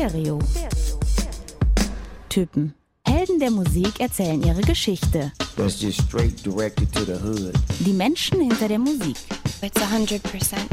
Stereo. 0.00 0.38
Typen. 2.30 2.72
Helden 3.06 3.38
der 3.38 3.50
Musik 3.50 4.00
erzählen 4.00 4.42
ihre 4.42 4.62
Geschichte. 4.62 5.30
That's 5.58 5.78
just 5.78 6.00
straight 6.00 6.42
directed 6.42 6.90
to 6.94 7.04
the 7.04 7.20
hood. 7.22 7.52
Die 7.80 7.92
Menschen 7.92 8.40
hinter 8.40 8.66
der 8.68 8.78
Musik. 8.78 9.18
It's 9.60 9.78
100% 9.78 10.22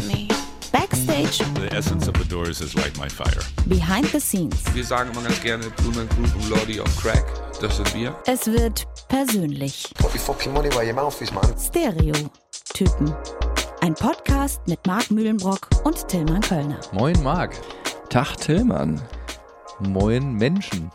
me. 0.07 0.29
Backstage, 0.71 1.39
The 1.55 1.75
essence 1.75 2.07
of 2.07 2.15
the 2.17 2.23
Doors 2.29 2.61
is 2.61 2.73
like 2.75 2.97
my 2.97 3.09
fire. 3.09 3.43
behind 3.65 4.05
the 4.13 4.19
scenes. 4.21 4.55
Wir 4.73 4.85
sagen 4.85 5.11
immer 5.11 5.23
ganz 5.23 5.41
gerne 5.41 5.65
Blumen 5.71 6.07
Group 6.07 6.33
und 6.33 6.49
Lordy 6.49 6.79
on 6.79 6.87
Crack. 6.95 7.25
Das 7.59 7.75
sind 7.75 7.93
wir. 7.95 8.15
Es 8.27 8.47
wird 8.47 8.87
persönlich. 9.09 9.93
Put 9.97 10.13
your 10.13 10.21
fucking 10.21 10.53
money 10.53 10.69
where 10.69 10.85
your 10.87 10.93
mouth 10.93 11.21
is, 11.21 11.33
man. 11.33 11.53
Stereo. 11.59 12.13
Typen. 12.73 13.13
Ein 13.81 13.93
Podcast 13.93 14.61
mit 14.67 14.87
Marc 14.87 15.11
Mühlenbrock 15.11 15.67
und 15.83 16.07
Tillmann 16.07 16.39
Kölner. 16.39 16.79
Moin 16.93 17.21
Marc. 17.23 17.51
Tag 18.09 18.37
Tillmann. 18.37 19.01
Moin 19.79 20.33
Menschen. 20.33 20.91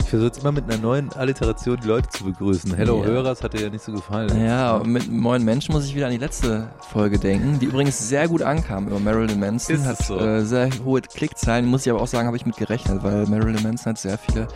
Ich 0.00 0.10
versuche 0.10 0.26
jetzt 0.26 0.40
immer 0.40 0.52
mit 0.52 0.64
einer 0.64 0.76
neuen 0.80 1.10
Alliteration 1.12 1.78
die 1.82 1.86
Leute 1.88 2.08
zu 2.08 2.24
begrüßen. 2.24 2.74
Hello 2.74 2.98
Ja. 3.00 3.06
Hörers 3.06 3.42
hat 3.42 3.54
dir 3.54 3.62
ja 3.62 3.70
nicht 3.70 3.82
so 3.82 3.92
gefallen. 3.92 4.44
Ja, 4.44 4.80
mit 4.84 5.10
Moin 5.10 5.44
Menschen 5.44 5.72
muss 5.72 5.86
ich 5.86 5.94
wieder 5.94 6.06
an 6.06 6.12
die 6.12 6.18
letzte 6.18 6.68
Folge 6.90 7.18
denken, 7.18 7.58
die 7.58 7.66
übrigens 7.66 8.08
sehr 8.08 8.28
gut 8.28 8.42
ankam 8.42 8.88
über 8.88 8.98
Marilyn 8.98 9.38
Manson. 9.40 9.76
Ist 9.76 9.86
hat 9.86 9.98
so? 9.98 10.18
äh, 10.18 10.44
sehr 10.44 10.68
hohe 10.84 11.00
Klickzahlen, 11.00 11.66
muss 11.66 11.86
ich 11.86 11.90
aber 11.92 12.02
auch 12.02 12.06
sagen, 12.06 12.26
habe 12.26 12.36
ich 12.36 12.44
mit 12.44 12.56
gerechnet, 12.56 13.02
weil 13.02 13.26
Marilyn 13.26 13.62
Manson 13.62 13.90
hat 13.92 13.98
sehr 13.98 14.18
viele 14.18 14.48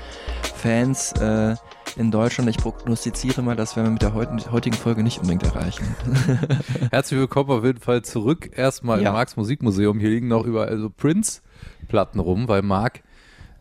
Fans 0.56 1.12
äh, 1.12 1.54
in 1.96 2.10
Deutschland. 2.10 2.50
Ich 2.50 2.58
prognostiziere 2.58 3.42
mal, 3.42 3.56
das 3.56 3.74
werden 3.76 3.86
wir 3.86 3.92
mit 3.92 4.02
der 4.02 4.14
heutigen, 4.52 4.76
Folge 4.76 5.02
nicht 5.02 5.18
unbedingt 5.20 5.44
erreichen. 5.44 5.84
Herzlich 6.90 7.18
willkommen 7.18 7.50
auf 7.50 7.64
jeden 7.64 7.80
Fall 7.80 8.02
zurück. 8.02 8.50
Erstmal 8.54 9.00
Ja. 9.02 9.08
im 9.08 9.14
Marks 9.14 9.36
Musikmuseum. 9.36 9.98
Hier 9.98 10.10
liegen 10.10 10.28
noch 10.28 10.44
überall 10.44 10.78
so 10.78 10.90
Prince-Platten 10.90 12.20
rum, 12.20 12.48
weil 12.48 12.62
Marc 12.62 13.02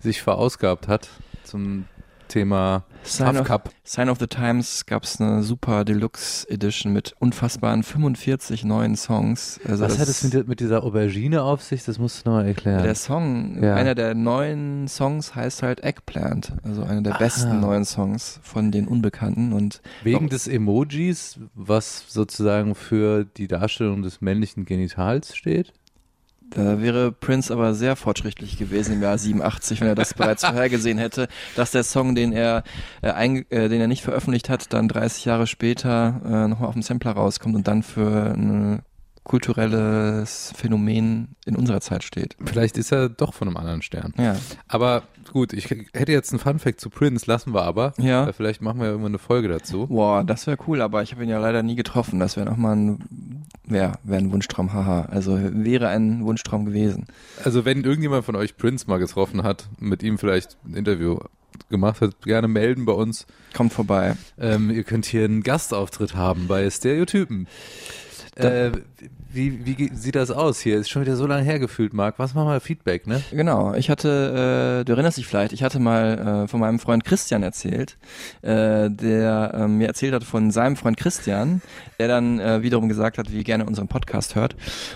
sich 0.07 0.21
verausgabt 0.21 0.87
hat 0.87 1.09
zum 1.43 1.85
Thema 2.29 2.83
Sign 3.03 3.37
of, 3.37 3.47
Cup. 3.47 3.69
Sign 3.85 4.09
of 4.09 4.19
the 4.19 4.27
Times 4.27 4.85
gab 4.85 5.03
es 5.03 5.21
eine 5.21 5.43
super 5.43 5.85
Deluxe 5.85 6.45
Edition 6.49 6.91
mit 6.91 7.13
unfassbaren 7.19 7.83
45 7.83 8.65
neuen 8.65 8.97
Songs. 8.97 9.61
Also 9.65 9.85
Was 9.85 9.97
hat 9.97 10.09
es 10.09 10.23
mit, 10.23 10.47
mit 10.47 10.59
dieser 10.59 10.83
Aubergine 10.83 11.43
auf 11.43 11.63
sich? 11.63 11.85
Das 11.85 11.99
musst 11.99 12.25
du 12.25 12.29
nochmal 12.29 12.47
erklären. 12.47 12.83
Der 12.83 12.95
Song, 12.95 13.63
Ja. 13.63 13.75
einer 13.75 13.95
der 13.95 14.13
neuen 14.13 14.89
Songs 14.89 15.35
heißt 15.35 15.63
halt 15.63 15.83
Eggplant, 15.85 16.51
also 16.63 16.83
einer 16.83 17.01
der 17.01 17.13
besten 17.13 17.61
neuen 17.61 17.85
Songs 17.85 18.41
von 18.43 18.71
den 18.71 18.87
Unbekannten 18.89 19.53
und 19.53 19.81
Wegen 20.03 20.27
des 20.27 20.47
Emojis, 20.49 21.39
was 21.55 22.03
sozusagen 22.09 22.75
für 22.75 23.23
die 23.23 23.47
Darstellung 23.47 24.01
des 24.01 24.19
männlichen 24.19 24.65
Genitals 24.65 25.33
steht? 25.35 25.71
Da 26.51 26.81
wäre 26.81 27.11
Prince 27.11 27.51
aber 27.53 27.73
sehr 27.73 27.95
fortschrittlich 27.95 28.57
gewesen 28.57 28.93
im 28.93 29.01
Jahr 29.01 29.17
87, 29.17 29.81
wenn 29.81 29.87
er 29.87 29.95
das 29.95 30.13
bereits 30.13 30.45
vorhergesehen 30.45 30.97
hätte, 30.97 31.27
dass 31.55 31.71
der 31.71 31.83
Song, 31.83 32.15
den 32.15 32.31
er, 32.33 32.63
äh, 33.01 33.11
einge- 33.11 33.45
äh, 33.51 33.69
den 33.69 33.81
er 33.81 33.87
nicht 33.87 34.03
veröffentlicht 34.03 34.49
hat, 34.49 34.73
dann 34.73 34.87
30 34.87 35.25
Jahre 35.25 35.47
später 35.47 36.21
äh, 36.25 36.47
nochmal 36.47 36.69
auf 36.69 36.73
dem 36.75 36.81
Sampler 36.83 37.11
rauskommt 37.11 37.55
und 37.55 37.67
dann 37.67 37.83
für 37.83 38.33
ein 38.33 38.81
kulturelles 39.27 40.53
Phänomen 40.55 41.35
in 41.45 41.57
unserer 41.57 41.81
Zeit 41.81 42.03
steht. 42.03 42.37
Vielleicht 42.45 42.77
ist 42.77 42.93
er 42.93 43.09
doch 43.09 43.33
von 43.33 43.49
einem 43.49 43.57
anderen 43.57 43.81
Stern. 43.81 44.13
Ja, 44.17 44.37
Aber 44.69 45.03
gut, 45.33 45.51
ich 45.51 45.69
hätte 45.69 46.13
jetzt 46.13 46.31
einen 46.31 46.39
Funfact 46.39 46.79
zu 46.79 46.89
Prince, 46.89 47.25
lassen 47.27 47.53
wir 47.53 47.63
aber. 47.63 47.93
Ja. 47.97 48.31
Vielleicht 48.31 48.61
machen 48.61 48.79
wir 48.79 48.87
irgendwann 48.87 49.11
eine 49.11 49.19
Folge 49.19 49.49
dazu. 49.49 49.87
Boah, 49.87 50.23
das 50.23 50.47
wäre 50.47 50.57
cool, 50.67 50.81
aber 50.81 51.03
ich 51.03 51.11
habe 51.11 51.23
ihn 51.23 51.29
ja 51.29 51.39
leider 51.39 51.61
nie 51.61 51.75
getroffen. 51.75 52.19
Das 52.19 52.37
wäre 52.37 52.49
nochmal 52.49 52.77
ein, 52.77 53.45
ja, 53.69 53.95
wäre 54.03 54.21
ein 54.21 54.31
Wunschtraum, 54.31 54.71
haha. 54.71 55.09
Also 55.11 55.37
wäre 55.37 55.89
ein 55.89 56.23
Wunschtraum 56.23 56.65
gewesen. 56.65 57.07
Also 57.43 57.65
wenn 57.65 57.83
irgendjemand 57.83 58.23
von 58.23 58.37
euch 58.37 58.55
Prince 58.55 58.85
mal 58.87 58.97
getroffen 58.97 59.43
hat, 59.43 59.67
mit 59.77 60.03
ihm 60.03 60.17
vielleicht 60.17 60.55
ein 60.65 60.73
Interview 60.73 61.19
gemacht 61.69 61.99
hat, 61.99 62.21
gerne 62.21 62.47
melden 62.47 62.85
bei 62.85 62.93
uns. 62.93 63.27
Kommt 63.53 63.73
vorbei. 63.73 64.15
Ähm, 64.39 64.69
ihr 64.69 64.85
könnt 64.85 65.05
hier 65.05 65.25
einen 65.25 65.43
Gastauftritt 65.43 66.15
haben 66.15 66.47
bei 66.47 66.69
Stereotypen. 66.69 67.45
Äh, 68.37 68.71
wie, 69.37 69.65
wie 69.65 69.89
sieht 69.93 70.15
das 70.15 70.31
aus 70.31 70.59
hier? 70.59 70.77
Ist 70.77 70.89
schon 70.89 71.03
wieder 71.03 71.15
so 71.15 71.27
lange 71.27 71.43
hergefühlt, 71.43 71.93
Marc. 71.93 72.17
Was 72.17 72.33
machen 72.33 72.49
wir 72.49 72.59
Feedback, 72.59 73.05
ne? 73.05 73.21
Genau, 73.31 73.73
ich 73.75 73.89
hatte, 73.89 74.81
äh, 74.81 74.83
du 74.83 74.93
erinnerst 74.93 75.17
dich 75.17 75.27
vielleicht, 75.27 75.53
ich 75.53 75.63
hatte 75.63 75.79
mal 75.79 76.43
äh, 76.43 76.47
von 76.47 76.59
meinem 76.59 76.79
Freund 76.79 77.05
Christian 77.05 77.43
erzählt, 77.43 77.97
äh, 78.41 78.89
der 78.89 79.53
äh, 79.53 79.67
mir 79.67 79.87
erzählt 79.87 80.13
hat 80.13 80.23
von 80.23 80.49
seinem 80.51 80.75
Freund 80.75 80.97
Christian, 80.97 81.61
der 81.99 82.07
dann 82.07 82.39
äh, 82.39 82.63
wiederum 82.63 82.89
gesagt 82.89 83.17
hat, 83.17 83.31
wie 83.31 83.43
gerne 83.43 83.63
er 83.63 83.67
unseren 83.67 83.87
Podcast 83.87 84.35
hört. 84.35 84.55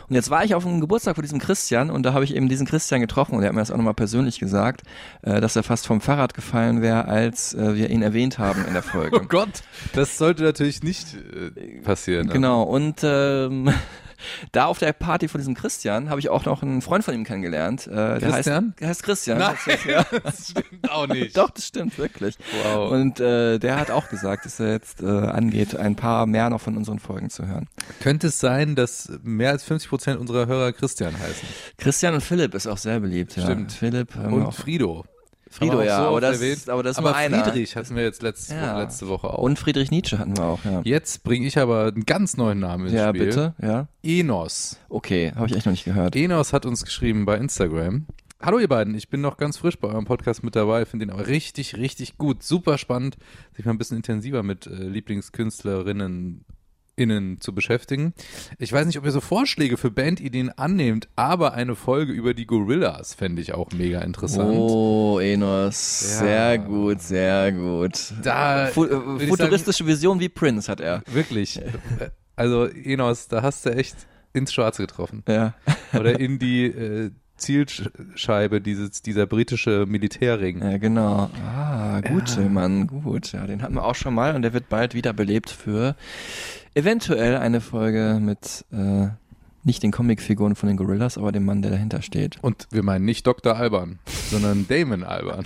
Und 0.09 0.15
jetzt 0.15 0.29
war 0.29 0.43
ich 0.43 0.55
auf 0.55 0.65
einem 0.65 0.81
Geburtstag 0.81 1.15
von 1.15 1.21
diesem 1.21 1.39
Christian 1.39 1.91
und 1.91 2.03
da 2.03 2.13
habe 2.13 2.23
ich 2.23 2.35
eben 2.35 2.49
diesen 2.49 2.65
Christian 2.65 2.99
getroffen 2.99 3.35
und 3.35 3.43
er 3.43 3.49
hat 3.49 3.53
mir 3.53 3.61
das 3.61 3.71
auch 3.71 3.77
nochmal 3.77 3.93
persönlich 3.93 4.39
gesagt, 4.39 4.81
äh, 5.21 5.39
dass 5.39 5.55
er 5.55 5.63
fast 5.63 5.85
vom 5.85 6.01
Fahrrad 6.01 6.33
gefallen 6.33 6.81
wäre, 6.81 7.05
als 7.05 7.53
äh, 7.53 7.75
wir 7.75 7.89
ihn 7.91 8.01
erwähnt 8.01 8.39
haben 8.39 8.65
in 8.65 8.73
der 8.73 8.83
Folge. 8.91 9.19
Oh 9.21 9.25
Gott, 9.27 9.61
das 9.93 10.17
sollte 10.17 10.41
natürlich 10.43 10.81
nicht 10.81 11.15
äh, 11.15 11.81
passieren. 11.81 12.27
ne? 12.27 12.33
Genau, 12.33 12.63
und 12.63 13.01
ähm, 13.03 13.69
da 14.51 14.65
auf 14.65 14.79
der 14.79 14.93
Party 14.93 15.27
von 15.27 15.39
diesem 15.39 15.55
Christian 15.55 16.09
habe 16.09 16.19
ich 16.19 16.29
auch 16.29 16.45
noch 16.45 16.61
einen 16.63 16.81
Freund 16.81 17.03
von 17.03 17.13
ihm 17.13 17.23
kennengelernt. 17.23 17.87
Äh, 17.87 18.19
der 18.19 18.31
Christian? 18.31 18.65
Heißt, 18.67 18.79
der 18.79 18.87
heißt 18.89 19.03
Christian. 19.03 19.37
Nein, 19.39 19.55
Ja. 19.87 20.05
das 20.23 20.49
stimmt 20.49 20.91
auch 20.91 21.07
nicht. 21.07 21.37
Doch, 21.37 21.49
das 21.49 21.67
stimmt 21.67 21.97
wirklich. 21.97 22.37
Wow. 22.63 22.91
Und 22.91 23.19
äh, 23.19 23.59
der 23.59 23.79
hat 23.79 23.91
auch 23.91 24.09
gesagt, 24.09 24.45
dass 24.45 24.59
er 24.59 24.71
jetzt 24.71 25.01
äh, 25.01 25.05
angeht, 25.05 25.75
ein 25.75 25.95
paar 25.95 26.25
mehr 26.25 26.49
noch 26.49 26.61
von 26.61 26.77
unseren 26.77 26.99
Folgen 26.99 27.29
zu 27.29 27.47
hören. 27.47 27.67
Könnte 28.01 28.27
es 28.27 28.39
sein, 28.39 28.75
dass 28.75 29.11
mehr 29.23 29.51
als 29.51 29.63
50 29.63 29.89
Prozent 29.89 30.19
unserer 30.19 30.47
Hörer 30.47 30.71
Christian 30.73 31.17
heißen? 31.17 31.47
Christian 31.77 32.13
und 32.13 32.21
Philipp 32.21 32.53
ist 32.53 32.67
auch 32.67 32.77
sehr 32.77 32.99
beliebt. 32.99 33.35
Ja. 33.35 33.43
Stimmt. 33.43 33.71
Philipp 33.71 34.15
wir 34.15 34.25
Und 34.31 34.45
auch. 34.45 34.53
Frido. 34.53 35.05
Auch 35.59 35.83
ja, 35.83 35.97
so 35.97 36.07
aber 36.09 36.21
das, 36.21 36.37
erwähnt. 36.37 36.57
ist, 36.57 36.69
aber 36.69 36.81
das 36.83 36.97
aber 36.97 37.15
einer. 37.15 37.43
Friedrich 37.43 37.75
hatten 37.75 37.95
wir 37.95 38.03
jetzt 38.03 38.21
letzte, 38.21 38.55
Ja. 38.55 38.79
letzte 38.81 39.07
Woche 39.07 39.29
auch. 39.29 39.39
Und 39.39 39.59
Friedrich 39.59 39.91
Nietzsche 39.91 40.17
hatten 40.17 40.37
wir 40.37 40.45
auch, 40.45 40.63
ja. 40.63 40.81
Jetzt 40.83 41.23
bringe 41.23 41.45
ich 41.45 41.57
aber 41.59 41.87
einen 41.87 42.05
ganz 42.05 42.37
neuen 42.37 42.59
Namen 42.59 42.85
ins 42.85 42.93
Ja, 42.93 43.09
Spiel. 43.09 43.25
bitte, 43.25 43.53
ja. 43.61 43.87
Enos. 44.03 44.79
Okay, 44.89 45.33
habe 45.35 45.47
ich 45.47 45.55
echt 45.55 45.65
noch 45.65 45.71
nicht 45.73 45.83
gehört. 45.85 46.15
Enos 46.15 46.53
hat 46.53 46.65
uns 46.65 46.83
geschrieben 46.85 47.25
bei 47.25 47.37
Instagram. 47.37 48.05
Hallo 48.41 48.57
ihr 48.57 48.67
beiden, 48.67 48.95
ich 48.95 49.09
bin 49.09 49.21
noch 49.21 49.37
ganz 49.37 49.57
frisch 49.57 49.77
bei 49.77 49.87
eurem 49.89 50.05
Podcast 50.05 50.43
mit 50.43 50.55
dabei, 50.55 50.85
finde 50.85 51.05
ihn 51.05 51.11
aber 51.11 51.27
richtig, 51.27 51.75
richtig 51.77 52.17
gut. 52.17 52.41
Super 52.41 52.79
spannend, 52.79 53.17
sich 53.55 53.65
mal 53.65 53.71
ein 53.73 53.77
bisschen 53.77 53.97
intensiver 53.97 54.41
mit 54.41 54.65
äh, 54.65 54.69
Lieblingskünstlerinnen 54.71 56.43
innen 56.95 57.39
zu 57.41 57.53
beschäftigen. 57.53 58.13
Ich 58.57 58.71
weiß 58.71 58.85
nicht, 58.85 58.97
ob 58.97 59.05
ihr 59.05 59.11
so 59.11 59.21
Vorschläge 59.21 59.77
für 59.77 59.91
Bandideen 59.91 60.49
annehmt, 60.49 61.07
aber 61.15 61.53
eine 61.53 61.75
Folge 61.75 62.11
über 62.11 62.33
die 62.33 62.45
Gorillas 62.45 63.13
fände 63.13 63.41
ich 63.41 63.53
auch 63.53 63.71
mega 63.71 64.01
interessant. 64.01 64.51
Oh, 64.53 65.19
Enos. 65.19 66.01
Ja. 66.01 66.19
Sehr 66.19 66.57
gut, 66.59 67.01
sehr 67.01 67.51
gut. 67.51 68.13
Da 68.23 68.67
Fu 68.67 68.85
äh, 68.85 69.27
futuristische 69.27 69.85
Vision 69.85 70.19
wie 70.19 70.29
Prince 70.29 70.71
hat 70.71 70.79
er. 70.79 71.03
Wirklich. 71.11 71.61
Also 72.37 72.65
Enos, 72.65 73.27
da 73.27 73.43
hast 73.43 73.67
du 73.67 73.69
echt 73.75 73.95
ins 74.33 74.51
Schwarze 74.51 74.81
getroffen. 74.81 75.21
Ja. 75.27 75.53
Oder 75.93 76.19
in 76.19 76.39
die 76.39 76.65
äh, 76.65 77.11
Zielscheibe 77.41 78.61
dieses, 78.61 79.01
dieser 79.01 79.25
britische 79.25 79.85
Militärring. 79.87 80.61
Ja, 80.61 80.77
genau. 80.77 81.29
Ah, 81.45 81.99
gut, 82.01 82.37
Mann, 82.49 82.87
gut. 82.87 83.33
Ja, 83.33 83.45
den 83.45 83.61
hatten 83.61 83.75
wir 83.75 83.83
auch 83.83 83.95
schon 83.95 84.13
mal 84.13 84.35
und 84.35 84.43
der 84.43 84.53
wird 84.53 84.69
bald 84.69 84.93
wiederbelebt 84.93 85.49
für 85.49 85.95
eventuell 86.73 87.37
eine 87.37 87.61
Folge 87.61 88.19
mit 88.21 88.65
äh, 88.71 89.07
nicht 89.63 89.83
den 89.83 89.91
Comicfiguren 89.91 90.55
von 90.55 90.67
den 90.67 90.77
Gorillas, 90.77 91.17
aber 91.17 91.31
dem 91.31 91.45
Mann, 91.45 91.61
der 91.61 91.71
dahinter 91.71 92.01
steht. 92.01 92.37
Und 92.41 92.67
wir 92.71 92.83
meinen 92.83 93.05
nicht 93.05 93.27
Dr. 93.27 93.55
Alban, 93.55 93.99
sondern 94.29 94.67
Damon 94.67 95.03
Alban. 95.03 95.45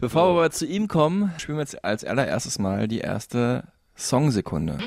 Bevor 0.00 0.26
wir 0.26 0.40
aber 0.40 0.50
zu 0.50 0.66
ihm 0.66 0.88
kommen, 0.88 1.32
spielen 1.38 1.58
wir 1.58 1.62
jetzt 1.62 1.84
als 1.84 2.04
allererstes 2.04 2.58
mal 2.58 2.88
die 2.88 2.98
erste 2.98 3.64
Songsekunde. 3.96 4.78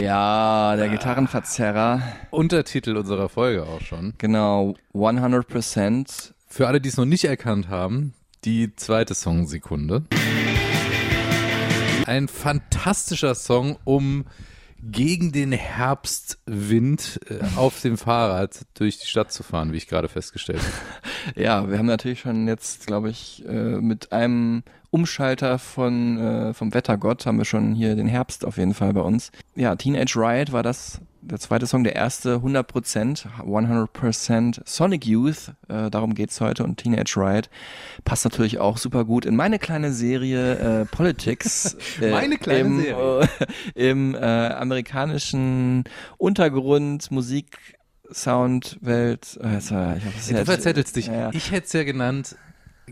Ja, 0.00 0.76
der 0.76 0.90
Gitarrenverzerrer. 0.90 2.02
Untertitel 2.30 2.96
unserer 2.96 3.30
Folge 3.30 3.62
auch 3.62 3.80
schon. 3.80 4.12
Genau, 4.18 4.74
100%. 4.94 6.32
Für 6.48 6.68
alle, 6.68 6.80
die 6.80 6.90
es 6.90 6.98
noch 6.98 7.06
nicht 7.06 7.24
erkannt 7.24 7.68
haben, 7.68 8.12
die 8.44 8.76
zweite 8.76 9.14
Songsekunde. 9.14 10.04
Ein 12.06 12.28
fantastischer 12.28 13.34
Song, 13.34 13.78
um 13.82 14.26
gegen 14.80 15.32
den 15.32 15.50
Herbstwind 15.50 17.18
äh, 17.28 17.40
auf 17.56 17.80
dem 17.80 17.98
Fahrrad 17.98 18.60
durch 18.74 18.98
die 18.98 19.08
Stadt 19.08 19.32
zu 19.32 19.42
fahren, 19.42 19.72
wie 19.72 19.78
ich 19.78 19.88
gerade 19.88 20.08
festgestellt 20.08 20.60
habe. 20.60 20.72
Ja, 21.42 21.68
wir 21.68 21.78
haben 21.78 21.86
natürlich 21.86 22.20
schon 22.20 22.46
jetzt, 22.46 22.86
glaube 22.86 23.10
ich, 23.10 23.44
äh, 23.48 23.80
mit 23.80 24.12
einem 24.12 24.62
Umschalter 24.90 25.58
von 25.58 26.18
äh, 26.18 26.54
vom 26.54 26.72
Wettergott 26.72 27.26
haben 27.26 27.38
wir 27.38 27.44
schon 27.44 27.74
hier 27.74 27.96
den 27.96 28.06
Herbst 28.06 28.44
auf 28.44 28.58
jeden 28.58 28.74
Fall 28.74 28.92
bei 28.92 29.00
uns. 29.00 29.32
Ja, 29.56 29.74
Teenage 29.74 30.14
Riot 30.14 30.52
war 30.52 30.62
das 30.62 31.00
der 31.26 31.40
zweite 31.40 31.66
Song, 31.66 31.84
der 31.84 31.96
erste 31.96 32.36
100%, 32.36 33.26
100% 33.40 34.60
Sonic 34.64 35.06
Youth, 35.06 35.52
äh, 35.68 35.90
darum 35.90 36.14
geht's 36.14 36.40
heute 36.40 36.64
und 36.64 36.76
Teenage 36.76 37.16
Riot 37.16 37.50
passt 38.04 38.24
natürlich 38.24 38.58
auch 38.58 38.78
super 38.78 39.04
gut 39.04 39.24
in 39.24 39.36
meine 39.36 39.58
kleine 39.58 39.92
Serie 39.92 40.82
äh, 40.82 40.84
Politics. 40.86 41.76
äh, 42.00 42.10
Meine 42.10 42.38
kleine 42.38 42.60
im, 42.60 42.80
Serie. 42.80 43.28
Äh, 43.74 43.90
Im 43.90 44.14
äh, 44.14 44.18
amerikanischen 44.18 45.84
Untergrund 46.18 47.10
Musik 47.10 47.76
Soundwelt. 48.10 49.38
Äh, 49.42 49.54
jetzt, 49.54 49.70
äh, 49.70 49.96
ich 49.96 50.04
hab 50.04 50.14
das 50.14 50.30
Ja, 50.30 50.38
du 50.38 50.44
verzettelst 50.44 50.96
dich. 50.96 51.06
Ja. 51.08 51.30
Ich 51.32 51.50
hätte 51.50 51.66
es 51.66 51.72
ja 51.72 51.84
genannt, 51.84 52.36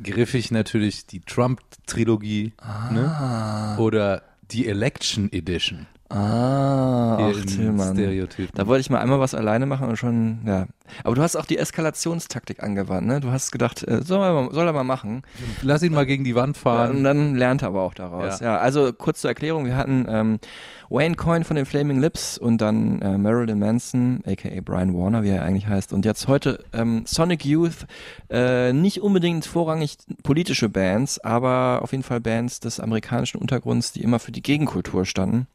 griffig 0.02 0.50
natürlich 0.50 1.06
die 1.06 1.20
Trump-Trilogie 1.20 2.52
ne? 2.90 3.06
Ah. 3.08 3.76
oder 3.78 4.22
die 4.50 4.66
Election 4.66 5.32
Edition. 5.32 5.86
Ah, 6.16 7.16
ach, 7.30 7.44
Tillmann. 7.44 7.94
Stereotypen. 7.96 8.52
Da 8.54 8.66
wollte 8.68 8.80
ich 8.82 8.90
mal 8.90 9.00
einmal 9.00 9.18
was 9.18 9.34
alleine 9.34 9.66
machen 9.66 9.88
und 9.88 9.96
schon, 9.96 10.38
ja. 10.46 10.66
Aber 11.02 11.14
du 11.16 11.22
hast 11.22 11.34
auch 11.34 11.46
die 11.46 11.58
Eskalationstaktik 11.58 12.62
angewandt, 12.62 13.06
ne? 13.06 13.20
Du 13.20 13.32
hast 13.32 13.50
gedacht, 13.50 13.82
äh, 13.88 14.02
soll, 14.02 14.22
er 14.22 14.32
mal, 14.32 14.52
soll 14.52 14.66
er 14.66 14.72
mal 14.72 14.84
machen. 14.84 15.22
Lass 15.62 15.82
ihn 15.82 15.92
mal 15.92 16.06
gegen 16.06 16.22
die 16.22 16.34
Wand 16.36 16.56
Ja, 16.56 16.62
fahren. 16.62 16.96
und 16.98 17.04
dann 17.04 17.34
lernt 17.34 17.62
er 17.62 17.68
aber 17.68 17.82
auch 17.82 17.94
daraus. 17.94 18.38
Ja, 18.40 18.46
Ja. 18.54 18.58
also 18.58 18.92
kurz 18.92 19.20
zur 19.22 19.30
Erklärung, 19.30 19.64
wir 19.66 19.76
hatten 19.76 20.06
ähm, 20.08 20.38
Wayne 20.88 21.16
Coyne 21.16 21.44
von 21.44 21.56
den 21.56 21.66
Flaming 21.66 21.98
Lips 22.00 22.38
und 22.38 22.60
dann 22.60 23.00
äh, 23.02 23.18
Marilyn 23.18 23.58
Manson, 23.58 24.20
aka 24.26 24.48
Brian 24.64 24.94
Warner, 24.94 25.24
wie 25.24 25.30
er 25.30 25.42
eigentlich 25.42 25.66
heißt. 25.66 25.92
Und 25.92 26.04
jetzt 26.04 26.28
heute 26.28 26.62
ähm, 26.72 27.02
Sonic 27.06 27.44
Youth, 27.44 27.86
äh, 28.30 28.72
nicht 28.72 29.00
unbedingt 29.00 29.46
vorrangig 29.46 29.96
politische 30.22 30.68
Bands, 30.68 31.18
aber 31.24 31.80
auf 31.82 31.90
jeden 31.92 32.04
Fall 32.04 32.20
Bands 32.20 32.60
des 32.60 32.78
amerikanischen 32.78 33.38
Untergrunds, 33.40 33.92
die 33.92 34.02
immer 34.02 34.18
für 34.20 34.30
die 34.32 34.42
Gegenkultur 34.42 35.04
standen 35.06 35.46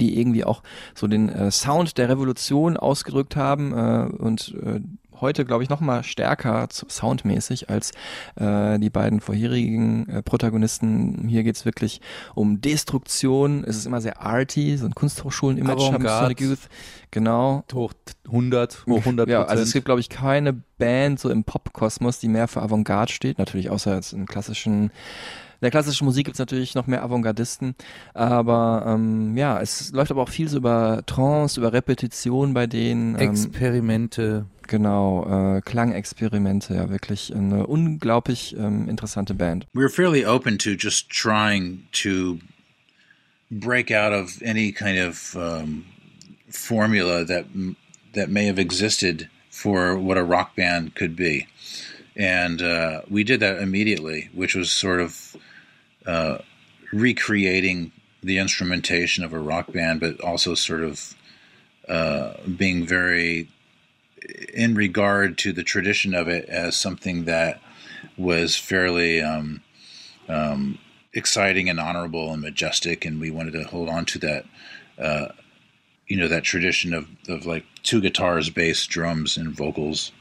die 0.00 0.18
irgendwie 0.18 0.44
auch 0.44 0.62
so 0.94 1.06
den 1.06 1.28
äh, 1.28 1.50
Sound 1.50 1.98
der 1.98 2.08
Revolution 2.08 2.76
ausgedrückt 2.76 3.36
haben 3.36 3.72
äh, 3.72 4.08
und 4.16 4.54
äh, 4.62 4.80
heute, 5.20 5.44
glaube 5.44 5.62
ich, 5.62 5.68
noch 5.68 5.80
mal 5.80 6.02
stärker 6.02 6.68
soundmäßig 6.70 7.70
als 7.70 7.92
äh, 8.36 8.78
die 8.78 8.90
beiden 8.90 9.20
vorherigen 9.20 10.08
äh, 10.08 10.22
Protagonisten. 10.22 11.26
Hier 11.28 11.42
geht's 11.42 11.64
wirklich 11.64 12.00
um 12.34 12.60
Destruktion. 12.60 13.64
Es 13.64 13.76
ist 13.76 13.86
immer 13.86 14.00
sehr 14.00 14.20
arty, 14.20 14.76
so 14.76 14.86
ein 14.86 14.94
Kunsthochschulen-Image. 14.94 15.78
Genau. 17.10 17.64
Hoch 17.72 17.92
100, 18.26 18.84
hoch 18.86 18.98
100 18.98 19.28
Ja, 19.28 19.44
also 19.44 19.62
es 19.62 19.72
gibt, 19.72 19.86
glaube 19.86 20.00
ich, 20.00 20.08
keine 20.08 20.52
Band 20.52 21.18
so 21.20 21.30
im 21.30 21.44
Popkosmos, 21.44 22.18
die 22.18 22.28
mehr 22.28 22.48
für 22.48 22.62
Avantgarde 22.62 23.12
steht. 23.12 23.38
Natürlich 23.38 23.70
außer 23.70 23.94
jetzt 23.94 24.12
in 24.12 24.26
klassischen, 24.26 24.90
der 25.62 25.70
klassischen 25.70 26.04
Musik 26.04 26.26
gibt's 26.26 26.38
natürlich 26.38 26.74
noch 26.74 26.86
mehr 26.86 27.02
Avantgardisten. 27.02 27.74
Aber 28.14 28.84
ähm, 28.86 29.36
ja, 29.36 29.60
es 29.60 29.92
läuft 29.92 30.10
aber 30.10 30.22
auch 30.22 30.28
viel 30.28 30.48
so 30.48 30.58
über 30.58 31.02
Trance, 31.06 31.58
über 31.58 31.72
Repetition 31.72 32.54
bei 32.54 32.66
denen. 32.66 33.14
Ähm, 33.14 33.30
Experimente. 33.30 34.46
genau, 34.66 35.56
äh, 35.56 35.60
Klangexperimente, 35.60 36.74
ja, 36.74 36.90
wirklich 36.90 37.34
eine 37.34 37.66
unglaublich 37.66 38.56
ähm, 38.58 38.88
interessante 38.88 39.34
Band. 39.34 39.66
we're 39.74 39.88
fairly 39.88 40.24
open 40.24 40.58
to 40.58 40.70
just 40.72 41.08
trying 41.10 41.86
to 41.92 42.38
break 43.50 43.90
out 43.90 44.12
of 44.12 44.42
any 44.42 44.72
kind 44.72 44.98
of 44.98 45.36
um, 45.36 45.84
formula 46.50 47.24
that 47.24 47.46
that 48.14 48.28
may 48.28 48.46
have 48.46 48.58
existed 48.58 49.28
for 49.50 49.96
what 49.96 50.16
a 50.18 50.22
rock 50.22 50.56
band 50.56 50.94
could 50.94 51.16
be, 51.16 51.46
and 52.16 52.60
uh, 52.62 53.02
we 53.08 53.24
did 53.24 53.40
that 53.40 53.60
immediately, 53.60 54.28
which 54.34 54.54
was 54.54 54.70
sort 54.72 55.00
of 55.00 55.36
uh, 56.06 56.38
recreating 56.92 57.92
the 58.22 58.38
instrumentation 58.38 59.24
of 59.24 59.32
a 59.32 59.38
rock 59.38 59.72
band, 59.72 60.00
but 60.00 60.20
also 60.20 60.54
sort 60.54 60.82
of 60.82 61.14
uh, 61.88 62.34
being 62.56 62.86
very 62.86 63.48
in 64.52 64.74
regard 64.74 65.38
to 65.38 65.52
the 65.52 65.62
tradition 65.62 66.14
of 66.14 66.28
it 66.28 66.48
as 66.48 66.76
something 66.76 67.24
that 67.26 67.60
was 68.16 68.56
fairly 68.56 69.20
um, 69.20 69.62
um, 70.28 70.78
exciting 71.12 71.68
and 71.68 71.78
honorable 71.78 72.32
and 72.32 72.42
majestic, 72.42 73.04
and 73.04 73.20
we 73.20 73.30
wanted 73.30 73.52
to 73.52 73.64
hold 73.64 73.88
on 73.88 74.04
to 74.06 74.18
that, 74.18 74.44
uh, 74.98 75.28
you 76.06 76.16
know, 76.16 76.28
that 76.28 76.44
tradition 76.44 76.94
of, 76.94 77.06
of 77.28 77.46
like 77.46 77.64
two 77.82 78.00
guitars, 78.00 78.50
bass, 78.50 78.86
drums, 78.86 79.36
and 79.36 79.50
vocals, 79.50 80.12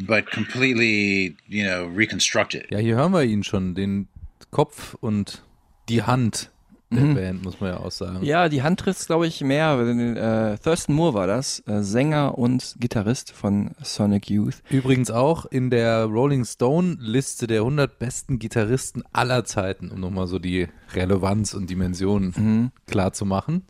but 0.00 0.30
completely, 0.30 1.36
you 1.48 1.64
know, 1.64 1.86
reconstruct 1.86 2.54
it. 2.54 2.66
Ja, 2.70 2.78
hier 2.78 2.96
hören 2.96 3.12
wir 3.12 3.22
ihn 3.22 3.42
schon, 3.42 3.74
den 3.74 4.08
Kopf 4.50 4.94
und 5.00 5.42
die 5.88 6.02
Hand 6.02 6.50
der 6.90 7.02
Mhm. 7.02 7.14
Band, 7.14 7.42
muss 7.44 7.60
man 7.60 7.70
ja 7.70 7.80
auch 7.80 7.90
sagen. 7.90 8.22
Ja, 8.24 8.48
die 8.48 8.62
Hand 8.62 8.78
trifft's, 8.78 9.06
glaube 9.06 9.26
ich, 9.26 9.40
mehr. 9.40 9.72
Äh, 9.80 10.58
Thurston 10.62 10.94
Moore 10.94 11.14
war 11.14 11.26
das, 11.26 11.60
äh, 11.66 11.82
Sänger 11.82 12.38
und 12.38 12.76
Gitarrist 12.78 13.32
von 13.32 13.70
Sonic 13.82 14.30
Youth. 14.30 14.62
Übrigens 14.70 15.10
auch 15.10 15.44
in 15.46 15.70
der 15.70 16.04
Rolling 16.04 16.44
Stone 16.44 16.98
Liste 17.00 17.48
der 17.48 17.62
100 17.62 17.98
besten 17.98 18.38
Gitarristen 18.38 19.02
aller 19.12 19.44
Zeiten, 19.44 19.90
um 19.90 19.98
nochmal 19.98 20.28
so 20.28 20.38
die 20.38 20.68
Relevanz 20.94 21.54
und 21.54 21.68
Dimension 21.68 22.70
klar 22.86 23.12
zu 23.12 23.24
machen. 23.24 23.64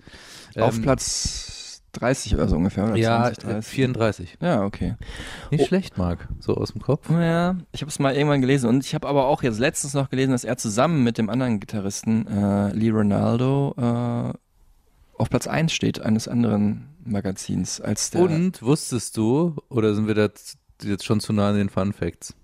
Auf 0.59 0.77
Ähm, 0.77 0.83
Platz 0.83 1.64
30 1.95 2.35
oder 2.35 2.49
so 2.49 2.57
ungefähr. 2.57 2.85
Oder 2.85 2.97
Ja, 2.97 3.25
20, 3.25 3.45
30. 3.45 3.71
34. 3.73 4.39
Ja, 4.41 4.65
okay. 4.65 4.95
Nicht 5.51 5.67
schlecht, 5.67 5.99
Marc, 5.99 6.29
so 6.41 6.55
aus 6.55 6.73
dem 6.73 6.83
Kopf. 6.83 7.11
Ja, 7.11 7.57
ich 7.73 7.81
habe 7.81 7.91
es 7.91 7.99
mal 7.99 8.15
irgendwann 8.15 8.41
gelesen 8.41 8.69
und 8.69 8.85
ich 8.85 8.95
habe 8.95 9.09
aber 9.09 9.27
auch 9.27 9.43
jetzt 9.43 9.59
letztens 9.59 9.95
noch 9.95 10.11
gelesen, 10.11 10.33
dass 10.33 10.45
er 10.45 10.57
zusammen 10.57 11.03
mit 11.03 11.19
dem 11.19 11.31
anderen 11.31 11.61
Gitarristen 11.61 12.27
äh, 12.27 12.73
Lee 12.73 12.91
Ronaldo 12.91 13.75
äh, 13.77 14.39
auf 15.17 15.31
Platz 15.31 15.47
1 15.47 15.73
steht 15.73 16.01
eines 16.01 16.29
anderen 16.29 16.89
Magazins 17.05 17.81
als 17.81 18.11
der 18.11 18.23
Und 18.23 18.63
wusstest 18.63 19.17
du, 19.17 19.57
oder 19.69 19.95
sind 19.95 20.07
wir 20.07 20.15
da 20.15 20.29
jetzt 20.83 21.05
schon 21.05 21.21
zu 21.21 21.33
nah 21.33 21.51
an 21.51 21.57
den 21.57 21.69
Fun 21.69 21.93
Facts, 21.93 22.35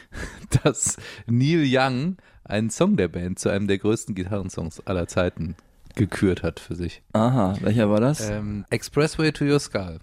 dass 0.62 0.96
Neil 1.26 1.64
Young 1.66 2.16
einen 2.44 2.70
Song 2.70 2.96
der 2.96 3.08
Band 3.08 3.38
zu 3.38 3.48
einem 3.48 3.66
der 3.66 3.78
größten 3.78 4.14
Gitarrensongs 4.14 4.80
aller 4.86 5.08
Zeiten 5.08 5.56
gekürt 5.96 6.42
hat 6.44 6.60
für 6.60 6.76
sich. 6.76 7.02
Aha, 7.12 7.54
welcher 7.60 7.90
war 7.90 8.00
das? 8.00 8.28
Ähm, 8.30 8.64
Expressway 8.70 9.32
to 9.32 9.44
Your 9.44 9.58
Skull. 9.58 9.98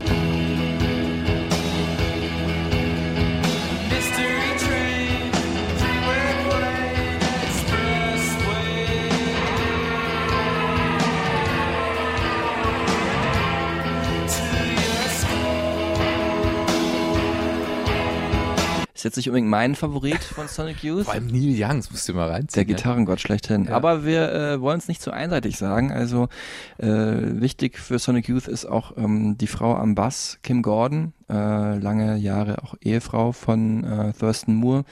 Ist 19.03 19.05
jetzt 19.05 19.15
nicht 19.17 19.27
unbedingt 19.27 19.49
mein 19.49 19.75
Favorit 19.75 20.23
von 20.23 20.47
Sonic 20.47 20.81
Youth. 20.81 21.03
Vor 21.03 21.13
allem 21.13 21.27
Neil 21.27 21.53
Young, 21.57 21.75
das 21.75 21.91
musst 21.91 22.07
du 22.07 22.13
mal 22.13 22.29
reinziehen. 22.29 22.65
Der 22.65 22.73
Gitarrengott 22.73 23.19
schlechthin. 23.19 23.65
Ja. 23.65 23.75
Aber 23.75 24.05
wir 24.05 24.31
äh, 24.31 24.61
wollen 24.61 24.77
es 24.77 24.87
nicht 24.87 25.01
zu 25.01 25.11
einseitig 25.11 25.57
sagen. 25.57 25.91
Also 25.91 26.29
äh, 26.77 26.87
wichtig 26.87 27.77
für 27.77 27.99
Sonic 27.99 28.29
Youth 28.29 28.47
ist 28.47 28.65
auch 28.65 28.95
ähm, 28.95 29.37
die 29.37 29.47
Frau 29.47 29.75
am 29.75 29.93
Bass, 29.93 30.39
Kim 30.41 30.61
Gordon, 30.61 31.11
äh, 31.29 31.33
lange 31.33 32.15
Jahre 32.15 32.63
auch 32.63 32.75
Ehefrau 32.79 33.33
von 33.33 33.83
äh, 33.83 34.13
Thurston 34.13 34.55
Moore. 34.55 34.85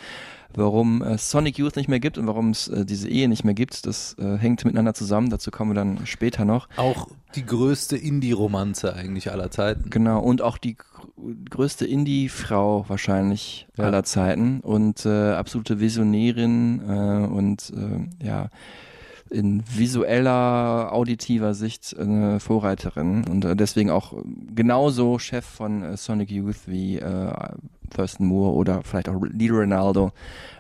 Warum 0.54 1.02
äh, 1.02 1.18
Sonic 1.18 1.57
Youth 1.57 1.78
nicht 1.78 1.88
mehr 1.88 2.02
gibt 2.02 2.18
und 2.18 2.28
warum 2.28 2.50
es 2.50 2.68
äh, 2.68 2.85
diese 2.85 3.07
Ehe 3.07 3.30
nicht 3.30 3.45
mehr 3.45 3.54
gibt, 3.54 3.85
das 3.85 4.18
äh, 4.19 4.38
hängt 4.38 4.66
miteinander 4.66 4.94
zusammen. 4.94 5.30
Dazu 5.30 5.52
kommen 5.52 5.71
wir 5.71 5.76
dann 5.76 6.06
später 6.06 6.44
noch. 6.44 6.68
Auch 6.76 7.07
die 7.35 7.45
größte 7.45 7.97
Indie-Romanze 7.97 8.94
eigentlich 8.94 9.31
aller 9.31 9.52
Zeiten. 9.52 9.90
Genau, 9.90 10.19
und 10.21 10.42
auch 10.42 10.57
die 10.57 10.76
gr- 10.76 10.85
größte 11.50 11.85
Indie-Frau 11.85 12.85
wahrscheinlich 12.88 13.68
Ja. 13.78 13.85
aller 13.85 14.04
Zeiten 14.04 14.59
und 14.61 15.06
äh, 15.06 15.31
absolute 15.33 15.80
Visionärin 15.80 16.81
äh, 16.88 17.28
und 17.28 17.71
äh, 17.76 18.26
ja, 18.26 18.50
in 19.30 19.64
visueller, 19.73 20.90
auditiver 20.92 21.54
Sicht 21.54 21.95
eine 21.97 22.42
Vorreiterin 22.42 23.23
und 23.30 23.45
äh, 23.45 23.56
deswegen 23.56 23.90
auch 23.90 24.14
genauso 24.54 25.19
Chef 25.19 25.45
von 25.45 25.83
äh, 25.83 25.95
Sonic 25.97 26.30
Youth 26.31 26.68
wie 26.68 26.97
äh, 26.97 27.31
Thurston 27.95 28.26
Moore 28.28 28.54
oder 28.56 28.81
vielleicht 28.83 29.07
auch 29.07 29.21
Lee 29.23 29.50
Ronaldo 29.50 30.11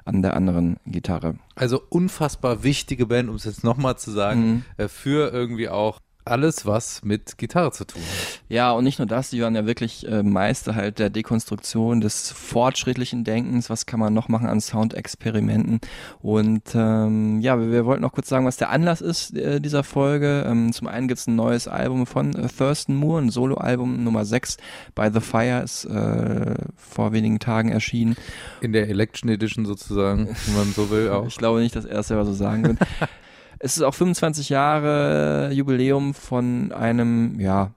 an 0.05 0.21
der 0.21 0.35
anderen 0.37 0.77
Gitarre. 0.85 1.35
Also 1.55 1.81
unfassbar 1.89 2.63
wichtige 2.63 3.05
Band, 3.07 3.29
um 3.29 3.35
es 3.35 3.43
jetzt 3.43 3.63
nochmal 3.65 3.97
zu 3.97 4.11
sagen, 4.11 4.63
Mhm. 4.77 4.87
für 4.89 5.31
irgendwie 5.33 5.67
auch 5.69 5.99
alles, 6.25 6.65
was 6.65 7.03
mit 7.03 7.37
Gitarre 7.37 7.71
zu 7.71 7.85
tun 7.85 8.01
hat. 8.01 8.41
Ja, 8.49 8.71
und 8.71 8.83
nicht 8.83 8.99
nur 8.99 9.07
das, 9.07 9.29
die 9.29 9.41
waren 9.41 9.55
ja 9.55 9.65
wirklich 9.65 10.07
äh, 10.07 10.23
Meister 10.23 10.75
halt 10.75 10.99
der 10.99 11.09
Dekonstruktion 11.09 12.01
des 12.01 12.31
fortschrittlichen 12.31 13.23
Denkens. 13.23 13.69
Was 13.69 13.85
kann 13.85 13.99
man 13.99 14.13
noch 14.13 14.27
machen 14.27 14.47
an 14.47 14.61
Soundexperimenten? 14.61 15.79
Und 16.21 16.63
ähm, 16.73 17.39
ja, 17.41 17.59
wir, 17.59 17.71
wir 17.71 17.85
wollten 17.85 18.01
noch 18.01 18.13
kurz 18.13 18.29
sagen, 18.29 18.45
was 18.45 18.57
der 18.57 18.69
Anlass 18.69 19.01
ist 19.01 19.35
äh, 19.35 19.59
dieser 19.59 19.83
Folge. 19.83 20.45
Ähm, 20.47 20.73
zum 20.73 20.87
einen 20.87 21.07
gibt's 21.07 21.27
ein 21.27 21.35
neues 21.35 21.67
Album 21.67 22.05
von 22.05 22.35
äh, 22.35 22.47
Thurston 22.47 22.95
Moore, 22.95 23.21
ein 23.21 23.29
Soloalbum 23.29 24.03
Nummer 24.03 24.25
6 24.25 24.57
By 24.95 25.09
the 25.13 25.21
Fire 25.21 25.61
ist 25.63 25.85
äh, 25.85 26.55
vor 26.75 27.13
wenigen 27.13 27.39
Tagen 27.39 27.69
erschienen. 27.69 28.15
In 28.61 28.73
der 28.73 28.89
Election 28.89 29.29
Edition 29.29 29.65
sozusagen, 29.65 30.35
wenn 30.45 30.55
man 30.55 30.71
so 30.73 30.89
will 30.89 31.09
auch. 31.09 31.27
Ich 31.27 31.37
glaube 31.37 31.61
nicht, 31.61 31.75
dass 31.75 31.85
er 31.85 31.99
es 31.99 32.07
selber 32.07 32.25
so 32.25 32.33
sagen 32.33 32.67
wird. 32.67 32.77
es 33.63 33.77
ist 33.77 33.83
auch 33.83 33.93
25 33.93 34.49
Jahre 34.49 35.51
Jubiläum 35.53 36.13
von 36.13 36.71
einem, 36.71 37.39
ja, 37.39 37.71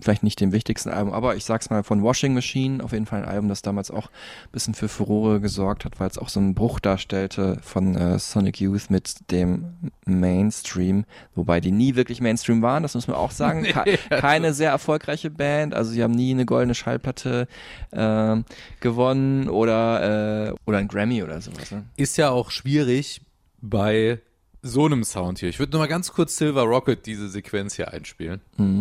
vielleicht 0.00 0.22
nicht 0.22 0.40
dem 0.40 0.52
wichtigsten 0.52 0.90
Album, 0.90 1.14
aber 1.14 1.36
ich 1.36 1.44
sag's 1.46 1.70
mal 1.70 1.82
von 1.82 2.02
Washing 2.02 2.34
Machine, 2.34 2.84
auf 2.84 2.92
jeden 2.92 3.06
Fall 3.06 3.22
ein 3.22 3.28
Album, 3.28 3.48
das 3.48 3.62
damals 3.62 3.90
auch 3.90 4.08
ein 4.08 4.50
bisschen 4.52 4.74
für 4.74 4.88
Furore 4.88 5.40
gesorgt 5.40 5.86
hat, 5.86 5.98
weil 5.98 6.08
es 6.08 6.18
auch 6.18 6.28
so 6.28 6.40
einen 6.40 6.54
Bruch 6.54 6.78
darstellte 6.78 7.58
von 7.62 7.96
äh, 7.96 8.18
Sonic 8.18 8.60
Youth 8.60 8.90
mit 8.90 9.30
dem 9.30 9.92
Mainstream, 10.04 11.06
wobei 11.34 11.60
die 11.60 11.72
nie 11.72 11.94
wirklich 11.94 12.20
Mainstream 12.20 12.60
waren, 12.60 12.82
das 12.82 12.94
muss 12.94 13.06
man 13.06 13.16
auch 13.16 13.30
sagen. 13.30 13.62
Ke 13.62 13.98
keine 14.10 14.52
sehr 14.52 14.70
erfolgreiche 14.70 15.30
Band, 15.30 15.72
also 15.72 15.92
sie 15.92 16.02
haben 16.02 16.14
nie 16.14 16.32
eine 16.32 16.44
goldene 16.44 16.74
Schallplatte 16.74 17.48
äh, 17.92 18.36
gewonnen 18.80 19.48
oder, 19.48 20.48
äh, 20.50 20.54
oder 20.66 20.78
ein 20.78 20.88
Grammy 20.88 21.22
oder 21.22 21.40
sowas. 21.40 21.70
Ne? 21.70 21.84
Ist 21.96 22.18
ja 22.18 22.28
auch 22.28 22.50
schwierig 22.50 23.22
bei 23.62 24.20
so 24.66 24.86
einem 24.86 25.04
Sound 25.04 25.38
hier. 25.40 25.50
Ich 25.50 25.58
würde 25.58 25.72
nur 25.72 25.80
mal 25.80 25.86
ganz 25.88 26.10
kurz 26.12 26.36
Silver 26.38 26.62
Rocket 26.62 27.04
diese 27.04 27.28
Sequenz 27.28 27.74
hier 27.74 27.92
einspielen. 27.92 28.40
Mhm. 28.56 28.80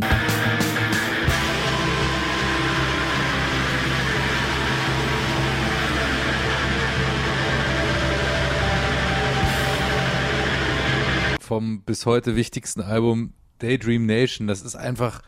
vom 11.39 11.81
bis 11.81 12.05
heute 12.05 12.35
wichtigsten 12.35 12.81
Album 12.81 13.33
Daydream 13.59 14.05
Nation. 14.05 14.47
Das 14.47 14.61
ist 14.61 14.75
einfach 14.75 15.21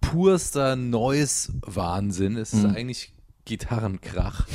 purster 0.00 0.76
Noise-Wahnsinn. 0.76 2.36
Es 2.36 2.52
ist 2.54 2.62
Mhm. 2.64 2.76
eigentlich 2.76 3.12
Gitarrenkrach. 3.44 4.46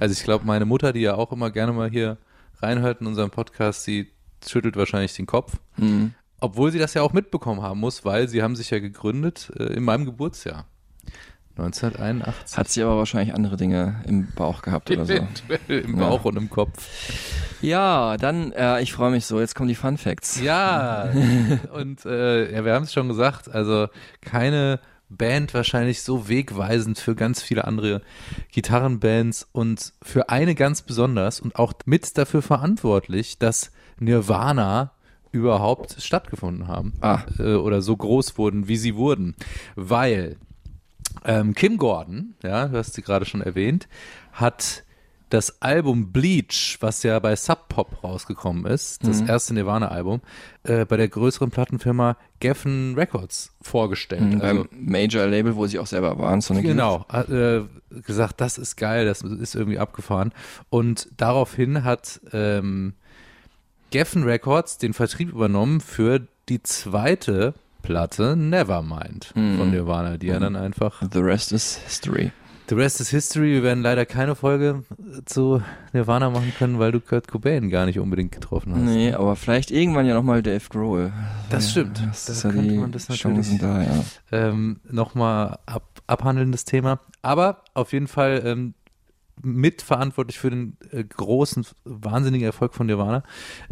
Also 0.00 0.12
ich 0.12 0.22
glaube, 0.22 0.44
meine 0.46 0.64
Mutter, 0.64 0.92
die 0.92 1.00
ja 1.00 1.14
auch 1.16 1.32
immer 1.32 1.50
gerne 1.50 1.72
mal 1.72 1.90
hier 1.90 2.16
reinhört 2.62 3.00
in 3.00 3.06
unserem 3.08 3.30
Podcast, 3.30 3.82
sie 3.84 4.08
schüttelt 4.50 4.76
wahrscheinlich 4.76 5.14
den 5.14 5.26
Kopf. 5.26 5.58
Mhm. 5.76 6.14
Obwohl 6.40 6.70
sie 6.70 6.78
das 6.78 6.94
ja 6.94 7.02
auch 7.02 7.12
mitbekommen 7.12 7.62
haben 7.62 7.80
muss, 7.80 8.04
weil 8.04 8.28
sie 8.28 8.42
haben 8.42 8.56
sich 8.56 8.70
ja 8.70 8.78
gegründet 8.78 9.50
äh, 9.58 9.64
in 9.64 9.84
meinem 9.84 10.04
Geburtsjahr. 10.04 10.66
1981. 11.58 12.58
Hat 12.58 12.68
sie 12.68 12.82
aber 12.82 12.98
wahrscheinlich 12.98 13.34
andere 13.34 13.56
Dinge 13.56 14.02
im 14.06 14.28
Bauch 14.34 14.60
gehabt 14.60 14.90
oder 14.90 15.06
so. 15.06 15.14
Im 15.68 15.96
Bauch 15.96 16.24
und 16.26 16.36
im 16.36 16.50
Kopf. 16.50 16.86
Ja, 17.62 18.18
dann, 18.18 18.52
äh, 18.52 18.82
ich 18.82 18.92
freue 18.92 19.10
mich 19.10 19.24
so, 19.24 19.40
jetzt 19.40 19.54
kommen 19.54 19.68
die 19.68 19.74
Fun 19.74 19.96
Facts. 19.96 20.38
Ja, 20.40 21.08
und 21.72 22.04
äh, 22.04 22.52
ja, 22.52 22.64
wir 22.64 22.74
haben 22.74 22.84
es 22.84 22.92
schon 22.92 23.08
gesagt, 23.08 23.48
also 23.48 23.88
keine 24.20 24.80
Band 25.08 25.54
wahrscheinlich 25.54 26.02
so 26.02 26.28
wegweisend 26.28 26.98
für 26.98 27.14
ganz 27.14 27.42
viele 27.42 27.64
andere 27.64 28.02
Gitarrenbands 28.52 29.48
und 29.52 29.94
für 30.02 30.28
eine 30.28 30.54
ganz 30.54 30.82
besonders 30.82 31.40
und 31.40 31.56
auch 31.56 31.72
mit 31.86 32.18
dafür 32.18 32.42
verantwortlich, 32.42 33.38
dass 33.38 33.70
Nirvana 33.98 34.92
überhaupt 35.32 35.96
stattgefunden 36.00 36.68
haben 36.68 36.94
Ah. 37.00 37.20
äh, 37.38 37.54
oder 37.54 37.82
so 37.82 37.96
groß 37.96 38.38
wurden, 38.38 38.68
wie 38.68 38.76
sie 38.76 38.94
wurden, 38.96 39.34
weil 39.74 40.36
ähm, 41.24 41.54
Kim 41.54 41.76
Gordon, 41.78 42.34
ja, 42.42 42.68
du 42.68 42.78
hast 42.78 42.94
sie 42.94 43.02
gerade 43.02 43.24
schon 43.24 43.40
erwähnt, 43.42 43.88
hat 44.32 44.84
das 45.28 45.60
Album 45.60 46.12
Bleach, 46.12 46.76
was 46.80 47.02
ja 47.02 47.18
bei 47.18 47.34
Sub 47.34 47.68
Pop 47.68 48.04
rausgekommen 48.04 48.64
ist, 48.64 49.04
das 49.06 49.22
Mhm. 49.22 49.28
erste 49.28 49.54
Nirvana-Album, 49.54 50.20
äh, 50.62 50.84
bei 50.84 50.96
der 50.96 51.08
größeren 51.08 51.50
Plattenfirma 51.50 52.16
Geffen 52.38 52.94
Records 52.94 53.52
vorgestellt. 53.60 54.34
Mhm, 54.36 54.40
also, 54.40 54.66
Major-Label, 54.70 55.56
wo 55.56 55.66
sie 55.66 55.80
auch 55.80 55.86
selber 55.88 56.16
waren. 56.18 56.40
Youth. 56.40 56.62
Genau, 56.62 57.04
hat 57.08 57.28
äh, 57.28 57.62
gesagt, 58.06 58.40
das 58.40 58.56
ist 58.56 58.76
geil, 58.76 59.04
das 59.04 59.22
ist 59.22 59.56
irgendwie 59.56 59.80
abgefahren. 59.80 60.32
Und 60.70 61.08
daraufhin 61.16 61.82
hat 61.82 62.20
ähm, 62.32 62.94
Geffen 63.90 64.24
Records 64.24 64.78
den 64.78 64.92
Vertrieb 64.94 65.30
übernommen 65.30 65.80
für 65.80 66.20
die 66.48 66.62
zweite 66.62 67.54
Platte 67.82 68.36
Nevermind 68.36 69.32
Mhm. 69.36 69.58
von 69.58 69.70
Nirvana, 69.70 70.16
die 70.16 70.26
ja 70.28 70.40
dann 70.40 70.56
einfach 70.56 71.02
The 71.12 71.20
rest 71.20 71.52
is 71.52 71.76
history. 71.84 72.32
The 72.68 72.74
rest 72.74 73.00
is 73.00 73.10
history. 73.10 73.52
Wir 73.52 73.62
werden 73.62 73.80
leider 73.84 74.04
keine 74.06 74.34
Folge 74.34 74.82
zu 75.24 75.62
Nirvana 75.92 76.30
machen 76.30 76.52
können, 76.58 76.80
weil 76.80 76.90
du 76.90 76.98
Kurt 76.98 77.28
Cobain 77.28 77.70
gar 77.70 77.86
nicht 77.86 78.00
unbedingt 78.00 78.32
getroffen 78.32 78.74
hast. 78.74 78.80
Nee, 78.82 79.12
aber 79.12 79.36
vielleicht 79.36 79.70
irgendwann 79.70 80.04
ja 80.04 80.14
nochmal 80.14 80.42
Dave 80.42 80.64
Grohl. 80.68 81.12
Das 81.48 81.66
Ja, 81.66 81.70
stimmt. 81.70 82.02
Das 82.10 82.24
Da 82.24 82.32
ist 82.32 82.42
ja 82.42 82.50
könnte 82.50 82.74
man 82.74 82.90
das 82.90 83.06
Chancen 83.06 83.58
natürlich- 83.58 83.60
da, 83.60 83.82
ja. 83.82 84.48
ähm, 84.48 84.80
nochmal 84.90 85.60
ab, 85.66 85.84
abhandelndes 86.08 86.64
Thema. 86.64 86.98
Aber 87.22 87.62
auf 87.74 87.92
jeden 87.92 88.08
Fall 88.08 88.42
ähm, 88.44 88.74
mitverantwortlich 89.42 90.38
für 90.38 90.50
den 90.50 90.76
äh, 90.90 91.04
großen, 91.04 91.66
wahnsinnigen 91.84 92.46
Erfolg 92.46 92.74
von 92.74 92.86
Nirvana, 92.86 93.22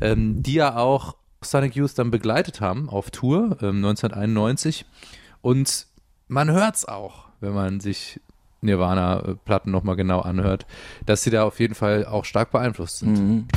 ähm, 0.00 0.42
die 0.42 0.54
ja 0.54 0.76
auch 0.76 1.16
Sonic 1.42 1.76
Youth 1.76 1.99
dann 1.99 2.11
begleitet 2.11 2.61
haben 2.61 2.88
auf 2.88 3.11
Tour 3.11 3.59
ähm, 3.61 3.85
1991. 3.85 4.87
Und 5.42 5.87
man 6.28 6.50
hört's 6.50 6.85
auch, 6.85 7.26
wenn 7.40 7.52
man 7.52 7.80
sich 7.80 8.21
Nirvana-Platten 8.62 9.71
nochmal 9.71 9.97
genau 9.97 10.21
anhört, 10.21 10.66
dass 11.06 11.23
sie 11.23 11.30
da 11.30 11.44
auf 11.44 11.61
jeden 11.61 11.75
Fall 11.75 12.06
auch 12.06 12.25
stark 12.25 12.50
beeinflusst 12.50 12.99
sind. 12.99 13.18
Mhm. 13.18 13.49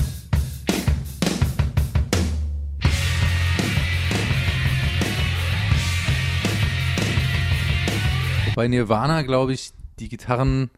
Bei 8.56 8.68
Nirvana, 8.68 9.22
glaube 9.22 9.54
ich, 9.54 9.72
die 10.00 10.10
Gitarren 10.10 10.72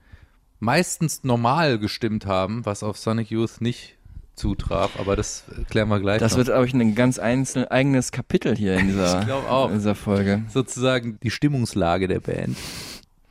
meistens 0.59 1.23
normal 1.23 1.79
gestimmt 1.79 2.25
haben, 2.25 2.65
was 2.65 2.83
auf 2.83 2.97
Sonic 2.97 3.29
Youth 3.31 3.61
nicht 3.61 3.95
zutraf, 4.35 4.91
aber 4.99 5.15
das 5.17 5.43
klären 5.69 5.89
wir 5.89 5.99
gleich 5.99 6.19
Das 6.19 6.31
noch. 6.31 6.37
wird, 6.37 6.47
glaube 6.47 6.65
ich, 6.65 6.73
ein 6.73 6.95
ganz 6.95 7.19
einzel 7.19 7.67
eigenes 7.69 8.11
Kapitel 8.11 8.55
hier 8.55 8.75
in 8.77 8.87
dieser, 8.89 9.23
Ich 9.23 9.31
auch. 9.31 9.67
in 9.69 9.75
dieser 9.75 9.95
Folge. 9.95 10.43
sozusagen 10.49 11.19
die 11.21 11.29
Stimmungslage 11.31 12.07
der 12.07 12.21
Band. 12.21 12.57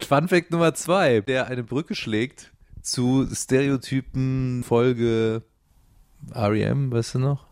Fun 0.06 0.28
Fact 0.28 0.50
Nummer 0.50 0.74
zwei, 0.74 1.20
der 1.22 1.46
eine 1.48 1.64
Brücke 1.64 1.94
schlägt 1.94 2.52
zu 2.82 3.26
Stereotypen 3.32 4.62
Folge 4.64 5.42
REM, 6.34 6.90
weißt 6.92 7.14
du 7.14 7.18
noch? 7.20 7.46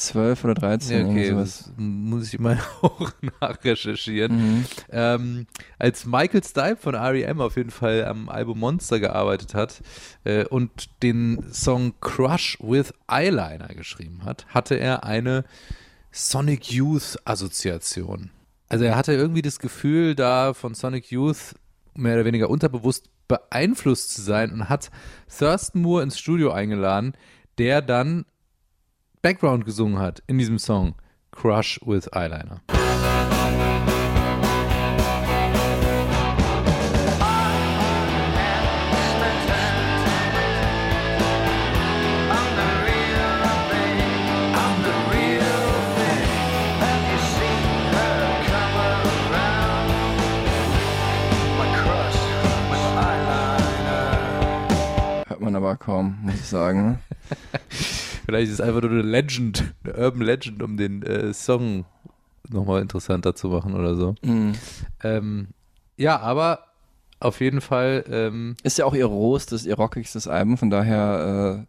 12 0.00 0.44
oder 0.44 0.54
13, 0.54 1.06
Ja, 1.06 1.12
okay, 1.12 1.30
sowas. 1.30 1.64
das 1.66 1.72
muss 1.76 2.32
ich 2.32 2.40
mal 2.40 2.58
auch 2.82 3.12
nachrecherchieren. 3.40 4.36
Mhm. 4.36 4.64
Ähm, 4.90 5.46
als 5.78 6.06
Michael 6.06 6.42
Stipe 6.42 6.76
von 6.76 6.94
R.E.M. 6.94 7.40
auf 7.40 7.56
jeden 7.56 7.70
Fall 7.70 8.04
am 8.06 8.28
Album 8.28 8.58
Monster 8.58 8.98
gearbeitet 8.98 9.54
hat 9.54 9.82
äh, 10.24 10.44
und 10.46 10.88
den 11.02 11.44
Song 11.52 11.94
Crush 12.00 12.56
with 12.60 12.94
Eyeliner 13.08 13.68
geschrieben 13.68 14.24
hat, 14.24 14.46
hatte 14.48 14.74
er 14.76 15.04
eine 15.04 15.44
Sonic 16.10 16.72
Youth 16.72 17.18
Assoziation. 17.24 18.30
Also 18.68 18.84
er 18.84 18.96
hatte 18.96 19.12
irgendwie 19.12 19.42
das 19.42 19.58
Gefühl, 19.58 20.14
da 20.14 20.54
von 20.54 20.74
Sonic 20.74 21.10
Youth 21.10 21.54
mehr 21.94 22.14
oder 22.14 22.24
weniger 22.24 22.48
unterbewusst 22.48 23.10
beeinflusst 23.28 24.12
zu 24.14 24.22
sein 24.22 24.50
und 24.50 24.68
hat 24.68 24.90
Thurston 25.38 25.82
Moore 25.82 26.02
ins 26.02 26.18
Studio 26.18 26.50
eingeladen, 26.52 27.12
der 27.58 27.82
dann 27.82 28.24
Background 29.22 29.66
gesungen 29.66 29.98
hat 29.98 30.22
in 30.28 30.38
diesem 30.38 30.58
Song 30.58 30.94
Crush 31.30 31.78
with 31.84 32.08
Eyeliner. 32.14 32.62
Hört 55.28 55.40
man 55.42 55.54
aber 55.54 55.76
kaum, 55.76 56.20
muss 56.22 56.36
ich 56.36 56.46
sagen. 56.46 57.00
Vielleicht 58.30 58.52
ist 58.52 58.60
es 58.60 58.60
einfach 58.60 58.80
nur 58.82 58.92
eine 58.92 59.02
Legend, 59.02 59.74
eine 59.82 59.96
Urban 59.96 60.22
Legend, 60.22 60.62
um 60.62 60.76
den 60.76 61.02
äh, 61.02 61.34
Song 61.34 61.84
nochmal 62.48 62.80
interessanter 62.80 63.34
zu 63.34 63.48
machen 63.48 63.74
oder 63.74 63.96
so. 63.96 64.14
Mhm. 64.22 64.52
Ähm, 65.02 65.48
ja, 65.96 66.20
aber 66.20 66.60
auf 67.20 67.40
jeden 67.40 67.60
Fall, 67.60 68.04
ähm, 68.10 68.56
Ist 68.62 68.78
ja 68.78 68.86
auch 68.86 68.94
ihr 68.94 69.06
rohstes, 69.06 69.66
ihr 69.66 69.76
rockigstes 69.76 70.26
Album, 70.26 70.56
von 70.56 70.70
daher, 70.70 71.66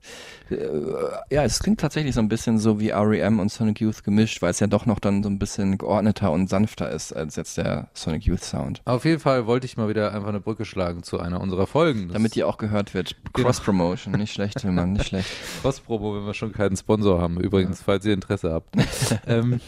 äh, 0.49 0.55
äh, 0.55 1.11
ja, 1.29 1.43
es 1.43 1.59
klingt 1.59 1.81
tatsächlich 1.81 2.15
so 2.15 2.21
ein 2.21 2.29
bisschen 2.29 2.57
so 2.57 2.79
wie 2.79 2.89
R.E.M. 2.89 3.39
und 3.39 3.51
Sonic 3.51 3.81
Youth 3.81 4.03
gemischt, 4.03 4.41
weil 4.41 4.51
es 4.51 4.59
ja 4.59 4.67
doch 4.67 4.85
noch 4.85 4.99
dann 4.99 5.23
so 5.23 5.29
ein 5.29 5.39
bisschen 5.39 5.77
geordneter 5.77 6.31
und 6.31 6.49
sanfter 6.49 6.89
ist 6.89 7.13
als 7.13 7.35
jetzt 7.35 7.57
der 7.57 7.89
Sonic 7.93 8.23
Youth 8.23 8.43
Sound. 8.43 8.81
auf 8.85 9.03
jeden 9.05 9.19
Fall 9.19 9.45
wollte 9.45 9.65
ich 9.65 9.75
mal 9.77 9.89
wieder 9.89 10.13
einfach 10.13 10.29
eine 10.29 10.39
Brücke 10.39 10.65
schlagen 10.65 11.03
zu 11.03 11.19
einer 11.19 11.41
unserer 11.41 11.67
Folgen. 11.67 12.07
Das 12.07 12.13
Damit 12.13 12.35
die 12.35 12.43
auch 12.43 12.57
gehört 12.57 12.93
wird. 12.93 13.15
Genau. 13.33 13.47
Cross-Promotion, 13.47 14.13
nicht 14.13 14.33
schlecht, 14.33 14.57
Tillmann, 14.61 14.93
nicht 14.93 15.07
schlecht. 15.07 15.29
Cross-Promo, 15.61 16.15
wenn 16.15 16.25
wir 16.25 16.33
schon 16.33 16.53
keinen 16.53 16.77
Sponsor 16.77 17.21
haben. 17.21 17.39
Übrigens, 17.39 17.81
falls 17.81 18.05
ihr 18.05 18.13
Interesse 18.13 18.53
habt. 18.53 18.75
ähm, 19.27 19.59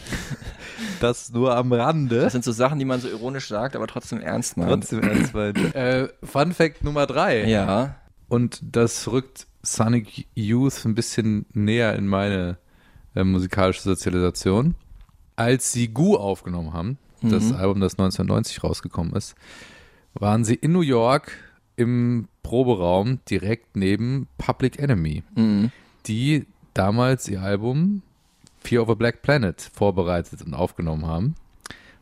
das 1.04 1.32
nur 1.32 1.56
am 1.56 1.72
Rande. 1.72 2.20
Das 2.20 2.32
sind 2.32 2.44
so 2.44 2.52
Sachen, 2.52 2.78
die 2.78 2.84
man 2.84 3.00
so 3.00 3.08
ironisch 3.08 3.48
sagt, 3.48 3.76
aber 3.76 3.86
trotzdem 3.86 4.20
ernst 4.20 4.56
meint. 4.56 4.70
Trotzdem 4.70 5.00
ernst 5.02 5.34
meint. 5.34 5.58
äh, 5.74 6.08
Fun 6.22 6.52
Fact 6.52 6.82
Nummer 6.84 7.06
drei. 7.06 7.44
Ja, 7.48 7.96
Und 8.28 8.60
das 8.62 9.08
rückt 9.10 9.46
Sonic 9.62 10.26
Youth 10.34 10.84
ein 10.84 10.94
bisschen 10.94 11.46
näher 11.52 11.94
in 11.96 12.06
meine 12.08 12.58
äh, 13.14 13.24
musikalische 13.24 13.82
Sozialisation. 13.82 14.74
Als 15.36 15.72
sie 15.72 15.88
Gu 15.88 16.16
aufgenommen 16.16 16.72
haben, 16.72 16.98
das 17.22 17.44
Mhm. 17.44 17.54
Album, 17.56 17.80
das 17.80 17.92
1990 17.94 18.62
rausgekommen 18.62 19.14
ist, 19.14 19.34
waren 20.14 20.44
sie 20.44 20.54
in 20.54 20.72
New 20.72 20.80
York 20.82 21.32
im 21.76 22.28
Proberaum 22.42 23.18
direkt 23.28 23.76
neben 23.76 24.28
Public 24.38 24.78
Enemy, 24.78 25.22
Mhm. 25.34 25.70
die 26.06 26.46
damals 26.74 27.26
ihr 27.28 27.40
Album 27.42 28.02
Fear 28.64 28.82
of 28.82 28.88
a 28.90 28.94
Black 28.94 29.22
Planet 29.22 29.60
vorbereitet 29.74 30.42
und 30.42 30.54
aufgenommen 30.54 31.06
haben, 31.06 31.34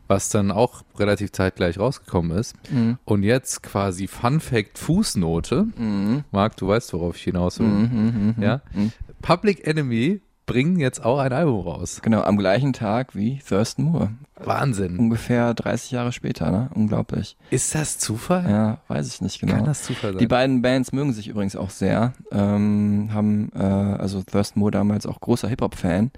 was 0.07 0.29
dann 0.29 0.51
auch 0.51 0.83
relativ 0.97 1.31
zeitgleich 1.31 1.77
rausgekommen 1.77 2.37
ist. 2.37 2.55
Mhm. 2.71 2.97
Und 3.05 3.23
jetzt 3.23 3.63
quasi 3.63 4.07
Fun 4.07 4.39
Fact 4.39 4.77
Fußnote. 4.77 5.67
Mhm. 5.77 6.23
Marc, 6.31 6.57
du 6.57 6.67
weißt, 6.67 6.93
worauf 6.93 7.17
ich 7.17 7.23
hinaus 7.23 7.59
will. 7.59 7.67
Mhm, 7.67 8.33
mhm, 8.37 8.43
Ja? 8.43 8.61
mhm. 8.73 8.91
Public 9.21 9.65
Enemy 9.67 10.21
bringen 10.45 10.79
jetzt 10.79 11.03
auch 11.03 11.19
ein 11.19 11.31
Album 11.31 11.61
raus. 11.61 11.99
Genau, 12.01 12.21
am 12.21 12.37
gleichen 12.37 12.73
Tag 12.73 13.15
wie 13.15 13.39
Thurston 13.47 13.85
Moore. 13.85 14.11
Wahnsinn. 14.35 14.99
Ungefähr 14.99 15.53
30 15.53 15.91
Jahre 15.91 16.11
später, 16.11 16.51
ne? 16.51 16.69
Unglaublich. 16.73 17.37
Ist 17.49 17.73
das 17.75 17.97
Zufall? 17.99 18.49
Ja, 18.49 18.77
weiß 18.87 19.07
ich 19.07 19.21
nicht 19.21 19.39
genau. 19.39 19.55
Kann 19.55 19.65
das 19.65 19.83
Zufall 19.83 20.11
sein? 20.11 20.19
Die 20.19 20.27
beiden 20.27 20.61
Bands 20.61 20.91
mögen 20.91 21.13
sich 21.13 21.27
übrigens 21.27 21.55
auch 21.55 21.69
sehr. 21.69 22.13
Ähm, 22.31 23.09
haben, 23.13 23.51
äh, 23.55 23.59
also 23.59 24.21
Thurston 24.23 24.59
Moore 24.59 24.71
damals 24.71 25.05
auch 25.05 25.21
großer 25.21 25.47
Hip-Hop-Fan. 25.47 26.11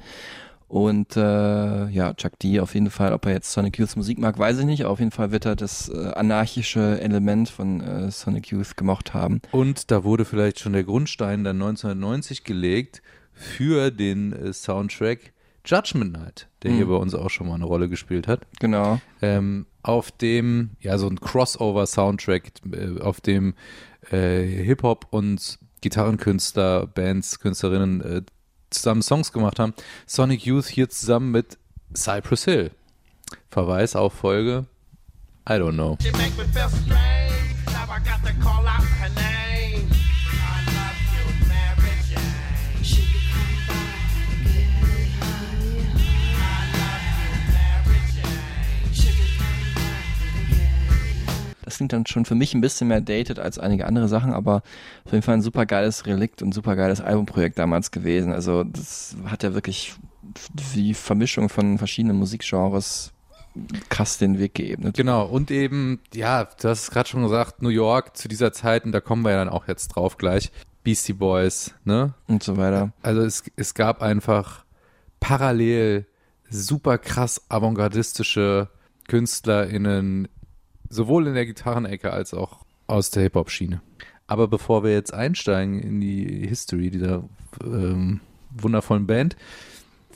Und 0.67 1.15
äh, 1.15 1.87
ja, 1.89 2.13
Chuck 2.15 2.39
D 2.39 2.59
auf 2.59 2.73
jeden 2.73 2.89
Fall, 2.89 3.13
ob 3.13 3.25
er 3.27 3.33
jetzt 3.33 3.51
Sonic 3.51 3.77
Youths 3.77 3.95
Musik 3.95 4.17
mag, 4.17 4.39
weiß 4.39 4.59
ich 4.59 4.65
nicht. 4.65 4.85
Auf 4.85 4.99
jeden 4.99 5.11
Fall 5.11 5.31
wird 5.31 5.45
er 5.45 5.55
das 5.55 5.89
äh, 5.89 6.11
anarchische 6.15 6.99
Element 6.99 7.49
von 7.49 7.81
äh, 7.81 8.09
Sonic 8.09 8.47
Youth 8.47 8.75
gemocht 8.75 9.13
haben. 9.13 9.41
Und 9.51 9.91
da 9.91 10.03
wurde 10.03 10.25
vielleicht 10.25 10.59
schon 10.59 10.73
der 10.73 10.83
Grundstein 10.83 11.43
dann 11.43 11.57
1990 11.61 12.43
gelegt 12.43 13.03
für 13.35 13.91
den 13.91 14.33
äh, 14.33 14.51
Soundtrack 14.53 15.33
Judgment 15.65 16.13
Night, 16.13 16.47
der 16.63 16.71
hier 16.71 16.85
Mhm. 16.85 16.89
bei 16.89 16.95
uns 16.95 17.13
auch 17.15 17.29
schon 17.29 17.47
mal 17.47 17.55
eine 17.55 17.65
Rolle 17.65 17.89
gespielt 17.89 18.27
hat. 18.27 18.41
Genau. 18.59 18.99
Ähm, 19.21 19.65
auf 19.83 20.11
dem, 20.11 20.71
ja, 20.79 20.97
so 20.97 21.07
ein 21.07 21.19
Crossover-Soundtrack, 21.19 22.51
äh, 22.71 22.99
auf 23.01 23.21
dem 23.21 23.53
äh, 24.11 24.43
Hip-Hop 24.63 25.07
und 25.09 25.59
Gitarrenkünstler, 25.81 26.87
Bands, 26.87 27.39
Künstlerinnen 27.39 28.01
äh, 28.01 28.21
zusammen 28.69 29.01
Songs 29.01 29.31
gemacht 29.31 29.59
haben. 29.59 29.73
Sonic 30.05 30.45
Youth 30.45 30.65
hier 30.67 30.89
zusammen 30.89 31.31
mit 31.31 31.57
Cypress 31.95 32.45
Hill. 32.45 32.71
Verweis 33.49 33.95
auf 33.95 34.13
Folge 34.13 34.65
I 35.47 35.53
don't 35.53 35.73
know. 35.73 35.97
Klingt 51.75 51.93
dann 51.93 52.05
schon 52.05 52.25
für 52.25 52.35
mich 52.35 52.53
ein 52.53 52.61
bisschen 52.61 52.87
mehr 52.87 53.01
dated 53.01 53.39
als 53.39 53.59
einige 53.59 53.85
andere 53.85 54.07
Sachen, 54.07 54.33
aber 54.33 54.63
auf 55.05 55.11
jeden 55.11 55.21
Fall 55.21 55.35
ein 55.35 55.41
super 55.41 55.65
geiles 55.65 56.05
Relikt 56.05 56.41
und 56.41 56.53
super 56.53 56.75
geiles 56.75 57.01
Albumprojekt 57.01 57.59
damals 57.59 57.91
gewesen. 57.91 58.31
Also 58.33 58.63
das 58.63 59.15
hat 59.25 59.43
ja 59.43 59.53
wirklich 59.53 59.95
die 60.53 60.93
Vermischung 60.93 61.49
von 61.49 61.77
verschiedenen 61.77 62.17
Musikgenres 62.17 63.11
krass 63.89 64.17
den 64.17 64.37
Weg 64.37 64.55
geebnet. 64.55 64.97
Genau, 64.97 65.25
und 65.25 65.49
eben, 65.51 65.99
ja, 66.13 66.43
du 66.43 66.69
hast 66.69 66.83
es 66.83 66.91
gerade 66.91 67.07
schon 67.07 67.23
gesagt, 67.23 67.61
New 67.61 67.69
York 67.69 68.17
zu 68.17 68.27
dieser 68.27 68.51
Zeit, 68.51 68.85
und 68.85 68.91
da 68.91 68.99
kommen 68.99 69.23
wir 69.23 69.31
ja 69.31 69.37
dann 69.37 69.49
auch 69.49 69.67
jetzt 69.67 69.89
drauf 69.89 70.17
gleich, 70.17 70.51
Beastie 70.83 71.13
Boys, 71.13 71.73
ne? 71.83 72.13
Und 72.27 72.43
so 72.43 72.57
weiter. 72.57 72.91
Also 73.01 73.21
es, 73.21 73.43
es 73.55 73.73
gab 73.73 74.01
einfach 74.01 74.65
parallel 75.19 76.05
super 76.49 76.97
krass 76.97 77.41
avantgardistische 77.49 78.69
KünstlerInnen, 79.07 80.27
sowohl 80.95 81.27
in 81.27 81.35
der 81.35 81.45
Gitarrenecke 81.45 82.11
als 82.11 82.33
auch 82.33 82.65
aus 82.87 83.11
der 83.11 83.23
Hip-Hop-Schiene. 83.23 83.81
Aber 84.27 84.47
bevor 84.47 84.83
wir 84.83 84.91
jetzt 84.91 85.13
einsteigen 85.13 85.79
in 85.79 86.01
die 86.01 86.47
History 86.47 86.89
dieser 86.89 87.23
ähm, 87.63 88.21
wundervollen 88.49 89.05
Band, 89.05 89.35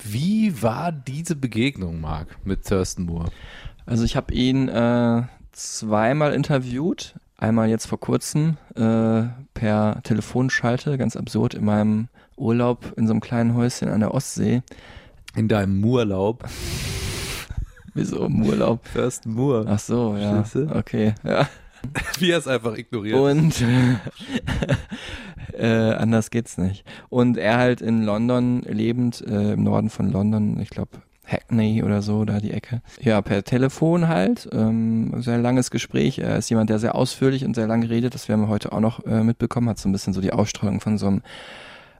wie 0.03 0.61
war 0.61 0.91
diese 0.91 1.35
Begegnung, 1.35 2.01
Marc, 2.01 2.37
mit 2.45 2.65
Thurston 2.65 3.05
Moore? 3.05 3.31
Also 3.85 4.03
ich 4.03 4.15
habe 4.15 4.33
ihn 4.33 4.69
äh, 4.69 5.23
zweimal 5.51 6.33
interviewt. 6.33 7.15
Einmal 7.37 7.69
jetzt 7.69 7.85
vor 7.85 7.99
kurzem 7.99 8.57
äh, 8.75 9.23
per 9.53 10.01
Telefonschalte, 10.03 10.97
ganz 10.97 11.15
absurd, 11.15 11.53
in 11.53 11.65
meinem 11.65 12.07
Urlaub 12.35 12.93
in 12.97 13.07
so 13.07 13.13
einem 13.13 13.21
kleinen 13.21 13.55
Häuschen 13.55 13.89
an 13.89 13.99
der 13.99 14.13
Ostsee. 14.13 14.61
In 15.35 15.47
deinem 15.47 15.79
Moorlaub? 15.79 16.45
Wieso 17.99 18.25
im 18.25 18.45
Urlaub? 18.45 18.81
Thurston 18.93 19.33
Moore. 19.33 19.65
Ach 19.67 19.79
so, 19.79 20.15
ja. 20.15 20.43
Du? 20.53 20.69
Okay, 20.73 21.13
ja. 21.23 21.49
Wie 22.19 22.31
er 22.31 22.37
es 22.37 22.47
einfach 22.47 22.77
ignoriert. 22.77 23.17
Und 23.17 23.61
äh, 25.53 25.67
anders 25.67 26.29
geht's 26.29 26.57
nicht. 26.57 26.85
Und 27.09 27.37
er 27.37 27.57
halt 27.57 27.81
in 27.81 28.03
London 28.03 28.61
lebend, 28.61 29.21
äh, 29.27 29.53
im 29.53 29.63
Norden 29.63 29.89
von 29.89 30.11
London, 30.11 30.59
ich 30.61 30.69
glaube 30.69 30.91
Hackney 31.25 31.83
oder 31.83 32.01
so, 32.01 32.25
da 32.25 32.39
die 32.39 32.51
Ecke. 32.51 32.81
Ja, 33.01 33.21
per 33.21 33.43
Telefon 33.43 34.07
halt. 34.07 34.49
Ähm, 34.51 35.13
sehr 35.21 35.37
langes 35.37 35.71
Gespräch. 35.71 36.19
Er 36.19 36.37
ist 36.37 36.49
jemand, 36.49 36.69
der 36.69 36.79
sehr 36.79 36.95
ausführlich 36.95 37.45
und 37.45 37.53
sehr 37.53 37.67
lang 37.67 37.83
redet. 37.83 38.13
Das 38.13 38.29
werden 38.29 38.41
wir 38.41 38.47
heute 38.47 38.71
auch 38.71 38.79
noch 38.79 39.05
äh, 39.05 39.23
mitbekommen. 39.23 39.69
Hat 39.69 39.77
so 39.77 39.89
ein 39.89 39.91
bisschen 39.91 40.13
so 40.13 40.21
die 40.21 40.33
Ausstrahlung 40.33 40.79
von 40.79 40.97
so 40.97 41.07
einem 41.07 41.21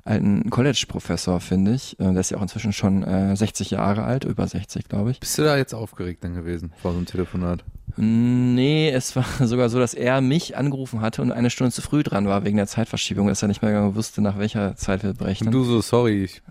alten 0.05 0.49
College-Professor, 0.49 1.39
finde 1.39 1.73
ich. 1.73 1.99
Äh, 1.99 2.11
der 2.11 2.19
ist 2.21 2.31
ja 2.31 2.37
auch 2.37 2.41
inzwischen 2.41 2.73
schon 2.73 3.03
äh, 3.03 3.35
60 3.35 3.71
Jahre 3.71 4.03
alt, 4.03 4.23
über 4.23 4.47
60, 4.47 4.87
glaube 4.87 5.11
ich. 5.11 5.19
Bist 5.19 5.37
du 5.37 5.43
da 5.43 5.57
jetzt 5.57 5.73
aufgeregt 5.73 6.23
dann 6.23 6.35
gewesen 6.35 6.71
vor 6.81 6.91
so 6.91 6.97
einem 6.97 7.05
Telefonat? 7.05 7.63
Nee, 7.97 8.89
es 8.91 9.15
war 9.15 9.25
sogar 9.47 9.69
so, 9.69 9.79
dass 9.79 9.93
er 9.93 10.21
mich 10.21 10.57
angerufen 10.57 11.01
hatte 11.01 11.21
und 11.21 11.31
eine 11.31 11.49
Stunde 11.49 11.73
zu 11.73 11.81
früh 11.81 12.03
dran 12.03 12.27
war 12.27 12.45
wegen 12.45 12.57
der 12.57 12.67
Zeitverschiebung, 12.67 13.27
dass 13.27 13.41
er 13.41 13.47
nicht 13.47 13.61
mehr 13.61 13.71
genau 13.71 13.95
wusste, 13.95 14.21
nach 14.21 14.37
welcher 14.37 14.75
Zeit 14.75 15.03
wir 15.03 15.13
berechnen. 15.13 15.47
Und 15.47 15.53
du 15.53 15.63
so, 15.63 15.81
sorry, 15.81 16.23
ich 16.23 16.41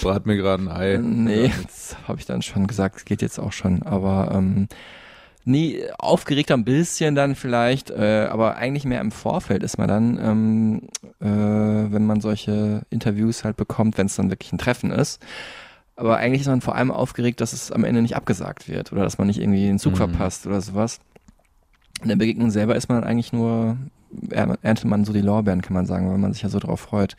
brat 0.00 0.26
mir 0.26 0.36
gerade 0.36 0.62
ein 0.62 0.68
Ei. 0.68 0.98
Nee, 0.98 1.52
das 1.62 1.96
habe 2.08 2.18
ich 2.18 2.26
dann 2.26 2.42
schon 2.42 2.66
gesagt, 2.66 3.06
geht 3.06 3.22
jetzt 3.22 3.38
auch 3.38 3.52
schon, 3.52 3.82
aber 3.82 4.32
ähm, 4.34 4.68
nee, 5.44 5.84
aufgeregt 5.98 6.50
ein 6.50 6.64
bisschen 6.64 7.14
dann 7.14 7.34
vielleicht, 7.34 7.90
äh, 7.90 8.28
aber 8.30 8.56
eigentlich 8.56 8.84
mehr 8.84 9.00
im 9.00 9.10
Vorfeld 9.10 9.62
ist 9.62 9.78
man 9.78 9.88
dann, 9.88 10.18
ähm, 10.18 10.82
äh, 11.20 11.92
wenn 11.92 12.06
man 12.06 12.20
solche 12.20 12.82
Interviews 12.90 13.44
halt 13.44 13.56
bekommt, 13.56 13.98
wenn 13.98 14.06
es 14.06 14.16
dann 14.16 14.30
wirklich 14.30 14.52
ein 14.52 14.58
Treffen 14.58 14.90
ist. 14.90 15.22
Aber 15.96 16.16
eigentlich 16.16 16.40
ist 16.40 16.48
man 16.48 16.60
vor 16.60 16.74
allem 16.74 16.90
aufgeregt, 16.90 17.40
dass 17.40 17.52
es 17.52 17.70
am 17.70 17.84
Ende 17.84 18.02
nicht 18.02 18.16
abgesagt 18.16 18.68
wird 18.68 18.92
oder 18.92 19.02
dass 19.04 19.18
man 19.18 19.28
nicht 19.28 19.40
irgendwie 19.40 19.66
den 19.66 19.78
Zug 19.78 19.92
Mhm. 19.92 19.96
verpasst 19.98 20.46
oder 20.46 20.60
sowas. 20.60 21.00
In 22.02 22.08
der 22.08 22.16
Begegnung 22.16 22.50
selber 22.50 22.74
ist 22.74 22.88
man 22.88 23.04
eigentlich 23.04 23.32
nur, 23.32 23.76
er- 24.30 24.58
erntet 24.62 24.86
man 24.86 25.04
so 25.04 25.12
die 25.12 25.20
Lorbeeren, 25.20 25.62
kann 25.62 25.72
man 25.74 25.86
sagen, 25.86 26.10
weil 26.10 26.18
man 26.18 26.32
sich 26.32 26.42
ja 26.42 26.48
so 26.48 26.58
drauf 26.58 26.80
freut. 26.80 27.16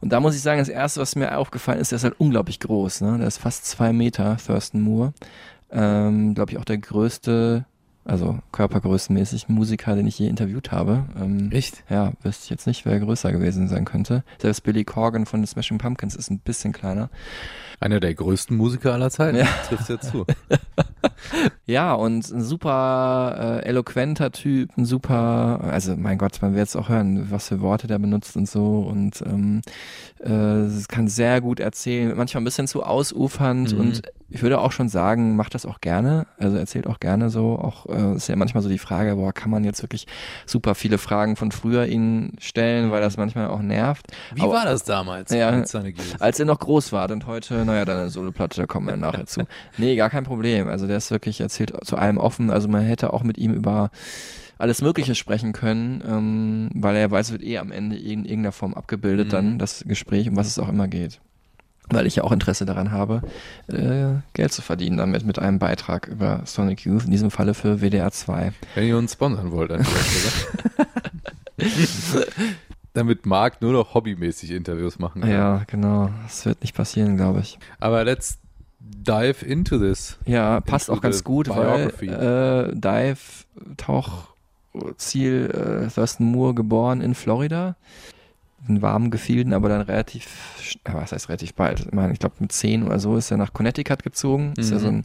Und 0.00 0.12
da 0.12 0.20
muss 0.20 0.34
ich 0.34 0.40
sagen, 0.40 0.58
das 0.58 0.68
Erste, 0.70 1.00
was 1.00 1.14
mir 1.14 1.36
aufgefallen 1.36 1.78
ist, 1.78 1.92
der 1.92 1.96
ist 1.96 2.04
halt 2.04 2.18
unglaublich 2.18 2.58
groß. 2.60 3.02
Ne? 3.02 3.18
Der 3.18 3.26
ist 3.26 3.38
fast 3.38 3.66
zwei 3.66 3.92
Meter, 3.92 4.38
Thurston 4.44 4.80
Moore. 4.80 5.12
Ähm, 5.70 6.34
Glaube 6.34 6.52
ich 6.52 6.58
auch 6.58 6.64
der 6.64 6.78
größte, 6.78 7.64
also 8.04 8.38
körpergrößenmäßig 8.52 9.48
Musiker, 9.48 9.96
den 9.96 10.06
ich 10.06 10.18
je 10.18 10.28
interviewt 10.28 10.70
habe. 10.70 11.04
Ähm, 11.20 11.50
Echt? 11.50 11.82
ja, 11.90 12.12
wüsste 12.22 12.44
ich 12.44 12.50
jetzt 12.50 12.66
nicht, 12.66 12.84
wer 12.86 13.00
größer 13.00 13.32
gewesen 13.32 13.68
sein 13.68 13.84
könnte. 13.84 14.22
Selbst 14.40 14.62
Billy 14.62 14.84
Corgan 14.84 15.26
von 15.26 15.40
den 15.40 15.46
Smashing 15.46 15.78
Pumpkins 15.78 16.14
ist 16.14 16.30
ein 16.30 16.38
bisschen 16.38 16.72
kleiner. 16.72 17.10
Einer 17.80 18.00
der 18.00 18.14
größten 18.14 18.56
Musiker 18.56 18.92
aller 18.94 19.10
Zeiten. 19.10 19.36
Ja. 19.38 19.46
Trifft 19.68 19.88
ja 19.90 20.00
zu. 20.00 20.24
Ja, 21.66 21.94
und 21.94 22.30
ein 22.30 22.42
super 22.42 23.60
äh, 23.62 23.66
eloquenter 23.66 24.30
Typ, 24.32 24.70
ein 24.76 24.84
super, 24.84 25.60
also 25.62 25.96
mein 25.96 26.18
Gott, 26.18 26.40
man 26.42 26.52
wird 26.52 26.60
jetzt 26.60 26.76
auch 26.76 26.88
hören, 26.88 27.30
was 27.30 27.48
für 27.48 27.60
Worte 27.60 27.86
der 27.86 27.98
benutzt 27.98 28.36
und 28.36 28.48
so 28.48 28.80
und 28.80 29.22
ähm, 29.22 29.62
äh, 30.22 30.30
es 30.32 30.88
kann 30.88 31.08
sehr 31.08 31.40
gut 31.40 31.58
erzählen, 31.58 32.12
manchmal 32.16 32.42
ein 32.42 32.44
bisschen 32.44 32.68
zu 32.68 32.82
ausufernd 32.84 33.72
Mhm. 33.72 33.80
und 33.80 34.02
ich 34.28 34.42
würde 34.42 34.58
auch 34.60 34.72
schon 34.72 34.88
sagen, 34.88 35.36
macht 35.36 35.54
das 35.54 35.66
auch 35.66 35.80
gerne, 35.80 36.26
also 36.38 36.56
erzählt 36.56 36.86
auch 36.86 36.98
gerne 37.00 37.30
so, 37.30 37.58
auch 37.58 37.86
äh, 37.86 38.16
ist 38.16 38.28
ja 38.28 38.36
manchmal 38.36 38.62
so 38.62 38.68
die 38.68 38.78
Frage, 38.78 39.14
boah, 39.16 39.32
kann 39.32 39.50
man 39.50 39.62
jetzt 39.64 39.82
wirklich 39.82 40.06
super 40.46 40.74
viele 40.74 40.98
Fragen 40.98 41.36
von 41.36 41.52
früher 41.52 41.86
ihnen 41.86 42.36
stellen, 42.40 42.90
weil 42.90 43.00
das 43.00 43.16
manchmal 43.16 43.48
auch 43.48 43.60
nervt. 43.62 44.06
Wie 44.34 44.42
Aber- 44.42 44.52
war 44.54 44.64
das 44.64 44.82
damals 44.84 45.30
Ja, 45.30 45.48
als 46.18 46.38
er 46.40 46.44
noch 46.46 46.58
groß 46.58 46.92
war 46.92 47.10
und 47.10 47.26
heute, 47.26 47.64
naja, 47.64 47.84
deine 47.84 48.08
Soloplatte, 48.10 48.60
da 48.60 48.66
kommen 48.66 48.86
wir 48.88 48.96
nachher 48.96 49.26
zu. 49.26 49.42
Nee, 49.78 49.94
gar 49.96 50.10
kein 50.10 50.24
Problem. 50.24 50.68
Also 50.68 50.86
der 50.86 50.96
ist 50.96 51.10
wirklich, 51.10 51.40
erzählt 51.40 51.72
zu 51.84 51.96
allem 51.96 52.18
offen. 52.18 52.50
Also 52.50 52.68
man 52.68 52.82
hätte 52.82 53.12
auch 53.12 53.22
mit 53.22 53.38
ihm 53.38 53.52
über 53.52 53.90
alles 54.58 54.80
Mögliche 54.82 55.14
sprechen 55.14 55.52
können, 55.52 56.02
ähm, 56.06 56.70
weil 56.74 56.96
er 56.96 57.10
weiß, 57.10 57.30
wird 57.30 57.42
eh 57.42 57.58
am 57.58 57.70
Ende 57.70 57.96
in 57.96 58.24
irgendeiner 58.24 58.52
Form 58.52 58.74
abgebildet, 58.74 59.26
Mhm. 59.28 59.30
dann 59.30 59.58
das 59.58 59.84
Gespräch, 59.86 60.28
um 60.30 60.36
was 60.36 60.46
es 60.46 60.58
auch 60.58 60.68
immer 60.68 60.88
geht. 60.88 61.20
Weil 61.88 62.06
ich 62.06 62.16
ja 62.16 62.24
auch 62.24 62.32
Interesse 62.32 62.66
daran 62.66 62.90
habe, 62.90 63.22
äh, 63.68 64.20
Geld 64.32 64.52
zu 64.52 64.62
verdienen 64.62 64.96
damit, 64.96 65.24
mit 65.24 65.38
einem 65.38 65.58
Beitrag 65.58 66.08
über 66.08 66.42
Sonic 66.44 66.84
Youth, 66.84 67.04
in 67.04 67.12
diesem 67.12 67.30
Falle 67.30 67.54
für 67.54 67.80
WDR 67.80 68.10
2. 68.10 68.52
Wenn 68.74 68.88
ihr 68.88 68.98
uns 68.98 69.12
sponsern 69.12 69.52
wollt 69.52 69.70
Stelle. 69.84 70.56
Damit 72.92 73.26
Marc 73.26 73.60
nur 73.60 73.72
noch 73.72 73.94
hobbymäßig 73.94 74.52
Interviews 74.52 74.98
machen 74.98 75.20
kann. 75.20 75.30
Ja, 75.30 75.62
genau. 75.66 76.10
Das 76.24 76.46
wird 76.46 76.62
nicht 76.62 76.74
passieren, 76.74 77.16
glaube 77.16 77.40
ich. 77.40 77.58
Aber 77.78 78.04
let's 78.04 78.38
dive 78.80 79.44
into 79.44 79.78
this. 79.78 80.18
Ja, 80.24 80.60
passt 80.60 80.88
Into 80.88 80.98
auch 80.98 81.02
ganz 81.02 81.22
gut, 81.22 81.48
weil 81.48 81.92
äh, 82.00 82.74
Dive 82.74 83.18
Tauchziel 83.76 85.50
äh, 85.50 85.90
Thurston 85.90 86.30
Moore 86.30 86.54
geboren 86.54 87.00
in 87.00 87.14
Florida. 87.14 87.76
In 88.68 88.82
warmen 88.82 89.10
Gefilden, 89.10 89.52
aber 89.52 89.68
dann 89.68 89.82
relativ, 89.82 90.56
was 90.84 91.12
heißt 91.12 91.28
relativ 91.28 91.54
bald? 91.54 91.80
Ich 91.80 91.92
meine, 91.92 92.12
ich 92.12 92.18
glaube 92.18 92.36
mit 92.40 92.52
zehn 92.52 92.82
oder 92.82 92.98
so 92.98 93.16
ist 93.16 93.30
er 93.30 93.36
nach 93.36 93.52
Connecticut 93.52 94.02
gezogen. 94.02 94.54
Ist 94.56 94.70
ja 94.70 94.76
Mhm. 94.76 94.80
so 94.80 94.88
ein 94.88 95.04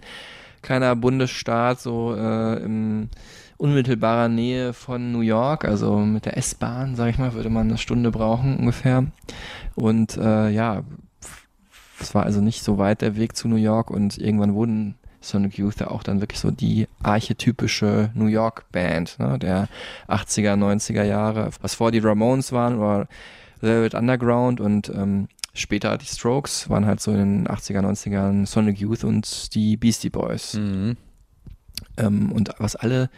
kleiner 0.62 0.96
Bundesstaat, 0.96 1.80
so 1.80 2.16
äh, 2.16 2.64
im 2.64 3.10
unmittelbarer 3.58 4.28
Nähe 4.30 4.74
von 4.74 5.12
New 5.12 5.22
York, 5.22 5.66
also 5.66 5.98
mit 6.00 6.26
der 6.26 6.38
S-Bahn, 6.38 6.96
sag 6.96 7.10
ich 7.12 7.18
mal, 7.20 7.34
würde 7.34 7.50
man 7.50 7.68
eine 7.70 7.78
Stunde 7.78 8.10
brauchen 8.10 8.58
ungefähr. 8.58 9.06
Und 9.76 10.18
äh, 10.18 10.50
ja, 10.50 10.82
es 12.00 12.16
war 12.16 12.24
also 12.24 12.42
nicht 12.42 12.64
so 12.64 12.80
weit 12.80 13.02
der 13.02 13.16
Weg 13.16 13.36
zu 13.36 13.48
New 13.48 13.58
York 13.58 13.92
und 13.92 14.18
irgendwann 14.18 14.56
wurden 14.56 14.96
Sonic 15.24 15.60
Youth 15.60 15.80
ja 15.80 15.92
auch 15.92 16.02
dann 16.02 16.20
wirklich 16.20 16.40
so 16.40 16.50
die 16.50 16.88
archetypische 17.04 18.10
New 18.16 18.26
York 18.26 18.66
Band 18.72 19.20
ne, 19.20 19.38
der 19.38 19.68
80er, 20.08 20.56
90er 20.56 21.04
Jahre, 21.04 21.52
was 21.62 21.76
vor 21.76 21.92
die 21.92 22.00
Ramones 22.00 22.52
waren 22.52 22.80
oder 22.80 23.08
Velvet 23.62 23.94
Underground 23.94 24.60
und 24.60 24.90
ähm, 24.90 25.28
später 25.54 25.98
die 25.98 26.06
Strokes 26.06 26.70
waren 26.70 26.86
halt 26.86 27.02
so 27.02 27.12
in 27.12 27.18
den 27.18 27.48
80er, 27.48 27.82
90ern 27.82 28.46
Sonic 28.46 28.80
Youth 28.80 29.04
und 29.04 29.54
die 29.56 29.78
Beastie 29.78 30.10
Boys. 30.10 30.56
Mhm. 30.56 30.98
Ähm, 31.98 32.32
und 32.32 32.52
was 32.58 32.76
alle 32.76 33.10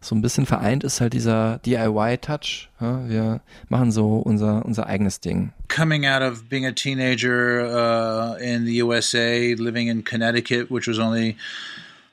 so 0.00 0.14
ein 0.14 0.22
bisschen 0.22 0.46
vereint, 0.46 0.84
ist 0.84 1.00
halt 1.00 1.12
dieser 1.12 1.58
DIY-Touch. 1.58 2.70
Ja? 2.80 3.08
Wir 3.08 3.40
machen 3.68 3.92
so 3.92 4.16
unser, 4.16 4.64
unser 4.64 4.86
eigenes 4.86 5.20
Ding. 5.20 5.52
coming 5.68 6.04
out 6.04 6.22
of 6.22 6.48
being 6.50 6.66
a 6.66 6.72
teenager 6.72 7.64
uh, 7.64 8.36
in 8.36 8.66
the 8.66 8.82
USA, 8.82 9.54
living 9.54 9.88
in 9.88 10.02
Connecticut, 10.02 10.70
which 10.70 10.86
was 10.86 10.98
only 10.98 11.36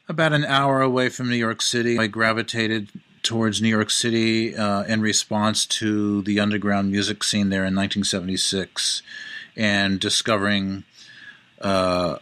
about 0.07 0.33
an 0.33 0.45
hour 0.45 0.81
away 0.81 1.09
from 1.09 1.29
New 1.29 1.35
York 1.35 1.61
City, 1.61 1.99
I 1.99 2.07
gravitated 2.07 2.87
towards 3.29 3.61
New 3.61 3.69
York 3.69 3.91
City 3.91 4.55
uh, 4.55 4.81
in 4.85 5.01
response 5.01 5.63
to 5.67 6.23
the 6.23 6.39
underground 6.39 6.91
music 6.91 7.23
scene 7.23 7.49
there 7.49 7.61
in 7.61 7.75
1976 7.75 9.03
and 9.55 9.99
discovering 9.99 10.83
uh, 11.61 12.17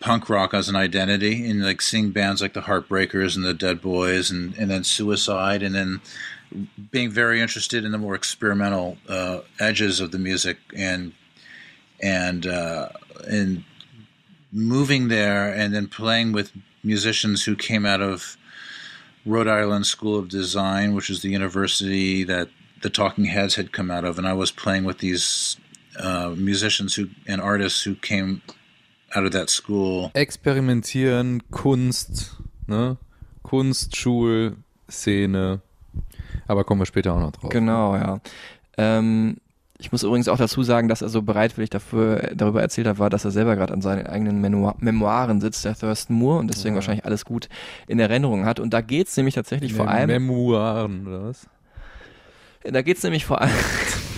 punk 0.00 0.30
rock 0.30 0.54
as 0.54 0.70
an 0.70 0.76
identity 0.76 1.46
and 1.46 1.62
like 1.62 1.82
seeing 1.82 2.10
bands 2.10 2.40
like 2.40 2.54
the 2.54 2.62
Heartbreakers 2.62 3.36
and 3.36 3.44
the 3.44 3.52
Dead 3.52 3.82
Boys 3.82 4.30
and, 4.30 4.54
and 4.56 4.70
then 4.70 4.82
Suicide 4.82 5.62
and 5.62 5.74
then 5.74 6.00
being 6.90 7.10
very 7.10 7.42
interested 7.42 7.84
in 7.84 7.92
the 7.92 7.98
more 7.98 8.14
experimental 8.14 8.96
uh, 9.10 9.40
edges 9.60 10.00
of 10.00 10.10
the 10.10 10.18
music 10.18 10.56
and 10.74 11.12
and 12.02 12.46
uh, 12.46 12.88
and 13.28 13.62
moving 14.50 15.08
there 15.08 15.52
and 15.52 15.74
then 15.74 15.86
playing 15.86 16.32
with 16.32 16.50
musicians 16.82 17.44
who 17.44 17.54
came 17.54 17.84
out 17.84 18.00
of 18.00 18.38
Rhode 19.26 19.48
Island 19.48 19.86
School 19.86 20.18
of 20.18 20.28
Design, 20.28 20.94
which 20.94 21.10
is 21.10 21.22
the 21.22 21.30
university 21.30 22.24
that 22.24 22.48
the 22.82 22.90
Talking 22.90 23.24
Heads 23.24 23.54
had 23.54 23.72
come 23.72 23.90
out 23.90 24.04
of, 24.04 24.18
and 24.18 24.26
I 24.26 24.34
was 24.34 24.50
playing 24.52 24.84
with 24.84 24.98
these 24.98 25.56
uh, 25.98 26.34
musicians 26.36 26.94
who 26.94 27.08
and 27.26 27.40
artists 27.40 27.82
who 27.82 27.94
came 27.94 28.42
out 29.14 29.24
of 29.24 29.32
that 29.32 29.48
school. 29.48 30.10
Experimentieren, 30.14 31.40
Kunst, 31.50 32.36
ne? 32.66 32.98
Kunst, 33.42 33.96
Schul, 33.96 34.56
Szene. 34.88 35.60
Aber 36.46 36.64
kommen 36.64 36.80
wir 36.80 36.86
später 36.86 37.14
auch 37.14 37.20
noch 37.20 37.32
drauf. 37.32 37.50
Genau, 37.50 37.96
ja. 37.96 38.20
Ähm, 38.76 39.36
ich 39.78 39.90
muss 39.90 40.02
übrigens 40.04 40.28
auch 40.28 40.36
dazu 40.38 40.62
sagen, 40.62 40.88
dass 40.88 41.02
er 41.02 41.08
so 41.08 41.22
bereitwillig 41.22 41.68
dafür, 41.70 42.30
darüber 42.34 42.62
erzählt 42.62 42.86
hat, 42.86 42.98
war, 42.98 43.10
dass 43.10 43.24
er 43.24 43.32
selber 43.32 43.56
gerade 43.56 43.72
an 43.72 43.82
seinen 43.82 44.06
eigenen 44.06 44.40
Memoiren 44.40 45.40
sitzt, 45.40 45.64
der 45.64 45.74
Thurston 45.74 46.16
Moore, 46.16 46.38
und 46.38 46.48
deswegen 46.48 46.74
Ja. 46.74 46.76
wahrscheinlich 46.76 47.04
alles 47.04 47.24
gut 47.24 47.48
in 47.88 47.98
Erinnerung 47.98 48.44
hat. 48.44 48.60
Und 48.60 48.72
da 48.72 48.80
geht's 48.80 49.16
nämlich 49.16 49.34
tatsächlich 49.34 49.72
In 49.72 49.76
vor 49.76 49.88
allem, 49.88 50.06
Memoiren, 50.08 51.06
oder 51.06 51.24
was? 51.24 51.48
da 52.62 52.82
geht's 52.82 53.02
nämlich 53.02 53.26
vor 53.26 53.40
allem 53.40 53.50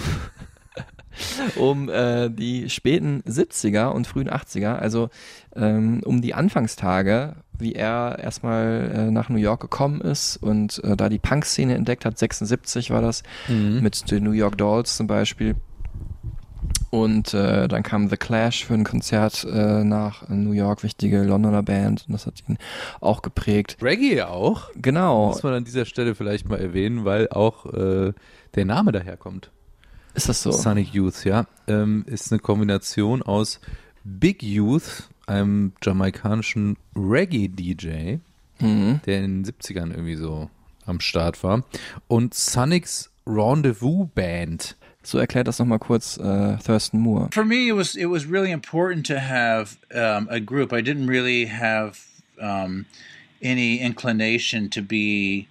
um 1.57 1.89
äh, 1.89 2.29
die 2.31 2.69
späten 2.71 3.23
70er 3.27 3.89
und 3.89 4.07
frühen 4.07 4.29
80er, 4.31 4.77
also 4.77 5.09
ähm, 5.55 6.01
um 6.05 6.23
die 6.23 6.35
Anfangstage, 6.35 7.37
wie 7.59 7.73
er 7.75 8.19
erstmal 8.23 8.93
äh, 8.95 9.11
nach 9.11 9.29
New 9.29 9.39
York 9.39 9.61
gekommen 9.61 10.01
ist 10.01 10.37
und 10.37 10.83
äh, 10.85 10.97
da 10.97 11.09
die 11.09 11.19
Punk-Szene 11.19 11.75
entdeckt 11.75 12.05
hat, 12.05 12.19
76 12.19 12.91
war 12.91 13.01
das, 13.03 13.23
Mhm. 13.49 13.81
mit 13.83 14.11
den 14.11 14.25
New 14.25 14.33
York 14.33 14.59
Dolls 14.59 14.97
zum 14.97 15.07
Beispiel. 15.07 15.55
Und 16.91 17.35
äh, 17.35 17.67
dann 17.69 17.83
kam 17.83 18.09
The 18.09 18.17
Clash 18.17 18.65
für 18.65 18.75
ein 18.75 18.85
Konzert 18.85 19.45
äh, 19.45 19.85
nach 19.85 20.29
New 20.29 20.53
York, 20.53 20.83
wichtige 20.83 21.23
Londoner 21.25 21.63
Band, 21.63 22.05
und 22.07 22.13
das 22.15 22.27
hat 22.27 22.43
ihn 22.49 22.59
auch 23.01 23.23
geprägt. 23.23 23.77
Reggae 23.83 24.23
auch. 24.23 24.71
Genau, 24.77 25.29
Muss 25.29 25.43
man 25.43 25.55
an 25.55 25.65
dieser 25.65 25.85
Stelle 25.85 26.15
vielleicht 26.15 26.49
mal 26.49 26.59
erwähnen, 26.61 27.05
weil 27.05 27.29
auch 27.29 27.67
äh, 27.67 28.13
der 28.55 28.65
Name 28.65 28.93
daherkommt. 28.93 29.51
Ist 30.17 30.29
das 30.29 30.43
so? 30.43 30.51
Sonic 30.53 30.93
Youth, 30.95 31.25
ja. 31.25 31.47
Ähm, 31.69 32.05
ist 32.07 32.33
eine 32.33 32.39
Kombination 32.41 33.23
aus 33.23 33.61
Big 34.05 34.43
Youth, 34.43 35.09
einem 35.27 35.73
jamaikanischen 35.83 36.77
Reggae-DJ, 36.95 38.19
Mhm. 38.61 39.01
der 39.05 39.19
in 39.23 39.43
den 39.43 39.45
70ern 39.45 39.91
irgendwie 39.91 40.17
so 40.17 40.49
am 40.87 41.01
Start 41.01 41.43
war, 41.45 41.65
und 42.09 42.33
Sonic's 42.35 43.11
Rendezvous 43.27 44.09
Band. 44.15 44.77
So 45.03 45.19
erklärt 45.19 45.47
das 45.47 45.59
nochmal 45.59 45.79
kurz 45.79 46.17
äh, 46.17 46.57
Thurston 46.65 47.01
Moore. 47.01 47.29
For 47.33 47.45
me, 47.45 47.69
it 47.69 47.77
was 47.77 47.95
it 47.95 48.09
was 48.09 48.29
really 48.29 48.51
important 48.53 49.07
to 49.07 49.15
have 49.21 49.77
um, 49.93 50.29
a 50.31 50.39
group. 50.41 50.73
I 50.73 50.81
didn't 50.83 51.07
really 51.09 51.47
have 51.49 51.99
um, 52.41 52.87
any 53.43 53.77
inclination 53.81 54.71
to 54.71 54.81
be 54.83 55.47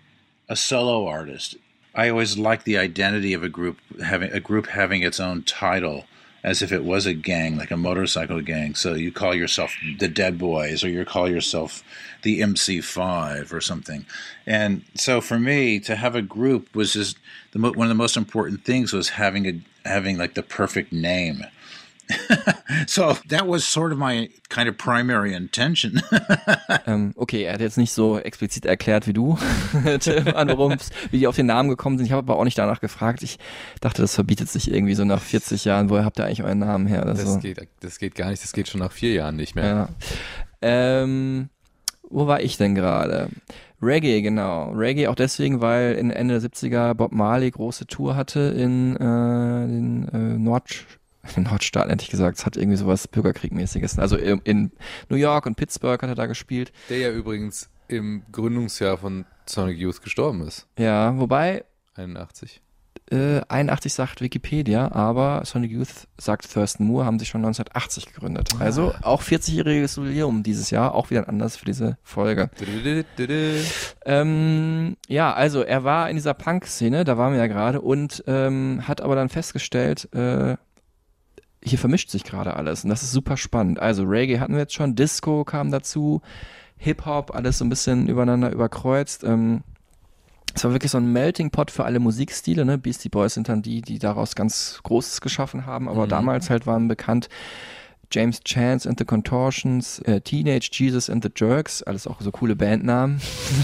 a 0.50 0.56
solo 0.56 1.08
artist. 1.10 1.58
I 1.96 2.10
always 2.10 2.38
liked 2.38 2.66
the 2.66 2.78
identity 2.78 3.34
of 3.34 3.44
a 3.44 3.50
group 3.50 3.80
having 4.04 4.32
a 4.32 4.40
group 4.40 4.68
having 4.68 5.02
its 5.02 5.20
own 5.20 5.44
title, 5.44 6.06
as 6.44 6.62
if 6.62 6.72
it 6.72 6.84
was 6.84 7.06
a 7.06 7.14
gang, 7.14 7.58
like 7.58 7.72
a 7.72 7.78
motorcycle 7.78 8.42
gang. 8.42 8.76
So 8.76 8.94
you 8.94 9.12
call 9.12 9.34
yourself 9.34 9.76
the 10.00 10.10
Dead 10.10 10.38
Boys, 10.38 10.84
or 10.84 10.90
you 10.90 11.06
call 11.06 11.30
yourself 11.30 11.84
the 12.24 12.42
MC5 12.42 13.54
or 13.54 13.62
something. 13.62 14.06
And 14.46 14.84
so 14.96 15.22
for 15.22 15.40
me, 15.40 15.80
to 15.82 15.96
have 15.96 16.16
a 16.16 16.22
group 16.22 16.76
was 16.76 16.94
just 16.94 17.18
the 17.52 17.60
one 17.60 17.88
of 17.88 17.90
the 17.90 17.96
most 17.96 18.18
important 18.18 18.66
things 18.66 18.92
was 18.92 19.10
having 19.10 19.48
a 19.48 19.88
having 19.88 20.18
like 20.18 20.34
the 20.34 20.44
perfect 20.44 20.92
name. 20.92 21.46
so 22.88 23.16
that 23.30 23.48
was 23.48 23.64
sort 23.64 23.92
of 23.92 23.98
my 23.98 24.30
kind 24.50 24.70
of 24.70 24.78
primary 24.78 25.34
intention. 25.34 26.02
Ähm, 26.88 27.14
okay, 27.16 27.44
er 27.44 27.54
hat 27.54 27.62
jetzt 27.62 27.78
nicht 27.78 27.92
so 27.92 28.20
explizit 28.20 28.66
erklärt 28.66 29.08
wie 29.08 29.14
du, 29.14 29.38
Tim, 30.00 30.28
an 30.36 30.50
warum's, 30.50 30.90
wie 31.10 31.20
die 31.20 31.28
auf 31.28 31.36
den 31.36 31.48
Namen 31.48 31.70
gekommen 31.70 31.98
sind. 31.98 32.06
Ich 32.06 32.12
habe 32.12 32.20
aber 32.20 32.40
auch 32.40 32.44
nicht 32.44 32.58
danach 32.58 32.80
gefragt. 32.80 33.24
Ich 33.24 33.40
dachte, 33.82 34.04
das 34.04 34.14
verbietet 34.14 34.50
sich 34.50 34.72
irgendwie 34.72 34.94
so 34.94 35.04
nach 35.04 35.22
40 35.22 35.66
Jahren. 35.66 35.90
Woher 35.90 36.06
habt 36.06 36.20
ihr 36.20 36.26
eigentlich 36.26 36.44
euren 36.44 36.60
Namen 36.60 36.86
her? 36.86 37.04
Das, 37.06 37.22
so? 37.24 37.40
geht, 37.40 37.68
das 37.80 37.98
geht 37.98 38.14
gar 38.14 38.30
nicht, 38.30 38.44
das 38.44 38.54
geht 38.54 38.68
schon 38.68 38.82
nach 38.82 38.92
vier 38.92 39.14
Jahren 39.14 39.36
nicht 39.36 39.56
mehr. 39.56 39.66
Ja. 39.66 39.90
Ähm, 40.62 41.50
wo 42.10 42.28
war 42.28 42.42
ich 42.42 42.58
denn 42.58 42.76
gerade? 42.76 43.30
Reggae, 43.82 44.22
genau. 44.22 44.72
Reggae 44.72 45.08
auch 45.08 45.16
deswegen, 45.16 45.62
weil 45.62 45.96
in 45.96 46.12
Ende 46.12 46.40
der 46.40 46.50
70er 46.50 46.94
Bob 46.94 47.12
Marley 47.12 47.52
große 47.52 47.88
Tour 47.88 48.16
hatte 48.16 48.40
in 48.40 48.96
äh, 48.96 49.00
den 49.00 50.08
äh, 50.14 50.38
Nord 50.38 50.86
den 51.34 51.44
Nordstaaten, 51.44 51.90
hätte 51.90 52.04
ich 52.04 52.10
gesagt. 52.10 52.38
Es 52.38 52.46
hat 52.46 52.58
irgendwie 52.58 52.78
sowas 52.78 53.08
Bürgerkriegmäßiges. 53.08 54.00
Also 54.00 54.18
in, 54.18 54.72
New 55.10 55.18
York 55.18 55.46
und 55.46 55.56
Pittsburgh 55.56 56.02
hat 56.02 56.10
er 56.10 56.16
da 56.16 56.26
gespielt. 56.26 56.72
Der 56.90 56.98
ja 57.00 57.12
übrigens 57.12 57.70
im 57.88 58.24
Gründungsjahr 58.32 58.98
von 58.98 59.26
Sonic 59.46 59.78
Youth 59.78 60.02
gestorben 60.02 60.42
ist. 60.42 60.68
Ja, 60.78 61.18
wobei 61.18 61.66
81. 61.96 62.62
äh, 63.12 63.42
81 63.48 63.94
sagt 63.94 64.22
Wikipedia, 64.22 64.92
aber 64.92 65.44
Sonic 65.46 65.72
Youth 65.72 66.08
sagt 66.18 66.52
Thurston 66.52 66.88
Moore, 66.88 67.06
haben 67.06 67.20
sich 67.20 67.30
schon 67.30 67.42
1980 67.42 68.08
gegründet. 68.14 68.50
Also 68.60 68.94
auch 69.04 69.22
40-jähriges 69.22 69.98
Jubiläum 69.98 70.44
dieses 70.44 70.72
Jahr, 70.72 70.96
auch 70.96 71.10
wieder 71.10 71.22
ein 71.22 71.30
Anlass 71.30 71.58
für 71.58 71.66
diese 71.66 71.98
Folge. 72.02 72.50
Ähm, 74.06 74.98
ja, 75.08 75.34
also 75.34 75.62
er 75.62 75.84
war 75.84 76.10
in 76.10 76.16
dieser 76.16 76.34
Punk-Szene, 76.34 77.04
da 77.04 77.18
waren 77.18 77.34
wir 77.34 77.40
ja 77.40 77.48
gerade, 77.48 77.82
und 77.82 78.24
ähm, 78.28 78.82
hat 78.88 79.02
aber 79.02 79.16
dann 79.16 79.30
festgestellt, 79.30 80.12
äh, 80.14 80.58
hier 81.66 81.80
vermischt 81.80 82.10
sich 82.10 82.24
gerade 82.24 82.56
alles 82.56 82.84
und 82.84 82.90
das 82.90 83.04
ist 83.04 83.12
super 83.12 83.38
spannend. 83.38 83.80
Also 83.80 84.04
Reggae 84.04 84.40
hatten 84.40 84.54
wir 84.54 84.60
jetzt 84.62 84.74
schon, 84.76 84.96
Disco 84.96 85.44
kam 85.44 85.72
dazu, 85.72 86.22
Hip-Hop, 86.78 87.34
alles 87.34 87.58
so 87.58 87.66
ein 87.66 87.70
bisschen 87.70 88.08
übereinander 88.08 88.52
überkreuzt. 88.52 89.24
Ähm, 89.24 89.64
es 90.54 90.64
war 90.64 90.72
wirklich 90.72 90.92
so 90.92 90.98
ein 91.00 91.12
Melting 91.12 91.50
Pot 91.52 91.72
für 91.72 91.84
alle 91.86 92.00
Musikstile, 92.00 92.64
ne? 92.66 92.78
Beastie 92.78 93.10
Boys 93.10 93.34
sind 93.34 93.50
dann 93.50 93.62
die, 93.62 93.82
die 93.82 94.00
daraus 94.00 94.36
ganz 94.36 94.80
Großes 94.84 95.20
geschaffen 95.22 95.66
haben, 95.66 95.90
aber 95.90 96.06
Mhm. 96.06 96.10
damals 96.10 96.50
halt 96.50 96.66
waren 96.68 96.88
bekannt 96.88 97.28
James 98.12 98.42
Chance 98.42 98.88
and 98.88 99.00
the 99.00 99.04
Contortions, 99.06 100.00
äh, 100.00 100.22
Teenage 100.22 100.70
Jesus 100.72 101.10
and 101.10 101.24
the 101.24 101.32
Jerks, 101.36 101.82
alles 101.82 102.06
auch 102.08 102.22
so 102.22 102.32
coole 102.32 102.56
Bandnamen. 102.56 103.20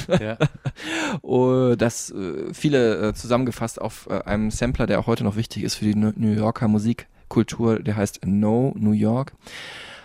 Ja. 0.19 0.37
Oh, 1.21 1.75
das 1.77 2.09
äh, 2.11 2.53
viele 2.53 3.09
äh, 3.09 3.13
zusammengefasst 3.13 3.79
auf 3.79 4.07
äh, 4.09 4.21
einem 4.23 4.49
Sampler, 4.51 4.87
der 4.87 4.99
auch 4.99 5.07
heute 5.07 5.23
noch 5.23 5.35
wichtig 5.35 5.63
ist 5.63 5.75
für 5.75 5.85
die 5.85 5.95
New 5.95 6.31
Yorker 6.31 6.67
Musikkultur, 7.35 7.79
der 7.79 7.95
heißt 7.95 8.21
No 8.25 8.73
New 8.77 8.91
York. 8.91 9.33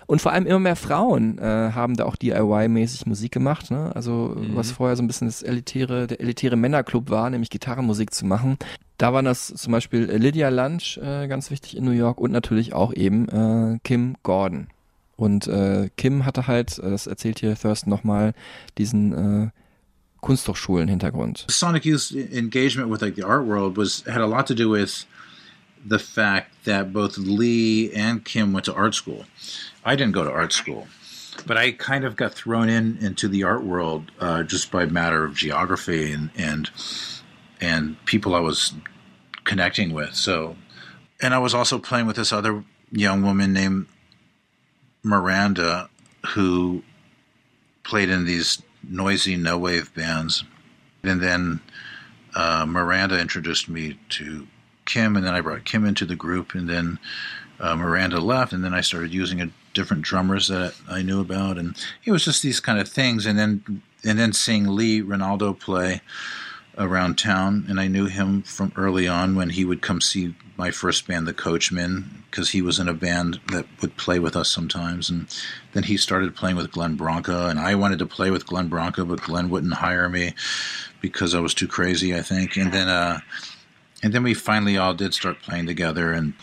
Und 0.06 0.20
vor 0.22 0.30
allem 0.30 0.46
immer 0.46 0.60
mehr 0.60 0.76
Frauen 0.76 1.38
äh, 1.38 1.42
haben 1.42 1.96
da 1.96 2.04
auch 2.04 2.14
DIY-mäßig 2.14 3.06
Musik 3.08 3.32
gemacht. 3.32 3.72
Ne? 3.72 3.90
Also 3.94 4.36
Mhm. 4.36 4.54
was 4.54 4.70
vorher 4.70 4.94
so 4.94 5.02
ein 5.02 5.08
bisschen 5.08 5.26
das 5.26 5.42
elitäre, 5.42 6.06
der 6.06 6.20
elitäre 6.20 6.54
Männerclub 6.56 7.10
war, 7.10 7.28
nämlich 7.28 7.50
Gitarrenmusik 7.50 8.14
zu 8.14 8.24
machen. 8.24 8.56
Da 8.98 9.12
waren 9.12 9.24
das 9.24 9.48
zum 9.48 9.72
Beispiel 9.72 10.08
äh, 10.08 10.16
Lydia 10.18 10.48
Lunch, 10.50 10.98
äh, 11.02 11.26
ganz 11.26 11.50
wichtig 11.50 11.76
in 11.76 11.84
New 11.84 11.90
York 11.90 12.20
und 12.20 12.30
natürlich 12.30 12.72
auch 12.72 12.94
eben 12.94 13.28
äh, 13.28 13.78
Kim 13.82 14.14
Gordon. 14.22 14.68
Und 15.16 15.48
äh, 15.48 15.90
Kim 15.96 16.24
hatte 16.24 16.46
halt, 16.46 16.78
äh, 16.78 16.90
das 16.90 17.08
erzählt 17.08 17.40
hier 17.40 17.56
Thurston 17.56 17.90
nochmal, 17.90 18.32
diesen 18.78 19.12
äh, 19.12 19.50
Kunsthochschulen-Hintergrund. 20.20 21.46
Sonic 21.48 21.84
Youth's 21.84 22.12
engagement 22.12 22.90
with 22.92 23.00
like 23.00 23.16
the 23.16 23.24
art 23.24 23.44
world 23.46 23.76
was 23.76 24.04
had 24.06 24.20
a 24.22 24.26
lot 24.26 24.46
to 24.46 24.54
do 24.54 24.70
with 24.72 25.04
the 25.86 25.98
fact 25.98 26.64
that 26.64 26.92
both 26.92 27.16
Lee 27.16 27.92
and 27.92 28.24
Kim 28.24 28.52
went 28.52 28.64
to 28.64 28.74
art 28.74 28.94
school. 28.94 29.24
I 29.84 29.94
didn't 29.94 30.14
go 30.14 30.24
to 30.24 30.30
art 30.30 30.52
school, 30.52 30.88
but 31.46 31.56
I 31.56 31.72
kind 31.72 32.04
of 32.04 32.16
got 32.16 32.34
thrown 32.34 32.68
in 32.68 32.98
into 33.00 33.28
the 33.28 33.44
art 33.44 33.64
world 33.64 34.10
uh, 34.18 34.42
just 34.42 34.72
by 34.72 34.86
matter 34.86 35.24
of 35.24 35.34
geography 35.34 36.12
and 36.12 36.30
and 36.36 36.70
and 37.60 38.04
people 38.04 38.34
I 38.34 38.40
was 38.40 38.74
connecting 39.44 39.94
with. 39.94 40.14
So, 40.14 40.56
and 41.22 41.32
I 41.32 41.38
was 41.38 41.54
also 41.54 41.78
playing 41.78 42.06
with 42.06 42.16
this 42.16 42.32
other 42.32 42.64
young 42.90 43.22
woman 43.22 43.52
named 43.52 43.86
Miranda 45.04 45.88
who 46.34 46.82
played 47.84 48.10
in 48.10 48.24
these 48.24 48.60
noisy 48.82 49.36
no 49.36 49.56
wave 49.56 49.94
bands. 49.94 50.44
And 51.04 51.20
then 51.20 51.60
uh, 52.34 52.66
Miranda 52.66 53.20
introduced 53.20 53.68
me 53.68 53.98
to 54.10 54.48
Kim, 54.86 55.16
and 55.16 55.26
then 55.26 55.34
I 55.34 55.40
brought 55.40 55.64
Kim 55.64 55.84
into 55.84 56.04
the 56.04 56.16
group, 56.16 56.54
and 56.54 56.68
then 56.68 56.98
uh, 57.60 57.76
Miranda 57.76 58.20
left, 58.20 58.52
and 58.52 58.64
then 58.64 58.74
I 58.74 58.80
started 58.80 59.12
using 59.12 59.40
a 59.40 59.50
different 59.74 60.02
drummers 60.02 60.48
that 60.48 60.74
I 60.88 61.02
knew 61.02 61.20
about, 61.20 61.58
and 61.58 61.76
it 62.04 62.12
was 62.12 62.24
just 62.24 62.42
these 62.42 62.60
kind 62.60 62.78
of 62.78 62.88
things, 62.88 63.26
and 63.26 63.38
then 63.38 63.82
and 64.04 64.18
then 64.18 64.32
seeing 64.32 64.68
Lee 64.68 65.02
Ronaldo 65.02 65.58
play 65.58 66.00
around 66.78 67.16
town, 67.16 67.64
and 67.68 67.80
I 67.80 67.88
knew 67.88 68.06
him 68.06 68.42
from 68.42 68.72
early 68.76 69.08
on 69.08 69.34
when 69.34 69.50
he 69.50 69.64
would 69.64 69.80
come 69.80 70.00
see 70.00 70.34
my 70.58 70.70
first 70.70 71.06
band, 71.06 71.26
the 71.26 71.32
Coachmen, 71.32 72.24
because 72.30 72.50
he 72.50 72.62
was 72.62 72.78
in 72.78 72.88
a 72.88 72.94
band 72.94 73.40
that 73.50 73.66
would 73.80 73.96
play 73.96 74.18
with 74.18 74.36
us 74.36 74.50
sometimes, 74.50 75.08
and 75.08 75.26
then 75.72 75.84
he 75.84 75.96
started 75.96 76.36
playing 76.36 76.56
with 76.56 76.70
Glenn 76.70 76.96
Bronca, 76.96 77.50
and 77.50 77.58
I 77.58 77.74
wanted 77.74 77.98
to 78.00 78.06
play 78.06 78.30
with 78.30 78.46
Glenn 78.46 78.68
Bronca, 78.68 79.08
but 79.08 79.22
Glenn 79.22 79.48
wouldn't 79.48 79.74
hire 79.74 80.08
me 80.08 80.34
because 81.00 81.34
I 81.34 81.40
was 81.40 81.54
too 81.54 81.68
crazy, 81.68 82.14
I 82.14 82.22
think, 82.22 82.56
and 82.56 82.72
then 82.72 82.88
uh, 82.88 83.20
and 84.02 84.12
then 84.12 84.22
we 84.22 84.34
finally 84.34 84.76
all 84.76 84.94
did 84.94 85.14
start 85.14 85.40
playing 85.42 85.66
together, 85.66 86.12
and 86.12 86.34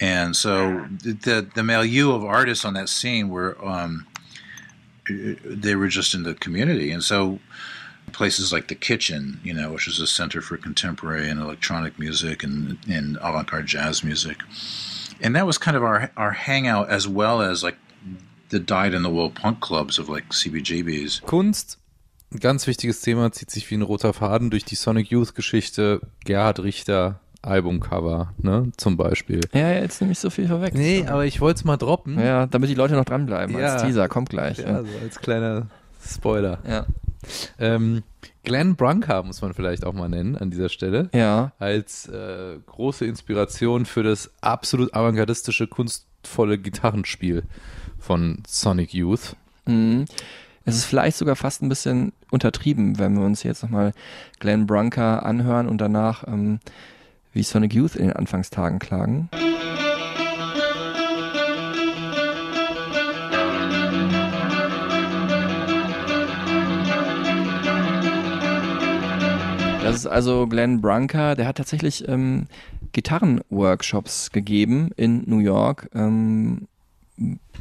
and 0.00 0.36
so 0.36 0.86
the 1.02 1.48
the 1.54 1.62
milieu 1.62 2.12
of 2.12 2.24
artists 2.24 2.64
on 2.64 2.74
that 2.74 2.88
scene 2.88 3.28
were 3.28 3.56
um, 3.64 4.06
they 5.08 5.74
were 5.74 5.88
just 5.88 6.14
in 6.14 6.22
the 6.22 6.34
community, 6.34 6.90
and 6.90 7.02
so 7.02 7.38
places 8.12 8.52
like 8.52 8.68
the 8.68 8.74
Kitchen, 8.74 9.40
you 9.44 9.54
know, 9.54 9.72
which 9.72 9.86
is 9.86 10.00
a 10.00 10.06
center 10.06 10.40
for 10.40 10.56
contemporary 10.56 11.28
and 11.28 11.40
electronic 11.40 11.98
music 11.98 12.42
and, 12.42 12.76
and 12.90 13.16
avant-garde 13.20 13.66
jazz 13.66 14.02
music, 14.02 14.38
and 15.20 15.34
that 15.36 15.46
was 15.46 15.58
kind 15.58 15.76
of 15.76 15.82
our 15.82 16.10
our 16.16 16.32
hangout 16.32 16.88
as 16.90 17.06
well 17.06 17.42
as 17.42 17.62
like 17.62 17.76
the 18.50 18.58
dyed-in-the-wool 18.58 19.30
punk 19.30 19.60
clubs 19.60 19.98
of 19.98 20.08
like 20.08 20.28
CBGBs. 20.30 21.22
Kunst, 21.22 21.76
ein 22.32 22.38
ganz 22.38 22.66
wichtiges 22.66 23.00
Thema, 23.00 23.32
zieht 23.32 23.50
sich 23.50 23.70
wie 23.70 23.76
ein 23.76 23.82
roter 23.82 24.12
Faden 24.12 24.50
durch 24.50 24.64
die 24.64 24.76
Sonic 24.76 25.10
Youth 25.10 25.34
Geschichte. 25.34 26.00
Gerhard 26.24 26.60
Richter, 26.60 27.20
Albumcover, 27.42 28.34
ne, 28.38 28.70
zum 28.76 28.96
Beispiel. 28.96 29.40
Ja, 29.52 29.72
jetzt 29.72 30.00
nehme 30.00 30.12
ich 30.12 30.18
so 30.18 30.30
viel 30.30 30.46
vorweg. 30.46 30.74
Nee, 30.74 31.06
aber 31.06 31.24
ich 31.24 31.40
wollte 31.40 31.58
es 31.58 31.64
mal 31.64 31.76
droppen. 31.76 32.18
Ja, 32.18 32.46
damit 32.46 32.70
die 32.70 32.74
Leute 32.74 32.94
noch 32.94 33.04
dranbleiben. 33.04 33.58
Ja. 33.58 33.74
Als 33.74 33.82
Teaser, 33.82 34.08
kommt 34.08 34.30
gleich. 34.30 34.58
Ja, 34.58 34.82
so 34.82 34.88
als 35.02 35.18
kleiner 35.18 35.66
Spoiler. 36.06 36.58
Ja. 36.68 36.86
Ähm, 37.58 38.02
Glenn 38.44 38.76
Branca 38.76 39.22
muss 39.22 39.42
man 39.42 39.52
vielleicht 39.52 39.84
auch 39.84 39.92
mal 39.92 40.08
nennen 40.08 40.36
an 40.36 40.50
dieser 40.50 40.68
Stelle. 40.68 41.10
Ja. 41.12 41.52
Als 41.58 42.08
äh, 42.08 42.58
große 42.66 43.04
Inspiration 43.04 43.86
für 43.86 44.02
das 44.02 44.30
absolut 44.40 44.94
avantgardistische, 44.94 45.66
kunstvolle 45.66 46.58
Gitarrenspiel 46.58 47.42
von 47.98 48.42
Sonic 48.46 48.94
Youth. 48.94 49.36
Mhm. 49.66 50.06
Es 50.70 50.76
ist 50.76 50.84
vielleicht 50.84 51.16
sogar 51.16 51.34
fast 51.34 51.62
ein 51.62 51.68
bisschen 51.68 52.12
untertrieben, 52.30 53.00
wenn 53.00 53.18
wir 53.18 53.24
uns 53.24 53.42
jetzt 53.42 53.64
nochmal 53.64 53.92
Glenn 54.38 54.68
Branca 54.68 55.18
anhören 55.18 55.68
und 55.68 55.78
danach 55.78 56.28
ähm, 56.28 56.60
wie 57.32 57.42
Sonic 57.42 57.74
Youth 57.74 57.96
in 57.96 58.06
den 58.06 58.16
Anfangstagen 58.16 58.78
klagen. 58.78 59.28
Das 69.82 69.96
ist 69.96 70.06
also 70.06 70.46
Glenn 70.46 70.80
Branca, 70.80 71.34
der 71.34 71.48
hat 71.48 71.56
tatsächlich 71.56 72.06
ähm, 72.06 72.46
Gitarrenworkshops 72.92 74.30
gegeben 74.30 74.90
in 74.94 75.24
New 75.26 75.40
York. 75.40 75.90
Ähm, 75.96 76.68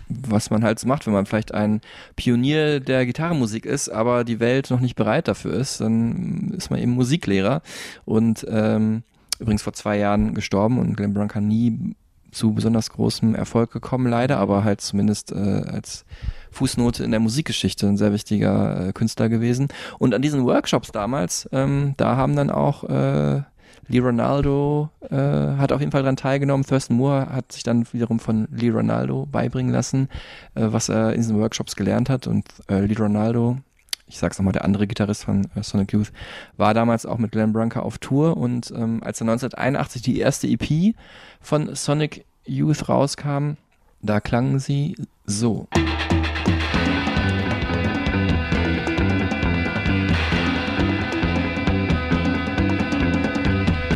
was 0.09 0.49
man 0.49 0.63
halt 0.63 0.79
so 0.79 0.87
macht, 0.87 1.05
wenn 1.05 1.13
man 1.13 1.25
vielleicht 1.25 1.53
ein 1.53 1.81
Pionier 2.15 2.79
der 2.79 3.05
Gitarrenmusik 3.05 3.65
ist, 3.65 3.89
aber 3.89 4.23
die 4.23 4.39
Welt 4.39 4.71
noch 4.71 4.79
nicht 4.79 4.95
bereit 4.95 5.27
dafür 5.27 5.53
ist, 5.53 5.81
dann 5.81 6.53
ist 6.57 6.71
man 6.71 6.79
eben 6.79 6.91
Musiklehrer 6.91 7.61
und 8.05 8.45
ähm, 8.49 9.03
übrigens 9.39 9.61
vor 9.61 9.73
zwei 9.73 9.97
Jahren 9.97 10.33
gestorben 10.33 10.79
und 10.79 10.97
Glenn 10.97 11.13
Branca 11.13 11.39
nie 11.39 11.95
zu 12.31 12.53
besonders 12.53 12.89
großem 12.89 13.35
Erfolg 13.35 13.71
gekommen, 13.71 14.07
leider, 14.07 14.37
aber 14.37 14.63
halt 14.63 14.81
zumindest 14.81 15.31
äh, 15.31 15.35
als 15.35 16.05
Fußnote 16.51 17.03
in 17.03 17.11
der 17.11 17.19
Musikgeschichte 17.19 17.87
ein 17.87 17.97
sehr 17.97 18.13
wichtiger 18.13 18.87
äh, 18.87 18.93
Künstler 18.93 19.29
gewesen. 19.29 19.67
Und 19.97 20.13
an 20.13 20.21
diesen 20.21 20.45
Workshops 20.45 20.91
damals, 20.91 21.49
ähm, 21.51 21.93
da 21.97 22.15
haben 22.15 22.35
dann 22.35 22.49
auch 22.49 22.83
äh, 22.83 23.41
Lee 23.89 23.99
Ronaldo 23.99 24.89
äh, 25.09 25.15
hat 25.15 25.71
auf 25.71 25.79
jeden 25.79 25.91
Fall 25.91 26.03
dran 26.03 26.15
teilgenommen. 26.15 26.65
Thurston 26.65 26.95
Moore 26.95 27.27
hat 27.33 27.51
sich 27.51 27.63
dann 27.63 27.85
wiederum 27.91 28.19
von 28.19 28.47
Lee 28.51 28.69
Ronaldo 28.69 29.25
beibringen 29.25 29.73
lassen, 29.73 30.09
äh, 30.53 30.67
was 30.69 30.89
er 30.89 31.13
in 31.13 31.21
diesen 31.21 31.39
Workshops 31.39 31.75
gelernt 31.75 32.09
hat. 32.09 32.27
Und 32.27 32.45
äh, 32.69 32.81
Lee 32.81 32.95
Ronaldo, 32.97 33.57
ich 34.05 34.19
sag's 34.19 34.37
nochmal, 34.37 34.53
der 34.53 34.63
andere 34.63 34.85
Gitarrist 34.85 35.25
von 35.25 35.45
äh, 35.55 35.63
Sonic 35.63 35.91
Youth, 35.91 36.11
war 36.55 36.75
damals 36.75 37.07
auch 37.07 37.17
mit 37.17 37.31
Glenn 37.31 37.51
Branca 37.51 37.79
auf 37.79 37.97
Tour. 37.97 38.37
Und 38.37 38.71
ähm, 38.71 39.01
als 39.03 39.21
er 39.21 39.27
1981 39.27 40.03
die 40.03 40.19
erste 40.19 40.47
EP 40.47 40.93
von 41.41 41.75
Sonic 41.75 42.25
Youth 42.45 42.89
rauskam, 42.89 43.53
da 44.01 44.19
klangen 44.19 44.59
sie 44.59 44.95
so. 45.25 45.67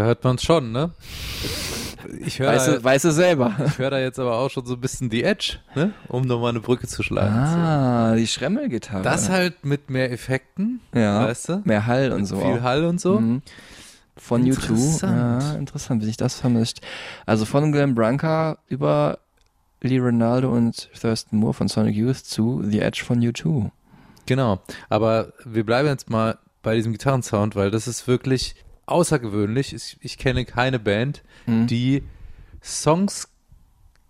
Hört 0.03 0.23
man 0.23 0.35
es 0.35 0.43
schon, 0.43 0.71
ne? 0.71 0.91
Ich 2.25 2.39
höre 2.39 2.49
Weißt 2.49 2.67
du, 2.67 2.83
weißt 2.83 3.05
du 3.05 3.11
selber. 3.11 3.55
ich 3.65 3.77
hör 3.79 3.89
da 3.89 3.99
jetzt 3.99 4.19
aber 4.19 4.37
auch 4.37 4.49
schon 4.49 4.65
so 4.65 4.73
ein 4.73 4.81
bisschen 4.81 5.09
die 5.09 5.23
Edge, 5.23 5.57
ne? 5.75 5.93
Um 6.07 6.23
nochmal 6.23 6.49
eine 6.49 6.59
Brücke 6.59 6.87
zu 6.87 7.03
schlagen. 7.03 7.33
Ah, 7.33 8.15
die 8.15 8.27
Schremmelgitarre. 8.27 8.99
So. 8.99 9.03
Das 9.03 9.29
halt 9.29 9.65
mit 9.65 9.89
mehr 9.89 10.11
Effekten, 10.11 10.81
ja, 10.93 11.25
weißt 11.25 11.49
du? 11.49 11.61
mehr 11.65 11.85
Hall 11.85 12.11
und 12.11 12.25
so. 12.25 12.39
Viel 12.39 12.59
auch. 12.59 12.61
Hall 12.61 12.85
und 12.85 12.99
so. 12.99 13.19
Mhm. 13.19 13.41
Von 14.15 14.43
U2. 14.43 14.69
Interessant. 14.69 15.43
Ja, 15.43 15.53
interessant, 15.53 16.01
wie 16.01 16.05
sich 16.05 16.17
das 16.17 16.35
vermischt. 16.35 16.79
Also 17.25 17.45
von 17.45 17.71
Glenn 17.71 17.95
Branca 17.95 18.57
über 18.67 19.17
Lee 19.81 19.99
Ronaldo 19.99 20.49
und 20.51 20.89
Thurston 20.99 21.39
Moore 21.39 21.53
von 21.53 21.67
Sonic 21.67 21.95
Youth 21.95 22.17
zu 22.17 22.63
The 22.63 22.79
Edge 22.79 23.03
von 23.03 23.19
U2. 23.19 23.71
Genau. 24.25 24.61
Aber 24.89 25.33
wir 25.45 25.65
bleiben 25.65 25.87
jetzt 25.87 26.09
mal 26.09 26.37
bei 26.61 26.75
diesem 26.75 26.93
Gitarrensound, 26.93 27.55
weil 27.55 27.71
das 27.71 27.87
ist 27.87 28.07
wirklich 28.07 28.55
außergewöhnlich. 28.85 29.73
Ich, 29.73 29.97
ich 30.01 30.17
kenne 30.17 30.45
keine 30.45 30.79
Band, 30.79 31.23
Mhm. 31.45 31.67
die 31.67 32.03
Songs 32.61 33.27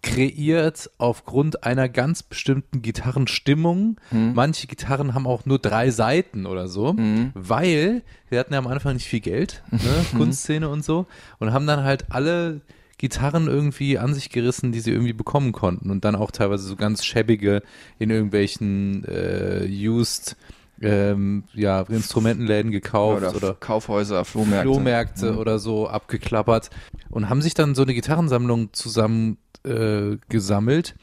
kreiert 0.01 0.91
aufgrund 0.97 1.63
einer 1.63 1.88
ganz 1.88 2.23
bestimmten 2.23 2.81
Gitarrenstimmung. 2.81 3.99
Mhm. 4.12 4.33
Manche 4.36 4.67
Gitarren 4.67 5.13
haben 5.13 5.25
auch 5.25 5.45
nur 5.45 5.59
drei 5.59 5.91
Seiten 5.91 6.45
oder 6.45 6.67
so, 6.67 6.93
Mhm. 6.93 7.31
weil 7.33 8.03
wir 8.29 8.39
hatten 8.39 8.53
ja 8.53 8.59
am 8.59 8.67
Anfang 8.67 8.95
nicht 8.95 9.07
viel 9.07 9.21
Geld, 9.21 9.63
ne? 9.71 9.79
Kunstszene 10.17 10.67
und 10.67 10.83
so, 10.83 11.07
und 11.39 11.53
haben 11.53 11.65
dann 11.67 11.83
halt 11.83 12.12
alle 12.12 12.62
Gitarren 12.97 13.47
irgendwie 13.47 13.97
an 13.97 14.13
sich 14.13 14.29
gerissen, 14.29 14.71
die 14.73 14.79
sie 14.81 14.91
irgendwie 14.91 15.13
bekommen 15.13 15.51
konnten 15.53 15.89
und 15.89 16.03
dann 16.05 16.15
auch 16.15 16.31
teilweise 16.31 16.63
so 16.67 16.75
ganz 16.75 17.03
schäbige 17.05 17.63
in 17.97 18.09
irgendwelchen 18.09 19.03
äh, 19.05 19.65
used 19.69 20.36
ähm, 20.84 21.43
ja, 21.54 21.82
Instrumentenläden 21.82 22.72
gekauft 22.72 23.24
Oder, 23.24 23.36
oder, 23.36 23.54
Kaufhäuser, 23.56 24.26
Flohmärkte. 24.26 24.63
Flohmärkte 24.69 25.32
Mhm. 25.34 25.38
oder 25.38 25.60
so 25.60 25.88
abgeklappert 25.88 26.69
und 27.10 27.30
haben 27.30 27.41
sich 27.41 27.54
dann 27.54 27.76
so 27.76 27.84
eine 27.84 27.93
Gitarrensammlung 27.93 28.74
zusammen 28.74 29.38
äh, 29.65 30.17
gesammelt, 30.30 30.96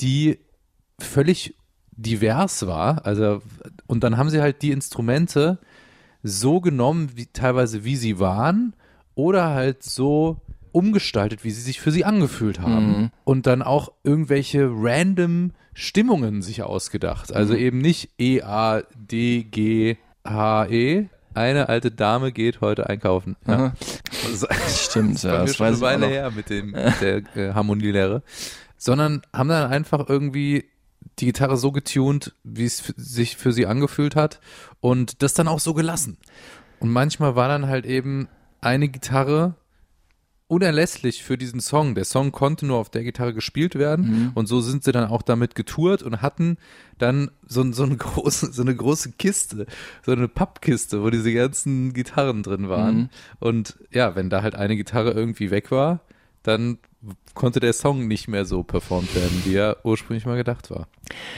die 0.00 0.38
völlig 0.98 1.54
divers 1.92 2.66
war. 2.66 3.06
Also, 3.06 3.42
und 3.86 4.04
dann 4.04 4.16
haben 4.16 4.30
sie 4.30 4.40
halt 4.40 4.62
die 4.62 4.70
Instrumente 4.70 5.58
so 6.22 6.60
genommen, 6.60 7.10
wie, 7.14 7.26
teilweise 7.26 7.84
wie 7.84 7.96
sie 7.96 8.18
waren, 8.18 8.74
oder 9.14 9.50
halt 9.50 9.82
so 9.82 10.38
umgestaltet, 10.72 11.44
wie 11.44 11.50
sie 11.50 11.60
sich 11.60 11.80
für 11.80 11.90
sie 11.90 12.04
angefühlt 12.04 12.60
haben. 12.60 13.10
Und 13.24 13.46
dann 13.46 13.60
auch 13.60 13.92
irgendwelche 14.04 14.68
random 14.70 15.52
Stimmungen 15.74 16.42
sich 16.42 16.62
ausgedacht. 16.62 17.32
Also 17.32 17.54
eben 17.54 17.78
nicht 17.78 18.10
E, 18.18 18.42
A, 18.42 18.82
D, 18.94 19.44
G, 19.44 19.96
H, 20.24 20.66
E. 20.66 21.08
Eine 21.34 21.68
alte 21.70 21.90
Dame 21.90 22.30
geht 22.30 22.60
heute 22.60 22.88
einkaufen. 22.88 23.36
Ja. 23.46 23.72
Also, 24.26 24.46
Stimmt, 24.68 25.22
bei 25.22 25.28
ja, 25.28 25.38
das 25.38 25.56
schon 25.56 25.66
weiß 25.66 25.82
eine 25.82 26.02
Weile 26.02 26.06
her 26.06 26.30
mit 26.30 26.50
dem 26.50 26.72
mit 26.72 27.00
der 27.00 27.36
äh, 27.36 27.54
Harmonielehre. 27.54 28.22
Sondern 28.76 29.22
haben 29.32 29.48
dann 29.48 29.70
einfach 29.70 30.08
irgendwie 30.08 30.66
die 31.18 31.26
Gitarre 31.26 31.56
so 31.56 31.72
getuned, 31.72 32.34
wie 32.44 32.64
es 32.64 32.92
sich 32.96 33.36
für 33.36 33.52
sie 33.52 33.66
angefühlt 33.66 34.16
hat 34.16 34.40
und 34.80 35.22
das 35.22 35.34
dann 35.34 35.48
auch 35.48 35.60
so 35.60 35.74
gelassen. 35.74 36.18
Und 36.80 36.90
manchmal 36.90 37.36
war 37.36 37.48
dann 37.48 37.68
halt 37.68 37.86
eben 37.86 38.28
eine 38.60 38.88
Gitarre 38.88 39.54
unerlässlich 40.52 41.22
für 41.22 41.38
diesen 41.38 41.60
Song. 41.60 41.94
Der 41.94 42.04
Song 42.04 42.30
konnte 42.30 42.66
nur 42.66 42.76
auf 42.76 42.90
der 42.90 43.04
Gitarre 43.04 43.32
gespielt 43.32 43.74
werden 43.74 44.32
und 44.34 44.46
so 44.46 44.60
sind 44.60 44.84
sie 44.84 44.92
dann 44.92 45.08
auch 45.08 45.22
damit 45.22 45.54
getourt 45.54 46.02
und 46.02 46.20
hatten 46.20 46.58
dann 46.98 47.30
so, 47.46 47.72
so, 47.72 47.84
eine, 47.84 47.96
große, 47.98 48.52
so 48.52 48.60
eine 48.60 48.76
große 48.76 49.12
Kiste, 49.12 49.66
so 50.04 50.12
eine 50.12 50.28
Pappkiste, 50.28 51.02
wo 51.02 51.08
diese 51.08 51.32
ganzen 51.32 51.94
Gitarren 51.94 52.42
drin 52.42 52.68
waren. 52.68 53.08
Und 53.40 53.78
ja, 53.90 54.14
wenn 54.14 54.28
da 54.28 54.42
halt 54.42 54.54
eine 54.54 54.76
Gitarre 54.76 55.12
irgendwie 55.12 55.50
weg 55.50 55.70
war, 55.70 56.00
dann 56.42 56.78
konnte 57.34 57.60
der 57.60 57.72
Song 57.72 58.06
nicht 58.06 58.28
mehr 58.28 58.44
so 58.44 58.62
performt 58.62 59.14
werden, 59.14 59.42
wie 59.44 59.54
er 59.54 59.78
ursprünglich 59.84 60.26
mal 60.26 60.36
gedacht 60.36 60.70
war. 60.70 60.86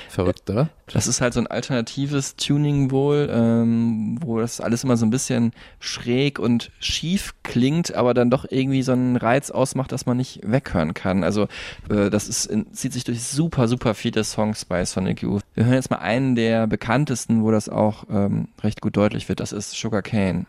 Verrückt, 0.09 0.49
oder? 0.51 0.69
Das 0.93 1.07
ist 1.07 1.21
halt 1.21 1.33
so 1.33 1.41
ein 1.41 1.47
alternatives 1.47 2.37
Tuning 2.37 2.91
wohl, 2.91 3.29
ähm, 3.33 4.19
wo 4.21 4.39
das 4.39 4.61
alles 4.61 4.85
immer 4.85 4.97
so 4.97 5.07
ein 5.07 5.11
bisschen 5.11 5.53
schräg 5.81 6.39
und 6.39 6.71
schief 6.79 7.35
klingt, 7.43 7.95
aber 7.95 8.13
dann 8.13 8.31
doch 8.31 8.45
irgendwie 8.49 8.83
so 8.83 8.93
einen 8.93 9.17
Reiz 9.17 9.51
ausmacht, 9.51 9.93
dass 9.93 10.07
man 10.07 10.17
nicht 10.17 10.41
weghören 10.45 10.95
kann. 10.95 11.25
Also 11.25 11.49
äh, 11.89 12.11
das 12.11 12.29
ist, 12.29 12.47
in, 12.47 12.73
zieht 12.73 12.93
sich 12.93 13.05
durch 13.05 13.23
super, 13.23 13.69
super 13.69 13.95
viele 13.95 14.25
Songs 14.25 14.65
bei 14.65 14.85
Sonic 14.85 15.23
Youth. 15.23 15.43
Wir 15.55 15.65
hören 15.65 15.75
jetzt 15.75 15.91
mal 15.91 15.99
einen 15.99 16.35
der 16.35 16.67
bekanntesten, 16.67 17.43
wo 17.43 17.51
das 17.51 17.69
auch 17.69 18.05
ähm, 18.11 18.49
recht 18.63 18.81
gut 18.81 18.97
deutlich 18.97 19.29
wird. 19.29 19.41
Das 19.41 19.53
ist 19.53 19.73
Sugar 19.73 20.03
Cane. 20.03 20.45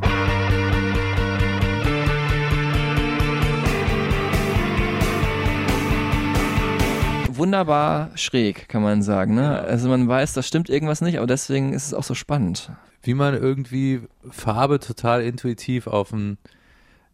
Wunderbar 7.37 8.11
schräg, 8.15 8.69
kann 8.69 8.81
man 8.81 9.01
sagen. 9.01 9.35
Ne? 9.35 9.59
Also 9.59 9.89
man 9.89 10.07
weiß, 10.07 10.33
da 10.33 10.43
stimmt 10.43 10.69
irgendwas 10.69 11.01
nicht, 11.01 11.17
aber 11.17 11.27
deswegen 11.27 11.73
ist 11.73 11.87
es 11.87 11.93
auch 11.93 12.03
so 12.03 12.13
spannend. 12.13 12.71
Wie 13.01 13.13
man 13.13 13.35
irgendwie 13.35 14.01
Farbe 14.29 14.79
total 14.79 15.21
intuitiv 15.23 15.87
auf 15.87 16.11
ein 16.11 16.37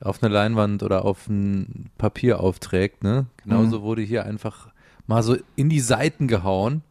auf 0.03 0.23
eine 0.23 0.33
Leinwand 0.33 0.81
oder 0.81 1.05
auf 1.05 1.27
ein 1.27 1.91
Papier 1.97 2.39
aufträgt, 2.39 3.03
ne? 3.03 3.27
Genauso 3.43 3.83
wurde 3.83 4.01
hier 4.01 4.25
einfach 4.25 4.69
mal 5.05 5.21
so 5.21 5.37
in 5.55 5.69
die 5.69 5.79
Seiten 5.79 6.27
gehauen, 6.27 6.81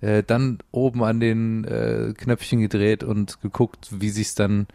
äh, 0.00 0.22
dann 0.22 0.58
oben 0.70 1.02
an 1.02 1.20
den 1.20 1.64
äh, 1.64 2.14
Knöpfchen 2.16 2.60
gedreht 2.60 3.02
und 3.02 3.40
geguckt, 3.42 3.88
wie 3.90 4.10
sich's 4.10 4.34
dann 4.34 4.66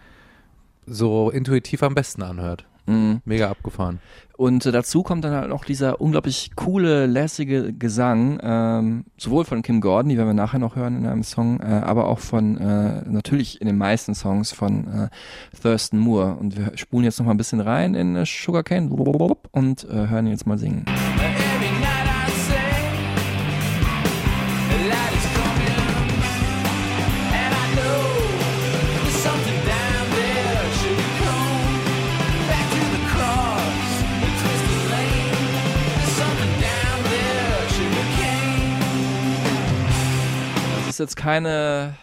so 0.86 1.30
intuitiv 1.30 1.84
am 1.84 1.96
besten 1.96 2.22
anhört. 2.22 2.66
Mhm. 2.88 3.22
Mega 3.26 3.50
abgefahren. 3.50 4.00
Und 4.38 4.66
äh, 4.66 4.72
dazu 4.72 5.02
kommt 5.02 5.24
dann 5.24 5.34
halt 5.34 5.50
noch 5.50 5.64
dieser 5.64 6.02
unglaublich 6.02 6.52
coole, 6.56 7.06
lässige 7.06 7.72
Gesang, 7.74 8.40
ähm, 8.44 9.06
sowohl 9.18 9.46
von 9.46 9.62
Kim 9.62 9.80
Gordon, 9.80 10.10
die 10.10 10.18
werden 10.18 10.28
wir 10.28 10.34
nachher 10.34 10.60
noch 10.60 10.76
hören 10.76 10.98
in 10.98 11.06
einem 11.06 11.24
Song, 11.24 11.62
äh, 11.62 11.66
aber 11.66 12.08
auch 12.08 12.20
von, 12.20 12.58
äh, 12.58 13.02
natürlich 13.10 13.62
in 13.62 13.68
den 13.68 13.78
meisten 13.78 14.14
Songs 14.14 14.52
von 14.52 14.88
äh, 14.88 15.10
Thurston 15.62 16.00
Moore. 16.00 16.36
Und 16.36 16.58
wir 16.58 16.78
spulen 16.78 17.06
jetzt 17.06 17.18
noch 17.18 17.26
mal 17.26 17.34
ein 17.34 17.38
bisschen 17.38 17.62
rein 17.62 17.96
in 17.96 18.16
äh, 18.16 18.26
Sugarcane 18.26 18.90
und 18.90 19.84
äh, 19.86 20.08
hören 20.08 20.28
ihn 20.28 20.32
jetzt 20.32 20.46
mal 20.46 20.58
singen. 20.58 20.86
Every 20.86 21.45
ist 40.96 41.00
jetzt 41.00 41.18
keine 41.18 41.96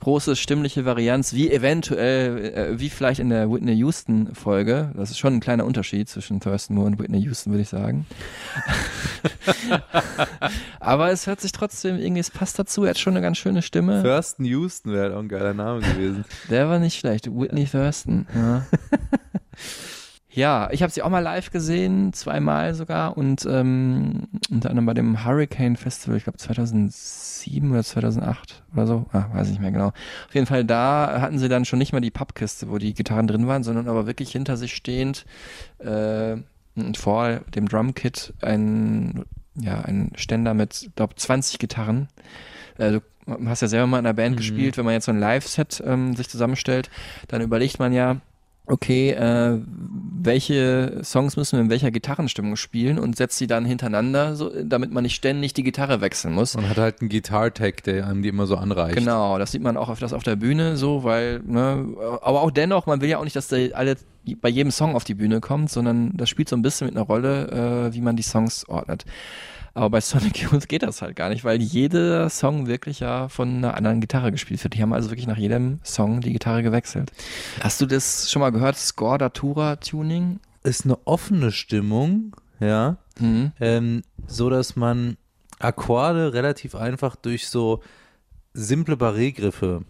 große 0.00 0.34
stimmliche 0.34 0.84
Varianz, 0.84 1.32
wie 1.32 1.48
eventuell, 1.48 2.52
äh, 2.52 2.80
wie 2.80 2.90
vielleicht 2.90 3.20
in 3.20 3.28
der 3.28 3.48
Whitney 3.52 3.74
Houston 3.74 4.34
Folge. 4.34 4.90
Das 4.96 5.12
ist 5.12 5.18
schon 5.18 5.34
ein 5.34 5.40
kleiner 5.40 5.64
Unterschied 5.64 6.08
zwischen 6.08 6.40
Thurston 6.40 6.74
Moore 6.74 6.88
und 6.88 6.98
Whitney 6.98 7.20
Houston, 7.20 7.52
würde 7.52 7.62
ich 7.62 7.68
sagen. 7.68 8.04
Aber 10.80 11.12
es 11.12 11.28
hört 11.28 11.40
sich 11.40 11.52
trotzdem 11.52 11.98
irgendwie, 11.98 12.18
es 12.18 12.32
passt 12.32 12.58
dazu. 12.58 12.82
Er 12.82 12.90
hat 12.90 12.98
schon 12.98 13.12
eine 13.12 13.22
ganz 13.22 13.38
schöne 13.38 13.62
Stimme. 13.62 14.02
Thurston 14.02 14.44
Houston 14.44 14.92
wäre 14.92 15.04
halt 15.04 15.14
auch 15.14 15.20
ein 15.20 15.28
geiler 15.28 15.54
Name 15.54 15.82
gewesen. 15.82 16.24
Der 16.50 16.68
war 16.68 16.80
nicht 16.80 16.98
schlecht. 16.98 17.28
Whitney 17.28 17.66
Thurston. 17.66 18.26
Ja. 18.34 18.66
Ja, 20.34 20.70
ich 20.72 20.82
habe 20.82 20.90
sie 20.90 21.02
auch 21.02 21.10
mal 21.10 21.18
live 21.18 21.50
gesehen, 21.50 22.14
zweimal 22.14 22.74
sogar 22.74 23.18
und 23.18 23.44
ähm, 23.44 24.28
unter 24.50 24.70
anderem 24.70 24.86
bei 24.86 24.94
dem 24.94 25.26
Hurricane 25.26 25.76
Festival, 25.76 26.16
ich 26.16 26.24
glaube 26.24 26.38
2007 26.38 27.70
oder 27.70 27.84
2008 27.84 28.62
oder 28.72 28.86
so, 28.86 29.06
ah, 29.12 29.26
weiß 29.34 29.48
ich 29.48 29.52
nicht 29.52 29.60
mehr 29.60 29.72
genau. 29.72 29.88
Auf 29.88 30.34
jeden 30.34 30.46
Fall 30.46 30.64
da 30.64 31.20
hatten 31.20 31.38
sie 31.38 31.50
dann 31.50 31.66
schon 31.66 31.78
nicht 31.78 31.92
mal 31.92 32.00
die 32.00 32.10
Pappkiste, 32.10 32.70
wo 32.70 32.78
die 32.78 32.94
Gitarren 32.94 33.26
drin 33.26 33.46
waren, 33.46 33.62
sondern 33.62 33.88
aber 33.88 34.06
wirklich 34.06 34.32
hinter 34.32 34.56
sich 34.56 34.74
stehend 34.74 35.26
äh, 35.80 36.36
und 36.76 36.96
vor 36.96 37.40
dem 37.54 37.68
Drumkit 37.68 38.32
ein 38.40 39.26
ja 39.54 39.82
ein 39.82 40.12
Ständer 40.14 40.54
mit, 40.54 40.90
glaube 40.96 41.14
20 41.14 41.58
Gitarren. 41.58 42.08
Äh, 42.78 42.92
du 42.92 43.02
hast 43.44 43.60
ja 43.60 43.68
selber 43.68 43.86
mal 43.86 43.98
in 43.98 44.06
einer 44.06 44.14
Band 44.14 44.38
gespielt, 44.38 44.78
wenn 44.78 44.86
man 44.86 44.94
jetzt 44.94 45.04
so 45.04 45.12
ein 45.12 45.20
Live-Set 45.20 45.82
ähm, 45.86 46.16
sich 46.16 46.30
zusammenstellt, 46.30 46.90
dann 47.28 47.42
überlegt 47.42 47.78
man 47.78 47.92
ja, 47.92 48.20
okay, 48.72 49.10
äh, 49.10 49.60
welche 50.24 51.00
Songs 51.04 51.36
müssen 51.36 51.58
wir 51.58 51.64
in 51.64 51.70
welcher 51.70 51.90
Gitarrenstimmung 51.90 52.56
spielen 52.56 52.98
und 52.98 53.16
setzt 53.16 53.36
sie 53.36 53.46
dann 53.46 53.66
hintereinander, 53.66 54.34
so, 54.34 54.50
damit 54.62 54.92
man 54.92 55.02
nicht 55.02 55.14
ständig 55.14 55.52
die 55.52 55.62
Gitarre 55.62 56.00
wechseln 56.00 56.32
muss. 56.32 56.56
Und 56.56 56.68
hat 56.68 56.78
halt 56.78 57.00
einen 57.00 57.10
Gitar-Tag, 57.10 57.82
der 57.82 58.06
einem 58.06 58.22
die 58.22 58.30
immer 58.30 58.46
so 58.46 58.56
anreicht. 58.56 58.96
Genau, 58.96 59.38
das 59.38 59.52
sieht 59.52 59.62
man 59.62 59.76
auch 59.76 59.90
öfters 59.90 60.14
auf 60.14 60.22
der 60.22 60.36
Bühne 60.36 60.76
so, 60.76 61.04
weil, 61.04 61.40
ne, 61.44 61.86
aber 62.22 62.40
auch 62.40 62.50
dennoch, 62.50 62.86
man 62.86 63.02
will 63.02 63.10
ja 63.10 63.18
auch 63.18 63.24
nicht, 63.24 63.36
dass 63.36 63.48
der 63.48 63.76
alle 63.76 63.96
bei 64.40 64.48
jedem 64.48 64.70
Song 64.70 64.94
auf 64.94 65.04
die 65.04 65.14
Bühne 65.14 65.40
kommt, 65.40 65.70
sondern 65.70 66.16
das 66.16 66.30
spielt 66.30 66.48
so 66.48 66.56
ein 66.56 66.62
bisschen 66.62 66.86
mit 66.86 66.96
einer 66.96 67.04
Rolle, 67.04 67.90
äh, 67.90 67.94
wie 67.94 68.00
man 68.00 68.16
die 68.16 68.22
Songs 68.22 68.66
ordnet. 68.68 69.04
Aber 69.74 69.90
bei 69.90 70.00
Sonic 70.00 70.38
Youth 70.42 70.68
geht 70.68 70.82
das 70.82 71.02
halt 71.02 71.16
gar 71.16 71.28
nicht, 71.28 71.44
weil 71.44 71.60
jeder 71.60 72.28
Song 72.28 72.66
wirklich 72.66 73.00
ja 73.00 73.28
von 73.28 73.56
einer 73.56 73.74
anderen 73.76 74.00
Gitarre 74.00 74.30
gespielt 74.32 74.62
wird. 74.62 74.74
Die 74.74 74.82
haben 74.82 74.92
also 74.92 75.10
wirklich 75.10 75.26
nach 75.26 75.38
jedem 75.38 75.80
Song 75.82 76.20
die 76.20 76.32
Gitarre 76.32 76.62
gewechselt. 76.62 77.12
Hast 77.60 77.80
du 77.80 77.86
das 77.86 78.30
schon 78.30 78.40
mal 78.40 78.50
gehört? 78.50 78.76
Score 78.76 79.18
Datura 79.18 79.76
Tuning? 79.76 80.40
Ist 80.62 80.84
eine 80.84 80.98
offene 81.06 81.50
Stimmung, 81.50 82.36
ja. 82.60 82.96
Mhm. 83.18 83.52
ähm, 83.60 84.02
so 84.26 84.48
dass 84.48 84.76
man 84.76 85.16
Akkorde 85.58 86.32
relativ 86.32 86.74
einfach 86.74 87.16
durch 87.16 87.48
so 87.48 87.82
simple 88.54 88.96
Barré-Griffe 88.96 89.84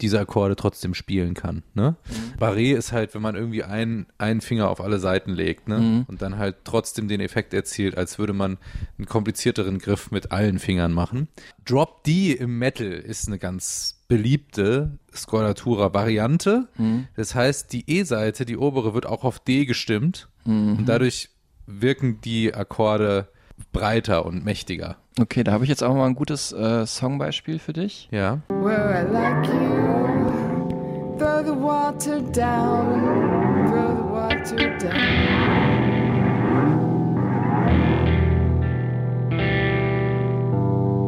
diese 0.00 0.20
Akkorde 0.20 0.56
trotzdem 0.56 0.94
spielen 0.94 1.34
kann. 1.34 1.62
Ne? 1.74 1.96
Barré 2.38 2.76
ist 2.76 2.92
halt, 2.92 3.14
wenn 3.14 3.22
man 3.22 3.34
irgendwie 3.34 3.62
einen, 3.62 4.06
einen 4.18 4.40
Finger 4.40 4.68
auf 4.68 4.80
alle 4.80 4.98
Seiten 4.98 5.32
legt 5.32 5.68
ne? 5.68 5.78
Mhm. 5.78 6.04
und 6.08 6.22
dann 6.22 6.38
halt 6.38 6.56
trotzdem 6.64 7.08
den 7.08 7.20
Effekt 7.20 7.54
erzielt, 7.54 7.96
als 7.96 8.18
würde 8.18 8.32
man 8.32 8.58
einen 8.98 9.06
komplizierteren 9.06 9.78
Griff 9.78 10.10
mit 10.10 10.32
allen 10.32 10.58
Fingern 10.58 10.92
machen. 10.92 11.28
Drop 11.64 12.04
D 12.04 12.32
im 12.32 12.58
Metal 12.58 12.92
ist 12.92 13.26
eine 13.26 13.38
ganz 13.38 14.02
beliebte 14.08 14.98
Scordatura-Variante. 15.14 16.68
Das 17.16 17.34
heißt, 17.34 17.72
die 17.72 17.90
E-Seite, 17.90 18.44
die 18.44 18.56
obere, 18.56 18.94
wird 18.94 19.06
auch 19.06 19.24
auf 19.24 19.40
D 19.40 19.64
gestimmt 19.64 20.28
und 20.44 20.86
dadurch 20.86 21.30
wirken 21.66 22.20
die 22.20 22.54
Akkorde 22.54 23.28
breiter 23.72 24.24
und 24.26 24.44
mächtiger. 24.44 24.96
Okay, 25.18 25.44
da 25.44 25.52
habe 25.52 25.64
ich 25.64 25.70
jetzt 25.70 25.82
auch 25.82 25.94
mal 25.94 26.06
ein 26.06 26.14
gutes 26.14 26.52
äh, 26.52 26.84
Songbeispiel 26.86 27.58
für 27.58 27.72
dich. 27.72 28.08
Ja. 28.10 28.40
Where 28.48 29.00
I 29.00 29.04
like 29.10 29.46
you, 29.46 31.18
throw 31.18 31.42
the 31.44 31.52
water 31.52 32.20
down, 32.32 33.66
throw 33.66 33.96
the 33.96 34.04
water 34.12 34.56
down. 34.78 34.92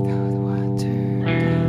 Throw 0.05 0.29
the 0.31 0.39
water 0.41 0.93
down. 1.31 1.69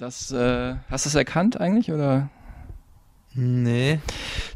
Das, 0.00 0.32
äh, 0.32 0.74
hast 0.90 1.04
du 1.04 1.08
es 1.08 1.14
erkannt 1.14 1.60
eigentlich 1.60 1.92
oder? 1.92 2.28
Nee. 3.34 4.00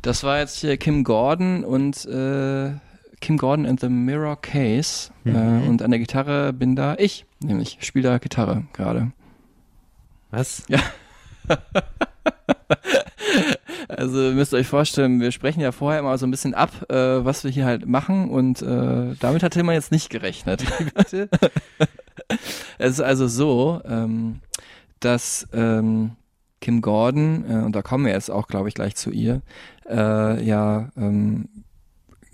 Das 0.03 0.25
war 0.25 0.39
jetzt 0.39 0.59
hier 0.59 0.77
Kim 0.77 1.05
Gordon 1.05 1.64
und 1.64 2.05
äh, 2.07 2.72
Kim 3.20 3.37
Gordon 3.39 3.66
and 3.66 3.81
the 3.81 3.89
Mirror 3.89 4.41
Case. 4.41 5.11
Äh, 5.25 5.31
und 5.31 5.81
an 5.83 5.91
der 5.91 6.01
Gitarre 6.01 6.53
bin 6.53 6.77
da 6.77 6.97
ich, 6.99 7.25
nämlich 7.41 7.79
spiele 7.81 8.09
da 8.09 8.18
Gitarre 8.18 8.64
gerade. 8.72 9.12
Was? 10.31 10.64
Ja. 10.68 10.81
Also 13.89 14.29
ihr 14.29 14.33
müsst 14.33 14.55
euch 14.55 14.66
vorstellen, 14.66 15.20
wir 15.20 15.31
sprechen 15.31 15.61
ja 15.61 15.72
vorher 15.72 16.01
immer 16.01 16.16
so 16.18 16.27
ein 16.27 16.31
bisschen 16.31 16.55
ab, 16.55 16.70
äh, 16.91 17.25
was 17.25 17.45
wir 17.45 17.51
hier 17.51 17.64
halt 17.64 17.87
machen 17.87 18.31
und 18.31 18.62
äh, 18.62 19.14
damit 19.20 19.43
hat 19.43 19.53
Tillmann 19.53 19.75
jetzt 19.75 19.93
nicht 19.93 20.11
gerechnet. 20.11 20.64
es 22.79 22.91
ist 22.91 23.01
also 23.01 23.29
so, 23.29 23.81
ähm, 23.85 24.41
dass 25.01 25.47
ähm, 25.53 26.12
Kim 26.65 26.81
Gordon, 26.81 27.45
äh, 27.47 27.62
und 27.62 27.77
da 27.77 27.83
kommen 27.83 28.07
wir 28.07 28.12
jetzt 28.12 28.31
auch, 28.31 28.49
glaube 28.49 28.69
ich, 28.69 28.75
gleich 28.75 28.97
zu 28.97 29.11
ihr, 29.11 29.43
äh, 29.87 30.43
ja 30.43 30.89
ähm, 30.97 31.47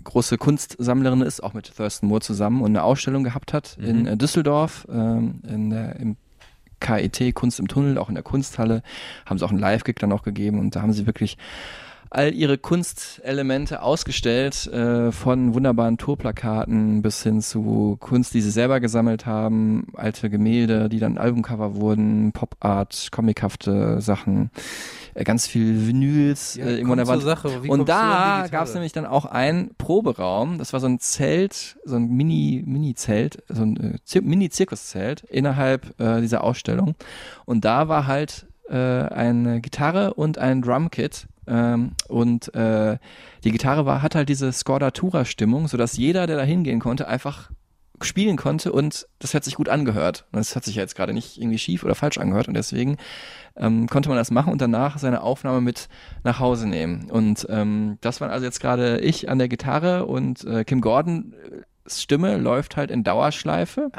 große 0.05 0.37
Kunstsammlerin 0.37 1.19
ist, 1.21 1.43
auch 1.43 1.53
mit 1.53 1.75
Thurston 1.75 2.07
Moore 2.07 2.21
zusammen 2.21 2.61
und 2.61 2.67
eine 2.71 2.83
Ausstellung 2.83 3.25
gehabt 3.25 3.51
hat 3.51 3.77
Mhm. 3.77 3.85
in 3.85 4.07
äh, 4.07 4.15
Düsseldorf, 4.15 4.87
ähm, 4.89 5.41
in 5.45 5.69
der, 5.69 5.97
im 5.97 6.15
KIT 6.79 7.35
Kunst 7.35 7.59
im 7.59 7.67
Tunnel, 7.67 7.97
auch 7.97 8.07
in 8.07 8.15
der 8.15 8.23
Kunsthalle, 8.23 8.83
haben 9.25 9.37
sie 9.37 9.45
auch 9.45 9.51
einen 9.51 9.59
Live-Gig 9.59 9.97
dann 9.99 10.13
auch 10.13 10.23
gegeben 10.23 10.59
und 10.59 10.77
da 10.77 10.81
haben 10.81 10.93
sie 10.93 11.05
wirklich 11.05 11.37
all 12.11 12.33
ihre 12.33 12.57
Kunstelemente 12.57 13.81
ausgestellt, 13.81 14.67
äh, 14.67 15.13
von 15.13 15.53
wunderbaren 15.53 15.97
Tourplakaten 15.97 17.01
bis 17.01 17.23
hin 17.23 17.41
zu 17.41 17.95
Kunst, 18.01 18.33
die 18.33 18.41
sie 18.41 18.51
selber 18.51 18.81
gesammelt 18.81 19.25
haben, 19.25 19.87
alte 19.95 20.29
Gemälde, 20.29 20.89
die 20.89 20.99
dann 20.99 21.17
Albumcover 21.17 21.75
wurden, 21.75 22.33
Pop-Art, 22.33 23.07
comichafte 23.11 24.01
Sachen, 24.01 24.51
äh, 25.13 25.23
ganz 25.23 25.47
viel 25.47 25.87
Vinyls 25.87 26.55
Ja, 26.55 26.65
äh, 26.65 26.75
irgendwo 26.75 26.91
an 26.91 26.97
der 26.97 27.07
Wand. 27.07 27.23
Sache. 27.23 27.47
Und 27.67 27.87
da 27.87 28.45
gab 28.51 28.65
es 28.65 28.73
nämlich 28.73 28.91
dann 28.91 29.05
auch 29.05 29.23
einen 29.23 29.73
Proberaum, 29.77 30.57
das 30.57 30.73
war 30.73 30.81
so 30.81 30.87
ein 30.87 30.99
Zelt, 30.99 31.77
so 31.85 31.95
ein 31.95 32.09
Mini, 32.09 32.61
Mini-Zelt, 32.65 33.41
so 33.47 33.63
ein 33.63 33.77
äh, 33.77 33.97
Zir 34.03 34.21
Mini-Zirkuszelt 34.21 35.23
innerhalb 35.23 35.97
äh, 35.97 36.19
dieser 36.19 36.43
Ausstellung. 36.43 36.95
Und 37.45 37.63
da 37.63 37.87
war 37.87 38.05
halt 38.05 38.47
äh, 38.69 38.75
eine 38.75 39.61
Gitarre 39.61 40.13
und 40.13 40.37
ein 40.37 40.61
Drumkit. 40.61 41.27
Ähm, 41.47 41.91
und 42.07 42.53
äh, 42.55 42.97
die 43.43 43.51
Gitarre 43.51 43.85
war, 43.85 44.01
hat 44.01 44.15
halt 44.15 44.29
diese 44.29 44.51
Scordatura-Stimmung, 44.51 45.67
sodass 45.67 45.97
jeder, 45.97 46.27
der 46.27 46.37
da 46.37 46.43
hingehen 46.43 46.79
konnte, 46.79 47.07
einfach 47.07 47.49
spielen 48.05 48.37
konnte 48.37 48.71
und 48.71 49.07
das 49.19 49.33
hat 49.33 49.43
sich 49.43 49.55
gut 49.55 49.69
angehört. 49.69 50.25
Und 50.31 50.39
das 50.39 50.55
hat 50.55 50.63
sich 50.63 50.75
ja 50.75 50.81
jetzt 50.81 50.95
gerade 50.95 51.13
nicht 51.13 51.37
irgendwie 51.37 51.59
schief 51.59 51.83
oder 51.83 51.95
falsch 51.95 52.17
angehört 52.17 52.47
und 52.47 52.55
deswegen 52.55 52.97
ähm, 53.55 53.87
konnte 53.87 54.09
man 54.09 54.17
das 54.17 54.31
machen 54.31 54.51
und 54.51 54.61
danach 54.61 54.97
seine 54.97 55.21
Aufnahme 55.21 55.61
mit 55.61 55.87
nach 56.23 56.39
Hause 56.39 56.67
nehmen. 56.67 57.09
Und 57.09 57.45
ähm, 57.49 57.97
das 58.01 58.21
waren 58.21 58.31
also 58.31 58.45
jetzt 58.45 58.59
gerade 58.59 58.99
ich 58.99 59.29
an 59.29 59.37
der 59.37 59.49
Gitarre 59.49 60.05
und 60.05 60.43
äh, 60.45 60.63
Kim 60.63 60.81
Gordon 60.81 61.33
Stimme 61.87 62.37
läuft 62.37 62.77
halt 62.77 62.91
in 62.91 63.03
Dauerschleife. 63.03 63.91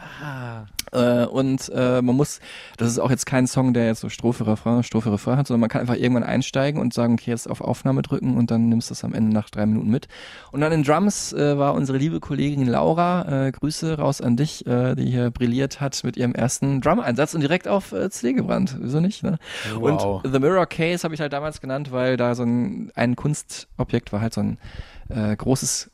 Äh, 0.93 1.25
und 1.27 1.71
äh, 1.75 2.03
man 2.03 2.15
muss, 2.17 2.41
das 2.77 2.89
ist 2.89 2.99
auch 2.99 3.11
jetzt 3.11 3.27
kein 3.27 3.47
Song, 3.47 3.73
der 3.75 3.87
jetzt 3.87 4.01
so 4.01 4.09
Strophe, 4.09 4.47
Refrain, 4.47 4.83
Strophe, 4.83 5.13
Refrain 5.13 5.37
hat, 5.39 5.47
sondern 5.47 5.61
man 5.61 5.71
kann 5.71 5.81
einfach 5.81 5.97
irgendwann 5.97 6.23
einsteigen 6.25 6.81
und 6.81 6.93
sagen, 6.95 7.15
okay, 7.15 7.31
jetzt 7.31 7.49
auf 7.51 7.61
Aufnahme 7.61 8.03
drücken 8.03 8.37
und 8.37 8.51
dann 8.51 8.69
nimmst 8.69 8.91
du 8.91 8.95
es 8.95 9.05
am 9.05 9.15
Ende 9.15 9.33
nach 9.33 9.51
drei 9.51 9.67
Minuten 9.67 9.91
mit. 9.91 10.09
Und 10.51 10.61
dann 10.61 10.73
in 10.73 10.83
Drums 10.83 11.33
äh, 11.33 11.57
war 11.59 11.75
unsere 11.75 11.99
liebe 11.99 12.21
Kollegin 12.21 12.67
Laura, 12.67 13.47
äh, 13.47 13.53
Grüße 13.53 13.99
raus 13.99 14.21
an 14.21 14.37
dich, 14.37 14.67
äh, 14.67 14.95
die 14.95 15.07
hier 15.11 15.31
brilliert 15.31 15.81
hat 15.81 16.03
mit 16.05 16.17
ihrem 16.17 16.35
ersten 16.35 16.81
Drum-Einsatz 16.81 17.35
und 17.35 17.41
direkt 17.41 17.69
auf 17.69 17.93
äh, 17.93 18.11
CD 18.11 18.35
gebrannt. 18.35 18.77
Wieso 18.81 19.01
nicht? 19.01 19.23
Ne? 19.23 19.39
Wow. 19.75 20.23
Und 20.25 20.33
The 20.33 20.39
Mirror 20.39 20.67
Case 20.67 21.05
habe 21.05 21.15
ich 21.15 21.21
halt 21.21 21.33
damals 21.33 21.61
genannt, 21.61 21.91
weil 21.93 22.17
da 22.17 22.35
so 22.35 22.43
ein, 22.43 22.91
ein 22.95 23.17
Kunstobjekt 23.17 24.13
war 24.13 24.21
halt 24.21 24.35
so 24.35 24.43
ein 24.43 24.59
äh, 25.09 25.35
großes 25.37 25.91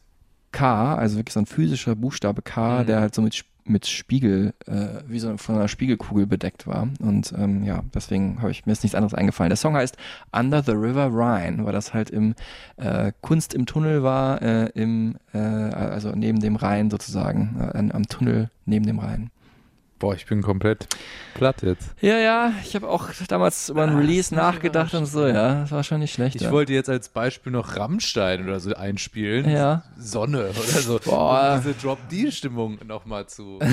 K, 0.50 0.94
also 0.94 1.16
wirklich 1.16 1.34
so 1.34 1.40
ein 1.40 1.46
physischer 1.46 1.94
Buchstabe 1.94 2.42
K, 2.42 2.82
Mhm. 2.82 2.86
der 2.86 3.00
halt 3.00 3.14
so 3.14 3.22
mit, 3.22 3.44
mit 3.68 3.86
Spiegel, 3.86 4.54
äh, 4.66 5.02
wie 5.06 5.18
so 5.18 5.36
von 5.36 5.56
einer 5.56 5.68
Spiegelkugel 5.68 6.26
bedeckt 6.26 6.66
war. 6.66 6.88
Und 7.00 7.32
ähm, 7.36 7.62
ja, 7.64 7.82
deswegen 7.94 8.40
habe 8.40 8.50
ich 8.50 8.66
mir 8.66 8.72
ist 8.72 8.82
nichts 8.82 8.94
anderes 8.94 9.14
eingefallen. 9.14 9.50
Der 9.50 9.56
Song 9.56 9.74
heißt 9.74 9.96
Under 10.32 10.62
the 10.62 10.72
River 10.72 11.08
Rhine, 11.12 11.64
weil 11.64 11.72
das 11.72 11.94
halt 11.94 12.10
im 12.10 12.34
äh, 12.76 13.12
Kunst 13.20 13.54
im 13.54 13.66
Tunnel 13.66 14.02
war, 14.02 14.42
äh, 14.42 14.70
im, 14.74 15.16
äh, 15.32 15.38
also 15.38 16.12
neben 16.14 16.40
dem 16.40 16.56
Rhein 16.56 16.90
sozusagen, 16.90 17.56
äh, 17.60 17.90
am 17.92 18.06
Tunnel 18.08 18.50
neben 18.66 18.86
dem 18.86 18.98
Rhein. 18.98 19.30
Boah, 19.98 20.14
ich 20.14 20.26
bin 20.26 20.42
komplett 20.42 20.86
platt 21.34 21.62
jetzt. 21.62 21.90
Ja, 22.00 22.18
ja, 22.18 22.52
ich 22.62 22.74
habe 22.76 22.88
auch 22.88 23.08
damals 23.26 23.68
über 23.68 23.82
ein 23.82 23.96
Release 23.96 24.32
nachgedacht 24.34 24.94
und 24.94 25.06
so, 25.06 25.26
ja, 25.26 25.62
das 25.62 25.72
war 25.72 25.82
schon 25.82 25.98
nicht 26.00 26.12
schlecht. 26.14 26.36
Ich 26.36 26.42
ja. 26.42 26.52
wollte 26.52 26.72
jetzt 26.72 26.88
als 26.88 27.08
Beispiel 27.08 27.50
noch 27.50 27.76
Rammstein 27.76 28.44
oder 28.44 28.60
so 28.60 28.74
einspielen. 28.74 29.50
Ja. 29.50 29.82
Sonne 29.98 30.50
oder 30.50 30.52
so. 30.80 31.00
Boah. 31.04 31.54
Um 31.56 31.62
diese 31.62 31.74
Drop-D-Stimmung 31.74 32.78
nochmal 32.86 33.26
zu 33.26 33.58
äh, 33.60 33.66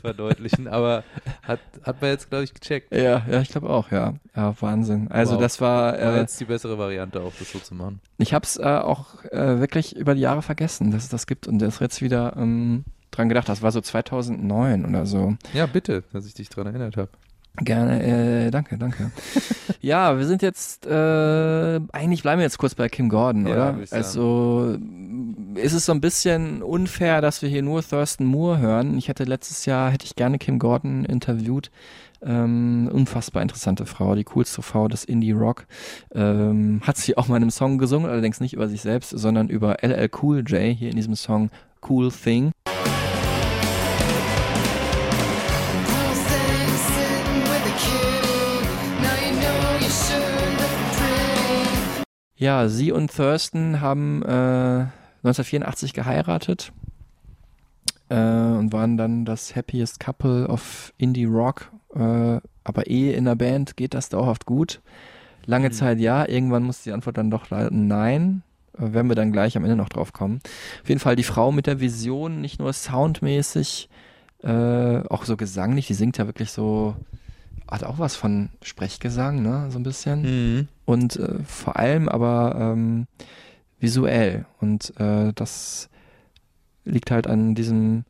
verdeutlichen. 0.00 0.68
Aber 0.68 1.04
hat, 1.42 1.60
hat 1.84 2.00
man 2.00 2.10
jetzt, 2.10 2.30
glaube 2.30 2.44
ich, 2.44 2.54
gecheckt. 2.54 2.94
Ja, 2.94 3.22
ja, 3.30 3.40
ich 3.42 3.50
glaube 3.50 3.68
auch, 3.70 3.90
ja. 3.90 4.14
Ja, 4.34 4.54
Wahnsinn. 4.60 5.08
Also 5.10 5.34
Wow. 5.34 5.40
das 5.42 5.60
war, 5.60 5.92
War 5.92 5.98
äh, 5.98 6.20
jetzt 6.20 6.40
die 6.40 6.46
bessere 6.46 6.78
Variante 6.78 7.20
auch, 7.20 7.32
das 7.38 7.52
so 7.52 7.58
zu 7.58 7.74
machen. 7.74 8.00
ich 8.18 8.32
habe 8.32 8.44
es 8.46 8.56
äh, 8.56 8.62
auch 8.62 9.22
äh, 9.26 9.60
wirklich 9.60 9.96
über 9.96 10.14
die 10.14 10.22
Jahre 10.22 10.40
vergessen, 10.42 10.90
dass 10.90 11.04
es 11.04 11.08
das 11.10 11.26
gibt 11.26 11.46
und 11.46 11.58
das 11.58 11.78
jetzt 11.78 12.00
wieder 12.02 12.34
ähm, 12.36 12.84
dran 13.12 13.28
gedacht. 13.28 13.48
Das 13.48 13.62
war 13.62 13.70
so 13.70 13.80
2009 13.80 14.84
oder 14.84 15.06
so. 15.06 15.34
Ja, 15.54 15.66
bitte, 15.66 16.02
dass 16.12 16.26
ich 16.26 16.34
dich 16.34 16.48
dran 16.48 16.66
erinnert 16.66 16.96
habe. 16.96 17.10
Gerne, 17.58 18.46
äh, 18.46 18.50
danke, 18.50 18.78
danke. 18.78 19.10
ja, 19.82 20.16
wir 20.16 20.24
sind 20.24 20.40
jetzt, 20.40 20.86
äh, 20.86 21.80
eigentlich 21.92 22.22
bleiben 22.22 22.38
wir 22.38 22.44
jetzt 22.44 22.56
kurz 22.56 22.74
bei 22.74 22.88
Kim 22.88 23.10
Gordon, 23.10 23.46
Ja, 23.46 23.52
oder? 23.52 23.78
ich 23.82 23.90
sagen. 23.90 24.02
Also 24.02 24.78
ist 25.56 25.74
es 25.74 25.84
so 25.84 25.92
ein 25.92 26.00
bisschen 26.00 26.62
unfair, 26.62 27.20
dass 27.20 27.42
wir 27.42 27.50
hier 27.50 27.62
nur 27.62 27.82
Thurston 27.86 28.26
Moore 28.26 28.58
hören. 28.58 28.96
Ich 28.96 29.08
hätte 29.08 29.24
letztes 29.24 29.66
Jahr, 29.66 29.90
hätte 29.90 30.06
ich 30.06 30.16
gerne 30.16 30.38
Kim 30.38 30.58
Gordon 30.58 31.04
interviewt. 31.04 31.70
Ähm, 32.24 32.88
unfassbar 32.90 33.42
interessante 33.42 33.84
Frau, 33.84 34.14
die 34.14 34.24
coolste 34.24 34.62
Frau 34.62 34.88
des 34.88 35.04
Indie 35.04 35.32
Rock. 35.32 35.66
Ähm, 36.14 36.80
hat 36.86 36.96
sie 36.96 37.18
auch 37.18 37.28
mal 37.28 37.36
in 37.36 37.42
einem 37.42 37.50
Song 37.50 37.76
gesungen, 37.76 38.08
allerdings 38.08 38.40
nicht 38.40 38.54
über 38.54 38.68
sich 38.68 38.80
selbst, 38.80 39.10
sondern 39.10 39.48
über 39.48 39.82
LL 39.82 40.08
Cool 40.22 40.42
J 40.46 40.74
hier 40.74 40.88
in 40.88 40.96
diesem 40.96 41.16
Song 41.16 41.50
Cool 41.86 42.10
Thing. 42.12 42.52
Ja, 52.42 52.68
sie 52.68 52.90
und 52.90 53.14
Thurston 53.14 53.80
haben 53.80 54.20
äh, 54.22 54.86
1984 55.22 55.94
geheiratet 55.94 56.72
äh, 58.08 58.16
und 58.16 58.72
waren 58.72 58.96
dann 58.96 59.24
das 59.24 59.54
happiest 59.54 60.00
couple 60.00 60.48
of 60.48 60.92
Indie 60.98 61.26
Rock. 61.26 61.70
Äh, 61.94 62.40
aber 62.64 62.90
eh 62.90 63.14
in 63.14 63.26
der 63.26 63.36
Band 63.36 63.76
geht 63.76 63.94
das 63.94 64.08
dauerhaft 64.08 64.44
gut. 64.44 64.80
Lange 65.46 65.70
Zeit 65.70 66.00
ja, 66.00 66.28
irgendwann 66.28 66.64
muss 66.64 66.82
die 66.82 66.90
Antwort 66.90 67.16
dann 67.16 67.30
doch 67.30 67.48
lauten 67.50 67.86
nein. 67.86 68.42
Äh, 68.76 68.92
werden 68.92 69.06
wir 69.06 69.14
dann 69.14 69.30
gleich 69.30 69.56
am 69.56 69.62
Ende 69.62 69.76
noch 69.76 69.88
drauf 69.88 70.12
kommen. 70.12 70.40
Auf 70.82 70.88
jeden 70.88 71.00
Fall 71.00 71.14
die 71.14 71.22
Frau 71.22 71.52
mit 71.52 71.68
der 71.68 71.78
Vision, 71.78 72.40
nicht 72.40 72.58
nur 72.58 72.72
soundmäßig, 72.72 73.88
äh, 74.42 75.06
auch 75.08 75.26
so 75.26 75.36
gesanglich, 75.36 75.86
die 75.86 75.94
singt 75.94 76.18
ja 76.18 76.26
wirklich 76.26 76.50
so, 76.50 76.96
hat 77.70 77.84
auch 77.84 78.00
was 78.00 78.16
von 78.16 78.48
Sprechgesang, 78.62 79.42
ne, 79.42 79.68
so 79.70 79.78
ein 79.78 79.84
bisschen 79.84 80.22
Mhm. 80.22 80.68
Und 80.92 81.16
äh, 81.16 81.42
vor 81.44 81.76
allem 81.76 82.08
aber 82.08 82.56
ähm, 82.58 83.06
visuell. 83.80 84.44
Und 84.60 84.92
äh, 85.00 85.32
das 85.34 85.88
liegt 86.84 87.10
halt 87.10 87.26
an 87.26 87.54
diesem 87.54 88.04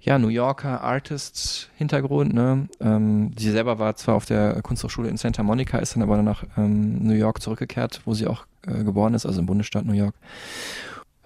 ja, 0.00 0.18
New 0.18 0.28
Yorker 0.28 0.82
Artist-Hintergrund. 0.82 2.34
Ne? 2.34 2.68
Ähm, 2.80 3.32
sie 3.38 3.50
selber 3.50 3.78
war 3.78 3.96
zwar 3.96 4.16
auf 4.16 4.26
der 4.26 4.60
Kunsthochschule 4.62 5.08
in 5.08 5.16
Santa 5.16 5.42
Monica, 5.42 5.78
ist 5.78 5.96
dann 5.96 6.02
aber 6.02 6.22
nach 6.22 6.44
ähm, 6.58 7.02
New 7.02 7.14
York 7.14 7.40
zurückgekehrt, 7.40 8.02
wo 8.04 8.12
sie 8.12 8.26
auch 8.26 8.44
äh, 8.66 8.84
geboren 8.84 9.14
ist, 9.14 9.24
also 9.24 9.40
im 9.40 9.46
Bundesstaat 9.46 9.86
New 9.86 9.94
York. 9.94 10.14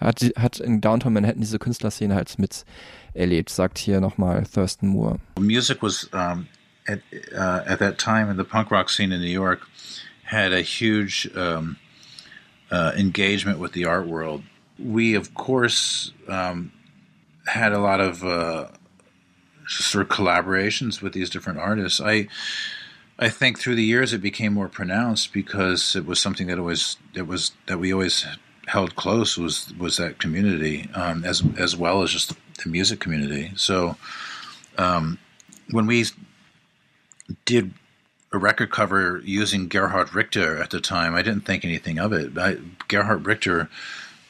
Hat, 0.01 0.21
hat 0.37 0.61
in 0.61 0.81
Downtown 0.81 1.13
Manhattan 1.13 1.41
diese 1.41 1.59
Künstlerszene 1.59 2.15
halt 2.15 2.39
mit 2.39 2.65
erlebt, 3.15 3.51
sagt 3.51 3.79
hier 3.79 4.01
nochmal 4.01 4.47
Thurston 4.47 4.91
Moore. 4.91 5.19
music 5.41 5.83
was 5.83 6.09
um, 6.13 6.47
at 6.87 7.01
uh, 7.33 7.69
at 7.69 7.81
that 7.81 7.99
time 7.99 8.31
in 8.31 8.37
the 8.37 8.45
punk 8.45 8.71
rock 8.71 8.89
scene 8.89 9.13
in 9.13 9.21
New 9.21 9.27
York 9.27 9.67
had 10.29 10.53
a 10.53 10.61
huge 10.61 11.27
um, 11.35 11.79
uh, 12.71 12.93
engagement 12.95 13.59
with 13.59 13.73
the 13.73 13.87
art 13.87 14.07
world. 14.07 14.43
We, 14.79 15.15
of 15.15 15.33
course, 15.33 16.13
um, 16.29 16.71
had 17.47 17.73
a 17.73 17.79
lot 17.79 18.01
of 18.01 18.23
uh, 18.23 18.69
sort 19.67 20.03
of 20.03 20.15
collaborations 20.15 21.01
with 21.01 21.15
these 21.15 21.31
different 21.31 21.59
artists. 21.59 21.99
I 21.99 22.29
I 23.19 23.31
think 23.31 23.59
through 23.59 23.77
the 23.77 23.85
years 23.85 24.13
it 24.13 24.19
became 24.21 24.53
more 24.53 24.69
pronounced 24.69 25.33
because 25.33 25.97
it 25.97 26.05
was 26.05 26.21
something 26.21 26.47
that 26.49 26.59
always 26.59 26.99
that 27.15 27.25
was 27.25 27.53
that 27.67 27.79
we 27.79 27.91
always 27.91 28.27
held 28.67 28.97
close 28.97 29.39
was 29.39 29.73
was 29.79 29.97
that 29.97 30.19
community 30.19 30.91
um, 30.95 31.25
as 31.25 31.43
as 31.57 31.75
well 31.75 32.03
as 32.03 32.13
just 32.13 32.35
the 32.63 32.69
music 32.69 33.01
community. 33.01 33.53
So 33.57 33.97
um, 34.77 35.19
when 35.71 35.87
we 35.87 36.05
did 37.47 37.73
a 38.33 38.39
record 38.39 38.71
cover 38.71 39.23
using 39.25 39.69
Gerhard 39.69 40.15
Richter 40.15 40.63
at 40.63 40.71
the 40.71 40.81
time, 40.81 41.15
I 41.15 41.23
didn't 41.23 41.47
think 41.47 41.65
anything 41.65 41.99
of 41.99 42.13
it. 42.13 42.37
I, 42.37 42.59
Gerhard 42.89 43.27
Richter 43.27 43.69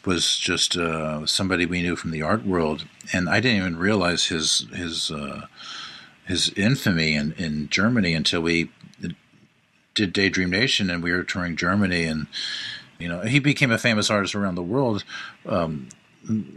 was 0.05 0.37
just 0.37 0.77
uh, 0.77 1.27
somebody 1.27 1.67
we 1.67 1.83
knew 1.83 1.97
from 1.97 2.13
the 2.13 2.23
art 2.23 2.45
world, 2.47 2.85
and 3.13 3.29
I 3.29 3.41
didn't 3.41 3.59
even 3.59 3.77
realize 3.79 4.27
his 4.27 4.67
his 4.73 5.11
uh, 5.11 5.47
his 6.27 6.51
infamy 6.51 7.15
in, 7.15 7.33
in 7.33 7.69
Germany 7.69 8.15
until 8.15 8.41
we 8.41 8.71
did 9.95 10.13
Daydream 10.13 10.51
Nation, 10.51 10.91
and 10.91 11.03
we 11.03 11.11
were 11.11 11.25
touring 11.25 11.57
Germany, 11.57 12.05
and 12.05 12.29
You 12.99 13.09
know, 13.09 13.21
he 13.21 13.39
became 13.39 13.71
a 13.71 13.79
famous 13.79 14.11
artist 14.11 14.35
around 14.35 14.57
the 14.57 14.63
world 14.63 15.05
um, 15.47 15.89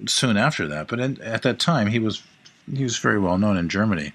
soon 0.08 0.38
after 0.38 0.68
that. 0.68 0.88
But 0.88 1.00
in, 1.00 1.22
at 1.22 1.44
that 1.44 1.60
time, 1.60 1.88
he 1.88 2.00
was 2.00 2.24
he 2.74 2.84
was 2.84 2.98
very 2.98 3.20
well 3.20 3.38
known 3.38 3.58
in 3.58 3.70
Germany. 3.70 4.14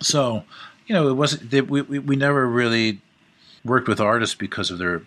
So, 0.00 0.44
you 0.90 0.96
know, 0.96 1.08
it 1.08 1.14
wasn't 1.14 1.52
we, 1.70 1.82
we 1.82 2.00
we 2.00 2.16
never 2.16 2.48
really 2.48 3.00
worked 3.64 3.86
with 3.86 4.00
artists 4.00 4.34
because 4.34 4.72
of 4.72 4.78
their 4.78 5.02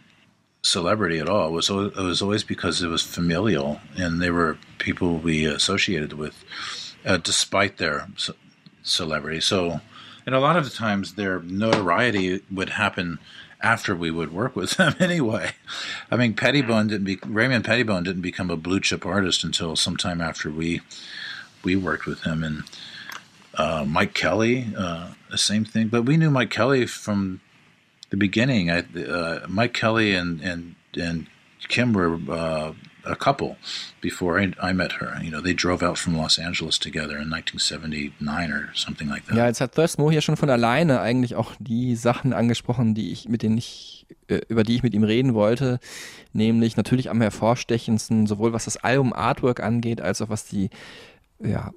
celebrity 0.62 1.20
at 1.20 1.28
all. 1.28 1.50
It 1.50 1.52
was 1.52 1.70
it 1.70 1.98
was 1.98 2.22
always 2.22 2.46
because 2.46 2.82
it 2.82 2.88
was 2.88 3.04
familial, 3.04 3.82
and 3.98 4.22
they 4.22 4.32
were 4.32 4.58
people 4.78 5.18
we 5.18 5.44
associated 5.44 6.14
with, 6.14 6.42
uh, 7.06 7.18
despite 7.18 7.80
their 7.80 8.08
ce- 8.16 8.30
celebrity. 8.82 9.42
So, 9.42 9.82
and 10.26 10.34
a 10.34 10.40
lot 10.40 10.56
of 10.56 10.64
the 10.64 10.70
times, 10.70 11.16
their 11.16 11.40
notoriety 11.42 12.42
would 12.50 12.70
happen 12.70 13.20
after 13.60 13.94
we 13.94 14.10
would 14.10 14.32
work 14.32 14.56
with 14.56 14.72
them 14.78 14.96
anyway. 15.02 15.52
I 16.10 16.16
mean, 16.16 16.34
Pettibone 16.34 16.88
didn't 16.88 17.04
be 17.04 17.20
Raymond 17.26 17.66
Pettibone 17.66 18.06
didn't 18.06 18.22
become 18.22 18.50
a 18.50 18.56
blue 18.56 18.80
chip 18.80 19.06
artist 19.06 19.44
until 19.44 19.76
sometime 19.76 20.22
after 20.22 20.50
we 20.50 20.80
we 21.62 21.76
worked 21.76 22.06
with 22.06 22.24
him, 22.24 22.42
and 22.42 22.64
uh, 23.56 23.86
Mike 23.88 24.14
Kelly, 24.14 24.68
uh, 24.78 25.10
the 25.30 25.38
same 25.38 25.66
thing. 25.66 25.88
But 25.88 26.04
we 26.04 26.18
knew 26.18 26.30
Mike 26.30 26.50
Kelly 26.50 26.86
from 26.86 27.42
the 28.10 28.18
beginning. 28.18 28.70
I, 28.70 28.80
uh, 28.80 29.46
Mike 29.48 29.74
Kelly 29.74 30.16
and 30.16 30.42
and 30.42 30.76
and 30.96 31.28
Kim 31.68 31.94
were 31.94 32.20
uh, 32.30 32.74
a 33.06 33.16
couple 33.16 33.58
before 34.02 34.40
I, 34.40 34.54
I 34.62 34.74
met 34.74 34.94
her. 34.94 35.20
You 35.22 35.32
know, 35.32 35.42
they 35.42 35.54
drove 35.54 35.84
out 35.84 35.98
from 35.98 36.18
Los 36.18 36.38
Angeles 36.38 36.80
together 36.80 37.18
in 37.18 37.30
1979 37.30 38.52
or 38.52 38.70
something 38.76 39.10
like 39.10 39.26
that. 39.28 39.36
Ja, 39.36 39.48
jetzt 39.48 39.62
hat 39.62 39.74
Thirst 39.74 39.98
Mo 40.00 40.10
hier 40.12 40.22
schon 40.22 40.38
von 40.38 40.50
alleine 40.50 41.02
eigentlich 41.02 41.36
auch 41.36 41.54
die 41.60 41.96
Sachen 41.96 42.34
angesprochen, 42.34 42.94
die 42.94 43.12
ich 43.12 43.28
mit 43.28 43.44
denen 43.44 43.58
ich, 43.58 44.06
äh, 44.28 44.42
über 44.48 44.64
die 44.64 44.76
ich 44.76 44.84
mit 44.84 44.94
ihm 44.94 45.04
reden 45.04 45.34
wollte. 45.34 45.80
Nämlich 46.34 46.78
natürlich 46.78 47.10
am 47.10 47.22
hervorstechendsten, 47.22 48.26
sowohl 48.28 48.54
was 48.54 48.66
das 48.66 48.78
Album 48.78 49.14
Artwork 49.14 49.62
angeht, 49.62 50.02
als 50.02 50.22
auch 50.22 50.30
was 50.30 50.46
die, 50.46 50.70
ja, 51.40 51.72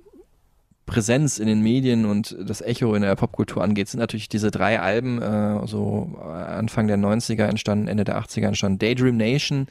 Präsenz 0.86 1.38
in 1.38 1.48
den 1.48 1.60
Medien 1.60 2.06
und 2.06 2.36
das 2.40 2.60
Echo 2.62 2.94
in 2.94 3.02
der 3.02 3.16
Popkultur 3.16 3.62
angeht, 3.62 3.88
sind 3.88 4.00
natürlich 4.00 4.28
diese 4.28 4.50
drei 4.50 4.80
Alben, 4.80 5.20
äh, 5.20 5.66
so 5.66 6.16
Anfang 6.22 6.86
der 6.86 6.96
90er 6.96 7.44
entstanden, 7.44 7.88
Ende 7.88 8.04
der 8.04 8.18
80er 8.18 8.46
entstanden. 8.46 8.78
Daydream 8.78 9.16
Nation 9.16 9.66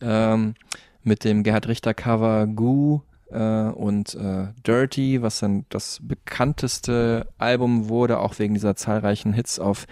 ähm, 0.00 0.54
mit 1.02 1.24
dem 1.24 1.42
Gerhard 1.42 1.68
Richter 1.68 1.92
Cover 1.92 2.46
Goo 2.46 3.02
äh, 3.30 3.38
und 3.38 4.14
äh, 4.14 4.48
Dirty, 4.66 5.20
was 5.20 5.40
dann 5.40 5.66
das 5.68 6.00
bekannteste 6.02 7.28
Album 7.36 7.88
wurde, 7.90 8.18
auch 8.18 8.38
wegen 8.38 8.54
dieser 8.54 8.74
zahlreichen 8.74 9.34
Hits 9.34 9.58
auf 9.58 9.86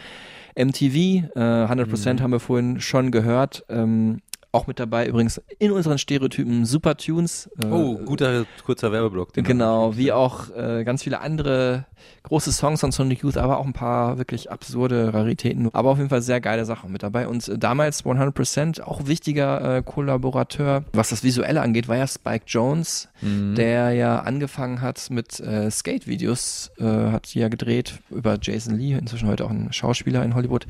MTV. 0.57 0.97
Äh, 1.35 1.39
100% 1.39 2.21
haben 2.21 2.33
wir 2.33 2.41
vorhin 2.41 2.81
schon 2.81 3.11
gehört. 3.11 3.65
Ähm, 3.69 4.21
auch 4.53 4.67
mit 4.67 4.79
dabei 4.79 5.07
übrigens 5.07 5.41
in 5.59 5.73
unseren 5.73 5.97
Stereotypen 5.97 6.67
Super 6.67 6.97
Tunes. 6.99 7.51
Äh, 7.63 7.67
Oh, 7.67 7.97
guter 7.97 8.45
kurzer 8.65 8.93
Werbeblock. 8.93 9.33
den 9.33 9.45
Genau, 9.45 9.97
wie 9.97 10.13
auch 10.13 10.51
äh, 10.55 10.85
ganz 10.85 11.03
viele 11.03 11.21
andere 11.21 11.87
große 12.25 12.53
Songs 12.53 12.81
von 12.81 12.93
Sonic 12.93 13.23
Youth, 13.23 13.39
aber 13.39 13.57
auch 13.59 13.65
ein 13.65 13.73
paar 13.73 14.19
wirklich 14.19 14.51
absurde 14.51 15.15
Raritäten. 15.15 15.71
Aber 15.73 15.91
auf 15.91 15.97
jeden 15.99 16.11
Fall 16.11 16.21
sehr 16.21 16.41
geile 16.43 16.67
Sachen 16.67 16.93
mit 16.93 17.03
dabei. 17.03 17.27
Und 17.29 17.49
äh, 17.49 17.57
damals 17.59 18.05
100% 18.05 18.83
auch 18.83 19.07
wichtiger 19.07 19.79
äh, 19.79 19.83
Kollaborateur, 19.83 20.85
was 20.93 21.09
das 21.09 21.25
Visuelle 21.25 21.63
angeht, 21.63 21.89
war 21.89 21.97
ja 21.97 22.07
Spike 22.07 22.45
Jones, 22.47 23.09
der 23.23 23.93
ja 23.93 24.21
angefangen 24.21 24.81
hat 24.81 25.09
mit 25.11 25.39
äh, 25.41 25.71
Skate-Videos, 25.71 26.73
äh, 26.79 26.85
hat 26.85 27.35
ja 27.35 27.49
gedreht 27.49 28.01
über 28.11 28.39
Jason 28.41 28.77
Lee, 28.77 28.95
inzwischen 28.95 29.29
heute 29.29 29.45
auch 29.45 29.51
ein 29.51 29.73
Schauspieler 29.73 30.25
in 30.25 30.35
Hollywood. 30.35 30.67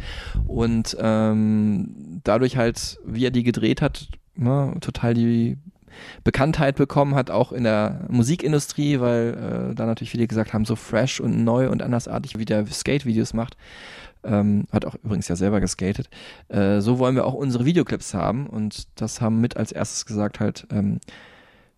Und 0.47 0.97
ähm, 1.01 2.21
dadurch 2.25 2.57
halt, 2.57 2.99
wie 3.05 3.25
er 3.25 3.31
die 3.31 3.43
gedreht 3.43 3.81
hat, 3.81 4.09
ne, 4.35 4.75
total 4.81 5.15
die 5.15 5.57
Bekanntheit 6.25 6.77
bekommen 6.77 7.15
hat, 7.15 7.31
auch 7.31 7.53
in 7.53 7.65
der 7.65 8.07
Musikindustrie, 8.09 9.01
weil 9.01 9.71
äh, 9.73 9.75
da 9.75 9.87
natürlich 9.87 10.11
viele 10.11 10.27
gesagt 10.27 10.53
haben, 10.53 10.65
so 10.65 10.77
fresh 10.77 11.21
und 11.21 11.45
neu 11.45 11.71
und 11.71 11.83
andersartig, 11.83 12.39
wie 12.39 12.45
der 12.45 12.67
Skate-Videos 12.67 13.35
macht. 13.35 13.57
Ähm, 14.25 14.67
hat 14.71 14.85
auch 14.85 14.95
übrigens 15.03 15.27
ja 15.29 15.37
selber 15.37 15.61
geskatet. 15.61 16.09
Äh, 16.49 16.81
so 16.81 16.99
wollen 16.99 17.17
wir 17.17 17.27
auch 17.27 17.35
unsere 17.35 17.65
Videoclips 17.65 18.15
haben 18.15 18.47
und 18.47 18.87
das 18.95 19.21
haben 19.21 19.41
mit 19.41 19.57
als 19.57 19.73
erstes 19.73 20.07
gesagt 20.07 20.39
halt 20.39 20.67
ähm, 20.71 21.01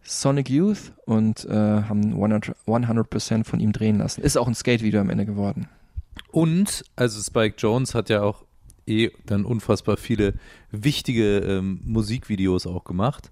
Sonic 0.05 0.51
Youth 0.51 0.93
und 1.07 1.45
äh, 1.47 1.53
haben 1.53 2.15
100%, 2.15 2.55
100% 2.67 3.45
von 3.45 3.61
ihm 3.61 3.73
drehen 3.73 3.99
lassen. 3.99 4.23
Ist 4.23 4.37
auch 4.37 4.47
ein 4.47 4.55
Skate-Video 4.55 5.01
am 5.01 5.11
Ende 5.11 5.27
geworden. 5.27 5.69
Und, 6.31 6.85
also 6.97 7.21
Spike 7.23 7.57
Jones 7.59 7.95
hat 7.95 8.09
ja 8.09 8.23
auch 8.23 8.45
eh 8.87 9.11
dann 9.27 9.45
unfassbar 9.45 9.97
viele 9.97 10.35
wichtige 10.71 11.39
ähm, 11.39 11.81
Musikvideos 11.85 12.67
auch 12.67 12.85
gemacht. 12.85 13.31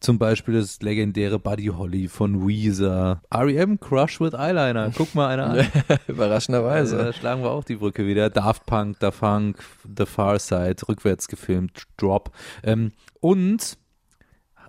Zum 0.00 0.18
Beispiel 0.18 0.54
das 0.54 0.82
legendäre 0.82 1.38
Buddy 1.38 1.66
Holly 1.66 2.08
von 2.08 2.46
Weezer. 2.46 3.22
R.E.M. 3.30 3.78
Crush 3.78 4.20
with 4.20 4.34
Eyeliner. 4.34 4.90
Guck 4.96 5.14
mal 5.14 5.28
einer 5.28 5.50
an. 5.50 5.66
Überraschenderweise. 6.08 6.96
Da 6.96 7.12
schlagen 7.12 7.42
wir 7.42 7.50
auch 7.50 7.62
die 7.62 7.76
Brücke 7.76 8.04
wieder. 8.04 8.28
Daft 8.28 8.66
Punk, 8.66 8.98
Da 8.98 9.12
Funk, 9.12 9.62
The 9.96 10.06
Far 10.06 10.40
Side, 10.40 10.76
rückwärts 10.88 11.28
gefilmt, 11.28 11.84
Drop. 11.98 12.32
Ähm, 12.64 12.90
und 13.20 13.78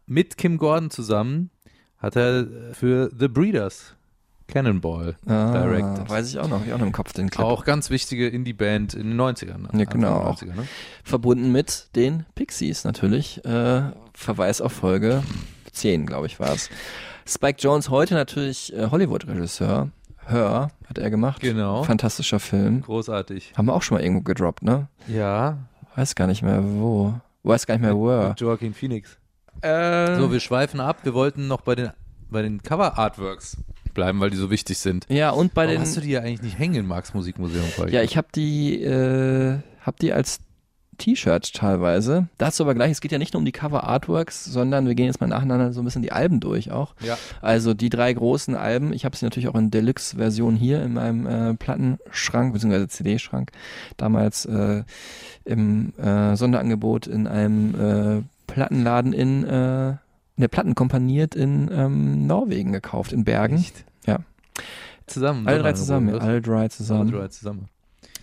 mit 0.06 0.38
Kim 0.38 0.58
Gordon 0.58 0.90
zusammen 0.90 1.50
hat 1.98 2.16
er 2.16 2.46
für 2.74 3.10
The 3.18 3.28
Breeders 3.28 3.96
Cannonball 4.48 5.16
Ah, 5.26 5.52
directed. 5.54 6.10
weiß 6.10 6.30
ich 6.30 6.38
auch 6.38 6.50
noch, 6.50 6.66
ich 6.66 6.74
auch 6.74 6.78
noch 6.78 6.86
im 6.86 6.92
Kopf 6.92 7.14
den 7.14 7.30
Clip. 7.30 7.46
Auch 7.46 7.64
ganz 7.64 7.90
wichtige 7.90 8.28
Indie-Band 8.28 8.94
in 8.94 9.12
den 9.12 9.20
90ern. 9.20 9.76
Ja, 9.78 9.86
genau. 9.86 10.20
Anfang 10.20 10.50
der 10.50 10.56
90er, 10.56 10.60
ne? 10.62 10.68
verbunden 11.04 11.52
mit 11.52 11.88
den 11.96 12.26
Pixies 12.36 12.84
natürlich. 12.84 13.44
Äh, 13.46 13.84
Verweis 14.14 14.60
auf 14.62 14.74
Folge 14.74 15.24
10, 15.72 16.06
glaube 16.06 16.28
ich, 16.28 16.40
war 16.40 16.54
es. 16.54 16.70
Spike 17.26 17.58
Jones, 17.60 17.90
heute 17.90 18.16
natürlich 18.16 18.76
äh, 18.76 18.90
Hollywood-Regisseur. 18.92 19.90
Hör 20.26 20.72
hat 20.88 20.98
er 20.98 21.10
gemacht. 21.10 21.42
Genau. 21.42 21.84
Fantastischer 21.84 22.40
Film. 22.40 22.82
Großartig. 22.82 23.54
Haben 23.58 23.68
wir 23.68 23.74
auch 23.74 23.82
schon 23.82 23.98
mal 23.98 24.04
irgendwo 24.04 24.22
gedroppt, 24.24 24.64
ne? 24.64 24.88
Ja. 25.08 25.58
Weiß 25.96 26.16
gar 26.16 26.28
nicht 26.28 26.44
mehr 26.44 26.62
wo. 26.64 27.14
Weiß 27.44 27.66
gar 27.66 27.76
nicht 27.76 27.82
mehr 27.84 27.96
wo. 27.96 28.34
Joaquin 28.38 28.74
Phoenix. 28.74 29.18
Äh, 29.64 30.18
So, 30.18 30.32
wir 30.32 30.40
schweifen 30.40 30.80
ab. 30.80 30.98
Wir 31.04 31.14
wollten 31.14 31.48
noch 31.48 31.62
bei 31.62 31.76
den, 31.76 31.90
bei 32.30 32.42
den 32.42 32.62
Cover-Artworks 32.62 33.58
bleiben, 33.94 34.20
weil 34.20 34.30
die 34.32 34.38
so 34.38 34.50
wichtig 34.50 34.78
sind. 34.80 35.06
ja, 35.10 35.30
und 35.30 35.54
bei 35.54 35.64
Warum 35.66 35.76
den. 35.76 35.82
hast 35.82 35.96
du 35.98 36.02
die 36.02 36.10
ja 36.12 36.22
eigentlich 36.22 36.42
nicht 36.42 36.58
hängen 36.60 36.76
im 36.76 36.88
Marx 36.88 37.14
Musikmuseum? 37.14 37.66
Ja, 37.90 38.02
ich 38.02 38.18
habe 38.18 38.28
die, 38.36 38.82
äh, 38.84 39.60
hab 39.82 40.00
die 40.00 40.12
als 40.14 40.40
T-Shirt 40.98 41.54
teilweise. 41.54 42.28
Dazu 42.38 42.64
aber 42.64 42.76
gleich, 42.76 42.92
es 42.92 43.02
geht 43.02 43.12
ja 43.12 43.18
nicht 43.18 43.34
nur 43.34 43.40
um 43.40 43.46
die 43.46 43.52
Cover-Artworks, 43.52 44.46
sondern 44.46 44.88
wir 44.88 44.96
gehen 44.96 45.08
jetzt 45.08 45.22
mal 45.22 45.28
nacheinander 45.28 45.74
so 45.74 45.82
ein 45.82 45.86
bisschen 45.86 46.02
die 46.04 46.12
Alben 46.12 46.40
durch 46.40 46.72
auch. 46.72 46.94
Ja. 47.02 47.18
Also 47.42 47.74
die 47.74 47.90
drei 47.90 48.14
großen 48.14 48.56
Alben, 48.56 48.94
ich 48.94 49.04
habe 49.06 49.16
sie 49.18 49.26
natürlich 49.26 49.48
auch 49.50 49.56
in 49.56 49.72
Deluxe-Version 49.72 50.56
hier 50.56 50.82
in 50.84 50.94
meinem 50.94 51.26
äh, 51.26 51.54
Plattenschrank, 51.56 52.54
beziehungsweise 52.54 52.88
CD-Schrank, 52.88 53.52
damals 53.98 54.46
äh, 54.46 54.84
im 55.46 55.94
äh, 55.98 56.36
Sonderangebot 56.36 57.08
in 57.08 57.28
einem 57.28 57.76
äh, 58.20 58.24
Plattenladen 58.54 59.14
in, 59.14 59.44
äh, 59.44 59.90
in 59.90 59.98
der 60.42 60.48
Plattenkompaniert 60.48 61.36
in 61.36 61.70
ähm, 61.74 62.28
Norwegen 62.28 62.72
gekauft, 62.72 63.12
in 63.12 63.24
Bergen. 63.24 63.58
Echt? 63.58 63.84
Ja. 64.06 64.20
Zusammen. 65.08 65.48
Alle 65.48 65.60
drei 65.60 65.74
zusammen, 65.74 66.20
alle 66.20 66.42
drei 66.42 66.68
zusammen. 66.70 67.10
Alle 67.10 67.20
drei 67.20 67.28
zusammen. 67.28 67.66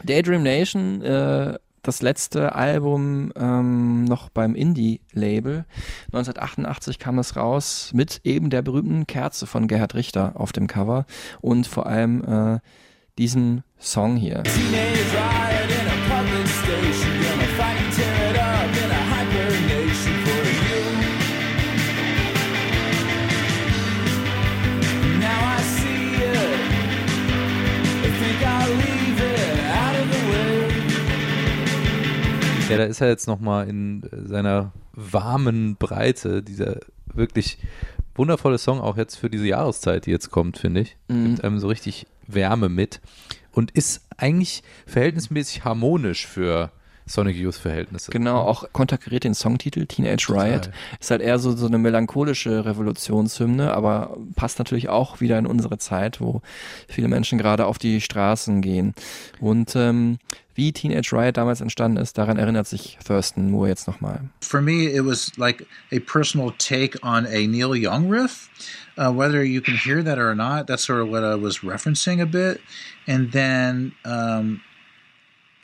Daydream 0.04 0.42
Nation, 0.42 1.02
äh, 1.02 1.58
das 1.82 2.02
letzte 2.02 2.54
Album 2.54 3.32
ähm, 3.36 4.04
noch 4.04 4.28
beim 4.28 4.54
Indie-Label. 4.54 5.64
1988 6.06 6.98
kam 6.98 7.16
das 7.16 7.36
raus 7.36 7.90
mit 7.92 8.20
eben 8.24 8.50
der 8.50 8.62
berühmten 8.62 9.06
Kerze 9.06 9.46
von 9.46 9.66
Gerhard 9.66 9.94
Richter 9.94 10.32
auf 10.34 10.52
dem 10.52 10.66
Cover 10.66 11.06
und 11.40 11.66
vor 11.66 11.86
allem 11.86 12.24
äh, 12.24 12.58
diesem 13.18 13.62
Song 13.78 14.16
hier. 14.16 14.42
Ja, 32.70 32.78
da 32.78 32.84
ist 32.84 33.00
er 33.00 33.08
jetzt 33.08 33.26
nochmal 33.26 33.68
in 33.68 34.02
äh, 34.04 34.28
seiner 34.28 34.72
warmen 34.92 35.76
Breite, 35.76 36.42
dieser 36.42 36.78
wirklich 37.12 37.58
wundervolle 38.14 38.58
Song, 38.58 38.80
auch 38.80 38.96
jetzt 38.96 39.16
für 39.16 39.30
diese 39.30 39.46
Jahreszeit, 39.46 40.06
die 40.06 40.10
jetzt 40.10 40.30
kommt, 40.30 40.58
finde 40.58 40.82
ich. 40.82 40.96
Mhm. 41.08 41.26
Gibt 41.26 41.44
einem 41.44 41.58
so 41.58 41.68
richtig 41.68 42.06
Wärme 42.26 42.68
mit 42.68 43.00
und 43.52 43.70
ist 43.72 44.06
eigentlich 44.16 44.62
verhältnismäßig 44.86 45.64
harmonisch 45.64 46.26
für 46.26 46.70
Sonic 47.06 47.36
Youth 47.36 47.56
Verhältnisse. 47.56 48.12
Genau, 48.12 48.38
auch 48.38 48.64
konterkariert 48.72 49.24
den 49.24 49.34
Songtitel 49.34 49.86
Teenage 49.86 50.28
Riot. 50.28 50.70
Ist 51.00 51.10
halt 51.10 51.22
eher 51.22 51.38
so, 51.40 51.56
so 51.56 51.66
eine 51.66 51.78
melancholische 51.78 52.64
Revolutionshymne, 52.64 53.74
aber 53.74 54.16
passt 54.36 54.58
natürlich 54.60 54.88
auch 54.88 55.20
wieder 55.20 55.36
in 55.38 55.46
unsere 55.46 55.78
Zeit, 55.78 56.20
wo 56.20 56.40
viele 56.86 57.08
Menschen 57.08 57.36
gerade 57.36 57.66
auf 57.66 57.78
die 57.78 58.00
Straßen 58.00 58.62
gehen. 58.62 58.94
Und 59.40 59.74
ähm, 59.74 60.18
wie 60.60 60.72
Teenage 60.72 61.12
Riot 61.12 61.38
damals 61.38 61.62
entstanden 61.62 61.96
ist, 61.96 62.18
daran 62.18 62.36
erinnert 62.36 62.66
sich 62.66 62.98
Thurston 63.02 63.50
Moore 63.50 63.68
jetzt 63.68 63.88
nochmal. 63.88 64.28
For 64.42 64.60
me, 64.60 64.94
it 64.94 65.04
was 65.04 65.32
like 65.38 65.66
a 65.90 66.00
personal 66.00 66.52
take 66.58 66.98
on 67.02 67.26
a 67.26 67.46
Neil 67.46 67.74
Young 67.74 68.10
riff. 68.10 68.50
Uh, 68.98 69.10
whether 69.10 69.42
you 69.42 69.62
can 69.62 69.74
hear 69.74 70.02
that 70.02 70.18
or 70.18 70.34
not, 70.34 70.66
that's 70.66 70.84
sort 70.84 71.00
of 71.00 71.08
what 71.08 71.24
I 71.24 71.34
was 71.34 71.60
referencing 71.60 72.20
a 72.20 72.26
bit. 72.26 72.60
And 73.06 73.32
then, 73.32 73.92
um, 74.04 74.60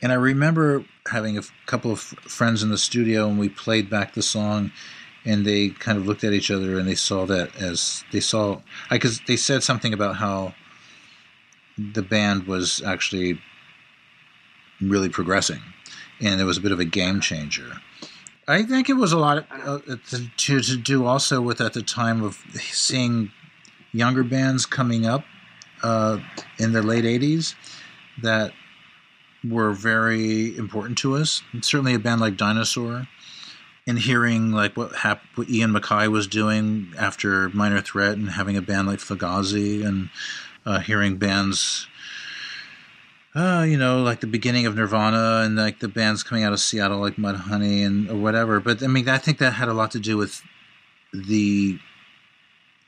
and 0.01 0.11
I 0.11 0.15
remember 0.15 0.83
having 1.07 1.37
a 1.37 1.43
couple 1.67 1.91
of 1.91 1.99
friends 1.99 2.63
in 2.63 2.69
the 2.69 2.77
studio, 2.77 3.27
and 3.27 3.37
we 3.37 3.49
played 3.49 3.91
back 3.91 4.15
the 4.15 4.23
song, 4.23 4.71
and 5.25 5.45
they 5.45 5.69
kind 5.69 5.99
of 5.99 6.07
looked 6.07 6.23
at 6.23 6.33
each 6.33 6.49
other 6.49 6.79
and 6.79 6.87
they 6.87 6.95
saw 6.95 7.25
that 7.27 7.55
as 7.57 8.03
they 8.11 8.19
saw, 8.19 8.61
because 8.89 9.21
they 9.27 9.35
said 9.35 9.61
something 9.61 9.93
about 9.93 10.15
how 10.15 10.55
the 11.77 12.01
band 12.01 12.47
was 12.47 12.81
actually 12.83 13.39
really 14.81 15.09
progressing, 15.09 15.61
and 16.21 16.39
it 16.39 16.43
was 16.43 16.57
a 16.57 16.61
bit 16.61 16.71
of 16.71 16.79
a 16.79 16.85
game 16.85 17.19
changer. 17.19 17.81
I 18.47 18.63
think 18.63 18.89
it 18.89 18.93
was 18.93 19.11
a 19.11 19.17
lot 19.17 19.45
uh, 19.51 19.79
to, 20.09 20.29
to 20.37 20.61
to 20.61 20.77
do 20.77 21.05
also 21.05 21.41
with 21.41 21.59
at 21.59 21.73
the 21.73 21.81
time 21.81 22.23
of 22.23 22.41
seeing 22.55 23.31
younger 23.91 24.23
bands 24.23 24.65
coming 24.65 25.05
up 25.05 25.25
uh, 25.83 26.19
in 26.57 26.71
the 26.71 26.81
late 26.81 27.03
'80s 27.03 27.55
that 28.21 28.53
were 29.43 29.71
very 29.71 30.57
important 30.57 30.97
to 30.99 31.15
us. 31.15 31.43
And 31.51 31.63
certainly, 31.63 31.93
a 31.93 31.99
band 31.99 32.21
like 32.21 32.37
Dinosaur, 32.37 33.07
and 33.85 33.99
hearing 33.99 34.51
like 34.51 34.77
what 34.77 34.95
hap- 34.95 35.23
what 35.35 35.49
Ian 35.49 35.73
Mackay 35.73 36.07
was 36.07 36.25
doing 36.25 36.93
after 36.97 37.49
Minor 37.49 37.81
Threat, 37.81 38.13
and 38.13 38.29
having 38.29 38.55
a 38.55 38.61
band 38.61 38.87
like 38.87 38.99
Fugazi, 38.99 39.85
and 39.85 40.09
uh, 40.65 40.79
hearing 40.79 41.17
bands 41.17 41.87
uh, 43.37 43.63
you 43.63 43.77
know, 43.77 44.01
like 44.01 44.19
the 44.19 44.27
beginning 44.27 44.65
of 44.65 44.75
Nirvana 44.75 45.43
and 45.45 45.55
like 45.55 45.79
the 45.79 45.87
bands 45.87 46.23
coming 46.23 46.43
out 46.43 46.53
of 46.53 46.59
Seattle, 46.59 46.99
like 46.99 47.17
Mudhoney 47.17 47.85
and 47.85 48.09
or 48.09 48.15
whatever. 48.15 48.59
But 48.59 48.81
I 48.81 48.87
mean, 48.87 49.07
I 49.07 49.19
think 49.19 49.37
that 49.37 49.53
had 49.53 49.69
a 49.69 49.73
lot 49.73 49.91
to 49.91 49.99
do 49.99 50.17
with 50.17 50.41
the 51.13 51.79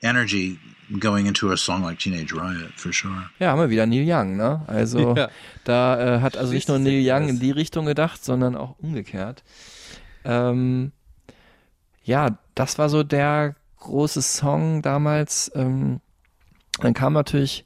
energy 0.02 0.58
going 0.98 1.28
into 1.28 1.52
a 1.52 1.58
song 1.58 1.84
like 1.84 2.00
Teenage 2.00 2.32
Riot, 2.34 2.74
for 2.76 2.92
sure. 2.92 3.30
Ja, 3.40 3.52
haben 3.52 3.60
wir 3.60 3.70
wieder 3.70 3.86
Neil 3.86 4.04
Young, 4.08 4.38
ne? 4.38 4.62
Also 4.68 5.14
Ja. 5.18 5.30
da 5.66 6.16
äh, 6.18 6.22
hat 6.22 6.36
also 6.36 6.54
nicht 6.54 6.68
nur 6.68 6.80
Neil 6.80 7.02
Young 7.04 7.30
in 7.30 7.40
die 7.40 7.52
Richtung 7.52 7.86
gedacht, 7.86 8.24
sondern 8.24 8.56
auch 8.56 8.76
umgekehrt. 8.80 9.44
Ähm, 10.26 10.92
ja, 12.04 12.40
das 12.56 12.80
war 12.80 12.90
so 12.90 13.04
der 13.04 13.56
große 13.78 14.22
Song 14.22 14.82
damals. 14.82 15.52
Ähm, 15.54 16.02
dann 16.82 16.94
kam 16.94 17.14
natürlich 17.14 17.66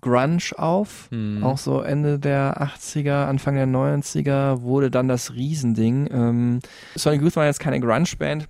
Grunge 0.00 0.38
auf, 0.56 1.08
Mhm. 1.10 1.42
auch 1.42 1.58
so 1.58 1.80
Ende 1.80 2.18
der 2.18 2.60
80er, 2.60 3.26
Anfang 3.26 3.54
der 3.56 3.66
90er 3.66 4.62
wurde 4.62 4.90
dann 4.90 5.08
das 5.08 5.34
Riesending. 5.34 6.08
Ähm, 6.12 6.60
Sonic 6.94 7.22
Youth 7.22 7.36
war 7.36 7.46
jetzt 7.46 7.60
keine 7.60 7.80
Grunge-Band, 7.80 8.48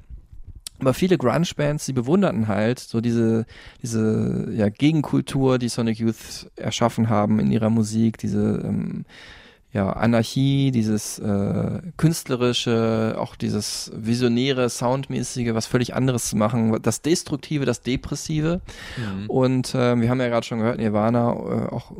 aber 0.80 0.94
viele 0.94 1.18
Grunge-Bands, 1.18 1.86
die 1.86 1.92
bewunderten 1.92 2.48
halt 2.48 2.78
so 2.78 3.00
diese, 3.00 3.46
diese 3.82 4.48
ja, 4.52 4.68
Gegenkultur, 4.68 5.58
die 5.58 5.68
Sonic 5.68 5.98
Youth 5.98 6.50
erschaffen 6.56 7.08
haben 7.08 7.40
in 7.40 7.50
ihrer 7.50 7.70
Musik, 7.70 8.18
diese 8.18 8.62
ähm, 8.64 9.04
ja, 9.78 9.92
Anarchie, 9.92 10.72
dieses 10.72 11.20
äh, 11.20 11.80
künstlerische, 11.96 13.14
auch 13.16 13.36
dieses 13.36 13.92
visionäre, 13.94 14.68
soundmäßige, 14.68 15.54
was 15.54 15.66
völlig 15.66 15.94
anderes 15.94 16.30
zu 16.30 16.36
machen, 16.36 16.82
das 16.82 17.00
Destruktive, 17.00 17.64
das 17.64 17.82
Depressive. 17.82 18.60
Und 19.28 19.76
äh, 19.76 20.00
wir 20.00 20.10
haben 20.10 20.20
ja 20.20 20.26
gerade 20.26 20.44
schon 20.44 20.58
gehört, 20.58 20.78
Nirvana 20.78 21.30
äh, 21.30 21.72
auch, 21.72 21.92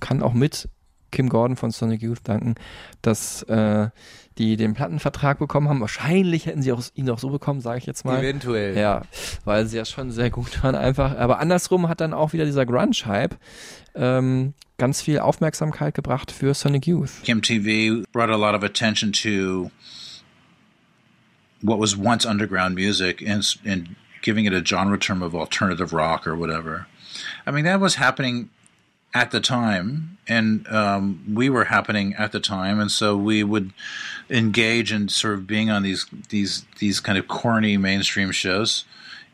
kann 0.00 0.22
auch 0.22 0.34
mit 0.34 0.68
Kim 1.10 1.30
Gordon 1.30 1.56
von 1.56 1.70
Sonic 1.70 2.02
Youth 2.02 2.20
danken, 2.24 2.56
dass 3.00 3.44
äh, 3.44 3.88
die 4.36 4.58
den 4.58 4.74
Plattenvertrag 4.74 5.38
bekommen 5.38 5.70
haben. 5.70 5.80
Wahrscheinlich 5.80 6.44
hätten 6.44 6.60
sie 6.60 6.72
auch, 6.72 6.82
ihn 6.94 7.08
auch 7.08 7.18
so 7.18 7.30
bekommen, 7.30 7.62
sage 7.62 7.78
ich 7.78 7.86
jetzt 7.86 8.04
mal. 8.04 8.18
Eventuell. 8.22 8.76
Ja, 8.76 9.02
weil 9.46 9.64
sie 9.64 9.78
ja 9.78 9.86
schon 9.86 10.10
sehr 10.10 10.28
gut 10.28 10.62
waren 10.62 10.74
einfach. 10.74 11.16
Aber 11.16 11.38
andersrum 11.38 11.88
hat 11.88 12.02
dann 12.02 12.12
auch 12.12 12.34
wieder 12.34 12.44
dieser 12.44 12.66
Grunge-Hype 12.66 13.36
ähm, 13.94 14.52
ganz 14.80 15.02
viel 15.02 15.18
Aufmerksamkeit 15.18 15.94
gebracht 15.94 16.32
für 16.32 16.54
Sonic 16.54 16.86
Youth. 16.86 17.22
MTV 17.28 18.04
brought 18.12 18.30
a 18.30 18.36
lot 18.36 18.54
of 18.54 18.64
attention 18.64 19.12
to 19.12 19.70
what 21.60 21.78
was 21.78 21.94
once 21.96 22.24
underground 22.24 22.74
music 22.74 23.20
and, 23.20 23.44
and 23.66 23.94
giving 24.22 24.46
it 24.46 24.54
a 24.54 24.64
genre 24.64 24.98
term 24.98 25.22
of 25.22 25.34
alternative 25.34 25.92
rock 25.92 26.26
or 26.26 26.34
whatever. 26.34 26.86
I 27.46 27.50
mean, 27.50 27.64
that 27.66 27.78
was 27.78 27.96
happening 27.96 28.48
at 29.12 29.32
the 29.32 29.40
time, 29.40 30.16
and 30.26 30.66
um, 30.68 31.24
we 31.28 31.50
were 31.50 31.64
happening 31.64 32.14
at 32.14 32.32
the 32.32 32.40
time, 32.40 32.80
and 32.80 32.90
so 32.90 33.16
we 33.16 33.44
would 33.44 33.72
engage 34.30 34.92
in 34.92 35.08
sort 35.08 35.34
of 35.34 35.46
being 35.46 35.70
on 35.70 35.82
these 35.82 36.06
these 36.30 36.64
these 36.78 37.00
kind 37.00 37.18
of 37.18 37.28
corny 37.28 37.76
mainstream 37.76 38.30
shows. 38.30 38.84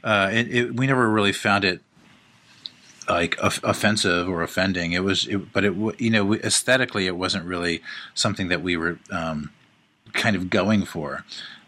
Uh, 0.03 0.29
it, 0.33 0.55
it, 0.55 0.77
we 0.77 0.87
never 0.87 1.09
really 1.09 1.33
found 1.33 1.65
it 1.65 1.83
like 3.09 3.43
off- 3.43 3.63
offensive 3.63 4.29
or 4.29 4.43
offending. 4.43 4.93
It 4.93 5.05
was, 5.05 5.27
it, 5.27 5.53
but 5.53 5.65
it 5.65 5.75
you 6.01 6.11
know 6.11 6.35
aesthetically 6.35 7.07
it 7.07 7.17
wasn't 7.17 7.45
really 7.45 7.83
something 8.15 8.49
that 8.49 8.63
we 8.63 8.77
were 8.77 8.99
um, 9.11 9.51
kind 10.13 10.37
of 10.37 10.51
going 10.51 10.85
for. 10.85 11.25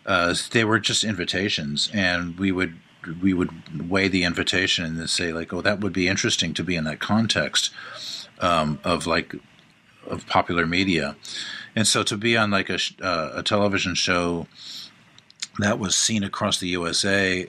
Uh, 0.06 0.34
they 0.52 0.64
were 0.64 0.78
just 0.78 1.04
invitations, 1.04 1.90
and 1.92 2.38
we 2.38 2.52
would 2.52 2.78
we 3.22 3.32
would 3.32 3.88
weigh 3.88 4.08
the 4.08 4.24
invitation 4.24 4.98
and 4.98 5.10
say 5.10 5.32
like, 5.32 5.52
oh, 5.52 5.60
that 5.60 5.80
would 5.80 5.92
be 5.92 6.08
interesting 6.08 6.52
to 6.54 6.64
be 6.64 6.76
in 6.76 6.84
that 6.84 6.98
context 6.98 7.70
um, 8.40 8.78
of 8.84 9.06
like 9.06 9.34
of 10.06 10.26
popular 10.26 10.66
media, 10.66 11.16
and 11.76 11.86
so 11.86 12.02
to 12.02 12.16
be 12.16 12.36
on 12.36 12.50
like 12.50 12.70
a 12.70 12.78
uh, 13.02 13.32
a 13.34 13.42
television 13.42 13.94
show 13.94 14.46
that 15.58 15.78
was 15.78 15.96
seen 15.96 16.22
across 16.22 16.60
the 16.60 16.68
USA 16.68 17.48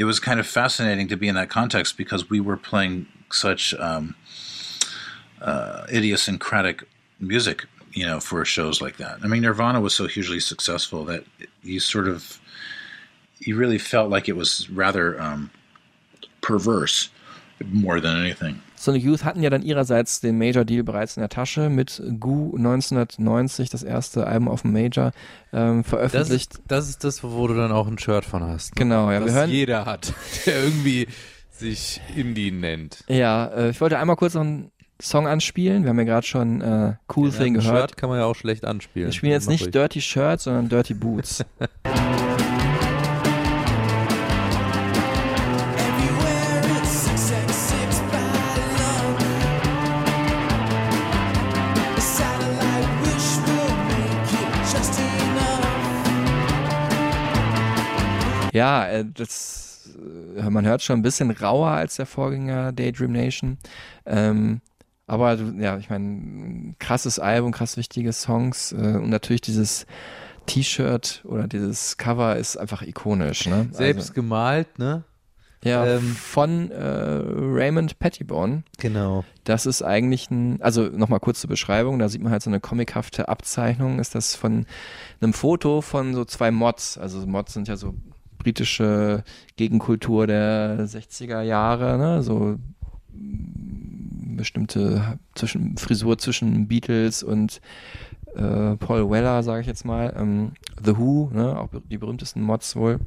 it 0.00 0.04
was 0.04 0.18
kind 0.18 0.40
of 0.40 0.46
fascinating 0.46 1.08
to 1.08 1.16
be 1.16 1.28
in 1.28 1.34
that 1.34 1.50
context 1.50 1.98
because 1.98 2.30
we 2.30 2.40
were 2.40 2.56
playing 2.56 3.06
such 3.34 3.74
um, 3.78 4.14
uh, 5.40 5.86
idiosyncratic 5.92 6.84
music, 7.18 7.66
you 7.92 8.06
know, 8.06 8.20
for 8.20 8.44
shows 8.44 8.80
like 8.80 8.96
that. 8.98 9.18
I 9.22 9.26
mean, 9.28 9.42
Nirvana 9.42 9.80
was 9.80 9.94
so 9.94 10.06
hugely 10.06 10.40
successful 10.40 11.04
that 11.06 11.24
you 11.62 11.80
sort 11.80 12.08
of 12.08 12.38
you 13.40 13.56
really 13.56 13.78
felt 13.78 14.10
like 14.10 14.28
it 14.28 14.36
was 14.36 14.68
rather 14.70 15.20
um, 15.20 15.50
perverse 16.42 17.08
more 17.72 18.00
than 18.00 18.16
anything. 18.16 18.60
Sonic 18.76 19.02
Youth 19.02 19.24
hatten 19.24 19.42
ja 19.42 19.50
dann 19.50 19.62
ihrerseits 19.62 20.20
den 20.20 20.38
Major 20.38 20.64
Deal 20.64 20.82
bereits 20.82 21.16
in 21.16 21.20
der 21.20 21.28
Tasche 21.28 21.68
mit 21.68 22.02
Goo 22.18 22.56
1990, 22.56 23.68
das 23.68 23.82
erste 23.82 24.26
Album 24.26 24.48
auf 24.48 24.62
dem 24.62 24.72
Major, 24.72 25.12
ähm, 25.52 25.84
veröffentlicht. 25.84 26.54
ist, 26.54 26.62
das 26.66 26.88
ist 26.88 27.04
das, 27.04 27.22
wo 27.22 27.46
du 27.46 27.52
dann 27.54 27.72
auch 27.72 27.86
ein 27.86 27.98
Shirt 27.98 28.24
von 28.24 28.42
hast. 28.42 28.74
Ne? 28.74 28.78
Genau, 28.78 29.10
ja, 29.10 29.22
wir 29.22 29.32
hören- 29.32 29.50
jeder 29.50 29.84
hat, 29.84 30.14
der 30.46 30.64
irgendwie 30.64 31.08
sich 31.60 32.00
Indie 32.16 32.50
nennt. 32.50 33.04
Ja, 33.08 33.46
äh, 33.46 33.70
ich 33.70 33.80
wollte 33.80 33.98
einmal 33.98 34.16
kurz 34.16 34.34
noch 34.34 34.42
einen 34.42 34.72
Song 35.00 35.26
anspielen. 35.26 35.84
Wir 35.84 35.90
haben 35.90 35.98
ja 35.98 36.04
gerade 36.04 36.26
schon 36.26 36.60
äh, 36.60 36.94
Cool 37.14 37.30
Thing 37.30 37.54
ein 37.54 37.60
gehört. 37.60 37.90
Shirt 37.90 37.96
kann 37.96 38.08
man 38.10 38.18
ja 38.18 38.24
auch 38.24 38.34
schlecht 38.34 38.64
anspielen. 38.64 39.08
Wir 39.08 39.12
spielen 39.12 39.32
jetzt 39.32 39.48
nicht 39.48 39.62
ruhig. 39.62 39.70
Dirty 39.70 40.00
Shirt, 40.00 40.40
sondern 40.40 40.68
Dirty 40.68 40.94
Boots. 40.94 41.44
Ja, 58.52 58.88
äh, 58.88 59.04
das, 59.04 59.69
man 60.48 60.66
hört 60.66 60.82
schon 60.82 60.98
ein 60.98 61.02
bisschen 61.02 61.30
rauer 61.30 61.70
als 61.70 61.96
der 61.96 62.06
Vorgänger 62.06 62.72
Daydream 62.72 63.12
Nation. 63.12 63.58
Ähm, 64.06 64.60
aber 65.06 65.34
ja, 65.58 65.76
ich 65.78 65.90
meine, 65.90 66.74
krasses 66.78 67.18
Album, 67.18 67.50
krass 67.50 67.76
wichtige 67.76 68.12
Songs 68.12 68.72
äh, 68.72 68.76
und 68.76 69.10
natürlich 69.10 69.40
dieses 69.40 69.86
T-Shirt 70.46 71.22
oder 71.24 71.48
dieses 71.48 71.96
Cover 71.96 72.36
ist 72.36 72.56
einfach 72.56 72.82
ikonisch. 72.82 73.46
Ne? 73.46 73.68
Selbst 73.72 74.14
gemalt, 74.14 74.78
ne? 74.78 75.04
also, 75.64 75.68
ja, 75.68 75.86
ähm, 75.96 76.14
von 76.14 76.70
äh, 76.70 76.80
Raymond 76.80 77.98
Pettibone. 77.98 78.62
Genau. 78.78 79.24
Das 79.44 79.66
ist 79.66 79.82
eigentlich 79.82 80.30
ein, 80.30 80.62
also 80.62 80.84
nochmal 80.84 81.20
kurz 81.20 81.40
zur 81.40 81.50
Beschreibung, 81.50 81.98
da 81.98 82.08
sieht 82.08 82.22
man 82.22 82.32
halt 82.32 82.42
so 82.42 82.50
eine 82.50 82.60
comichafte 82.60 83.28
Abzeichnung, 83.28 83.98
ist 83.98 84.14
das 84.14 84.34
von 84.34 84.66
einem 85.20 85.32
Foto 85.32 85.82
von 85.82 86.14
so 86.14 86.24
zwei 86.24 86.50
Mods. 86.50 86.98
Also 86.98 87.26
Mods 87.26 87.52
sind 87.52 87.68
ja 87.68 87.76
so 87.76 87.94
britische 88.40 89.22
Gegenkultur 89.56 90.26
der 90.26 90.86
60er 90.86 91.42
Jahre, 91.42 91.98
ne? 91.98 92.22
so 92.22 92.56
mm, 93.12 94.36
bestimmte 94.36 95.18
zwischen, 95.34 95.76
Frisur 95.76 96.18
zwischen 96.18 96.66
Beatles 96.66 97.22
und 97.22 97.60
äh, 98.34 98.76
Paul 98.76 99.10
Weller, 99.10 99.42
sage 99.42 99.60
ich 99.60 99.66
jetzt 99.66 99.84
mal, 99.84 100.14
ähm, 100.16 100.52
The 100.82 100.96
Who, 100.96 101.30
ne, 101.32 101.58
auch 101.58 101.68
die 101.90 101.98
berühmtesten 101.98 102.42
Mods 102.42 102.74
wohl. 102.76 102.98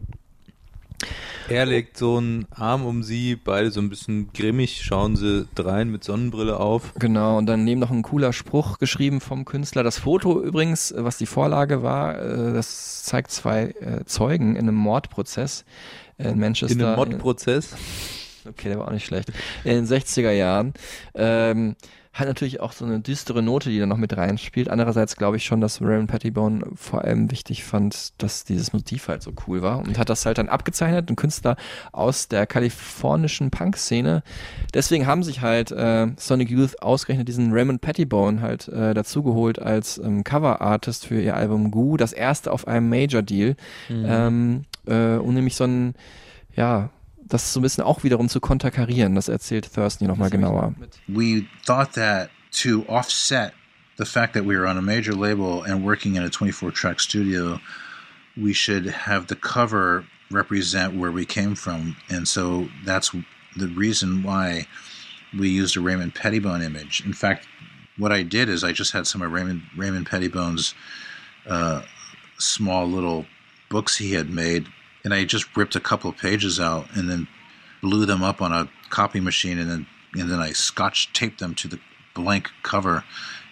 Er 1.49 1.65
legt 1.65 1.97
so 1.97 2.17
einen 2.17 2.45
Arm 2.51 2.85
um 2.85 3.03
sie, 3.03 3.35
beide 3.35 3.69
so 3.69 3.81
ein 3.81 3.89
bisschen 3.89 4.31
grimmig, 4.33 4.81
schauen 4.83 5.15
sie 5.15 5.47
drein 5.55 5.89
mit 5.89 6.03
Sonnenbrille 6.03 6.59
auf. 6.59 6.93
Genau, 6.99 7.37
und 7.37 7.47
dann 7.47 7.63
neben 7.63 7.81
noch 7.81 7.91
ein 7.91 8.01
cooler 8.01 8.33
Spruch 8.33 8.77
geschrieben 8.79 9.21
vom 9.21 9.45
Künstler. 9.45 9.83
Das 9.83 9.99
Foto 9.99 10.41
übrigens, 10.41 10.93
was 10.95 11.17
die 11.17 11.25
Vorlage 11.25 11.83
war, 11.83 12.17
äh, 12.17 12.53
das 12.53 13.03
zeigt 13.03 13.31
zwei 13.31 13.73
äh, 13.81 14.05
Zeugen 14.05 14.55
in 14.55 14.67
einem 14.67 14.75
Mordprozess 14.75 15.65
in 16.17 16.39
Manchester. 16.39 16.79
In 16.79 16.85
einem 16.85 16.95
Mod-Prozess. 16.95 17.75
Okay, 18.47 18.69
der 18.69 18.79
war 18.79 18.87
auch 18.87 18.91
nicht 18.91 19.05
schlecht. 19.05 19.31
In 19.63 19.71
den 19.71 19.85
60er 19.85 20.31
Jahren. 20.31 20.73
Ähm, 21.15 21.75
hat 22.13 22.27
natürlich 22.27 22.59
auch 22.59 22.73
so 22.73 22.85
eine 22.85 22.99
düstere 22.99 23.41
Note, 23.41 23.71
die 23.71 23.79
da 23.79 23.87
noch 23.87 23.97
mit 23.97 24.15
reinspielt. 24.15 24.69
Andererseits 24.69 25.15
glaube 25.15 25.37
ich 25.37 25.45
schon, 25.45 25.61
dass 25.61 25.81
Raymond 25.81 26.11
Pettibone 26.11 26.63
vor 26.75 27.03
allem 27.03 27.31
wichtig 27.31 27.63
fand, 27.63 28.13
dass 28.21 28.43
dieses 28.43 28.71
Motiv 28.71 29.07
halt 29.07 29.23
so 29.23 29.33
cool 29.47 29.63
war 29.63 29.79
und 29.79 29.97
hat 29.97 30.09
das 30.09 30.25
halt 30.27 30.37
dann 30.37 30.47
abgezeichnet. 30.47 31.09
Ein 31.09 31.15
Künstler 31.15 31.57
aus 31.91 32.27
der 32.27 32.45
kalifornischen 32.45 33.49
Punk-Szene. 33.49 34.21
Deswegen 34.75 35.07
haben 35.07 35.23
sich 35.23 35.41
halt 35.41 35.71
äh, 35.71 36.07
Sonic 36.17 36.51
Youth 36.51 36.83
ausgerechnet 36.83 37.27
diesen 37.27 37.51
Raymond 37.51 37.81
Pettibone 37.81 38.41
halt 38.41 38.67
äh, 38.67 38.93
dazugeholt 38.93 39.59
als 39.59 39.97
ähm, 39.97 40.23
Cover-Artist 40.23 41.07
für 41.07 41.19
ihr 41.19 41.35
Album 41.35 41.71
Goo, 41.71 41.97
das 41.97 42.13
erste 42.13 42.51
auf 42.51 42.67
einem 42.67 42.89
Major-Deal. 42.89 43.55
Ähm, 43.89 44.65
äh, 44.85 45.15
und 45.15 45.33
nämlich 45.33 45.55
so 45.55 45.63
ein, 45.63 45.95
ja, 46.55 46.89
das 47.33 47.53
so 47.53 47.59
ein 47.59 47.63
bisschen 47.63 47.83
auch 47.83 48.03
wiederum 48.03 48.29
zu 48.29 48.39
konterkarieren. 48.39 49.15
Das 49.15 49.27
erzählt 49.27 49.73
Thurston 49.73 50.05
hier 50.05 50.07
nochmal 50.09 50.29
genauer. 50.29 50.75
we 51.07 51.45
thought 51.65 51.93
that 51.93 52.29
to 52.51 52.85
offset 52.87 53.53
the 53.97 54.05
fact 54.05 54.33
that 54.33 54.45
we 54.45 54.55
were 54.55 54.67
on 54.67 54.77
a 54.77 54.81
major 54.81 55.13
label 55.13 55.63
and 55.63 55.83
working 55.83 56.15
in 56.15 56.23
a 56.23 56.29
24 56.29 56.71
track 56.71 56.99
studio, 56.99 57.59
we 58.35 58.53
should 58.53 58.87
have 58.87 59.27
the 59.27 59.35
cover 59.35 60.05
represent 60.31 60.95
where 60.95 61.11
we 61.11 61.25
came 61.25 61.55
from. 61.55 61.95
And 62.09 62.27
so 62.27 62.67
that's 62.85 63.11
the 63.55 63.67
reason 63.67 64.23
why 64.23 64.67
we 65.37 65.49
used 65.49 65.77
a 65.77 65.81
Raymond 65.81 66.15
Pettibone 66.15 66.61
image. 66.61 67.03
In 67.05 67.13
fact, 67.13 67.47
what 67.97 68.11
I 68.11 68.23
did 68.23 68.49
is 68.49 68.63
I 68.63 68.71
just 68.71 68.93
had 68.93 69.05
some 69.05 69.21
of 69.21 69.31
Raymond, 69.31 69.61
Raymond 69.77 70.07
Pettibone's 70.07 70.73
uh, 71.47 71.81
small 72.39 72.87
little 72.87 73.25
books 73.69 73.97
he 73.97 74.13
had 74.13 74.29
made, 74.29 74.67
and 75.03 75.13
I 75.13 75.25
just 75.25 75.45
ripped 75.55 75.75
a 75.75 75.79
couple 75.79 76.09
of 76.09 76.17
pages 76.17 76.59
out 76.59 76.87
and 76.95 77.09
then 77.09 77.27
blew 77.81 78.05
them 78.05 78.23
up 78.23 78.41
on 78.41 78.51
a 78.51 78.69
copy 78.89 79.19
machine, 79.19 79.59
and 79.59 79.69
then 79.69 79.85
and 80.15 80.29
then 80.29 80.39
I 80.39 80.53
scotch 80.53 81.11
taped 81.13 81.39
them 81.39 81.55
to 81.55 81.67
the 81.67 81.79
blank 82.13 82.51
cover, 82.61 83.03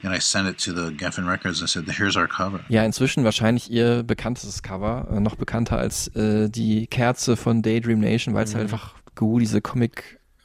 and 0.03 0.13
I 0.13 0.19
sent 0.19 0.47
it 0.47 0.57
to 0.59 0.73
the 0.73 0.91
Geffen 0.91 1.27
Records 1.27 1.59
and 1.59 1.69
said, 1.69 1.85
"Here's 1.89 2.15
our 2.15 2.27
cover." 2.27 2.61
Ja, 2.69 2.83
inzwischen 2.83 3.23
wahrscheinlich 3.23 3.69
ihr 3.69 4.03
bekanntestes 4.03 4.61
Cover, 4.61 5.07
äh, 5.11 5.19
noch 5.19 5.35
bekannter 5.35 5.77
als 5.77 6.07
äh, 6.15 6.49
die 6.49 6.87
Kerze 6.87 7.35
von 7.35 7.61
Daydream 7.61 7.99
Nation, 7.99 8.33
weil 8.33 8.43
es 8.43 8.53
mhm. 8.53 8.59
halt 8.59 8.71
einfach 8.71 8.95
gut, 9.15 9.41
diese 9.41 9.61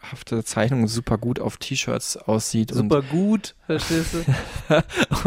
comichafte 0.07 0.45
Zeichnung 0.45 0.87
super 0.89 1.19
gut 1.19 1.41
auf 1.41 1.57
T-Shirts 1.57 2.17
aussieht. 2.17 2.73
Super 2.73 3.03
gut, 3.03 3.55
verstehst 3.67 4.15
du? 4.15 4.19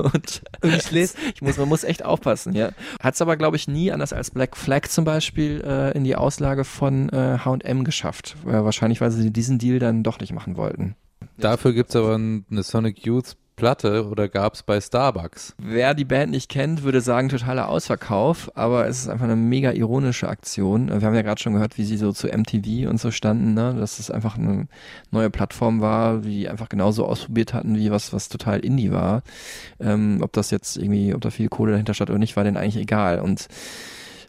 und, 0.01 0.13
und 0.13 0.41
Und 0.61 0.73
ich 0.75 0.91
lese 0.91 1.15
ich 1.35 1.41
muss, 1.41 1.57
man 1.57 1.67
muss 1.67 1.83
echt 1.83 2.03
aufpassen, 2.03 2.53
ja. 2.53 2.71
Hat 3.01 3.13
es 3.15 3.21
aber, 3.21 3.35
glaube 3.37 3.57
ich, 3.57 3.67
nie, 3.67 3.91
anders 3.91 4.13
als 4.13 4.31
Black 4.31 4.55
Flag 4.55 4.87
zum 4.87 5.05
Beispiel, 5.05 5.61
äh, 5.65 5.91
in 5.97 6.03
die 6.03 6.15
Auslage 6.15 6.63
von 6.63 7.09
äh, 7.09 7.39
H&M 7.43 7.83
geschafft. 7.83 8.35
Äh, 8.45 8.51
wahrscheinlich, 8.63 9.01
weil 9.01 9.11
sie 9.11 9.31
diesen 9.31 9.59
Deal 9.59 9.79
dann 9.79 10.03
doch 10.03 10.19
nicht 10.19 10.33
machen 10.33 10.55
wollten. 10.57 10.95
Dafür 11.37 11.73
gibt's 11.73 11.95
aber 11.95 12.15
ein- 12.17 12.45
eine 12.49 12.63
Sonic 12.63 13.05
Youth 13.05 13.35
Platte 13.59 14.07
oder 14.07 14.29
gab's 14.29 14.63
bei 14.63 14.79
Starbucks. 14.79 15.53
Wer 15.57 15.93
die 15.93 16.05
Band 16.05 16.31
nicht 16.31 16.49
kennt, 16.49 16.83
würde 16.83 17.01
sagen, 17.01 17.27
totaler 17.27 17.67
Ausverkauf, 17.67 18.49
aber 18.55 18.87
es 18.87 18.99
ist 18.99 19.09
einfach 19.09 19.25
eine 19.25 19.35
mega 19.35 19.73
ironische 19.73 20.29
Aktion. 20.29 20.87
Wir 20.87 21.05
haben 21.05 21.13
ja 21.13 21.23
gerade 21.23 21.41
schon 21.41 21.53
gehört, 21.53 21.77
wie 21.77 21.83
sie 21.83 21.97
so 21.97 22.13
zu 22.13 22.27
MTV 22.27 22.89
und 22.89 23.01
so 23.01 23.11
standen, 23.11 23.53
ne? 23.53 23.75
dass 23.77 23.99
es 23.99 24.09
einfach 24.09 24.37
eine 24.37 24.69
neue 25.11 25.29
Plattform 25.29 25.81
war, 25.81 26.19
die 26.19 26.47
einfach 26.47 26.69
genauso 26.69 27.05
ausprobiert 27.05 27.53
hatten, 27.53 27.75
wie 27.75 27.91
was, 27.91 28.13
was 28.13 28.29
total 28.29 28.61
Indie 28.61 28.93
war. 28.93 29.23
Ähm, 29.81 30.19
ob 30.21 30.31
das 30.31 30.51
jetzt 30.51 30.77
irgendwie, 30.77 31.13
ob 31.13 31.19
da 31.19 31.29
viel 31.29 31.49
Kohle 31.49 31.73
dahinter 31.73 31.93
stand 31.93 32.09
oder 32.09 32.19
nicht, 32.19 32.37
war 32.37 32.45
denen 32.45 32.55
eigentlich 32.55 32.77
egal. 32.77 33.19
Und 33.19 33.49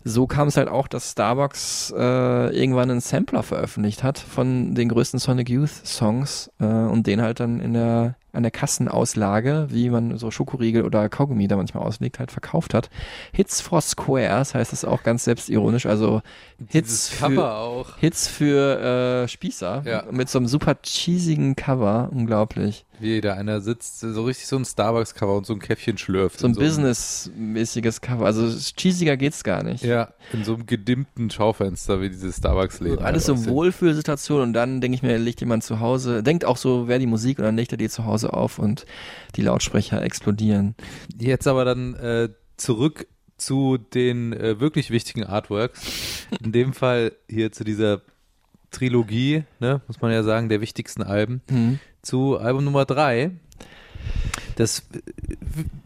so 0.02 0.26
kam 0.26 0.48
es 0.48 0.56
halt 0.56 0.68
auch, 0.68 0.88
dass 0.88 1.12
Starbucks 1.12 1.94
äh, 1.96 2.56
irgendwann 2.56 2.90
einen 2.90 3.00
Sampler 3.00 3.44
veröffentlicht 3.44 4.02
hat 4.02 4.18
von 4.18 4.74
den 4.74 4.88
größten 4.88 5.20
Sonic 5.20 5.50
Youth 5.50 5.86
Songs 5.86 6.50
äh, 6.58 6.64
und 6.64 7.06
den 7.06 7.22
halt 7.22 7.38
dann 7.38 7.60
in 7.60 7.74
der 7.74 8.16
an 8.32 8.42
der 8.42 8.50
Kassenauslage, 8.52 9.66
wie 9.70 9.90
man 9.90 10.16
so 10.18 10.30
Schokoriegel 10.30 10.84
oder 10.84 11.08
Kaugummi 11.08 11.48
da 11.48 11.56
manchmal 11.56 11.82
auslegt, 11.84 12.18
halt 12.18 12.30
verkauft 12.32 12.74
hat. 12.74 12.90
Hits 13.32 13.60
for 13.60 13.80
Squares 13.80 14.54
heißt 14.54 14.72
das 14.72 14.84
auch 14.84 15.02
ganz 15.02 15.24
selbstironisch, 15.24 15.86
also 15.86 16.22
Hits 16.68 17.08
für. 17.08 17.86
Hits 17.98 18.28
für 18.28 19.22
äh, 19.24 19.28
Spießer 19.28 19.82
Ja. 19.86 20.04
mit 20.10 20.28
so 20.28 20.38
einem 20.38 20.46
super 20.48 20.76
cheesigen 20.82 21.56
Cover, 21.56 22.08
unglaublich. 22.12 22.84
Wie 23.00 23.20
da 23.20 23.34
einer 23.34 23.60
sitzt, 23.60 24.00
so 24.00 24.24
richtig 24.24 24.46
so 24.46 24.56
ein 24.56 24.64
Starbucks-Cover 24.64 25.36
und 25.36 25.46
so 25.46 25.54
ein 25.54 25.58
Käffchen 25.58 25.96
schlürft. 25.98 26.38
So 26.40 26.46
ein 26.46 26.52
in 26.52 26.58
einem- 26.58 26.66
businessmäßiges 26.68 28.00
Cover, 28.00 28.26
also 28.26 28.46
cheesiger 28.76 29.16
geht's 29.16 29.42
gar 29.42 29.62
nicht. 29.62 29.82
Ja, 29.84 30.12
in 30.32 30.44
so 30.44 30.54
einem 30.54 30.66
gedimmten 30.66 31.30
Schaufenster 31.30 32.00
wie 32.00 32.10
diese 32.10 32.32
Starbucks-Läden. 32.32 32.98
Alles 33.04 33.28
halt 33.28 33.38
so. 33.38 33.46
Wohlfühlsituation 33.50 34.42
und 34.42 34.52
dann 34.52 34.80
denke 34.80 34.96
ich 34.96 35.02
mir, 35.02 35.18
legt 35.18 35.40
jemand 35.40 35.64
zu 35.64 35.80
Hause, 35.80 36.22
denkt 36.22 36.44
auch 36.44 36.56
so, 36.56 36.88
wer 36.88 36.98
die 36.98 37.06
Musik 37.06 37.38
und 37.38 37.44
dann 37.44 37.56
legt 37.56 37.72
er 37.72 37.78
die 37.78 37.88
zu 37.88 38.04
Hause 38.04 38.32
auf 38.32 38.58
und 38.58 38.84
die 39.36 39.42
Lautsprecher 39.42 40.02
explodieren. 40.02 40.74
Jetzt 41.18 41.46
aber 41.46 41.64
dann 41.64 41.94
äh, 41.94 42.28
zurück 42.56 43.06
zu 43.38 43.78
den 43.78 44.34
äh, 44.34 44.60
wirklich 44.60 44.90
wichtigen 44.90 45.24
Artworks. 45.24 46.26
In 46.44 46.52
dem 46.52 46.74
Fall 46.74 47.12
hier 47.28 47.50
zu 47.52 47.64
dieser 47.64 48.02
Trilogie, 48.70 49.44
ne, 49.58 49.80
muss 49.88 50.00
man 50.00 50.12
ja 50.12 50.22
sagen, 50.22 50.48
der 50.48 50.60
wichtigsten 50.60 51.02
Alben. 51.02 51.40
Mhm. 51.50 51.78
Zu 52.02 52.38
Album 52.38 52.64
Nummer 52.64 52.84
drei. 52.84 53.30
Das 54.56 54.82
w- 54.90 55.00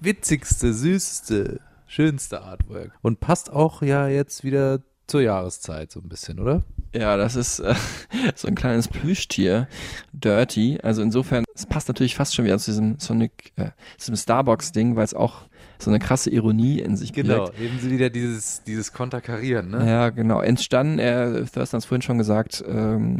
witzigste, 0.01 0.73
süßeste, 0.73 1.61
schönste 1.87 2.43
Artwork. 2.43 2.93
Und 3.03 3.21
passt 3.21 3.53
auch 3.53 3.83
ja 3.83 4.09
jetzt 4.09 4.45
wieder 4.45 4.81
zur 5.07 5.21
Jahreszeit 5.23 5.93
so 5.93 6.01
ein 6.01 6.09
bisschen, 6.09 6.41
oder? 6.41 6.63
Ja, 6.95 7.17
das 7.17 7.37
ist 7.37 7.59
äh, 7.59 7.75
so 8.35 8.49
ein 8.49 8.55
kleines 8.55 8.89
Plüschtier, 8.89 9.69
Dirty. 10.13 10.79
Also 10.83 11.03
insofern, 11.03 11.45
es 11.55 11.67
passt 11.67 11.89
natürlich 11.89 12.15
fast 12.17 12.35
schon 12.35 12.45
wieder 12.45 12.59
zu 12.59 12.71
diesem 12.71 12.99
Sonic, 12.99 13.53
äh, 13.57 13.67
zu 13.99 14.11
diesem 14.13 14.17
Starbucks-Ding, 14.17 14.97
weil 14.97 15.05
es 15.05 15.15
auch 15.15 15.43
so 15.79 15.91
eine 15.91 15.99
krasse 15.99 16.31
Ironie 16.31 16.79
in 16.81 16.97
sich 16.97 17.13
Genau, 17.13 17.47
birgt. 17.47 17.61
eben 17.61 17.79
sie 17.81 17.91
wieder 17.91 18.09
dieses, 18.11 18.63
dieses 18.63 18.93
Konterkarieren, 18.93 19.71
ne? 19.71 19.87
Ja, 19.89 20.11
genau. 20.11 20.41
Entstanden, 20.41 20.99
er, 20.99 21.33
Thurston 21.45 21.61
hat 21.79 21.83
es 21.83 21.85
vorhin 21.85 22.03
schon 22.03 22.19
gesagt, 22.19 22.65
ähm, 22.67 23.19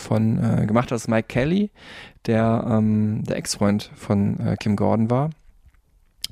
von, 0.00 0.38
äh, 0.38 0.66
gemacht 0.66 0.86
hat 0.86 0.92
das 0.92 1.08
Mike 1.08 1.28
Kelly, 1.28 1.70
der 2.26 2.64
ähm, 2.68 3.22
der 3.24 3.36
Ex-Freund 3.36 3.90
von 3.94 4.40
äh, 4.40 4.56
Kim 4.56 4.76
Gordon 4.76 5.10
war 5.10 5.30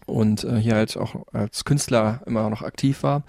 und 0.09 0.45
äh, 0.45 0.57
hier 0.57 0.75
halt 0.75 0.97
auch 0.97 1.27
als 1.33 1.65
Künstler 1.65 2.23
immer 2.27 2.49
noch 2.51 2.63
aktiv 2.63 3.03
war. 3.03 3.23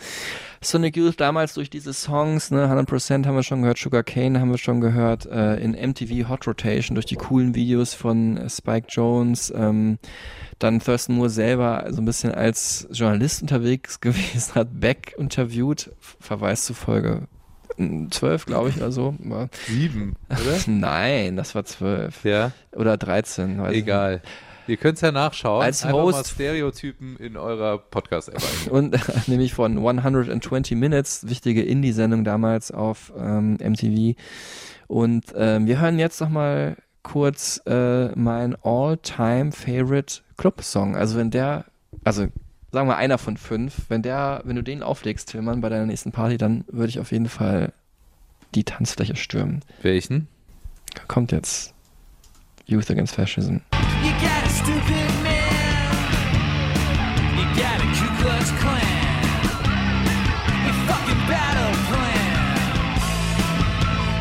Sonic 0.61 0.97
Youth 0.97 1.19
damals 1.19 1.53
durch 1.53 1.69
diese 1.69 1.93
Songs, 1.93 2.51
ne, 2.51 2.67
100% 2.67 3.25
haben 3.25 3.35
wir 3.35 3.43
schon 3.43 3.61
gehört, 3.61 3.77
Sugar 3.77 4.03
Cane 4.03 4.39
haben 4.39 4.51
wir 4.51 4.57
schon 4.57 4.81
gehört, 4.81 5.25
äh, 5.25 5.57
in 5.57 5.71
MTV 5.71 6.29
Hot 6.29 6.47
Rotation 6.47 6.95
durch 6.95 7.05
die 7.05 7.15
coolen 7.15 7.53
Videos 7.53 7.93
von 7.93 8.37
äh, 8.37 8.49
Spike 8.49 8.87
Jones, 8.89 9.53
ähm, 9.55 9.99
dann 10.57 10.79
Thurston 10.79 11.15
Moore 11.15 11.29
selber 11.29 11.85
so 11.89 12.01
ein 12.01 12.05
bisschen 12.05 12.33
als 12.33 12.87
Journalist 12.91 13.41
unterwegs 13.41 13.99
gewesen, 14.01 14.55
hat 14.55 14.79
Beck 14.79 15.15
interviewt, 15.17 15.91
Verweis 16.19 16.65
zu 16.65 16.73
Folge 16.73 17.27
12, 18.11 18.45
glaube 18.45 18.69
ich, 18.69 18.77
oder 18.77 18.91
so. 18.91 19.15
Sieben, 19.67 20.15
oder? 20.30 20.57
Nein, 20.67 21.36
das 21.36 21.55
war 21.55 21.65
12 21.65 22.23
ja, 22.25 22.51
oder 22.75 22.97
13. 22.97 23.59
weiß 23.59 23.71
ich 23.71 23.80
egal. 23.80 24.21
Ihr 24.67 24.77
könnt 24.77 24.95
es 24.97 25.01
ja 25.01 25.11
nachschauen. 25.11 25.63
Als 25.63 25.84
Einfach 25.84 25.97
mal 25.97 26.03
Host- 26.13 26.27
Stereotypen 26.30 27.17
in 27.17 27.38
eurer 27.38 27.80
Podcast-App. 27.80 28.71
Und 28.71 28.95
nämlich 29.27 29.53
von 29.55 29.77
120 29.77 30.77
Minutes, 30.77 31.27
wichtige 31.27 31.63
Indie-Sendung 31.63 32.23
damals 32.23 32.69
auf 32.69 33.11
ähm, 33.17 33.53
MTV. 33.53 34.15
Und 34.88 35.25
ähm, 35.36 35.65
wir 35.65 35.82
hören 35.82 35.97
jetzt 35.97 36.21
noch 36.21 36.30
mal 36.30 36.77
kurz 37.01 37.61
äh, 37.65 38.09
mein 38.09 38.55
All-Time-Favorite 38.61 40.21
Club-Song. 40.38 40.95
Also 40.95 41.17
wenn 41.17 41.32
der, 41.32 41.65
also 42.03 42.27
sagen 42.72 42.88
wir 42.88 42.97
einer 42.97 43.17
von 43.17 43.38
fünf, 43.38 43.86
wenn 43.89 44.01
der, 44.01 44.41
wenn 44.43 44.55
du 44.55 44.63
den 44.63 44.84
auflegst, 44.84 45.30
Tillmann, 45.30 45.61
bei 45.61 45.70
deiner 45.70 45.86
nächsten 45.86 46.11
Party, 46.11 46.38
dann 46.38 46.65
würde 46.67 46.89
ich 46.89 46.99
auf 46.99 47.11
jeden 47.11 47.30
Fall 47.30 47.74
die 48.55 48.63
Tanzfläche 48.63 49.15
stürmen. 49.15 49.61
Welchen? 49.82 50.28
Kommt 51.07 51.32
jetzt 51.32 51.74
Youth 52.65 52.89
Against 52.89 53.15
Fascism. 53.15 53.57
You 54.03 54.11
got 54.22 54.43
a 54.43 54.49
stupid 54.49 55.09
man. 55.24 55.36
You 57.38 57.45
got 57.55 57.80
a 57.80 57.86
Ku 57.93 58.07
Klux 58.22 58.51
Klan. 58.59 58.82
Your 60.65 60.74
fucking 60.88 61.22
battle 61.28 61.74
plan. 61.89 62.59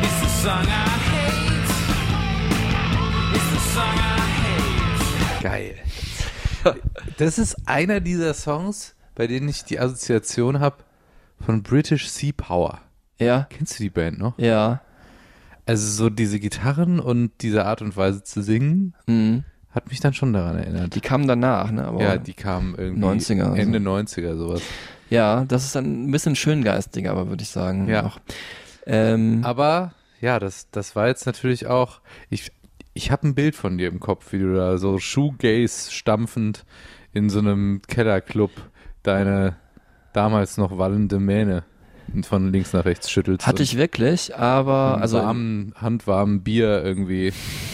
It's 0.03 0.19
the 0.21 0.29
song 0.43 0.65
I 0.65 0.69
hate. 1.09 1.71
It's 3.35 3.49
the 3.51 3.59
song 3.73 3.97
I 3.97 4.19
hate. 4.41 5.43
Geil. 5.43 5.75
Das 7.17 7.37
ist 7.39 7.55
einer 7.67 7.99
dieser 7.99 8.33
Songs, 8.33 8.95
bei 9.15 9.27
denen 9.27 9.49
ich 9.49 9.63
die 9.63 9.79
Assoziation 9.79 10.59
habe 10.59 10.77
von 11.39 11.63
British 11.63 12.09
Sea 12.09 12.31
Power. 12.35 12.79
Ja, 13.19 13.47
Kennst 13.49 13.79
du 13.79 13.83
die 13.83 13.89
Band 13.89 14.19
noch? 14.19 14.37
ja. 14.37 14.81
Also 15.65 15.85
so 15.87 16.09
diese 16.09 16.39
Gitarren 16.39 16.99
und 16.99 17.31
diese 17.41 17.63
Art 17.65 17.83
und 17.83 17.95
Weise 17.95 18.23
zu 18.23 18.41
singen 18.41 18.95
Mhm. 19.05 19.43
hat 19.69 19.87
mich 19.89 19.99
dann 19.99 20.15
schon 20.15 20.33
daran 20.33 20.57
erinnert. 20.57 20.95
Die 20.95 20.99
kamen 20.99 21.27
danach, 21.27 21.69
ne? 21.69 21.85
Aber 21.85 22.01
ja, 22.01 22.17
die 22.17 22.33
kamen 22.33 22.73
irgendwie 22.75 23.05
90er, 23.05 23.53
Ende 23.55 23.77
so. 23.79 23.89
90er 23.89 24.35
sowas. 24.35 24.61
ja, 25.11 25.45
das 25.45 25.65
ist 25.65 25.75
dann 25.75 26.05
ein 26.05 26.11
bisschen 26.11 26.35
schöngeistiger, 26.35 27.11
aber 27.11 27.29
würde 27.29 27.43
ich 27.43 27.49
sagen. 27.49 27.87
Ja. 27.87 28.11
Ähm, 28.87 29.41
Aber 29.43 29.93
ja, 30.21 30.39
das, 30.39 30.71
das 30.71 30.95
war 30.95 31.07
jetzt 31.07 31.27
natürlich 31.27 31.67
auch, 31.67 32.01
ich, 32.31 32.51
ich 32.99 33.11
habe 33.11 33.27
ein 33.27 33.33
Bild 33.33 33.55
von 33.55 33.77
dir 33.77 33.87
im 33.87 34.01
Kopf, 34.01 34.33
wie 34.33 34.39
du 34.39 34.53
da 34.53 34.77
so 34.77 34.99
Shoegaze 34.99 35.89
stampfend 35.89 36.65
in 37.13 37.29
so 37.29 37.39
einem 37.39 37.81
Kellerclub 37.87 38.51
deine 39.03 39.55
damals 40.11 40.57
noch 40.57 40.77
wallende 40.77 41.17
Mähne 41.17 41.63
von 42.23 42.51
links 42.51 42.73
nach 42.73 42.83
rechts 42.83 43.09
schüttelst. 43.09 43.47
hatte 43.47 43.63
ich 43.63 43.77
wirklich, 43.77 44.35
aber 44.35 44.97
also 44.99 45.17
warmen, 45.19 45.73
handwarmen 45.75 46.43
Bier 46.43 46.83
irgendwie 46.83 47.31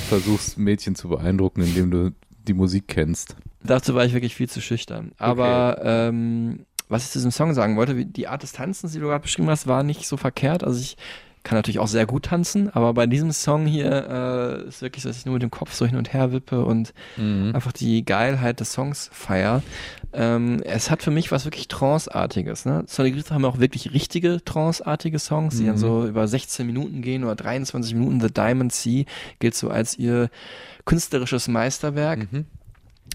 versuchst 0.08 0.60
Mädchen 0.60 0.94
zu 0.94 1.10
beeindrucken, 1.10 1.62
indem 1.62 1.90
du 1.90 2.12
die 2.48 2.54
Musik 2.54 2.88
kennst. 2.88 3.36
dazu 3.64 3.96
war 3.96 4.06
ich 4.06 4.14
wirklich 4.14 4.36
viel 4.36 4.50
zu 4.50 4.62
schüchtern. 4.62 5.14
Aber 5.18 5.80
ähm, 5.84 6.68
was 6.88 7.06
ich 7.06 7.12
zu 7.12 7.18
diesem 7.18 7.32
Song 7.32 7.56
sagen 7.56 7.78
wollte, 7.78 7.98
wie, 7.98 8.06
die 8.06 8.28
Art 8.28 8.44
des 8.44 8.52
Tanzens, 8.52 8.92
die 8.92 9.00
du 9.00 9.08
gerade 9.08 9.24
beschrieben 9.24 9.50
hast, 9.50 9.66
war 9.66 9.82
nicht 9.82 10.06
so 10.06 10.18
verkehrt. 10.18 10.64
Also 10.64 10.80
ich 10.80 10.98
kann 11.46 11.58
natürlich 11.58 11.80
auch 11.80 11.88
sehr 11.88 12.06
gut 12.06 12.26
tanzen, 12.26 12.70
aber 12.72 12.94
bei 12.94 13.06
diesem 13.06 13.32
Song 13.32 13.66
hier 13.66 14.64
äh, 14.66 14.68
ist 14.68 14.82
wirklich 14.82 15.04
so, 15.04 15.10
dass 15.10 15.20
ich 15.20 15.26
nur 15.26 15.34
mit 15.34 15.44
dem 15.44 15.52
Kopf 15.52 15.74
so 15.74 15.86
hin 15.86 15.96
und 15.96 16.12
her 16.12 16.32
wippe 16.32 16.66
und 16.66 16.94
einfach 17.54 17.72
die 17.72 18.04
Geilheit 18.04 18.60
des 18.60 18.74
Songs 18.74 19.10
feier. 19.14 19.62
Ähm, 20.12 20.62
es 20.66 20.90
hat 20.90 21.04
für 21.04 21.12
mich 21.12 21.32
was 21.32 21.46
wirklich 21.46 21.68
Trance-artiges. 21.68 22.66
Ne? 22.66 22.84
Sonic 22.88 23.16
Youth 23.16 23.32
haben 23.32 23.46
auch 23.46 23.60
wirklich 23.60 23.94
richtige 23.94 24.44
Trance-artige 24.44 25.20
Songs, 25.20 25.58
die 25.58 25.66
dann 25.68 25.78
so 25.78 26.08
über 26.08 26.28
16 26.28 26.66
Minuten 26.66 27.02
gehen 27.02 27.24
oder 27.24 27.36
23 27.36 27.94
Minuten. 27.94 28.20
The 28.20 28.34
Diamond 28.34 28.74
Sea 28.74 29.06
gilt 29.40 29.56
so 29.56 29.70
als 29.70 29.98
ihr 29.98 30.30
künstlerisches 30.86 31.48
Meisterwerk 31.48 32.28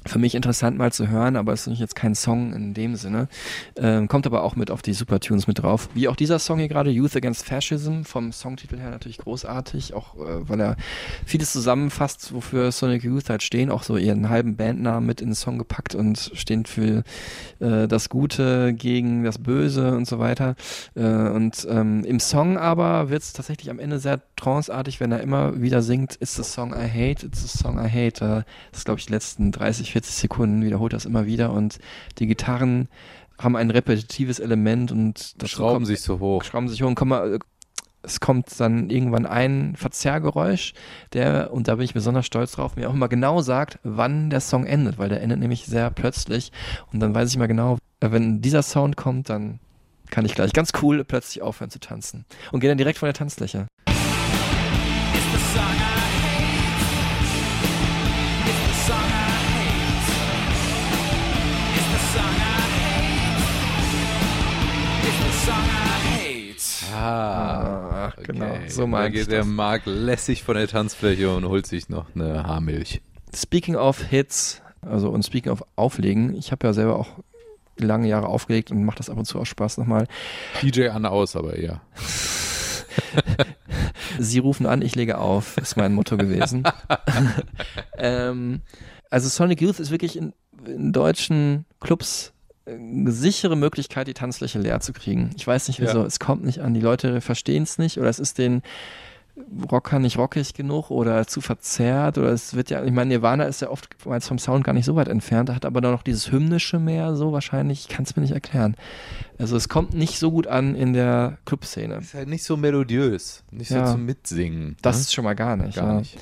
für 0.07 0.19
mich 0.19 0.35
interessant 0.35 0.79
mal 0.79 0.93
zu 0.93 1.09
hören, 1.09 1.37
aber 1.37 1.53
es 1.53 1.67
ist 1.67 1.79
jetzt 1.79 1.95
kein 1.95 2.15
Song 2.15 2.53
in 2.55 2.75
dem 2.75 2.97
Sinne. 2.97 3.29
Ähm, 3.77 4.09
kommt 4.09 4.27
aber 4.27 4.43
auch 4.43 4.57
mit 4.57 4.71
auf 4.71 4.83
die 4.83 4.95
Supertunes 4.95 5.47
mit 5.47 5.63
drauf. 5.63 5.89
Wie 5.95 6.09
auch 6.09 6.17
dieser 6.17 6.39
Song 6.39 6.59
hier 6.59 6.69
gerade, 6.69 6.91
Youth 6.91 7.17
Against 7.17 7.45
Fascism, 7.45 8.03
vom 8.03 8.33
Songtitel 8.33 8.79
her 8.79 8.91
natürlich 8.91 9.19
großartig, 9.19 9.93
auch 9.95 10.15
äh, 10.17 10.49
weil 10.49 10.61
er 10.61 10.77
vieles 11.27 11.53
zusammenfasst, 11.53 12.33
wofür 12.33 12.73
Sonic 12.73 13.05
Youth 13.05 13.29
halt 13.29 13.43
stehen, 13.43 13.71
auch 13.71 13.83
so 13.83 13.97
ihren 13.97 14.31
halben 14.31 14.57
Bandnamen 14.57 15.07
mit 15.07 15.21
in 15.21 15.29
den 15.29 15.35
Song 15.35 15.59
gepackt 15.59 15.95
und 15.95 16.31
stehen 16.35 16.65
für 16.65 17.03
äh, 17.59 17.87
das 17.87 18.09
Gute 18.09 18.73
gegen 18.73 19.25
das 19.25 19.39
Böse 19.39 19.95
und 19.95 20.07
so 20.07 20.19
weiter. 20.19 20.57
Äh, 20.95 21.03
und 21.03 21.67
ähm, 21.69 22.05
im 22.05 22.21
Song 22.21 22.57
aber 22.57 23.11
wird 23.11 23.23
es 23.23 23.33
tatsächlich 23.33 23.71
am 23.71 23.79
Ende 23.79 23.99
sehr 23.99 24.21
tranceartig, 24.41 25.01
wenn 25.01 25.13
er 25.13 25.21
immer 25.21 25.61
wieder 25.61 25.83
singt, 25.83 26.17
It's 26.21 26.35
the 26.35 26.43
song 26.43 26.73
I 26.73 26.89
hate, 26.89 27.25
it's 27.27 27.43
the 27.43 27.59
song 27.59 27.79
I 27.79 27.89
hate. 27.89 28.25
Äh, 28.25 28.43
das 28.71 28.81
ist, 28.81 28.85
glaube 28.85 29.01
ich, 29.01 29.07
die 29.07 29.13
letzten 29.13 29.53
30, 29.53 29.93
40 29.93 30.15
Sekunden 30.15 30.65
wiederholt 30.65 30.93
das 30.93 31.05
immer 31.05 31.27
wieder 31.27 31.53
und 31.53 31.79
die 32.19 32.27
Gitarren 32.27 32.89
haben 33.39 33.57
ein 33.57 33.71
repetitives 33.71 34.39
Element 34.39 34.93
und 34.93 35.43
das 35.43 35.51
Schrauben 35.51 35.87
sich 35.87 36.01
so 36.03 36.19
hoch. 36.19 36.45
schrauben 36.45 36.69
sich 36.69 36.83
hoch 36.83 36.89
und 36.89 36.95
kommen 36.95 37.11
mal, 37.11 37.35
äh, 37.35 37.39
es 38.03 38.21
kommt 38.21 38.59
dann 38.59 38.89
irgendwann 38.89 39.27
ein 39.27 39.75
Verzerrgeräusch, 39.77 40.73
der, 41.13 41.53
und 41.53 41.69
da 41.69 41.75
bin 41.75 41.85
ich 41.85 41.93
besonders 41.93 42.25
stolz 42.25 42.53
drauf, 42.53 42.77
mir 42.77 42.89
auch 42.89 42.95
immer 42.95 43.09
genau 43.09 43.43
sagt, 43.43 43.79
wann 43.83 44.31
der 44.31 44.41
Song 44.41 44.65
endet, 44.65 44.99
weil 44.99 45.11
der 45.11 45.23
endet 45.23 45.39
nämlich 45.39 45.67
sehr 45.67 45.91
plötzlich 45.91 46.51
und 46.93 47.01
dann 47.01 47.15
weiß 47.15 47.31
ich 47.31 47.37
mal 47.37 47.47
genau, 47.47 47.79
äh, 48.01 48.11
wenn 48.11 48.41
dieser 48.41 48.63
Sound 48.63 48.97
kommt, 48.97 49.29
dann 49.29 49.61
kann 50.11 50.25
ich 50.25 50.35
gleich 50.35 50.53
ganz 50.53 50.73
cool 50.83 51.05
plötzlich 51.05 51.43
aufhören 51.43 51.71
zu 51.71 51.79
tanzen 51.79 52.25
und 52.53 52.61
gehe 52.61 52.69
dann 52.69 52.79
direkt 52.79 52.99
von 52.99 53.07
der 53.07 53.15
Tanzfläche. 53.15 53.67
Ah, 66.93 68.09
Ach, 68.09 68.17
genau, 68.23 68.47
okay. 68.47 68.69
so 68.69 68.83
da 68.83 68.87
meinte 68.87 69.19
ich 69.19 69.25
geht 69.25 69.33
der. 69.33 69.45
Marc 69.45 69.83
lässig 69.87 70.43
von 70.43 70.57
der 70.57 70.69
Tanzfläche 70.69 71.35
und 71.35 71.45
holt 71.47 71.67
sich 71.67 71.89
noch 71.89 72.07
eine 72.15 72.45
Haarmilch. 72.45 73.01
Speaking 73.35 73.77
of 73.77 74.03
Hits, 74.03 74.63
also 74.83 75.11
und 75.11 75.25
speaking 75.25 75.53
of 75.53 75.65
Auflegen, 75.77 76.35
ich 76.35 76.53
habe 76.53 76.67
ja 76.67 76.73
selber 76.73 76.99
auch 76.99 77.09
lange 77.79 78.09
Jahre 78.09 78.27
aufgelegt 78.27 78.71
und 78.71 78.85
macht 78.85 78.99
das 78.99 79.09
ab 79.11 79.17
und 79.17 79.25
zu 79.25 79.39
auch 79.39 79.47
Spaß 79.47 79.79
nochmal. 79.79 80.07
DJ 80.63 80.89
an 80.89 81.07
aus, 81.07 81.37
aber 81.37 81.59
ja. 81.59 81.81
Sie 84.19 84.39
rufen 84.39 84.67
an, 84.67 84.83
ich 84.83 84.95
lege 84.97 85.19
auf, 85.19 85.57
ist 85.57 85.77
mein 85.77 85.95
Motto 85.95 86.17
gewesen. 86.17 86.65
ähm, 87.99 88.61
also 89.11 89.29
Sonic 89.29 89.61
Youth 89.61 89.81
ist 89.81 89.91
wirklich 89.91 90.17
in, 90.17 90.33
in 90.67 90.93
deutschen 90.93 91.65
Clubs 91.81 92.33
sichere 93.07 93.57
Möglichkeit, 93.57 94.09
die 94.09 94.15
Tanzfläche 94.15 94.59
leer 94.59 94.81
zu 94.81 94.93
kriegen. 94.93 95.31
Ich 95.37 95.47
weiß 95.47 95.69
nicht 95.69 95.81
wieso, 95.81 95.99
Ja. 96.01 96.05
es 96.07 96.19
kommt 96.19 96.45
nicht 96.45 96.61
an, 96.61 96.75
die 96.75 96.81
Leute 96.81 97.21
verstehen 97.21 97.63
es 97.65 97.79
nicht 97.79 97.99
oder 97.99 98.09
es 98.09 98.19
ist 98.19 98.39
den 98.39 98.63
Rocker 99.73 99.99
nicht 100.01 100.19
rockig 100.19 100.53
genug 100.53 100.91
oder 100.91 101.27
zu 101.27 101.41
verzerrt 101.41 102.19
oder 102.19 102.29
es 102.31 102.55
wird 102.55 102.69
ja, 102.69 102.85
ich 102.85 102.93
meine, 102.93 103.09
Nirvana 103.09 103.45
ist 103.45 103.63
ja 103.63 103.71
oftmals 103.71 104.29
vom 104.29 104.39
Sound 104.39 104.65
gar 104.65 104.75
nicht 104.75 104.85
so 104.85 104.97
weit 104.97 105.09
entfernt, 105.09 105.49
hat 105.49 105.65
aber 105.65 105.81
dann 105.81 105.93
noch 105.93 106.03
dieses 106.03 106.31
hymnische 106.31 106.79
mehr, 106.79 107.17
so 107.17 107.33
wahrscheinlich, 107.33 107.81
ich 107.83 107.89
kann 107.89 108.05
es 108.05 108.15
mir 108.17 108.23
nicht 108.23 108.33
erklären. 108.35 108.75
Also 109.39 109.57
es 109.57 109.71
kommt 109.71 109.95
nicht 109.95 110.19
so 110.19 110.31
gut 110.31 110.47
an 110.47 110.75
in 110.75 110.93
der 110.93 111.39
Clubszene. 111.47 111.95
Ist 111.97 112.13
halt 112.13 112.29
nicht 112.29 112.45
so 112.45 112.59
melodiös, 112.59 113.43
nicht 113.51 113.71
Ja. 113.71 113.87
so 113.87 113.95
zum 113.95 114.05
Mitsingen. 114.05 114.77
Das 114.83 114.97
ne? 114.97 115.01
ist 115.03 115.15
schon 115.15 115.25
mal 115.25 115.35
gar 115.35 115.57
nicht. 115.57 115.77
gar 115.77 115.93
ja. 115.95 115.99
nicht. 116.01 116.19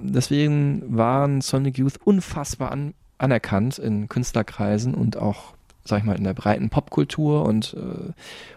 Deswegen 0.00 0.84
waren 0.96 1.40
Sonic 1.40 1.78
Youth 1.78 1.98
unfassbar 2.04 2.70
an, 2.70 2.94
anerkannt 3.18 3.78
in 3.78 4.08
Künstlerkreisen 4.08 4.94
und 4.94 5.16
auch, 5.16 5.54
sag 5.84 5.98
ich 5.98 6.04
mal, 6.04 6.16
in 6.16 6.24
der 6.24 6.34
breiten 6.34 6.70
Popkultur 6.70 7.44
und 7.44 7.74
äh, 7.74 8.12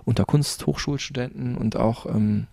unter 0.05 0.25
Kunsthochschulstudenten 0.25 1.57
und 1.57 1.75
auch 1.75 2.05
ähm, 2.05 2.47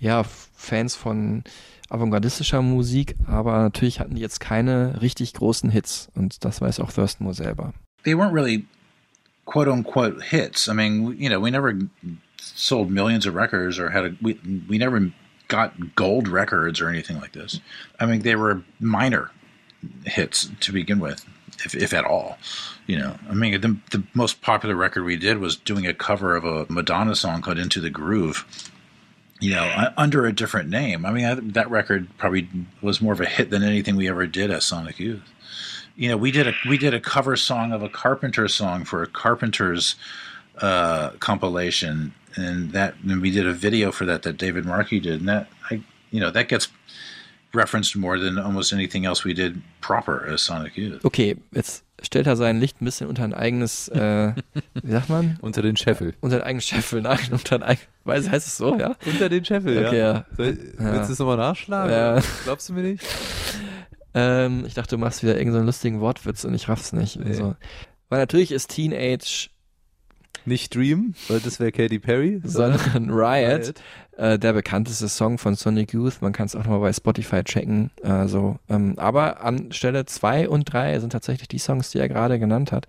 ja, 0.00 0.24
Fans 0.24 0.94
von 0.94 1.44
avantgardistischer 1.90 2.62
Musik, 2.62 3.16
aber 3.26 3.58
natürlich 3.58 4.00
hatten 4.00 4.14
die 4.14 4.22
jetzt 4.22 4.40
keine 4.40 5.02
richtig 5.02 5.34
großen 5.34 5.70
Hits 5.70 6.08
und 6.14 6.44
das 6.44 6.60
weiß 6.60 6.80
auch 6.80 6.90
Thurston 6.92 7.24
Moore 7.24 7.34
selber. 7.34 7.74
they 8.04 8.14
weren't 8.14 8.32
really 8.32 8.64
quote 9.46 9.68
unquote 9.68 10.22
hits. 10.22 10.68
I 10.68 10.72
mean, 10.72 11.16
you 11.18 11.28
know, 11.28 11.40
we 11.40 11.50
never 11.50 11.74
sold 12.40 12.90
millions 12.90 13.26
of 13.26 13.34
records 13.34 13.78
or 13.78 13.90
had 13.90 14.04
a 14.04 14.16
we 14.20 14.38
we 14.68 14.78
never 14.78 15.12
got 15.48 15.94
gold 15.94 16.28
records 16.28 16.80
or 16.80 16.88
anything 16.88 17.20
like 17.20 17.32
this. 17.32 17.60
I 18.00 18.06
mean, 18.06 18.22
they 18.22 18.36
were 18.36 18.62
minor 18.80 19.30
hits 20.04 20.50
to 20.60 20.72
begin 20.72 21.00
with, 21.00 21.24
if 21.64 21.74
if 21.74 21.92
at 21.92 22.04
all. 22.04 22.38
You 22.86 22.98
know, 22.98 23.16
I 23.28 23.34
mean, 23.34 23.60
the 23.60 23.76
the 23.90 24.02
most 24.14 24.42
popular 24.42 24.74
record 24.74 25.04
we 25.04 25.16
did 25.16 25.38
was 25.38 25.56
doing 25.56 25.86
a 25.86 25.94
cover 25.94 26.36
of 26.36 26.44
a 26.44 26.66
Madonna 26.68 27.14
song 27.14 27.42
called 27.42 27.58
"Into 27.58 27.80
the 27.80 27.90
Groove." 27.90 28.70
You 29.40 29.54
know, 29.54 29.88
under 29.96 30.24
a 30.24 30.32
different 30.32 30.68
name. 30.68 31.04
I 31.04 31.10
mean, 31.10 31.24
I, 31.24 31.34
that 31.34 31.68
record 31.68 32.06
probably 32.16 32.48
was 32.80 33.00
more 33.00 33.12
of 33.12 33.20
a 33.20 33.26
hit 33.26 33.50
than 33.50 33.64
anything 33.64 33.96
we 33.96 34.08
ever 34.08 34.24
did 34.28 34.52
as 34.52 34.64
Sonic 34.64 35.00
Youth 35.00 35.32
you 35.96 36.08
know, 36.08 36.16
we 36.16 36.30
did 36.30 36.48
a 36.48 36.54
we 36.68 36.78
did 36.78 36.94
a 36.94 37.00
cover 37.00 37.36
song 37.36 37.72
of 37.72 37.82
a 37.82 37.88
Carpenter 37.88 38.48
song 38.48 38.84
for 38.84 39.02
a 39.02 39.06
Carpenter's 39.06 39.96
uh, 40.58 41.10
compilation, 41.20 42.14
and 42.36 42.72
that 42.72 42.94
and 43.06 43.20
we 43.20 43.30
did 43.30 43.46
a 43.46 43.52
video 43.52 43.92
for 43.92 44.04
that 44.06 44.22
that 44.22 44.38
David 44.38 44.64
Markey 44.64 45.00
did, 45.00 45.20
and 45.20 45.28
that 45.28 45.48
I 45.70 45.82
you 46.10 46.20
know 46.20 46.30
that 46.30 46.48
gets 46.48 46.68
referenced 47.54 47.94
more 47.96 48.18
than 48.18 48.38
almost 48.38 48.72
anything 48.72 49.04
else 49.04 49.24
we 49.24 49.34
did 49.34 49.60
proper 49.80 50.26
as 50.32 50.44
Sonic 50.44 50.76
Youth. 50.76 51.04
Okay, 51.04 51.36
jetzt 51.52 51.84
stellt 52.02 52.26
er 52.26 52.36
sein 52.36 52.58
Licht 52.58 52.80
ein 52.80 52.84
bisschen 52.84 53.08
unter 53.08 53.22
ein 53.24 53.34
eigenes, 53.34 53.88
äh, 53.88 54.32
wie 54.82 54.90
sagt 54.90 55.08
man? 55.08 55.38
Unter 55.40 55.62
den 55.62 55.76
Scheffel. 55.76 56.14
Unter 56.20 56.38
ein 56.38 56.42
eigenes 56.42 56.64
Scheffel, 56.66 57.02
nein, 57.02 57.18
unter 57.30 57.56
ein 57.56 57.62
eigenes, 57.62 57.88
weiß, 58.04 58.30
heißt 58.30 58.46
es 58.46 58.56
so, 58.56 58.78
ja? 58.78 58.96
Unter 59.06 59.28
den 59.28 59.44
Scheffel, 59.44 59.86
Okay, 59.86 59.98
ja. 59.98 60.26
Soll, 60.36 60.58
Ja. 60.78 60.92
Willst 60.94 61.08
du 61.08 61.12
es 61.12 61.18
nochmal 61.18 61.36
nachschlagen? 61.36 61.92
Ja. 61.92 62.20
Glaubst 62.44 62.68
du 62.68 62.72
mir 62.74 62.82
nicht? 62.82 63.04
Ähm, 64.14 64.64
ich 64.66 64.74
dachte, 64.74 64.96
du 64.96 64.98
machst 64.98 65.22
wieder 65.22 65.38
irgendeinen 65.38 65.62
so 65.62 65.66
lustigen 65.68 66.00
Wortwitz 66.00 66.44
und 66.44 66.52
ich 66.52 66.68
raff's 66.68 66.92
nicht. 66.92 67.16
Nee. 67.18 67.28
Also, 67.28 67.56
weil 68.10 68.18
natürlich 68.20 68.52
ist 68.52 68.68
Teenage, 68.70 69.48
Nicht 70.44 70.74
Dream, 70.74 71.14
weil 71.28 71.40
das 71.40 71.60
wäre 71.60 71.72
Katy 71.72 71.98
Perry. 71.98 72.42
sondern 72.44 73.08
Riot, 73.08 73.68
Riot. 73.68 73.74
Äh, 74.16 74.38
der 74.38 74.52
bekannteste 74.52 75.08
Song 75.08 75.38
von 75.38 75.54
Sonic 75.54 75.94
Youth. 75.94 76.20
Man 76.20 76.32
kann 76.32 76.46
es 76.46 76.54
auch 76.54 76.64
nochmal 76.64 76.80
bei 76.80 76.92
Spotify 76.92 77.42
checken. 77.42 77.90
Also, 78.02 78.58
ähm, 78.68 78.94
aber 78.98 79.42
an 79.42 79.72
Stelle 79.72 80.04
zwei 80.04 80.48
und 80.48 80.70
drei 80.70 80.98
sind 81.00 81.10
tatsächlich 81.10 81.48
die 81.48 81.58
Songs, 81.58 81.90
die 81.90 81.98
er 81.98 82.08
gerade 82.08 82.38
genannt 82.38 82.72
hat. 82.72 82.86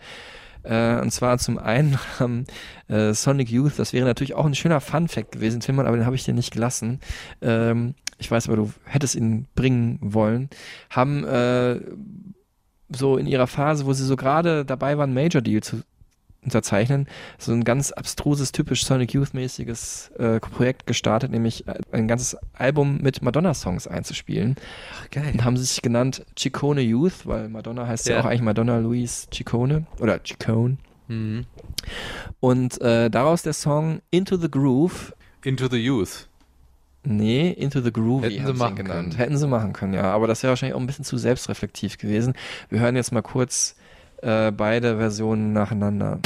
Äh, 0.63 0.99
und 0.99 1.11
zwar 1.11 1.37
zum 1.37 1.57
einen 1.57 1.97
ähm, 2.19 2.45
äh, 2.89 3.13
Sonic 3.13 3.49
Youth, 3.49 3.79
das 3.79 3.93
wäre 3.93 4.05
natürlich 4.05 4.33
auch 4.33 4.45
ein 4.45 4.55
schöner 4.55 4.81
Fun-Fact 4.81 5.31
gewesen, 5.31 5.61
Tillmann, 5.61 5.87
aber 5.87 5.95
den 5.95 6.05
habe 6.05 6.15
ich 6.15 6.25
dir 6.25 6.33
nicht 6.33 6.51
gelassen. 6.51 6.99
Ähm, 7.41 7.95
ich 8.17 8.29
weiß 8.29 8.47
aber, 8.47 8.57
du 8.57 8.71
hättest 8.85 9.15
ihn 9.15 9.47
bringen 9.55 9.99
wollen. 10.01 10.49
Haben 10.89 11.23
äh, 11.23 11.79
so 12.89 13.17
in 13.17 13.27
ihrer 13.27 13.47
Phase, 13.47 13.85
wo 13.85 13.93
sie 13.93 14.05
so 14.05 14.15
gerade 14.15 14.65
dabei 14.65 14.97
waren, 14.97 15.13
Major 15.13 15.41
Deal 15.41 15.63
zu 15.63 15.83
unterzeichnen, 16.43 17.07
so 17.37 17.51
ein 17.51 17.63
ganz 17.63 17.91
abstruses, 17.91 18.51
typisch 18.51 18.85
Sonic 18.85 19.13
Youth-mäßiges 19.13 20.11
äh, 20.17 20.39
Projekt 20.39 20.85
gestartet, 20.87 21.31
nämlich 21.31 21.67
äh, 21.67 21.75
ein 21.91 22.07
ganzes 22.07 22.37
Album 22.53 22.99
mit 23.01 23.21
Madonna-Songs 23.21 23.87
einzuspielen. 23.87 24.55
Ach, 25.01 25.09
geil. 25.11 25.31
Und 25.33 25.43
haben 25.43 25.57
sich 25.57 25.81
genannt 25.81 26.25
Ciccone 26.37 26.81
Youth, 26.81 27.25
weil 27.25 27.49
Madonna 27.49 27.87
heißt 27.87 28.07
ja, 28.07 28.15
Ja. 28.15 28.21
auch 28.21 28.25
eigentlich 28.25 28.41
Madonna 28.41 28.77
Louise 28.79 29.27
Ciccone 29.33 29.85
oder 29.99 30.19
Ciccone. 30.23 30.77
Mhm. 31.07 31.45
Und 32.39 32.79
äh, 32.81 33.09
daraus 33.09 33.41
der 33.43 33.53
Song 33.53 34.01
Into 34.11 34.37
the 34.37 34.49
Groove. 34.49 35.13
Into 35.43 35.67
the 35.69 35.77
Youth. 35.77 36.27
Nee, 37.05 37.49
Into 37.51 37.81
the 37.81 37.91
Groovy 37.91 38.31
Hätten 38.31 38.47
sie 38.47 38.53
machen 38.53 38.75
genannt. 38.77 39.09
können. 39.09 39.17
Hätten 39.17 39.37
sie 39.37 39.47
machen 39.47 39.73
können, 39.73 39.93
ja. 39.93 40.03
Aber 40.03 40.25
das 40.27 40.41
wäre 40.41 40.51
wahrscheinlich 40.51 40.73
auch 40.75 40.79
ein 40.79 40.87
bisschen 40.87 41.03
zu 41.03 41.17
selbstreflektiv 41.17 41.97
gewesen. 41.97 42.33
Wir 42.69 42.79
hören 42.79 42.95
jetzt 42.95 43.11
mal 43.11 43.21
kurz 43.21 43.75
äh, 44.23 44.51
beide 44.51 44.97
Versionen 44.97 45.53
nacheinander. 45.53 46.19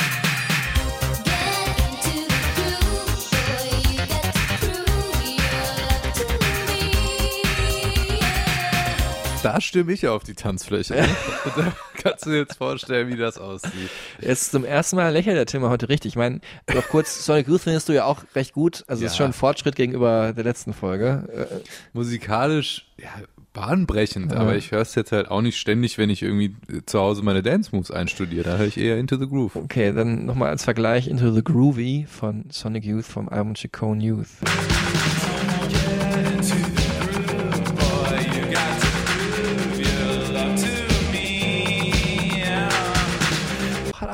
Da 9.43 9.61
stimme 9.61 9.93
ich 9.93 10.07
auf 10.07 10.23
die 10.23 10.33
Tanzfläche. 10.33 10.93
ne? 10.95 11.07
da 11.55 11.71
kannst 12.01 12.25
du 12.25 12.31
dir 12.31 12.37
jetzt 12.39 12.57
vorstellen, 12.57 13.07
wie 13.07 13.15
das 13.15 13.37
aussieht. 13.37 13.71
Jetzt 14.19 14.51
zum 14.51 14.65
ersten 14.65 14.95
Mal 14.95 15.13
lächelt 15.13 15.37
der 15.37 15.45
Tim 15.45 15.61
mal 15.61 15.69
heute 15.69 15.89
richtig. 15.89 16.13
Ich 16.13 16.15
meine, 16.15 16.41
noch 16.73 16.87
kurz, 16.89 17.23
Sonic 17.23 17.47
Youth 17.47 17.61
findest 17.61 17.87
du 17.87 17.93
ja 17.93 18.05
auch 18.05 18.23
recht 18.35 18.53
gut. 18.53 18.83
Also 18.87 19.05
ist 19.05 19.13
Ja. 19.13 19.17
schon 19.17 19.25
ein 19.27 19.33
Fortschritt 19.33 19.75
gegenüber 19.75 20.33
der 20.33 20.43
letzten 20.43 20.73
Folge. 20.73 21.27
Äh, 21.31 21.55
Musikalisch, 21.93 22.87
ja, 22.97 23.09
bahnbrechend, 23.57 24.31
Ja. 24.31 24.37
aber 24.39 24.55
ich 24.55 24.71
höre 24.71 24.81
es 24.81 24.93
jetzt 24.95 25.11
halt 25.11 25.29
auch 25.31 25.41
nicht 25.41 25.57
ständig, 25.57 25.97
wenn 25.97 26.09
ich 26.09 26.21
irgendwie 26.23 26.55
äh, 26.71 26.81
zu 26.85 26.99
Hause 26.99 27.23
meine 27.23 27.41
Dance 27.43 27.69
Moves 27.75 27.91
einstudiere. 27.91 28.43
Da 28.43 28.57
höre 28.57 28.67
ich 28.67 28.77
eher 28.77 28.97
Into 28.97 29.17
the 29.17 29.27
Groove. 29.27 29.55
Okay, 29.55 29.91
dann 29.93 30.25
nochmal 30.25 30.49
als 30.49 30.63
Vergleich 30.63 31.07
Into 31.07 31.31
the 31.31 31.43
Groovy 31.43 32.05
von 32.09 32.45
Sonic 32.49 32.85
Youth 32.85 33.05
vom 33.05 33.27
Album 33.29 33.55
Chicone 33.55 34.03
Youth. 34.03 34.27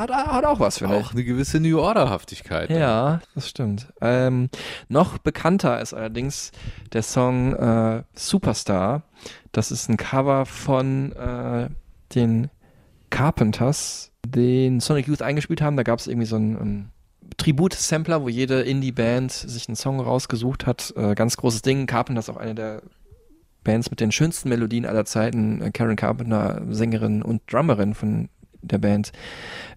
Hat, 0.04 0.12
hat, 0.12 0.44
auch 0.44 0.60
was, 0.60 0.80
finde 0.80 0.98
ich. 1.00 1.06
Auch 1.06 1.14
eine 1.14 1.24
gewisse 1.24 1.62
New 1.62 1.80
Order-Haftigkeit. 1.80 2.70
Ja, 2.70 3.22
das 3.36 3.48
stimmt. 3.48 3.88
Ähm, 4.02 4.50
noch 4.90 5.18
bekannter 5.18 5.80
ist 5.80 5.94
allerdings 5.94 6.52
der 6.92 7.04
Song 7.04 7.54
äh, 7.54 8.04
Superstar. 8.14 9.04
Das 9.54 9.72
ist 9.72 9.88
ein 9.88 9.96
Cover 9.96 10.46
von 10.46 11.14
äh, 11.14 11.70
den 12.16 12.50
Carpenters, 13.12 14.12
den 14.28 14.82
Sonic 14.82 15.08
Youth 15.08 15.22
eingespielt 15.22 15.62
haben. 15.62 15.78
Da 15.78 15.84
gab 15.84 16.00
es 16.00 16.08
irgendwie 16.08 16.28
so 16.28 16.36
einen 16.36 16.58
ähm, 16.58 16.90
Tribut-Sampler, 17.38 18.24
wo 18.24 18.28
jede 18.28 18.62
Indie-Band 18.62 19.32
sich 19.32 19.70
einen 19.70 19.78
Song 19.78 20.02
rausgesucht 20.02 20.66
hat. 20.66 20.94
Äh, 20.98 21.16
ganz 21.16 21.38
großes 21.38 21.62
Ding. 21.62 21.86
Carpenters 21.86 22.30
auch 22.30 22.36
eine 22.36 22.56
der 22.56 22.82
Bands 23.64 23.90
mit 23.90 24.02
den 24.02 24.12
schönsten 24.12 24.50
Melodien 24.50 24.86
aller 24.86 25.06
Zeiten. 25.06 25.62
Äh, 25.62 25.72
Karen 25.72 25.96
Carpenter, 25.96 26.62
Sängerin 26.72 27.22
und 27.22 27.42
Drummerin 27.50 27.94
von 27.94 28.28
der 28.64 28.78
Band. 28.80 29.12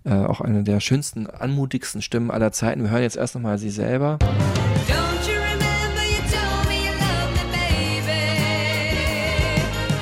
Äh, 0.05 0.15
auch 0.15 0.41
eine 0.41 0.63
der 0.63 0.81
schönsten, 0.81 1.27
anmutigsten 1.27 2.01
Stimmen 2.03 2.31
aller 2.31 2.53
Zeiten. 2.53 2.83
Wir 2.83 2.91
hören 2.91 3.03
jetzt 3.03 3.17
erst 3.17 3.35
nochmal 3.35 3.59
sie 3.59 3.71
selber. 3.71 4.19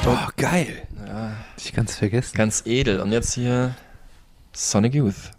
Oh, 0.07 0.29
geil. 0.37 0.69
Ja, 1.07 1.33
Ich 1.57 1.73
ganz 1.73 1.97
vergessen. 1.97 2.37
ganz 2.37 2.63
edel. 2.67 3.01
Und 3.01 3.13
jetzt 3.13 3.35
hier 3.35 3.75
Sonic 4.53 4.95
Youth. 4.95 5.31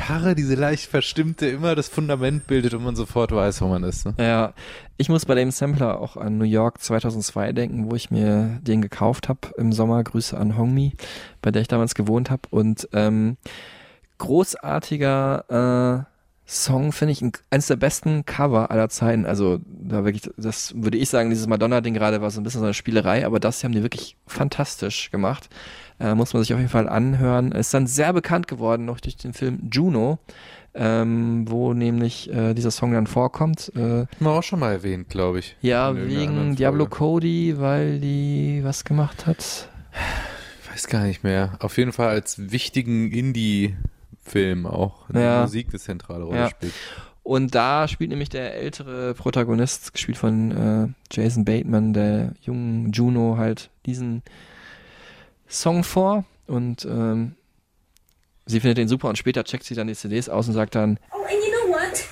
Gitarre, 0.00 0.34
diese 0.34 0.54
leicht 0.54 0.86
verstimmte, 0.90 1.46
immer 1.46 1.74
das 1.74 1.88
Fundament 1.88 2.46
bildet 2.46 2.74
und 2.74 2.82
man 2.82 2.96
sofort 2.96 3.32
weiß, 3.32 3.60
wo 3.62 3.66
man 3.68 3.82
ist. 3.84 4.06
Ne? 4.06 4.14
Ja, 4.18 4.54
ich 4.96 5.08
muss 5.08 5.26
bei 5.26 5.34
dem 5.34 5.50
Sampler 5.50 6.00
auch 6.00 6.16
an 6.16 6.38
New 6.38 6.44
York 6.44 6.80
2002 6.82 7.52
denken, 7.52 7.90
wo 7.90 7.94
ich 7.94 8.10
mir 8.10 8.58
den 8.62 8.80
gekauft 8.82 9.28
habe 9.28 9.40
im 9.56 9.72
Sommer. 9.72 10.02
Grüße 10.02 10.36
an 10.36 10.56
Hongmi, 10.56 10.94
bei 11.42 11.50
der 11.50 11.62
ich 11.62 11.68
damals 11.68 11.94
gewohnt 11.94 12.30
habe. 12.30 12.42
Und 12.50 12.88
ähm, 12.92 13.36
großartiger 14.18 16.06
äh, 16.06 16.10
Song, 16.46 16.92
finde 16.92 17.12
ich, 17.12 17.22
ein- 17.22 17.32
eines 17.50 17.68
der 17.68 17.76
besten 17.76 18.24
Cover 18.24 18.70
aller 18.70 18.88
Zeiten. 18.88 19.24
Also 19.26 19.60
da 19.66 20.04
wirklich, 20.04 20.30
das 20.36 20.72
würde 20.76 20.98
ich 20.98 21.08
sagen, 21.08 21.30
dieses 21.30 21.46
Madonna-Ding 21.46 21.94
gerade 21.94 22.20
war 22.20 22.30
so 22.30 22.40
ein 22.40 22.44
bisschen 22.44 22.60
so 22.60 22.66
eine 22.66 22.74
Spielerei, 22.74 23.24
aber 23.24 23.38
das 23.38 23.62
haben 23.62 23.72
die 23.72 23.82
wirklich 23.82 24.16
fantastisch 24.26 25.10
gemacht. 25.10 25.48
Äh, 26.00 26.14
muss 26.14 26.32
man 26.32 26.42
sich 26.42 26.52
auf 26.54 26.58
jeden 26.58 26.70
Fall 26.70 26.88
anhören. 26.88 27.52
Ist 27.52 27.74
dann 27.74 27.86
sehr 27.86 28.12
bekannt 28.12 28.48
geworden, 28.48 28.86
noch 28.86 29.00
durch 29.00 29.16
den 29.16 29.32
Film 29.34 29.68
Juno, 29.70 30.18
ähm, 30.74 31.44
wo 31.48 31.74
nämlich 31.74 32.32
äh, 32.32 32.54
dieser 32.54 32.70
Song 32.70 32.92
dann 32.92 33.06
vorkommt. 33.06 33.70
Äh, 33.76 33.80
Haben 33.80 34.08
wir 34.20 34.30
auch 34.30 34.42
schon 34.42 34.60
mal 34.60 34.72
erwähnt, 34.72 35.08
glaube 35.10 35.40
ich. 35.40 35.56
ja, 35.60 35.94
wegen 35.94 36.56
Diablo. 36.56 36.86
Cody, 36.86 37.56
weil 37.58 38.00
die 38.00 38.60
was 38.64 38.84
gemacht 38.84 39.26
hat. 39.26 39.68
Ich 40.64 40.70
weiß 40.72 40.86
gar 40.86 41.02
nicht 41.04 41.22
mehr. 41.24 41.52
Auf 41.60 41.76
jeden 41.76 41.92
Fall 41.92 42.08
als 42.08 42.50
wichtigen 42.50 43.10
Indie-Film 43.12 44.66
auch. 44.66 45.08
in 45.10 45.20
Ja. 45.20 45.42
Musik 45.42 45.68
eine 45.70 45.78
zentrale 45.78 46.24
Rolle 46.24 46.38
Ja. 46.38 46.48
spielt. 46.50 46.72
Und 47.22 47.54
da 47.54 47.86
spielt 47.86 48.10
nämlich 48.10 48.28
der 48.30 48.54
ältere 48.54 49.14
Protagonist, 49.14 49.92
gespielt 49.92 50.16
von 50.16 50.50
äh, 50.50 50.88
Jason 51.12 51.44
Bateman, 51.44 51.92
der 51.92 52.32
jungen 52.40 52.92
Juno, 52.92 53.36
halt 53.36 53.70
diesen 53.86 54.22
Song 55.50 55.84
vor. 55.84 56.24
Und 56.46 56.84
ähm, 56.84 57.34
sie 58.46 58.60
findet 58.60 58.78
den 58.78 58.88
super 58.88 59.08
und 59.08 59.16
später 59.16 59.44
checkt 59.44 59.64
sie 59.64 59.74
dann 59.74 59.86
die 59.86 59.94
CDs 59.94 60.28
aus 60.28 60.48
und 60.48 60.54
sagt 60.54 60.74
dann, 60.74 60.98
Oh, 61.12 61.22
and 61.22 61.32
you 61.32 61.50
know 61.50 61.74
what? 61.74 62.04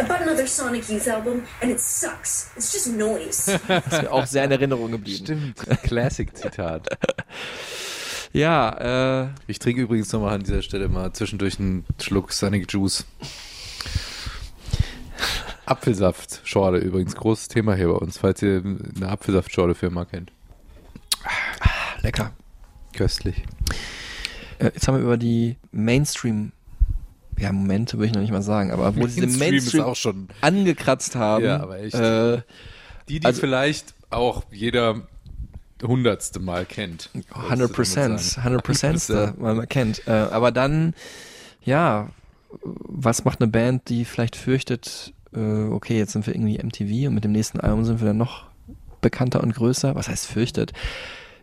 I 0.00 0.04
bought 0.06 0.20
another 0.20 0.46
Sonic 0.46 0.88
Youth 0.88 1.08
album, 1.08 1.42
and 1.60 1.72
it 1.72 1.80
sucks. 1.80 2.50
It's 2.56 2.72
just 2.72 2.86
noise. 2.96 3.58
das 3.68 3.86
ist 3.86 4.02
mir 4.02 4.12
auch 4.12 4.26
sehr 4.26 4.44
in 4.44 4.52
Erinnerung 4.52 4.92
geblieben. 4.92 5.24
Stimmt. 5.24 5.82
Classic-Zitat. 5.82 6.88
Ja, 8.32 9.24
äh, 9.24 9.28
Ich 9.46 9.58
trinke 9.58 9.80
übrigens 9.80 10.12
nochmal 10.12 10.34
an 10.34 10.42
dieser 10.42 10.60
Stelle 10.60 10.90
mal 10.90 11.14
zwischendurch 11.14 11.58
einen 11.58 11.86
Schluck 11.98 12.30
Sonic 12.32 12.70
Juice. 12.70 13.06
Apfelsaftschorle 15.64 16.78
übrigens, 16.78 17.16
großes 17.16 17.48
Thema 17.48 17.74
hier 17.74 17.88
bei 17.88 17.94
uns, 17.94 18.18
falls 18.18 18.42
ihr 18.42 18.62
eine 18.64 19.08
Apfelsaftschorle-Firma 19.08 20.04
kennt. 20.04 20.32
Lecker. 22.02 22.32
Köstlich. 22.94 23.42
Äh, 24.58 24.66
jetzt 24.66 24.88
haben 24.88 24.96
wir 24.96 25.02
über 25.02 25.16
die 25.16 25.56
Mainstream, 25.72 26.52
ja, 27.38 27.52
Momente 27.52 27.96
würde 27.98 28.06
ich 28.06 28.12
noch 28.14 28.20
nicht 28.22 28.32
mal 28.32 28.42
sagen, 28.42 28.70
aber 28.70 28.96
wo 28.96 29.06
diese 29.06 29.26
Mainstream 29.26 29.84
auch 29.84 29.96
schon 29.96 30.28
angekratzt 30.40 31.14
haben. 31.16 31.44
Ja, 31.44 31.60
aber 31.60 31.78
echt. 31.80 31.94
Äh, 31.94 32.42
die, 33.08 33.20
die 33.20 33.26
Also- 33.26 33.40
vielleicht 33.40 33.94
auch 34.10 34.44
jeder 34.50 35.06
hundertste 35.82 36.40
Mal 36.40 36.64
kennt. 36.66 37.10
100 37.32 37.72
Prozent, 37.72 38.36
100 38.38 38.62
100%. 38.64 38.64
Prozent, 38.64 39.34
weil 39.38 39.54
man 39.54 39.68
kennt. 39.68 40.06
Äh, 40.08 40.10
aber 40.10 40.50
dann, 40.50 40.94
ja, 41.62 42.08
was 42.62 43.24
macht 43.24 43.40
eine 43.40 43.50
Band, 43.50 43.88
die 43.88 44.04
vielleicht 44.04 44.34
fürchtet, 44.34 45.12
äh, 45.34 45.38
okay, 45.68 45.98
jetzt 45.98 46.12
sind 46.12 46.26
wir 46.26 46.34
irgendwie 46.34 46.58
MTV 46.58 47.08
und 47.08 47.14
mit 47.14 47.24
dem 47.24 47.32
nächsten 47.32 47.60
Album 47.60 47.84
sind 47.84 48.00
wir 48.00 48.08
dann 48.08 48.16
noch 48.16 48.46
bekannter 49.00 49.42
und 49.42 49.54
größer? 49.54 49.94
Was 49.94 50.08
heißt 50.08 50.26
fürchtet? 50.26 50.72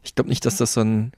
Ich 0.06 0.16
glaube 0.16 0.30
nicht, 0.30 0.46
dass 0.46 0.58
das 0.58 0.74
so 0.74 0.82
ein 0.82 1.12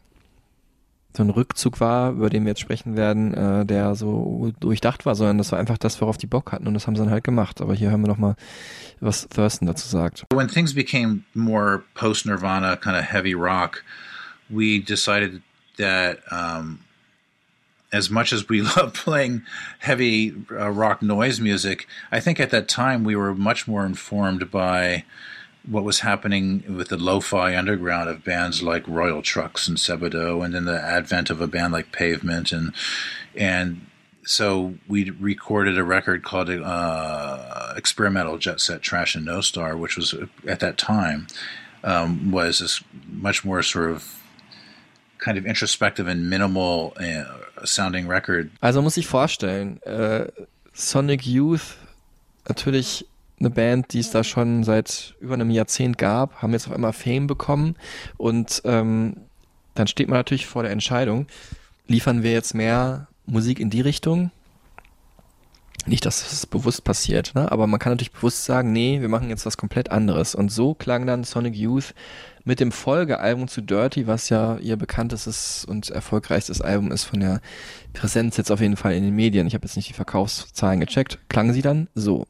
so 1.18 1.24
ein 1.24 1.30
Rückzug 1.32 1.80
war, 1.80 2.12
über 2.12 2.30
den 2.30 2.46
wir 2.46 2.52
jetzt 2.52 2.62
sprechen 2.62 2.96
werden, 2.96 3.34
äh, 3.34 3.66
der 3.66 3.96
so 3.96 4.54
durchdacht 4.60 5.06
war, 5.06 5.16
sondern 5.16 5.40
das 5.40 5.52
war 5.52 5.60
einfach 5.60 5.78
das, 5.78 6.00
worauf 6.00 6.18
die 6.18 6.28
Bock 6.28 6.52
hatten 6.52 6.68
und 6.68 6.76
das 6.76 6.86
haben 6.86 6.96
sie 6.96 7.02
dann 7.02 7.12
halt 7.12 7.24
gemacht. 7.24 7.60
Aber 7.60 7.74
hier 7.74 7.90
hören 7.90 8.02
wir 8.02 8.08
noch 8.08 8.20
mal, 8.20 8.36
was 9.00 9.28
Thurston 9.28 9.68
dazu 9.68 9.88
sagt. 9.88 10.26
When 10.32 10.48
things 10.48 10.74
became 10.74 11.24
more 11.34 11.84
post 11.96 12.26
Nirvana, 12.26 12.76
kind 12.76 12.96
of 12.96 13.04
heavy 13.04 13.34
rock, 13.34 13.84
we 14.50 14.80
decided 14.80 15.42
that 15.78 16.20
um, 16.32 16.80
as 17.92 18.10
much 18.10 18.32
as 18.32 18.48
we 18.48 18.62
love 18.78 18.94
playing 18.94 19.42
heavy 19.80 20.34
uh, 20.52 20.70
rock 20.70 21.02
noise 21.02 21.42
music, 21.42 21.88
I 22.12 22.22
think 22.22 22.40
at 22.40 22.52
that 22.52 22.68
time 22.68 23.04
we 23.04 23.16
were 23.16 23.34
much 23.34 23.68
more 23.68 23.86
informed 23.86 24.52
by 24.52 25.04
what 25.70 25.84
was 25.84 26.00
happening 26.00 26.64
with 26.76 26.90
the 26.90 26.98
lo-fi 26.98 27.56
underground 27.56 28.10
of 28.10 28.24
bands 28.24 28.64
like 28.64 28.88
Royal 28.88 29.22
Trucks 29.22 29.68
and 29.68 29.78
Sebado, 29.78 30.44
and 30.44 30.54
then 30.54 30.66
the 30.66 30.82
advent 30.82 31.30
of 31.30 31.42
a 31.42 31.48
band 31.48 31.74
like 31.74 31.92
Pavement, 31.92 32.52
and 32.52 32.74
and 33.36 33.86
so 34.26 34.76
we 34.88 35.10
recorded 35.10 35.78
a 35.78 35.84
record 35.84 36.24
called 36.24 36.50
uh, 36.50 37.74
Experimental 37.78 38.38
Jet 38.38 38.60
Set 38.60 38.82
Trash 38.82 39.16
and 39.16 39.26
No 39.26 39.42
Star, 39.42 39.78
which 39.78 39.96
was 39.96 40.14
at 40.46 40.60
that 40.60 40.78
time 40.78 41.28
um, 41.84 42.32
was 42.32 42.60
this 42.60 42.84
much 43.08 43.46
more 43.46 43.62
sort 43.62 43.92
of 43.92 44.20
kind 45.18 45.38
of 45.38 45.46
introspective 45.46 46.08
and 46.08 46.30
minimal 46.30 46.94
uh, 46.98 47.24
sounding 47.66 48.08
record. 48.08 48.52
Also 48.62 48.82
muss 48.82 48.96
sich 48.96 49.08
vorstellen, 49.08 49.82
äh, 49.84 50.30
Sonic 50.74 51.26
Youth 51.26 51.78
natürlich 52.48 53.06
eine 53.40 53.50
Band, 53.50 53.94
die 53.94 54.00
es 54.00 54.12
da 54.12 54.24
schon 54.24 54.64
seit 54.64 55.16
über 55.20 55.36
einem 55.36 55.52
Jahrzehnt 55.52 55.98
gab, 55.98 56.42
haben 56.42 56.54
jetzt 56.54 56.68
auf 56.68 56.74
einmal 56.74 56.94
Fame 56.94 57.28
bekommen 57.28 57.76
und 58.18 58.62
ähm, 58.66 59.18
dann 59.76 59.88
steht 59.88 60.08
man 60.08 60.18
natürlich 60.18 60.48
vor 60.48 60.64
der 60.64 60.72
Entscheidung, 60.72 61.28
liefern 61.88 62.24
wir 62.24 62.32
jetzt 62.32 62.56
mehr 62.56 63.08
Musik 63.26 63.60
in 63.60 63.70
die 63.70 63.82
Richtung? 63.82 64.32
Nicht, 65.86 66.06
dass 66.06 66.34
es 66.34 66.46
bewusst 66.46 66.84
passiert, 66.84 67.34
ne? 67.34 67.50
aber 67.50 67.66
man 67.66 67.80
kann 67.80 67.94
natürlich 67.94 68.12
bewusst 68.12 68.44
sagen, 68.44 68.74
nee, 68.74 69.00
wir 69.00 69.08
machen 69.08 69.30
jetzt 69.30 69.46
was 69.46 69.56
komplett 69.56 69.90
anderes. 69.90 70.36
Und 70.36 70.52
so 70.52 70.74
klang 70.74 71.06
dann 71.06 71.24
Sonic 71.24 71.56
Youth 71.56 71.94
mit 72.44 72.60
dem 72.60 72.74
Folgealbum 72.74 73.48
zu 73.48 73.62
Dirty, 73.62 74.06
was 74.06 74.28
ja 74.28 74.58
ihr 74.58 74.76
bekanntestes 74.76 75.64
und 75.64 75.90
erfolgreichstes 75.90 76.62
Album 76.62 76.92
ist 76.92 77.06
von 77.06 77.22
der 77.22 77.42
Präsenz 77.94 78.36
jetzt 78.36 78.52
auf 78.52 78.60
jeden 78.60 78.76
Fall 78.76 78.96
in 78.96 79.04
den 79.04 79.16
Medien. 79.16 79.48
Ich 79.48 79.54
habe 79.54 79.66
jetzt 79.66 79.78
nicht 79.78 79.88
die 79.88 79.94
Verkaufszahlen 79.94 80.82
gecheckt. 80.82 81.20
Klang 81.30 81.54
sie 81.54 81.62
dann 81.62 81.88
so. 81.96 82.26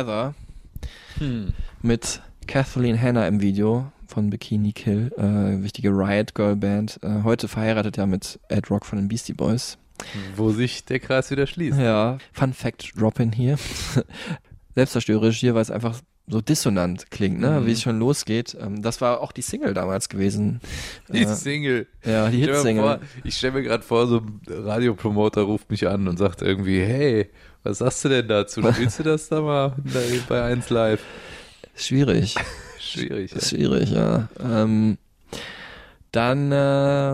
The 0.00 0.06
Heather 0.06 0.34
mit 1.82 2.22
Kathleen 2.46 3.00
Hanna 3.00 3.28
im 3.28 3.40
Video 3.40 3.92
von 4.06 4.30
Bikini 4.30 4.72
Kill, 4.72 5.12
äh, 5.18 5.62
wichtige 5.62 5.90
Riot 5.90 6.34
Girl 6.34 6.56
Band. 6.56 6.98
Äh, 7.02 7.22
heute 7.22 7.48
verheiratet 7.48 7.96
ja 7.98 8.06
mit 8.06 8.40
Ed 8.48 8.70
Rock 8.70 8.86
von 8.86 8.98
den 8.98 9.08
Beastie 9.08 9.34
Boys. 9.34 9.76
Wo 10.34 10.50
sich 10.50 10.84
der 10.86 10.98
Kreis 10.98 11.30
wieder 11.30 11.46
schließt. 11.46 11.78
Ja, 11.78 12.16
Fun 12.32 12.54
Fact 12.54 12.92
Drop-in 12.96 13.32
hier. 13.32 13.58
Selbstzerstörerisch 14.74 15.38
hier, 15.38 15.54
weil 15.54 15.62
es 15.62 15.70
einfach 15.70 16.00
so 16.26 16.40
dissonant 16.40 17.10
klingt, 17.10 17.40
ne? 17.40 17.60
Mhm. 17.60 17.66
wie 17.66 17.72
es 17.72 17.82
schon 17.82 17.98
losgeht. 17.98 18.56
Ähm, 18.58 18.80
das 18.82 19.00
war 19.00 19.20
auch 19.20 19.32
die 19.32 19.42
Single 19.42 19.74
damals 19.74 20.08
gewesen. 20.08 20.60
Die 21.08 21.22
Äh, 21.24 21.34
Single. 21.34 21.86
Ja, 22.04 22.28
die 22.30 22.38
Hitsingle. 22.38 23.00
Ich 23.24 23.36
stelle 23.36 23.54
mir 23.54 23.62
gerade 23.62 23.82
vor, 23.82 24.06
so 24.06 24.18
ein 24.18 24.40
Radiopromoter 24.48 25.42
ruft 25.42 25.70
mich 25.70 25.86
an 25.88 26.08
und 26.08 26.16
sagt 26.18 26.40
irgendwie, 26.40 26.80
hey, 26.80 27.28
was 27.62 27.78
sagst 27.78 28.04
du 28.04 28.08
denn 28.08 28.28
dazu? 28.28 28.62
Spielst 28.72 28.98
du 28.98 29.02
das 29.02 29.28
da 29.28 29.40
mal 29.40 29.74
bei 30.28 30.42
1 30.42 30.70
Live? 30.70 31.00
Schwierig. 31.74 32.34
Schwierig. 32.78 33.32
Ja. 33.32 33.40
Schwierig, 33.40 33.90
ja. 33.90 34.28
Ähm, 34.42 34.98
dann, 36.12 36.50
äh, 36.50 36.54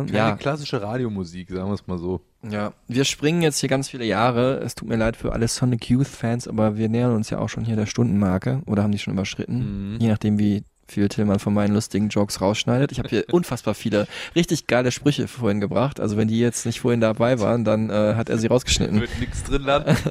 Keine 0.07 0.13
ja. 0.13 0.37
klassische 0.37 0.81
Radiomusik, 0.81 1.51
sagen 1.51 1.69
wir 1.69 1.75
es 1.75 1.87
mal 1.87 1.99
so. 1.99 2.23
Ja, 2.49 2.73
wir 2.89 3.05
springen 3.05 3.43
jetzt 3.43 3.59
hier 3.59 3.69
ganz 3.69 3.89
viele 3.91 4.05
Jahre. 4.05 4.61
Es 4.61 4.75
tut 4.75 4.89
mir 4.89 4.97
leid 4.97 5.17
für 5.17 5.33
alle 5.33 5.49
Sonic 5.49 5.91
Youth 5.91 6.07
Fans, 6.07 6.49
aber 6.49 6.77
wir 6.77 6.89
nähern 6.89 7.15
uns 7.15 7.29
ja 7.31 7.39
auch 7.39 7.49
schon 7.49 7.65
hier 7.65 7.77
der 7.77 7.87
Stundenmarke 7.87 8.63
oder 8.67 8.83
haben 8.83 8.93
die 8.93 8.99
schon 8.99 9.15
überschritten. 9.15 9.95
Mhm. 9.95 10.01
Je 10.01 10.09
nachdem, 10.09 10.39
wie 10.39 10.63
viel 10.89 11.09
Tillmann 11.09 11.39
von 11.39 11.55
meinen 11.55 11.75
lustigen 11.75 12.09
Jokes 12.09 12.41
rausschneidet. 12.41 12.93
Ich 12.93 12.99
habe 12.99 13.09
hier 13.09 13.25
unfassbar 13.33 13.75
viele 13.75 14.07
richtig 14.35 14.67
geile 14.67 14.93
Sprüche 14.93 15.29
vorhin 15.29 15.61
gebracht. 15.61 16.01
Also 16.01 16.17
wenn 16.17 16.29
die 16.29 16.39
jetzt 16.39 16.67
nicht 16.67 16.81
vorhin 16.81 17.01
dabei 17.01 17.41
waren, 17.41 17.65
dann 17.65 17.91
äh, 17.91 18.15
hat 18.15 18.29
er 18.29 18.39
sie 18.39 18.47
rausgeschnitten. 18.47 19.01
Wird 19.01 19.21
nichts 19.21 19.45
drin 19.45 19.63
landen. 19.63 19.97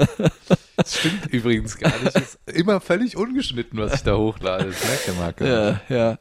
Das 0.78 0.98
stimmt 0.98 1.28
übrigens 1.28 1.78
gar 1.78 1.98
nicht. 2.02 2.14
Das 2.14 2.16
ist 2.22 2.40
immer 2.54 2.82
völlig 2.82 3.16
ungeschnitten, 3.16 3.80
was 3.80 3.94
ich 3.94 4.04
da 4.04 4.18
hochlade. 4.18 4.66
Das 4.66 4.84
merkt 4.86 5.08
der 5.08 5.14
Marke. 5.14 5.82
Ja, 5.90 5.96
ja. 5.96 6.18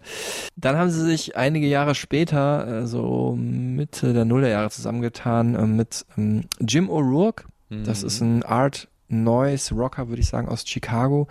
Dann 0.54 0.76
haben 0.76 0.90
sie 0.90 1.04
sich 1.04 1.36
einige 1.36 1.66
Jahre 1.66 1.96
später, 1.96 2.82
äh, 2.82 2.86
so 2.86 3.36
Mitte 3.36 4.12
der 4.12 4.24
Nullerjahre 4.24 4.70
zusammengetan 4.70 5.56
äh, 5.56 5.66
mit 5.66 6.06
ähm, 6.16 6.44
Jim 6.60 6.88
O'Rourke. 6.88 7.46
Das 7.70 8.04
ist 8.04 8.20
ein 8.20 8.44
Art 8.44 8.86
Noise 9.08 9.74
Rocker, 9.74 10.08
würde 10.08 10.20
ich 10.20 10.28
sagen, 10.28 10.48
aus 10.48 10.64
Chicago, 10.66 11.28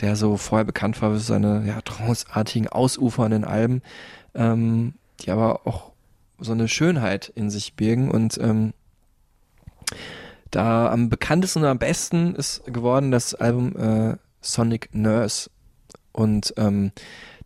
der 0.00 0.16
so 0.16 0.36
vorher 0.36 0.64
bekannt 0.64 1.00
war 1.02 1.12
für 1.12 1.18
seine 1.18 1.64
ja, 1.66 1.80
tranceartigen, 1.80 2.68
ausufernden 2.68 3.44
Alben, 3.44 3.82
ähm, 4.34 4.94
die 5.20 5.30
aber 5.30 5.66
auch 5.66 5.92
so 6.38 6.52
eine 6.52 6.68
Schönheit 6.68 7.32
in 7.34 7.50
sich 7.50 7.74
birgen 7.74 8.10
und 8.10 8.38
ähm, 8.38 8.72
da 10.50 10.90
am 10.90 11.08
bekanntesten 11.08 11.62
und 11.62 11.68
am 11.68 11.78
besten 11.78 12.34
ist 12.34 12.64
geworden 12.66 13.10
das 13.10 13.34
Album 13.34 13.76
äh, 13.76 14.16
Sonic 14.40 14.88
Nurse. 14.92 15.50
Und 16.12 16.54
ähm, 16.56 16.92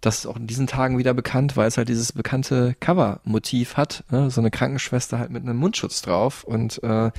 das 0.02 0.18
ist 0.18 0.26
auch 0.26 0.36
in 0.36 0.46
diesen 0.46 0.66
Tagen 0.66 0.98
wieder 0.98 1.14
bekannt, 1.14 1.56
weil 1.56 1.68
es 1.68 1.78
halt 1.78 1.88
dieses 1.88 2.12
bekannte 2.12 2.74
Cover-Motiv 2.80 3.76
hat. 3.76 4.04
Ne? 4.10 4.30
So 4.30 4.40
eine 4.40 4.50
Krankenschwester 4.50 5.18
halt 5.18 5.30
mit 5.30 5.42
einem 5.44 5.56
Mundschutz 5.56 6.02
drauf. 6.02 6.44
Und 6.44 6.82
äh, 6.82 7.10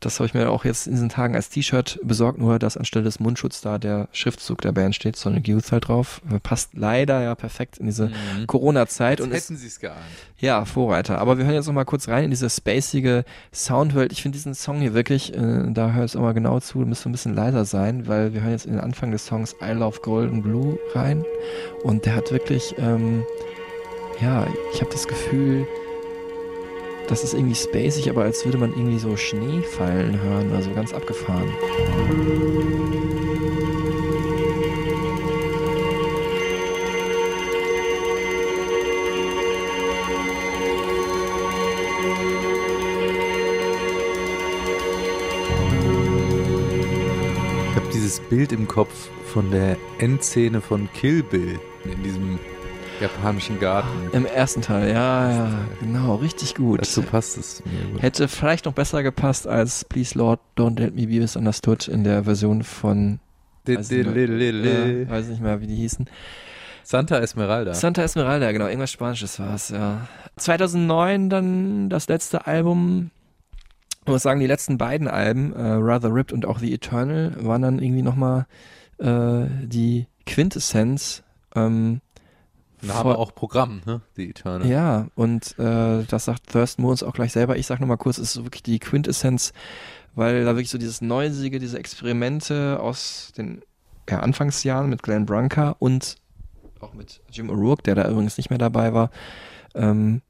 das 0.00 0.18
habe 0.18 0.26
ich 0.26 0.34
mir 0.34 0.50
auch 0.50 0.64
jetzt 0.64 0.86
in 0.86 0.94
diesen 0.94 1.10
Tagen 1.10 1.36
als 1.36 1.50
T-Shirt 1.50 2.00
besorgt, 2.02 2.38
nur 2.38 2.58
dass 2.58 2.76
anstelle 2.76 3.04
des 3.04 3.20
Mundschutzes 3.20 3.60
da 3.60 3.78
der 3.78 4.08
Schriftzug 4.12 4.62
der 4.62 4.72
Band 4.72 4.94
steht, 4.96 5.16
Sonic 5.16 5.46
Youth 5.46 5.70
halt 5.72 5.88
drauf. 5.88 6.20
Äh, 6.30 6.40
Passt 6.40 6.70
leider 6.74 7.22
ja 7.22 7.34
perfekt 7.34 7.78
in 7.78 7.86
diese 7.86 8.06
Mhm. 8.08 8.46
Corona-Zeit. 8.46 9.20
Und 9.20 9.30
hätten 9.32 9.56
sie 9.56 9.66
es 9.66 9.78
geahnt. 9.78 10.00
ja, 10.38 10.64
Vorreiter. 10.64 11.18
Aber 11.18 11.38
wir 11.38 11.44
hören 11.44 11.54
jetzt 11.54 11.66
noch 11.66 11.74
mal 11.74 11.84
kurz 11.84 12.08
rein 12.08 12.24
in 12.24 12.30
diese 12.30 12.48
spacige 12.50 13.24
Soundwelt. 13.54 14.10
Ich 14.10 14.22
finde 14.22 14.36
diesen 14.36 14.54
Song 14.54 14.80
hier 14.80 14.94
wirklich, 14.94 15.34
äh, 15.36 15.70
da 15.70 15.92
hört 15.92 16.08
es 16.08 16.16
auch 16.16 16.22
mal 16.22 16.32
genau 16.34 16.58
zu, 16.60 16.78
müsste 16.78 17.08
ein 17.10 17.12
bisschen 17.12 17.34
leiser 17.34 17.64
sein, 17.66 18.08
weil 18.08 18.32
wir 18.32 18.40
hören 18.40 18.52
jetzt 18.52 18.64
in 18.66 18.72
den 18.72 18.80
Anfang 18.80 19.10
des 19.12 19.26
Songs 19.26 19.54
I 19.62 19.72
Love 19.72 20.00
Golden 20.00 20.42
Blue 20.42 20.78
rein. 20.94 21.24
Und 21.84 22.06
der 22.06 22.16
hat 22.16 22.21
wirklich, 22.30 22.74
ähm, 22.78 23.24
ja, 24.20 24.46
ich 24.72 24.80
habe 24.80 24.92
das 24.92 25.08
Gefühl, 25.08 25.66
das 27.08 27.24
ist 27.24 27.34
irgendwie 27.34 27.54
spacig, 27.54 28.08
aber 28.08 28.22
als 28.22 28.44
würde 28.44 28.58
man 28.58 28.70
irgendwie 28.70 28.98
so 28.98 29.16
Schnee 29.16 29.62
fallen 29.62 30.20
hören, 30.22 30.52
also 30.54 30.70
ganz 30.72 30.94
abgefahren. 30.94 31.52
Bild 48.32 48.50
im 48.50 48.66
Kopf 48.66 49.10
von 49.26 49.50
der 49.50 49.76
Endszene 49.98 50.62
von 50.62 50.88
Kill 50.94 51.22
Bill 51.22 51.60
in 51.84 52.02
diesem 52.02 52.38
japanischen 52.98 53.60
Garten. 53.60 53.90
Im 54.14 54.24
ersten 54.24 54.62
Teil, 54.62 54.88
ja, 54.88 55.30
ja, 55.30 55.50
genau, 55.80 56.14
richtig 56.14 56.54
gut. 56.54 56.80
Dazu 56.80 57.02
passt 57.02 57.36
es 57.36 57.62
mir 57.66 57.92
gut. 57.92 58.00
Hätte 58.00 58.28
vielleicht 58.28 58.64
noch 58.64 58.72
besser 58.72 59.02
gepasst 59.02 59.46
als 59.46 59.84
Please 59.84 60.16
Lord, 60.16 60.40
Don't 60.56 60.80
Let 60.80 60.94
Me 60.94 61.08
Be 61.08 61.20
Misunderstood 61.20 61.88
in 61.88 62.04
der 62.04 62.24
Version 62.24 62.62
von 62.62 63.20
weiß 63.66 63.90
nicht 63.90 64.06
mehr, 64.06 64.26
ja, 64.26 65.10
weiß 65.10 65.26
nicht 65.26 65.42
mehr, 65.42 65.60
wie 65.60 65.66
die 65.66 65.76
hießen. 65.76 66.08
Santa 66.84 67.18
Esmeralda. 67.18 67.74
Santa 67.74 68.02
Esmeralda, 68.02 68.50
genau, 68.50 68.64
irgendwas 68.66 68.92
Spanisches 68.92 69.38
war 69.40 69.56
es, 69.56 69.68
ja. 69.68 70.08
2009 70.38 71.28
dann 71.28 71.90
das 71.90 72.08
letzte 72.08 72.46
Album, 72.46 73.10
ich 74.04 74.08
muss 74.08 74.22
sagen, 74.22 74.40
die 74.40 74.46
letzten 74.46 74.78
beiden 74.78 75.08
Alben, 75.08 75.52
äh, 75.52 75.62
Rather 75.62 76.12
Ripped 76.12 76.32
und 76.32 76.44
auch 76.44 76.58
The 76.58 76.72
Eternal, 76.72 77.36
waren 77.40 77.62
dann 77.62 77.78
irgendwie 77.78 78.02
nochmal 78.02 78.46
äh, 78.98 79.46
die 79.64 80.06
Quintessenz. 80.26 81.22
Ähm, 81.54 82.00
Da 82.80 82.94
haben 82.94 83.10
wir 83.10 83.18
auch 83.18 83.34
Programm, 83.34 83.80
ne? 83.86 84.00
Die 84.16 84.30
Eternal. 84.30 84.66
ja, 84.68 85.06
und 85.14 85.56
äh, 85.58 86.02
das 86.04 86.24
sagt 86.24 86.50
Thurston 86.50 86.82
Moore 86.82 86.92
uns 86.92 87.02
auch 87.04 87.14
gleich 87.14 87.32
selber. 87.32 87.56
Ich 87.56 87.66
sag 87.66 87.80
nochmal 87.80 87.96
kurz, 87.98 88.18
es 88.18 88.28
ist 88.28 88.32
so 88.34 88.44
wirklich 88.44 88.64
die 88.64 88.80
Quintessenz, 88.80 89.52
weil 90.14 90.44
da 90.44 90.50
wirklich 90.50 90.70
so 90.70 90.78
dieses 90.78 91.00
Neusige, 91.00 91.60
diese 91.60 91.78
Experimente 91.78 92.80
aus 92.80 93.32
den 93.36 93.62
ja, 94.10 94.18
Anfangsjahren 94.18 94.90
mit 94.90 95.02
Glenn 95.04 95.26
Branca 95.26 95.76
und 95.78 96.16
auch 96.80 96.92
mit 96.94 97.20
Jim 97.30 97.50
O'Rourke, 97.50 97.82
der 97.82 97.94
da 97.94 98.10
übrigens 98.10 98.36
nicht 98.36 98.50
mehr 98.50 98.58
dabei 98.58 98.92
war, 98.92 99.10
ähm, 99.76 100.22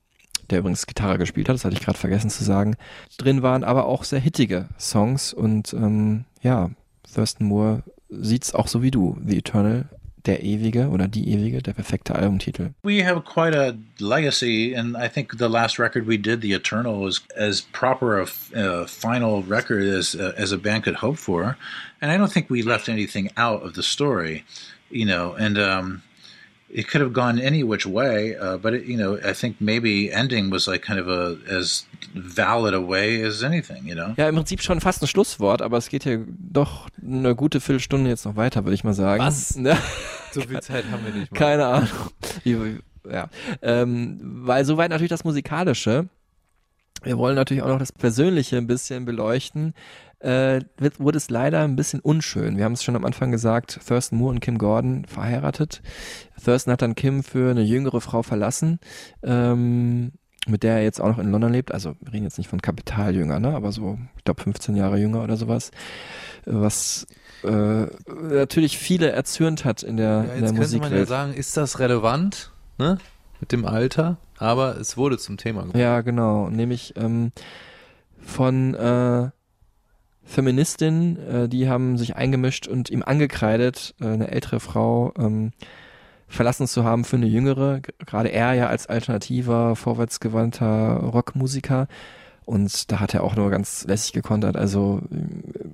der 0.52 0.60
übrigens 0.60 0.86
Gitarre 0.86 1.18
gespielt 1.18 1.48
hat, 1.48 1.54
das 1.54 1.64
hatte 1.64 1.74
ich 1.74 1.82
gerade 1.82 1.98
vergessen 1.98 2.30
zu 2.30 2.44
sagen, 2.44 2.76
drin 3.18 3.42
waren, 3.42 3.64
aber 3.64 3.86
auch 3.86 4.04
sehr 4.04 4.20
hittige 4.20 4.68
Songs 4.78 5.32
und 5.32 5.72
ähm, 5.72 6.24
ja, 6.42 6.70
Thurston 7.12 7.46
Moore 7.46 7.82
sieht's 8.08 8.54
auch 8.54 8.68
so 8.68 8.82
wie 8.82 8.90
du, 8.90 9.18
The 9.26 9.38
Eternal, 9.38 9.86
der 10.26 10.42
ewige 10.44 10.88
oder 10.88 11.08
die 11.08 11.28
ewige, 11.30 11.62
der 11.62 11.72
perfekte 11.72 12.14
Albumtitel. 12.14 12.70
We 12.82 13.04
have 13.04 13.22
quite 13.22 13.56
a 13.56 13.74
legacy, 13.98 14.74
and 14.74 14.96
I 14.96 15.08
think 15.08 15.36
the 15.38 15.48
last 15.48 15.78
record 15.78 16.06
we 16.06 16.16
did, 16.16 16.42
The 16.42 16.52
Eternal, 16.52 17.00
was 17.00 17.22
as 17.36 17.62
proper 17.72 18.20
a, 18.20 18.26
a 18.54 18.86
final 18.86 19.42
record 19.42 19.82
as 19.82 20.14
uh, 20.14 20.32
as 20.36 20.52
a 20.52 20.58
band 20.58 20.84
could 20.84 20.96
hope 20.96 21.18
for, 21.18 21.56
and 22.00 22.12
I 22.12 22.16
don't 22.16 22.32
think 22.32 22.50
we 22.50 22.62
left 22.62 22.88
anything 22.88 23.30
out 23.36 23.62
of 23.62 23.74
the 23.74 23.82
story, 23.82 24.44
you 24.90 25.06
know, 25.06 25.34
and 25.34 25.58
um, 25.58 26.02
it 26.72 26.88
could 26.88 27.02
have 27.02 27.12
gone 27.12 27.38
any 27.38 27.62
which 27.62 27.86
way, 27.86 28.36
uh, 28.36 28.56
but 28.56 28.72
it, 28.72 28.86
you 28.86 28.96
know, 28.96 29.18
I 29.22 29.34
think 29.34 29.60
maybe 29.60 30.10
ending 30.10 30.50
was 30.50 30.66
like 30.66 30.82
kind 30.82 30.98
of 30.98 31.06
a 31.08 31.36
as 31.48 31.84
valid 32.14 32.74
a 32.74 32.80
way 32.80 33.22
as 33.22 33.42
anything, 33.42 33.86
you 33.86 33.94
know. 33.94 34.14
Ja, 34.16 34.28
im 34.28 34.34
Prinzip 34.34 34.62
schon 34.62 34.80
fast 34.80 35.02
ein 35.02 35.06
Schlusswort, 35.06 35.60
aber 35.60 35.76
es 35.76 35.88
geht 35.88 36.04
hier 36.04 36.24
doch 36.26 36.88
eine 37.00 37.36
gute 37.36 37.60
Viertelstunde 37.60 38.08
jetzt 38.08 38.24
noch 38.24 38.36
weiter, 38.36 38.64
würde 38.64 38.74
ich 38.74 38.84
mal 38.84 38.94
sagen. 38.94 39.22
Was? 39.22 39.56
Ne? 39.62 39.76
So 40.32 40.40
viel 40.40 40.60
Zeit 40.60 40.84
haben 40.90 41.04
wir 41.04 41.12
nicht 41.12 41.30
mal. 41.30 41.38
Keine 41.38 41.66
Ahnung. 41.66 41.88
Ja, 43.08 43.28
ähm, 43.60 44.18
weil 44.22 44.64
soweit 44.64 44.90
natürlich 44.90 45.10
das 45.10 45.24
Musikalische. 45.24 46.08
wir 47.02 47.18
wollen 47.18 47.36
natürlich 47.36 47.62
auch 47.62 47.68
noch 47.68 47.78
das 47.78 47.92
Persönliche 47.92 48.56
ein 48.56 48.66
bisschen 48.66 49.04
beleuchten. 49.04 49.74
Äh, 50.22 50.60
wird, 50.78 51.00
wurde 51.00 51.18
es 51.18 51.30
leider 51.30 51.62
ein 51.62 51.74
bisschen 51.74 51.98
unschön. 51.98 52.56
Wir 52.56 52.64
haben 52.64 52.74
es 52.74 52.84
schon 52.84 52.94
am 52.94 53.04
Anfang 53.04 53.32
gesagt, 53.32 53.80
Thurston 53.86 54.18
Moore 54.18 54.34
und 54.34 54.40
Kim 54.40 54.56
Gordon 54.56 55.04
verheiratet. 55.04 55.82
Thurston 56.44 56.72
hat 56.72 56.82
dann 56.82 56.94
Kim 56.94 57.24
für 57.24 57.50
eine 57.50 57.62
jüngere 57.62 58.00
Frau 58.00 58.22
verlassen, 58.22 58.78
ähm, 59.24 60.12
mit 60.46 60.62
der 60.62 60.76
er 60.76 60.84
jetzt 60.84 61.00
auch 61.00 61.08
noch 61.08 61.18
in 61.18 61.32
London 61.32 61.52
lebt. 61.52 61.72
Also 61.72 61.96
wir 62.00 62.12
reden 62.12 62.22
jetzt 62.22 62.38
nicht 62.38 62.48
von 62.48 62.62
Kapitaljünger, 62.62 63.40
ne? 63.40 63.52
aber 63.54 63.72
so, 63.72 63.98
ich 64.16 64.22
glaube 64.22 64.42
15 64.42 64.76
Jahre 64.76 64.96
jünger 64.96 65.24
oder 65.24 65.36
sowas. 65.36 65.72
Was 66.44 67.08
äh, 67.42 67.86
natürlich 68.12 68.78
viele 68.78 69.10
erzürnt 69.10 69.64
hat 69.64 69.82
in 69.82 69.96
der, 69.96 70.06
Ja, 70.06 70.20
in 70.20 70.28
der 70.28 70.50
jetzt 70.50 70.56
könnte 70.56 70.78
man 70.78 70.92
ja 70.92 71.04
sagen, 71.04 71.34
ist 71.34 71.56
das 71.56 71.80
relevant, 71.80 72.52
ne? 72.78 72.98
Mit 73.40 73.50
dem 73.50 73.64
Alter? 73.64 74.18
Aber 74.38 74.78
es 74.78 74.96
wurde 74.96 75.18
zum 75.18 75.36
Thema 75.36 75.62
gemacht. 75.62 75.76
Ja, 75.76 76.00
genau. 76.02 76.48
Nämlich 76.48 76.94
ähm, 76.96 77.32
von 78.20 78.74
äh, 78.74 79.30
Feministinnen, 80.24 81.18
äh, 81.18 81.48
die 81.48 81.68
haben 81.68 81.98
sich 81.98 82.16
eingemischt 82.16 82.66
und 82.68 82.90
ihm 82.90 83.02
angekreidet, 83.02 83.94
äh, 84.00 84.06
eine 84.06 84.30
ältere 84.30 84.60
Frau 84.60 85.12
ähm, 85.18 85.52
verlassen 86.28 86.66
zu 86.66 86.84
haben 86.84 87.04
für 87.04 87.16
eine 87.16 87.26
jüngere. 87.26 87.80
Gerade 88.06 88.30
er 88.30 88.54
ja 88.54 88.68
als 88.68 88.86
alternativer, 88.86 89.76
vorwärtsgewandter 89.76 91.00
Rockmusiker. 91.12 91.88
Und 92.44 92.90
da 92.90 92.98
hat 92.98 93.14
er 93.14 93.22
auch 93.22 93.36
nur 93.36 93.50
ganz 93.50 93.84
lässig 93.84 94.12
gekontert. 94.12 94.56
Also 94.56 95.02
äh, 95.10 95.68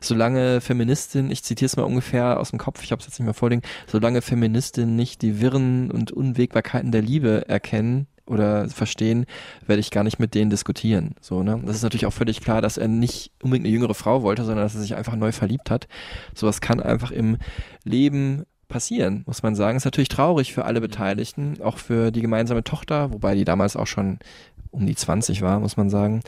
solange 0.00 0.60
Feministin, 0.60 1.30
ich 1.30 1.42
zitiere 1.42 1.66
es 1.66 1.76
mal 1.76 1.82
ungefähr 1.82 2.40
aus 2.40 2.50
dem 2.50 2.58
Kopf, 2.58 2.82
ich 2.82 2.92
habe 2.92 3.00
es 3.00 3.06
jetzt 3.06 3.18
nicht 3.18 3.24
mehr 3.24 3.34
vorliegen, 3.34 3.62
solange 3.86 4.22
Feministinnen 4.22 4.96
nicht 4.96 5.22
die 5.22 5.40
Wirren 5.40 5.90
und 5.90 6.12
Unwägbarkeiten 6.12 6.92
der 6.92 7.02
Liebe 7.02 7.48
erkennen 7.48 8.06
oder 8.26 8.68
verstehen, 8.68 9.26
werde 9.66 9.80
ich 9.80 9.90
gar 9.90 10.04
nicht 10.04 10.18
mit 10.18 10.34
denen 10.34 10.50
diskutieren. 10.50 11.14
So, 11.20 11.42
ne? 11.42 11.60
Das 11.64 11.76
ist 11.76 11.82
natürlich 11.82 12.06
auch 12.06 12.12
völlig 12.12 12.40
klar, 12.40 12.62
dass 12.62 12.76
er 12.76 12.88
nicht 12.88 13.32
unbedingt 13.42 13.66
eine 13.66 13.74
jüngere 13.74 13.94
Frau 13.94 14.22
wollte, 14.22 14.44
sondern 14.44 14.64
dass 14.64 14.74
er 14.74 14.80
sich 14.80 14.94
einfach 14.94 15.16
neu 15.16 15.32
verliebt 15.32 15.70
hat. 15.70 15.88
Sowas 16.34 16.60
kann 16.60 16.80
einfach 16.80 17.10
im 17.10 17.36
Leben 17.84 18.44
passieren, 18.68 19.24
muss 19.26 19.42
man 19.42 19.54
sagen. 19.54 19.76
Ist 19.76 19.84
natürlich 19.84 20.08
traurig 20.08 20.54
für 20.54 20.64
alle 20.64 20.80
Beteiligten, 20.80 21.58
auch 21.62 21.78
für 21.78 22.10
die 22.10 22.22
gemeinsame 22.22 22.64
Tochter, 22.64 23.12
wobei 23.12 23.34
die 23.34 23.44
damals 23.44 23.76
auch 23.76 23.86
schon 23.86 24.18
um 24.70 24.86
die 24.86 24.96
20 24.96 25.42
war, 25.42 25.60
muss 25.60 25.76
man 25.76 25.90
sagen. 25.90 26.22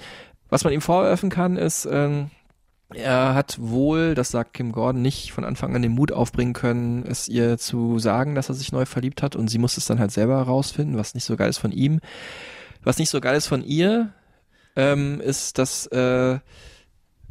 Was 0.48 0.62
man 0.62 0.72
ihm 0.72 0.80
vorwerfen 0.80 1.30
kann, 1.30 1.56
ist, 1.56 1.88
ähm, 1.90 2.30
er 2.94 3.34
hat 3.34 3.56
wohl, 3.60 4.14
das 4.14 4.30
sagt 4.30 4.54
Kim 4.54 4.72
Gordon, 4.72 5.02
nicht 5.02 5.32
von 5.32 5.44
Anfang 5.44 5.74
an 5.74 5.82
den 5.82 5.92
Mut 5.92 6.12
aufbringen 6.12 6.52
können, 6.52 7.04
es 7.04 7.28
ihr 7.28 7.58
zu 7.58 7.98
sagen, 7.98 8.34
dass 8.34 8.48
er 8.48 8.54
sich 8.54 8.72
neu 8.72 8.84
verliebt 8.84 9.22
hat 9.22 9.34
und 9.34 9.48
sie 9.48 9.58
muss 9.58 9.76
es 9.76 9.86
dann 9.86 9.98
halt 9.98 10.12
selber 10.12 10.36
herausfinden, 10.36 10.96
was 10.96 11.14
nicht 11.14 11.24
so 11.24 11.36
geil 11.36 11.50
ist 11.50 11.58
von 11.58 11.72
ihm. 11.72 12.00
Was 12.84 12.98
nicht 12.98 13.10
so 13.10 13.20
geil 13.20 13.36
ist 13.36 13.48
von 13.48 13.64
ihr, 13.64 14.12
ähm, 14.76 15.20
ist, 15.20 15.58
dass 15.58 15.86
äh, 15.88 16.38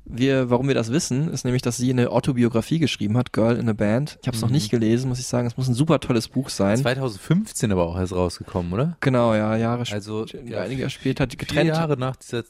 wir, 0.06 0.49
warum 0.49 0.68
wir 0.68 0.76
das 0.76 0.91
wissen, 0.91 1.30
ist 1.32 1.45
nämlich, 1.45 1.61
dass 1.64 1.77
sie 1.77 1.90
eine 1.90 2.11
Autobiografie 2.11 2.80
geschrieben 2.80 3.18
hat, 3.18 3.34
Girl 3.34 3.57
in 3.57 3.68
a 3.69 3.73
Band. 3.73 4.18
Ich 4.22 4.27
habe 4.27 4.36
es 4.38 4.41
noch 4.41 4.49
Mhm. 4.49 4.56
nicht 4.56 4.69
gelesen, 4.72 5.10
muss 5.10 5.19
ich 5.19 5.26
sagen. 5.27 5.48
Es 5.48 5.57
muss 5.57 5.68
ein 5.68 5.73
super 5.73 5.99
tolles 5.99 6.27
Buch 6.27 6.49
sein. 6.49 6.77
2015 6.77 7.72
aber 7.72 7.84
auch 7.88 7.98
erst 7.98 8.14
rausgekommen, 8.14 8.72
oder? 8.73 8.98
Genau, 8.99 9.34
ja, 9.34 9.56
Jahre 9.57 9.82
sp- 9.84 9.95
Also 9.95 10.26
ja, 10.45 10.61
einige 10.61 10.82
Jahre 10.82 10.90
später, 10.91 11.26
getrennt. 11.27 11.68
Jahre 11.69 11.98
nach 11.98 12.15
dieser 12.18 12.44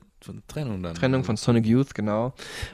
Trennung 0.48 0.84
dann. 0.84 0.95
Trennung 0.95 1.23
von 1.23 1.38
Sonic 1.38 1.65
Youth, 1.65 1.94
genau. 1.95 2.34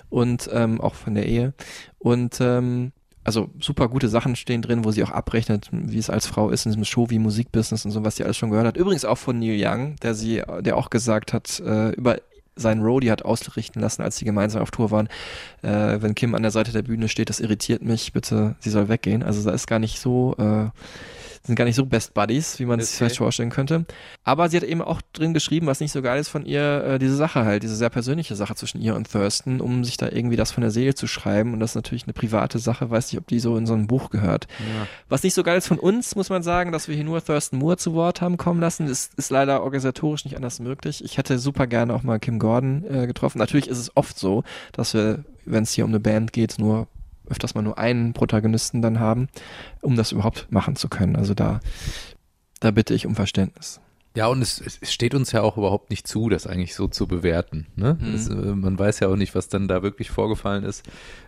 Und 0.09 0.49
ähm, 0.51 0.81
auch 0.81 0.95
von 0.95 1.13
der 1.15 1.27
Ehe. 1.27 1.53
Und 1.99 2.39
ähm, 2.41 2.91
also 3.23 3.49
super 3.59 3.87
gute 3.87 4.09
Sachen 4.09 4.35
stehen 4.35 4.63
drin, 4.63 4.83
wo 4.83 4.89
sie 4.91 5.03
auch 5.03 5.11
abrechnet, 5.11 5.69
wie 5.71 5.99
es 5.99 6.09
als 6.09 6.25
Frau 6.25 6.49
ist 6.49 6.65
in 6.65 6.71
diesem 6.71 6.85
Show 6.85 7.11
wie 7.11 7.19
Musikbusiness 7.19 7.85
und 7.85 7.91
so, 7.91 8.03
was 8.03 8.15
sie 8.15 8.23
alles 8.23 8.35
schon 8.37 8.49
gehört 8.49 8.65
hat. 8.65 8.77
Übrigens 8.77 9.05
auch 9.05 9.17
von 9.19 9.37
Neil 9.37 9.57
Young, 9.63 9.95
der 9.97 10.15
sie, 10.15 10.41
der 10.61 10.75
auch 10.75 10.89
gesagt 10.89 11.31
hat, 11.33 11.59
äh, 11.59 11.89
über 11.91 12.17
seinen 12.55 12.83
Roadie 12.83 13.11
hat 13.11 13.23
ausrichten 13.23 13.79
lassen, 13.79 14.01
als 14.01 14.17
sie 14.17 14.25
gemeinsam 14.25 14.61
auf 14.61 14.71
Tour 14.71 14.91
waren, 14.91 15.07
äh, 15.61 16.01
wenn 16.01 16.15
Kim 16.15 16.35
an 16.35 16.41
der 16.41 16.51
Seite 16.51 16.71
der 16.71 16.81
Bühne 16.81 17.07
steht, 17.07 17.29
das 17.29 17.39
irritiert 17.39 17.81
mich, 17.81 18.13
bitte, 18.13 18.55
sie 18.59 18.69
soll 18.69 18.89
weggehen. 18.89 19.23
Also 19.23 19.43
da 19.43 19.55
ist 19.55 19.67
gar 19.67 19.79
nicht 19.79 19.99
so, 19.99 20.35
äh, 20.37 20.69
sind 21.43 21.55
gar 21.55 21.65
nicht 21.65 21.75
so 21.75 21.85
Best 21.85 22.13
Buddies, 22.13 22.59
wie 22.59 22.65
man 22.65 22.79
es 22.79 22.87
sich 22.87 22.95
Okay. 22.95 22.97
vielleicht 23.05 23.17
vorstellen 23.17 23.49
könnte. 23.49 23.85
Aber 24.23 24.47
sie 24.49 24.57
hat 24.57 24.63
eben 24.63 24.81
auch 24.81 25.01
drin 25.13 25.33
geschrieben, 25.33 25.65
was 25.67 25.79
nicht 25.79 25.91
so 25.91 26.01
geil 26.01 26.19
ist 26.19 26.29
von 26.29 26.45
ihr, 26.45 26.83
äh, 26.83 26.99
diese 26.99 27.15
Sache 27.15 27.45
halt, 27.45 27.63
diese 27.63 27.75
sehr 27.75 27.89
persönliche 27.89 28.35
Sache 28.35 28.53
zwischen 28.55 28.79
ihr 28.79 28.95
und 28.95 29.11
Thurston, 29.11 29.59
um 29.59 29.83
sich 29.83 29.97
da 29.97 30.07
irgendwie 30.09 30.35
das 30.35 30.51
von 30.51 30.61
der 30.61 30.69
Seele 30.71 30.93
zu 30.93 31.07
schreiben. 31.07 31.53
Und 31.53 31.59
das 31.59 31.71
ist 31.71 31.75
natürlich 31.75 32.03
eine 32.03 32.13
private 32.13 32.59
Sache, 32.59 32.89
weiß 32.91 33.11
nicht, 33.11 33.19
ob 33.19 33.27
die 33.27 33.39
so 33.39 33.57
in 33.57 33.65
so 33.65 33.73
ein 33.73 33.87
Buch 33.87 34.09
gehört. 34.11 34.47
Ja. 34.59 34.87
Was 35.09 35.23
nicht 35.23 35.33
so 35.33 35.41
geil 35.43 35.57
ist 35.57 35.67
von 35.67 35.79
uns, 35.79 36.15
muss 36.15 36.29
man 36.29 36.43
sagen, 36.43 36.71
dass 36.71 36.87
wir 36.87 36.95
hier 36.95 37.03
nur 37.03 37.23
Thurston 37.23 37.57
Moore 37.59 37.77
zu 37.77 37.93
Wort 37.93 38.21
haben 38.21 38.37
kommen 38.37 38.61
lassen, 38.61 38.87
ist, 38.87 39.13
ist 39.15 39.31
leider 39.31 39.63
organisatorisch 39.63 40.25
nicht 40.25 40.35
anders 40.35 40.59
möglich. 40.59 41.03
Ich 41.03 41.17
hätte 41.17 41.39
super 41.39 41.65
gerne 41.65 41.93
auch 41.93 42.03
mal 42.03 42.19
Kim 42.19 42.37
Gordon 42.37 42.83
äh, 42.87 43.07
getroffen. 43.07 43.39
Natürlich 43.39 43.67
ist 43.67 43.79
es 43.79 43.95
oft 43.97 44.19
so, 44.19 44.43
dass 44.73 44.93
wir, 44.93 45.23
wenn 45.45 45.63
es 45.63 45.73
hier 45.73 45.85
um 45.85 45.91
eine 45.91 45.99
Band 45.99 46.33
geht, 46.33 46.59
nur 46.59 46.87
öfters 47.31 47.55
mal 47.55 47.61
nur 47.61 47.77
einen 47.77 48.13
Protagonisten 48.13 48.81
dann 48.81 48.99
haben, 48.99 49.27
um 49.81 49.95
das 49.95 50.11
überhaupt 50.11 50.51
machen 50.51 50.75
zu 50.75 50.89
können. 50.89 51.15
Also 51.15 51.33
da, 51.33 51.59
da 52.59 52.71
bitte 52.71 52.93
ich 52.93 53.05
um 53.05 53.15
Verständnis. 53.15 53.81
Ja, 54.13 54.27
und 54.27 54.41
es, 54.41 54.61
es 54.81 54.91
steht 54.91 55.15
uns 55.15 55.31
ja 55.31 55.41
auch 55.41 55.57
überhaupt 55.57 55.89
nicht 55.89 56.05
zu, 56.05 56.27
das 56.27 56.45
eigentlich 56.45 56.75
so 56.75 56.87
zu 56.89 57.07
bewerten. 57.07 57.67
Ne? 57.77 57.97
Mhm. 57.99 58.13
Es, 58.13 58.27
äh, 58.27 58.33
man 58.33 58.77
weiß 58.77 58.99
ja 58.99 59.07
auch 59.07 59.15
nicht, 59.15 59.35
was 59.35 59.47
dann 59.47 59.69
da 59.69 59.83
wirklich 59.83 60.11
vorgefallen 60.11 60.65
ist. 60.65 60.83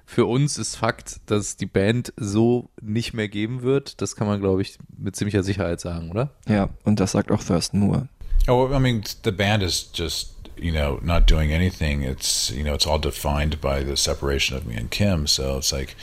Für 0.06 0.26
uns 0.26 0.58
ist 0.58 0.76
Fakt, 0.76 1.22
dass 1.28 1.42
es 1.44 1.58
die 1.58 1.66
Band 1.66 2.12
so 2.18 2.70
nicht 2.82 3.14
mehr 3.14 3.30
geben 3.30 3.62
wird. 3.62 4.02
Das 4.02 4.18
kann 4.18 4.28
man, 4.28 4.42
glaube 4.42 4.62
ich, 4.62 4.78
mit 4.98 5.16
ziemlicher 5.16 5.44
Sicherheit 5.44 5.80
sagen, 5.80 6.12
oder? 6.12 6.32
Ja, 6.46 6.70
und 6.84 7.00
das 7.00 7.14
sagt 7.14 7.32
auch 7.32 7.42
Thurston 7.42 7.80
Moore. 7.80 8.10
Oh, 8.50 8.70
I 8.74 8.80
mean, 8.80 9.02
the 9.24 9.32
band 9.32 9.64
is 9.64 9.90
just 9.94 10.43
you 10.58 10.72
know 10.72 11.00
not 11.02 11.28
doing 11.28 11.52
anything. 11.52 12.04
It's 12.04 12.52
you 12.52 12.64
know 12.64 12.74
it's 12.74 12.88
all 12.88 13.00
defined 13.00 13.60
by 13.62 13.84
the 13.84 13.98
separation 13.98 14.56
of 14.56 14.66
me 14.66 14.76
and 14.76 14.90
Kim. 14.90 15.28
So 15.28 15.58
it's 15.58 15.72
like, 15.72 15.96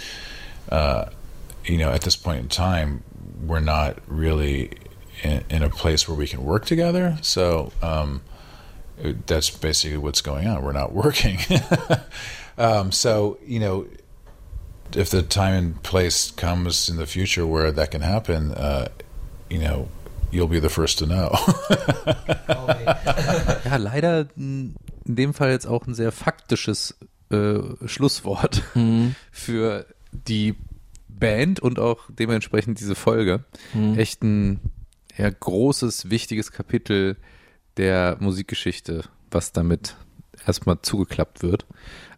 uh, 0.69 1.07
you 1.65 1.79
know, 1.79 1.91
at 1.91 2.03
this 2.03 2.17
point 2.17 2.41
in 2.41 2.49
time, 2.49 3.03
we're 3.45 3.61
not 3.61 3.99
really 4.07 4.73
in, 5.23 5.45
in 5.51 5.63
a 5.63 5.71
place 5.71 6.09
where 6.09 6.17
we 6.17 6.27
can 6.27 6.45
work 6.45 6.65
together. 6.65 7.19
So 7.23 7.73
um, 7.83 8.23
that's 9.27 9.51
basically 9.51 9.99
what's 9.99 10.21
going 10.21 10.47
on. 10.47 10.63
We're 10.63 10.73
not 10.73 10.93
working. 11.05 11.39
um, 12.59 12.93
so 12.93 13.39
you 13.47 13.61
know, 13.61 13.87
if 14.95 15.11
the 15.11 15.23
time 15.23 15.55
and 15.55 15.83
place 15.83 16.31
comes 16.31 16.89
in 16.89 16.97
the 16.97 17.07
future 17.07 17.47
where 17.47 17.71
that 17.73 17.91
can 17.91 18.03
happen, 18.03 18.53
uh, 18.53 18.89
you 19.49 19.59
know, 19.59 19.89
you'll 20.33 20.49
be 20.49 20.61
the 20.61 20.69
first 20.69 20.99
to 20.99 21.07
know. 21.07 21.37
Ja, 23.65 23.77
leider 23.77 24.27
in 24.37 24.75
dem 25.05 25.35
Fall 25.35 25.51
jetzt 25.51 25.67
auch 25.67 25.87
ein 25.87 25.95
sehr 25.95 26.13
faktisches 26.13 26.99
äh, 27.31 27.59
Schlusswort 27.87 28.63
Mhm. 28.75 29.15
für 29.31 29.87
die 30.13 30.55
Band 31.09 31.61
und 31.61 31.79
auch 31.79 32.01
dementsprechend 32.09 32.81
diese 32.81 32.95
Folge. 32.95 33.45
Mhm. 33.75 33.99
Echt 33.99 34.23
ein 34.23 34.61
ja, 35.17 35.29
großes, 35.31 36.11
wichtiges 36.11 36.51
Kapitel 36.53 37.17
der 37.77 38.17
Musikgeschichte, 38.21 39.05
was 39.31 39.53
damit 39.53 39.97
erstmal 40.47 40.81
zugeklappt 40.83 41.43
wird. 41.43 41.67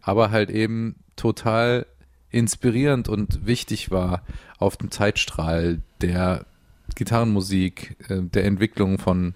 Aber 0.01 0.30
halt 0.30 0.51
eben 0.51 0.97
total 1.16 1.86
inspirierend 2.30 3.09
und 3.09 3.44
wichtig 3.47 3.90
war 3.90 4.22
auf 4.59 4.76
dem 4.76 4.90
Zeitstrahl 4.90 5.82
der 6.01 6.47
Gitarrenmusik, 6.94 7.97
äh, 8.09 8.23
der 8.23 8.44
Entwicklung 8.44 8.98
von 8.98 9.35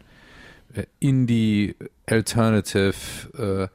äh, 0.74 0.84
Indie, 1.00 1.74
Alternative, 2.06 2.94
äh, 3.36 3.68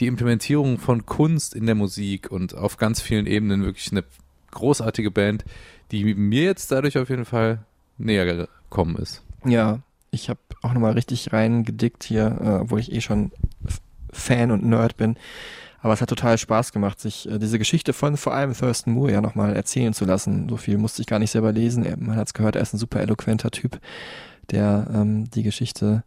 die 0.00 0.06
Implementierung 0.06 0.78
von 0.78 1.06
Kunst 1.06 1.54
in 1.54 1.66
der 1.66 1.74
Musik 1.74 2.30
und 2.30 2.54
auf 2.54 2.76
ganz 2.76 3.00
vielen 3.00 3.26
Ebenen 3.26 3.64
wirklich 3.64 3.90
eine 3.92 4.04
großartige 4.50 5.10
Band, 5.10 5.44
die 5.90 6.14
mir 6.14 6.44
jetzt 6.44 6.70
dadurch 6.72 6.98
auf 6.98 7.10
jeden 7.10 7.24
Fall 7.24 7.64
näher 7.98 8.26
gekommen 8.26 8.96
ist. 8.96 9.22
Ja, 9.44 9.80
ich 10.10 10.28
habe 10.28 10.40
auch 10.62 10.72
nochmal 10.72 10.92
richtig 10.92 11.32
reingedickt 11.32 12.04
hier, 12.04 12.38
äh, 12.40 12.48
obwohl 12.62 12.80
ich 12.80 12.92
eh 12.92 13.00
schon 13.00 13.32
Fan 14.12 14.50
und 14.50 14.64
Nerd 14.64 14.96
bin. 14.96 15.16
Aber 15.84 15.92
es 15.92 16.00
hat 16.00 16.08
total 16.08 16.38
Spaß 16.38 16.72
gemacht, 16.72 16.98
sich 16.98 17.30
äh, 17.30 17.38
diese 17.38 17.58
Geschichte 17.58 17.92
von 17.92 18.16
vor 18.16 18.32
allem 18.32 18.54
Thurston 18.54 18.94
Moore 18.94 19.12
ja 19.12 19.20
nochmal 19.20 19.54
erzählen 19.54 19.92
zu 19.92 20.06
lassen. 20.06 20.48
So 20.48 20.56
viel 20.56 20.78
musste 20.78 21.02
ich 21.02 21.06
gar 21.06 21.18
nicht 21.18 21.30
selber 21.30 21.52
lesen. 21.52 21.84
Er, 21.84 21.98
man 21.98 22.16
hat 22.16 22.28
es 22.28 22.32
gehört, 22.32 22.56
er 22.56 22.62
ist 22.62 22.72
ein 22.72 22.78
super 22.78 23.02
eloquenter 23.02 23.50
Typ, 23.50 23.78
der 24.50 24.86
ähm, 24.94 25.28
die 25.28 25.42
Geschichte 25.42 26.02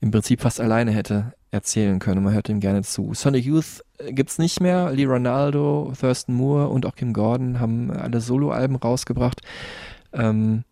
im 0.00 0.10
Prinzip 0.10 0.40
fast 0.40 0.60
alleine 0.60 0.90
hätte 0.90 1.32
erzählen 1.52 2.00
können. 2.00 2.24
Man 2.24 2.34
hört 2.34 2.48
ihm 2.48 2.58
gerne 2.58 2.82
zu. 2.82 3.14
Sonic 3.14 3.44
Youth 3.44 3.84
äh, 3.98 4.12
gibt's 4.12 4.38
nicht 4.38 4.58
mehr. 4.58 4.90
Lee 4.90 5.04
Ronaldo, 5.04 5.92
Thurston 6.00 6.34
Moore 6.34 6.66
und 6.66 6.84
auch 6.84 6.96
Kim 6.96 7.12
Gordon 7.12 7.60
haben 7.60 7.92
alle 7.92 8.20
Soloalben 8.20 8.74
rausgebracht. 8.74 9.42
Ähm, 10.12 10.64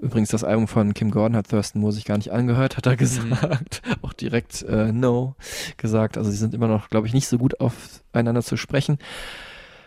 Übrigens, 0.00 0.30
das 0.30 0.44
Album 0.44 0.66
von 0.66 0.94
Kim 0.94 1.10
Gordon 1.10 1.36
hat 1.36 1.50
Thurston 1.50 1.80
Moore 1.80 1.92
sich 1.92 2.06
gar 2.06 2.16
nicht 2.16 2.32
angehört, 2.32 2.76
hat 2.78 2.86
er 2.86 2.96
gesagt. 2.96 3.82
Auch 4.02 4.14
direkt 4.14 4.62
äh, 4.62 4.92
No 4.92 5.34
gesagt. 5.76 6.16
Also 6.16 6.30
sie 6.30 6.38
sind 6.38 6.54
immer 6.54 6.68
noch, 6.68 6.88
glaube 6.88 7.06
ich, 7.06 7.12
nicht 7.12 7.28
so 7.28 7.36
gut 7.36 7.60
aufeinander 7.60 8.42
zu 8.42 8.56
sprechen. 8.56 8.98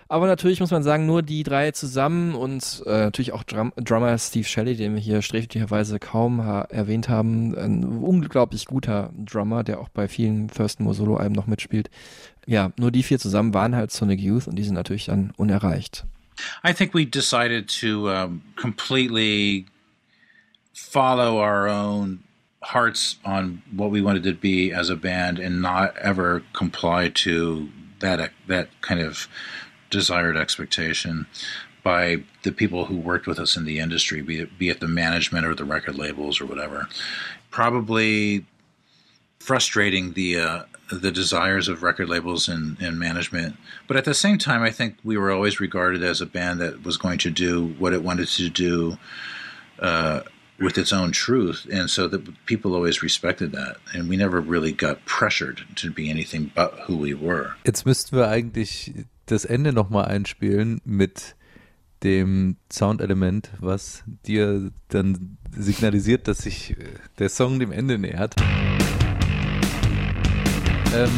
Aber 0.10 0.28
natürlich 0.28 0.60
muss 0.60 0.70
man 0.70 0.84
sagen, 0.84 1.08
nur 1.08 1.24
die 1.24 1.42
drei 1.42 1.72
zusammen 1.72 2.36
und 2.36 2.84
äh, 2.86 3.06
natürlich 3.06 3.32
auch 3.32 3.42
Drum 3.42 3.74
Drummer 3.78 4.16
Steve 4.20 4.44
Shelley, 4.44 4.76
den 4.76 4.94
wir 4.94 5.02
hier 5.02 5.24
sträflicherweise 5.24 5.98
kaum 5.98 6.46
ha 6.46 6.62
erwähnt 6.70 7.10
haben, 7.10 7.58
ein 7.58 7.84
unglaublich 7.84 8.68
guter 8.68 9.12
Drummer, 9.18 9.64
der 9.64 9.80
auch 9.80 9.90
bei 9.90 10.08
vielen 10.08 10.50
First 10.50 10.80
Mo 10.82 10.94
Solo-Alben 10.94 11.34
noch 11.34 11.48
mitspielt. 11.48 11.90
Ja, 12.46 12.72
nur 12.78 12.92
die 12.92 13.02
vier 13.02 13.18
zusammen 13.18 13.56
waren 13.56 13.76
halt 13.76 13.92
Sonic 13.92 14.20
Youth 14.20 14.48
und 14.48 14.58
die 14.58 14.64
sind 14.64 14.76
natürlich 14.76 15.06
dann 15.06 15.34
unerreicht. 15.38 16.06
I 16.64 16.74
think 16.74 16.94
we 16.94 17.08
decided 17.08 17.68
to 17.80 18.10
um, 18.12 18.42
completely 18.56 19.66
follow 20.74 21.40
our 21.40 21.68
own 21.68 22.24
hearts 22.62 23.18
on 23.26 23.62
what 23.72 23.92
we 23.92 24.02
wanted 24.02 24.24
to 24.24 24.34
be 24.34 24.72
as 24.72 24.90
a 24.90 24.96
band 24.96 25.38
and 25.38 25.62
not 25.62 25.96
ever 25.98 26.44
comply 26.54 27.10
to 27.10 27.70
that 28.00 28.32
that 28.48 28.70
kind 28.82 29.00
of 29.00 29.28
desired 29.90 30.36
expectation 30.36 31.28
by 31.84 32.24
the 32.44 32.52
people 32.52 32.86
who 32.86 32.98
worked 32.98 33.28
with 33.28 33.38
us 33.38 33.58
in 33.58 33.66
the 33.66 33.80
industry, 33.80 34.22
be 34.22 34.40
it, 34.40 34.58
be 34.58 34.70
it 34.70 34.80
the 34.80 34.88
management 34.88 35.46
or 35.46 35.54
the 35.54 35.66
record 35.66 35.98
labels 35.98 36.40
or 36.40 36.46
whatever. 36.46 36.88
Probably 37.52 38.46
frustrating 39.40 40.14
the 40.14 40.40
uh, 40.40 40.64
the 40.90 41.12
desires 41.12 41.68
of 41.68 41.84
record 41.84 42.08
labels 42.08 42.48
and, 42.48 42.80
and 42.82 42.98
management. 42.98 43.58
But 43.88 43.98
at 43.98 44.06
the 44.06 44.14
same 44.14 44.38
time, 44.38 44.64
I 44.64 44.72
think 44.72 44.98
we 45.04 45.18
were 45.18 45.32
always 45.32 45.60
regarded 45.60 46.04
as 46.04 46.22
a 46.22 46.26
band 46.26 46.62
that 46.62 46.84
was 46.84 46.98
going 46.98 47.18
to 47.20 47.30
do 47.30 47.76
what 47.78 47.94
it 47.94 48.04
wanted 48.04 48.28
to 48.30 48.50
do 48.50 48.98
uh, 49.80 50.22
with 50.64 50.78
its 50.78 50.94
own 50.94 51.12
truth, 51.12 51.68
and 51.72 51.90
so 51.90 52.08
that 52.08 52.22
people 52.46 52.74
always 52.74 53.04
respected 53.04 53.52
that, 53.52 53.78
and 53.94 54.10
we 54.10 54.18
never 54.18 54.40
really 54.40 54.72
got 54.72 55.04
pressured 55.06 55.64
to 55.76 55.92
be 55.92 56.10
anything 56.10 56.52
but 56.56 56.74
who 56.88 56.98
we 56.98 57.14
were. 57.14 57.56
Jetzt 57.66 57.86
müssten 57.86 58.16
wir 58.16 58.30
eigentlich 58.30 58.94
das 59.26 59.46
Ende 59.46 59.74
nochmal 59.74 60.06
einspielen 60.06 60.82
mit 60.86 61.36
dem 62.04 62.58
Soundelement, 62.72 63.50
was 63.60 64.04
dir 64.26 64.72
dann 64.90 65.38
signalisiert, 65.56 66.28
dass 66.28 66.40
sich 66.40 66.72
äh, 66.72 66.76
der 67.20 67.30
Song 67.30 67.60
dem 67.60 67.72
Ende 67.72 67.98
nähert. 67.98 68.36
Ähm, 70.94 71.10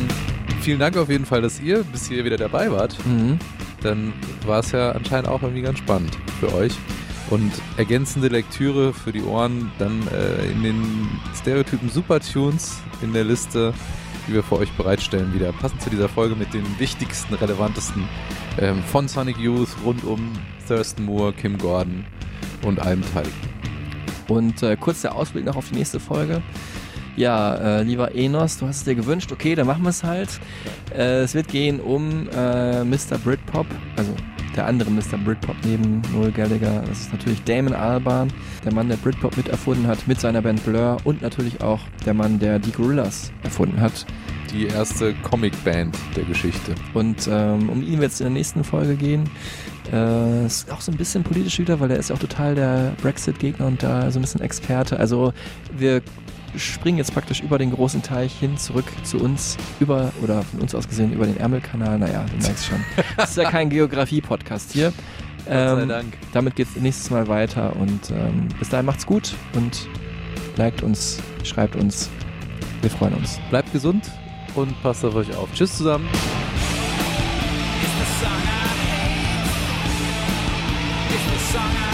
vielen 0.62 0.80
Dank 0.80 0.96
auf 0.98 1.10
jeden 1.10 1.26
Fall, 1.26 1.42
dass 1.42 1.60
ihr 1.60 1.84
bis 1.84 2.08
hier 2.08 2.24
wieder 2.24 2.38
dabei 2.38 2.72
wart. 2.72 2.96
Mhm. 3.06 3.40
Dann 3.82 4.14
war 4.46 4.60
es 4.60 4.72
ja 4.72 4.92
anscheinend 4.92 5.28
auch 5.28 5.42
irgendwie 5.42 5.62
ganz 5.62 5.80
spannend 5.80 6.18
für 6.40 6.54
euch. 6.54 6.74
Und 7.30 7.52
ergänzende 7.78 8.28
Lektüre 8.28 8.94
für 8.94 9.12
die 9.12 9.24
Ohren 9.24 9.72
dann 9.80 10.08
äh, 10.08 10.52
in 10.52 10.62
den 10.62 11.10
Stereotypen 11.36 11.90
Supertunes 11.90 12.78
in 13.02 13.14
der 13.14 13.24
Liste, 13.24 13.74
die 14.28 14.34
wir 14.34 14.44
für 14.44 14.58
euch 14.58 14.72
bereitstellen, 14.74 15.34
wieder 15.34 15.52
passend 15.54 15.82
zu 15.82 15.90
dieser 15.90 16.08
Folge 16.08 16.36
mit 16.36 16.54
den 16.54 16.64
wichtigsten, 16.78 17.34
relevantesten 17.34 18.08
ähm, 18.60 18.84
von 18.84 19.08
Sonic 19.08 19.38
Youth 19.38 19.70
rund 19.84 20.04
um 20.04 20.32
Thurston 20.68 21.06
Moore, 21.06 21.34
Kim 21.34 21.58
Gordon 21.58 22.06
und 22.64 22.80
allem 22.80 23.02
Beteiligten. 23.02 23.50
Und 24.28 24.62
äh, 24.64 24.78
kurz 24.80 25.02
der 25.02 25.16
Ausblick 25.16 25.46
noch 25.46 25.56
auf 25.56 25.70
die 25.70 25.76
nächste 25.76 26.00
Folge. 26.00 26.42
Ja, 27.16 27.56
äh, 27.56 27.84
lieber 27.84 28.14
Enos, 28.14 28.58
du 28.58 28.68
hast 28.68 28.78
es 28.78 28.84
dir 28.84 28.96
gewünscht, 28.96 29.32
okay, 29.32 29.56
dann 29.56 29.68
machen 29.68 29.84
wir 29.84 29.90
es 29.90 30.04
halt. 30.04 30.40
Äh, 30.94 31.22
es 31.22 31.34
wird 31.34 31.48
gehen 31.48 31.80
um 31.80 32.28
äh, 32.30 32.84
Mr. 32.84 33.18
Britpop, 33.24 33.68
also 33.96 34.14
der 34.56 34.66
andere 34.68 34.90
Mr. 34.90 35.18
Britpop 35.24 35.56
neben 35.64 36.02
Noel 36.14 36.32
Gallagher. 36.32 36.84
Das 36.88 37.02
ist 37.02 37.12
natürlich 37.12 37.44
Damon 37.44 37.74
Albarn, 37.74 38.32
der 38.64 38.74
Mann, 38.74 38.90
der 38.90 38.98
Britpop 38.98 39.36
mit 39.38 39.50
erfunden 39.50 39.88
hat, 39.88 40.08
mit 40.08 40.20
seiner 40.20 40.42
Band 40.42 40.64
Blur 40.64 40.98
und 41.04 41.22
natürlich 41.22 41.62
auch 41.62 41.80
der 42.06 42.14
Mann, 42.14 42.40
der 42.40 42.60
die 42.60 42.72
Gorillas 42.72 43.32
erfunden 43.44 43.80
hat. 43.80 44.06
Die 44.52 44.68
erste 44.68 45.14
Comicband 45.16 45.98
der 46.16 46.24
Geschichte. 46.24 46.76
Und 46.94 47.28
ähm, 47.30 47.70
um 47.70 47.82
ihn 47.82 48.00
wird 48.00 48.12
es 48.12 48.22
in 48.22 48.26
der 48.26 48.34
nächsten 48.34 48.64
Folge 48.64 48.96
gehen. 48.96 49.30
Äh, 49.92 50.46
ist 50.46 50.72
auch 50.72 50.82
so 50.82 50.92
ein 50.92 50.98
bisschen 50.98 51.24
politisch 51.24 51.60
wieder, 51.60 51.80
weil 51.80 51.92
er 51.92 51.98
ist 51.98 52.10
ja 52.10 52.16
auch 52.16 52.20
total 52.20 52.56
der 52.56 52.94
Brexit-Gegner 53.02 53.66
und 53.68 53.84
da 53.84 54.10
so 54.12 54.20
ein 54.20 54.22
bisschen 54.22 54.42
Experte. 54.42 55.00
Also 55.00 55.34
wir 55.78 56.02
springen 56.58 56.98
jetzt 56.98 57.14
praktisch 57.14 57.42
über 57.42 57.58
den 57.58 57.72
großen 57.72 58.02
Teich 58.02 58.38
hin 58.38 58.58
zurück 58.58 58.86
zu 59.04 59.18
uns, 59.18 59.58
über, 59.80 60.12
oder 60.22 60.44
von 60.44 60.62
uns 60.62 60.76
aus 60.76 60.88
gesehen, 60.88 61.14
über 61.14 61.26
den 61.26 61.38
Ärmelkanal. 61.38 61.98
Naja, 62.00 62.26
du 62.32 62.44
merkst 62.44 62.66
schon. 62.66 62.84
Das 63.18 63.32
ist 63.32 63.38
ja 63.38 63.50
kein 63.50 63.70
Geografie-Podcast 63.70 64.72
hier. 64.72 64.94
sei 65.46 65.82
Ähm, 65.82 65.90
Dank. 65.90 66.18
Damit 66.34 66.56
geht 66.56 66.68
es 66.68 66.82
nächstes 66.82 67.10
Mal 67.12 67.28
weiter 67.28 67.76
und 67.76 68.12
ähm, 68.12 68.48
bis 68.60 68.70
dahin 68.70 68.86
macht's 68.86 69.06
gut 69.06 69.36
und 69.54 69.88
liked 70.58 70.82
uns, 70.82 71.20
schreibt 71.44 71.76
uns. 71.76 72.10
Wir 72.82 72.90
freuen 72.90 73.14
uns. 73.14 73.40
Bleibt 73.50 73.72
gesund 73.72 74.12
und 74.56 74.82
passt 74.82 75.06
auf 75.06 75.16
euch 75.16 75.36
auf. 75.36 75.50
Tschüss 75.54 75.78
zusammen. 75.78 76.08
Song 81.56 81.85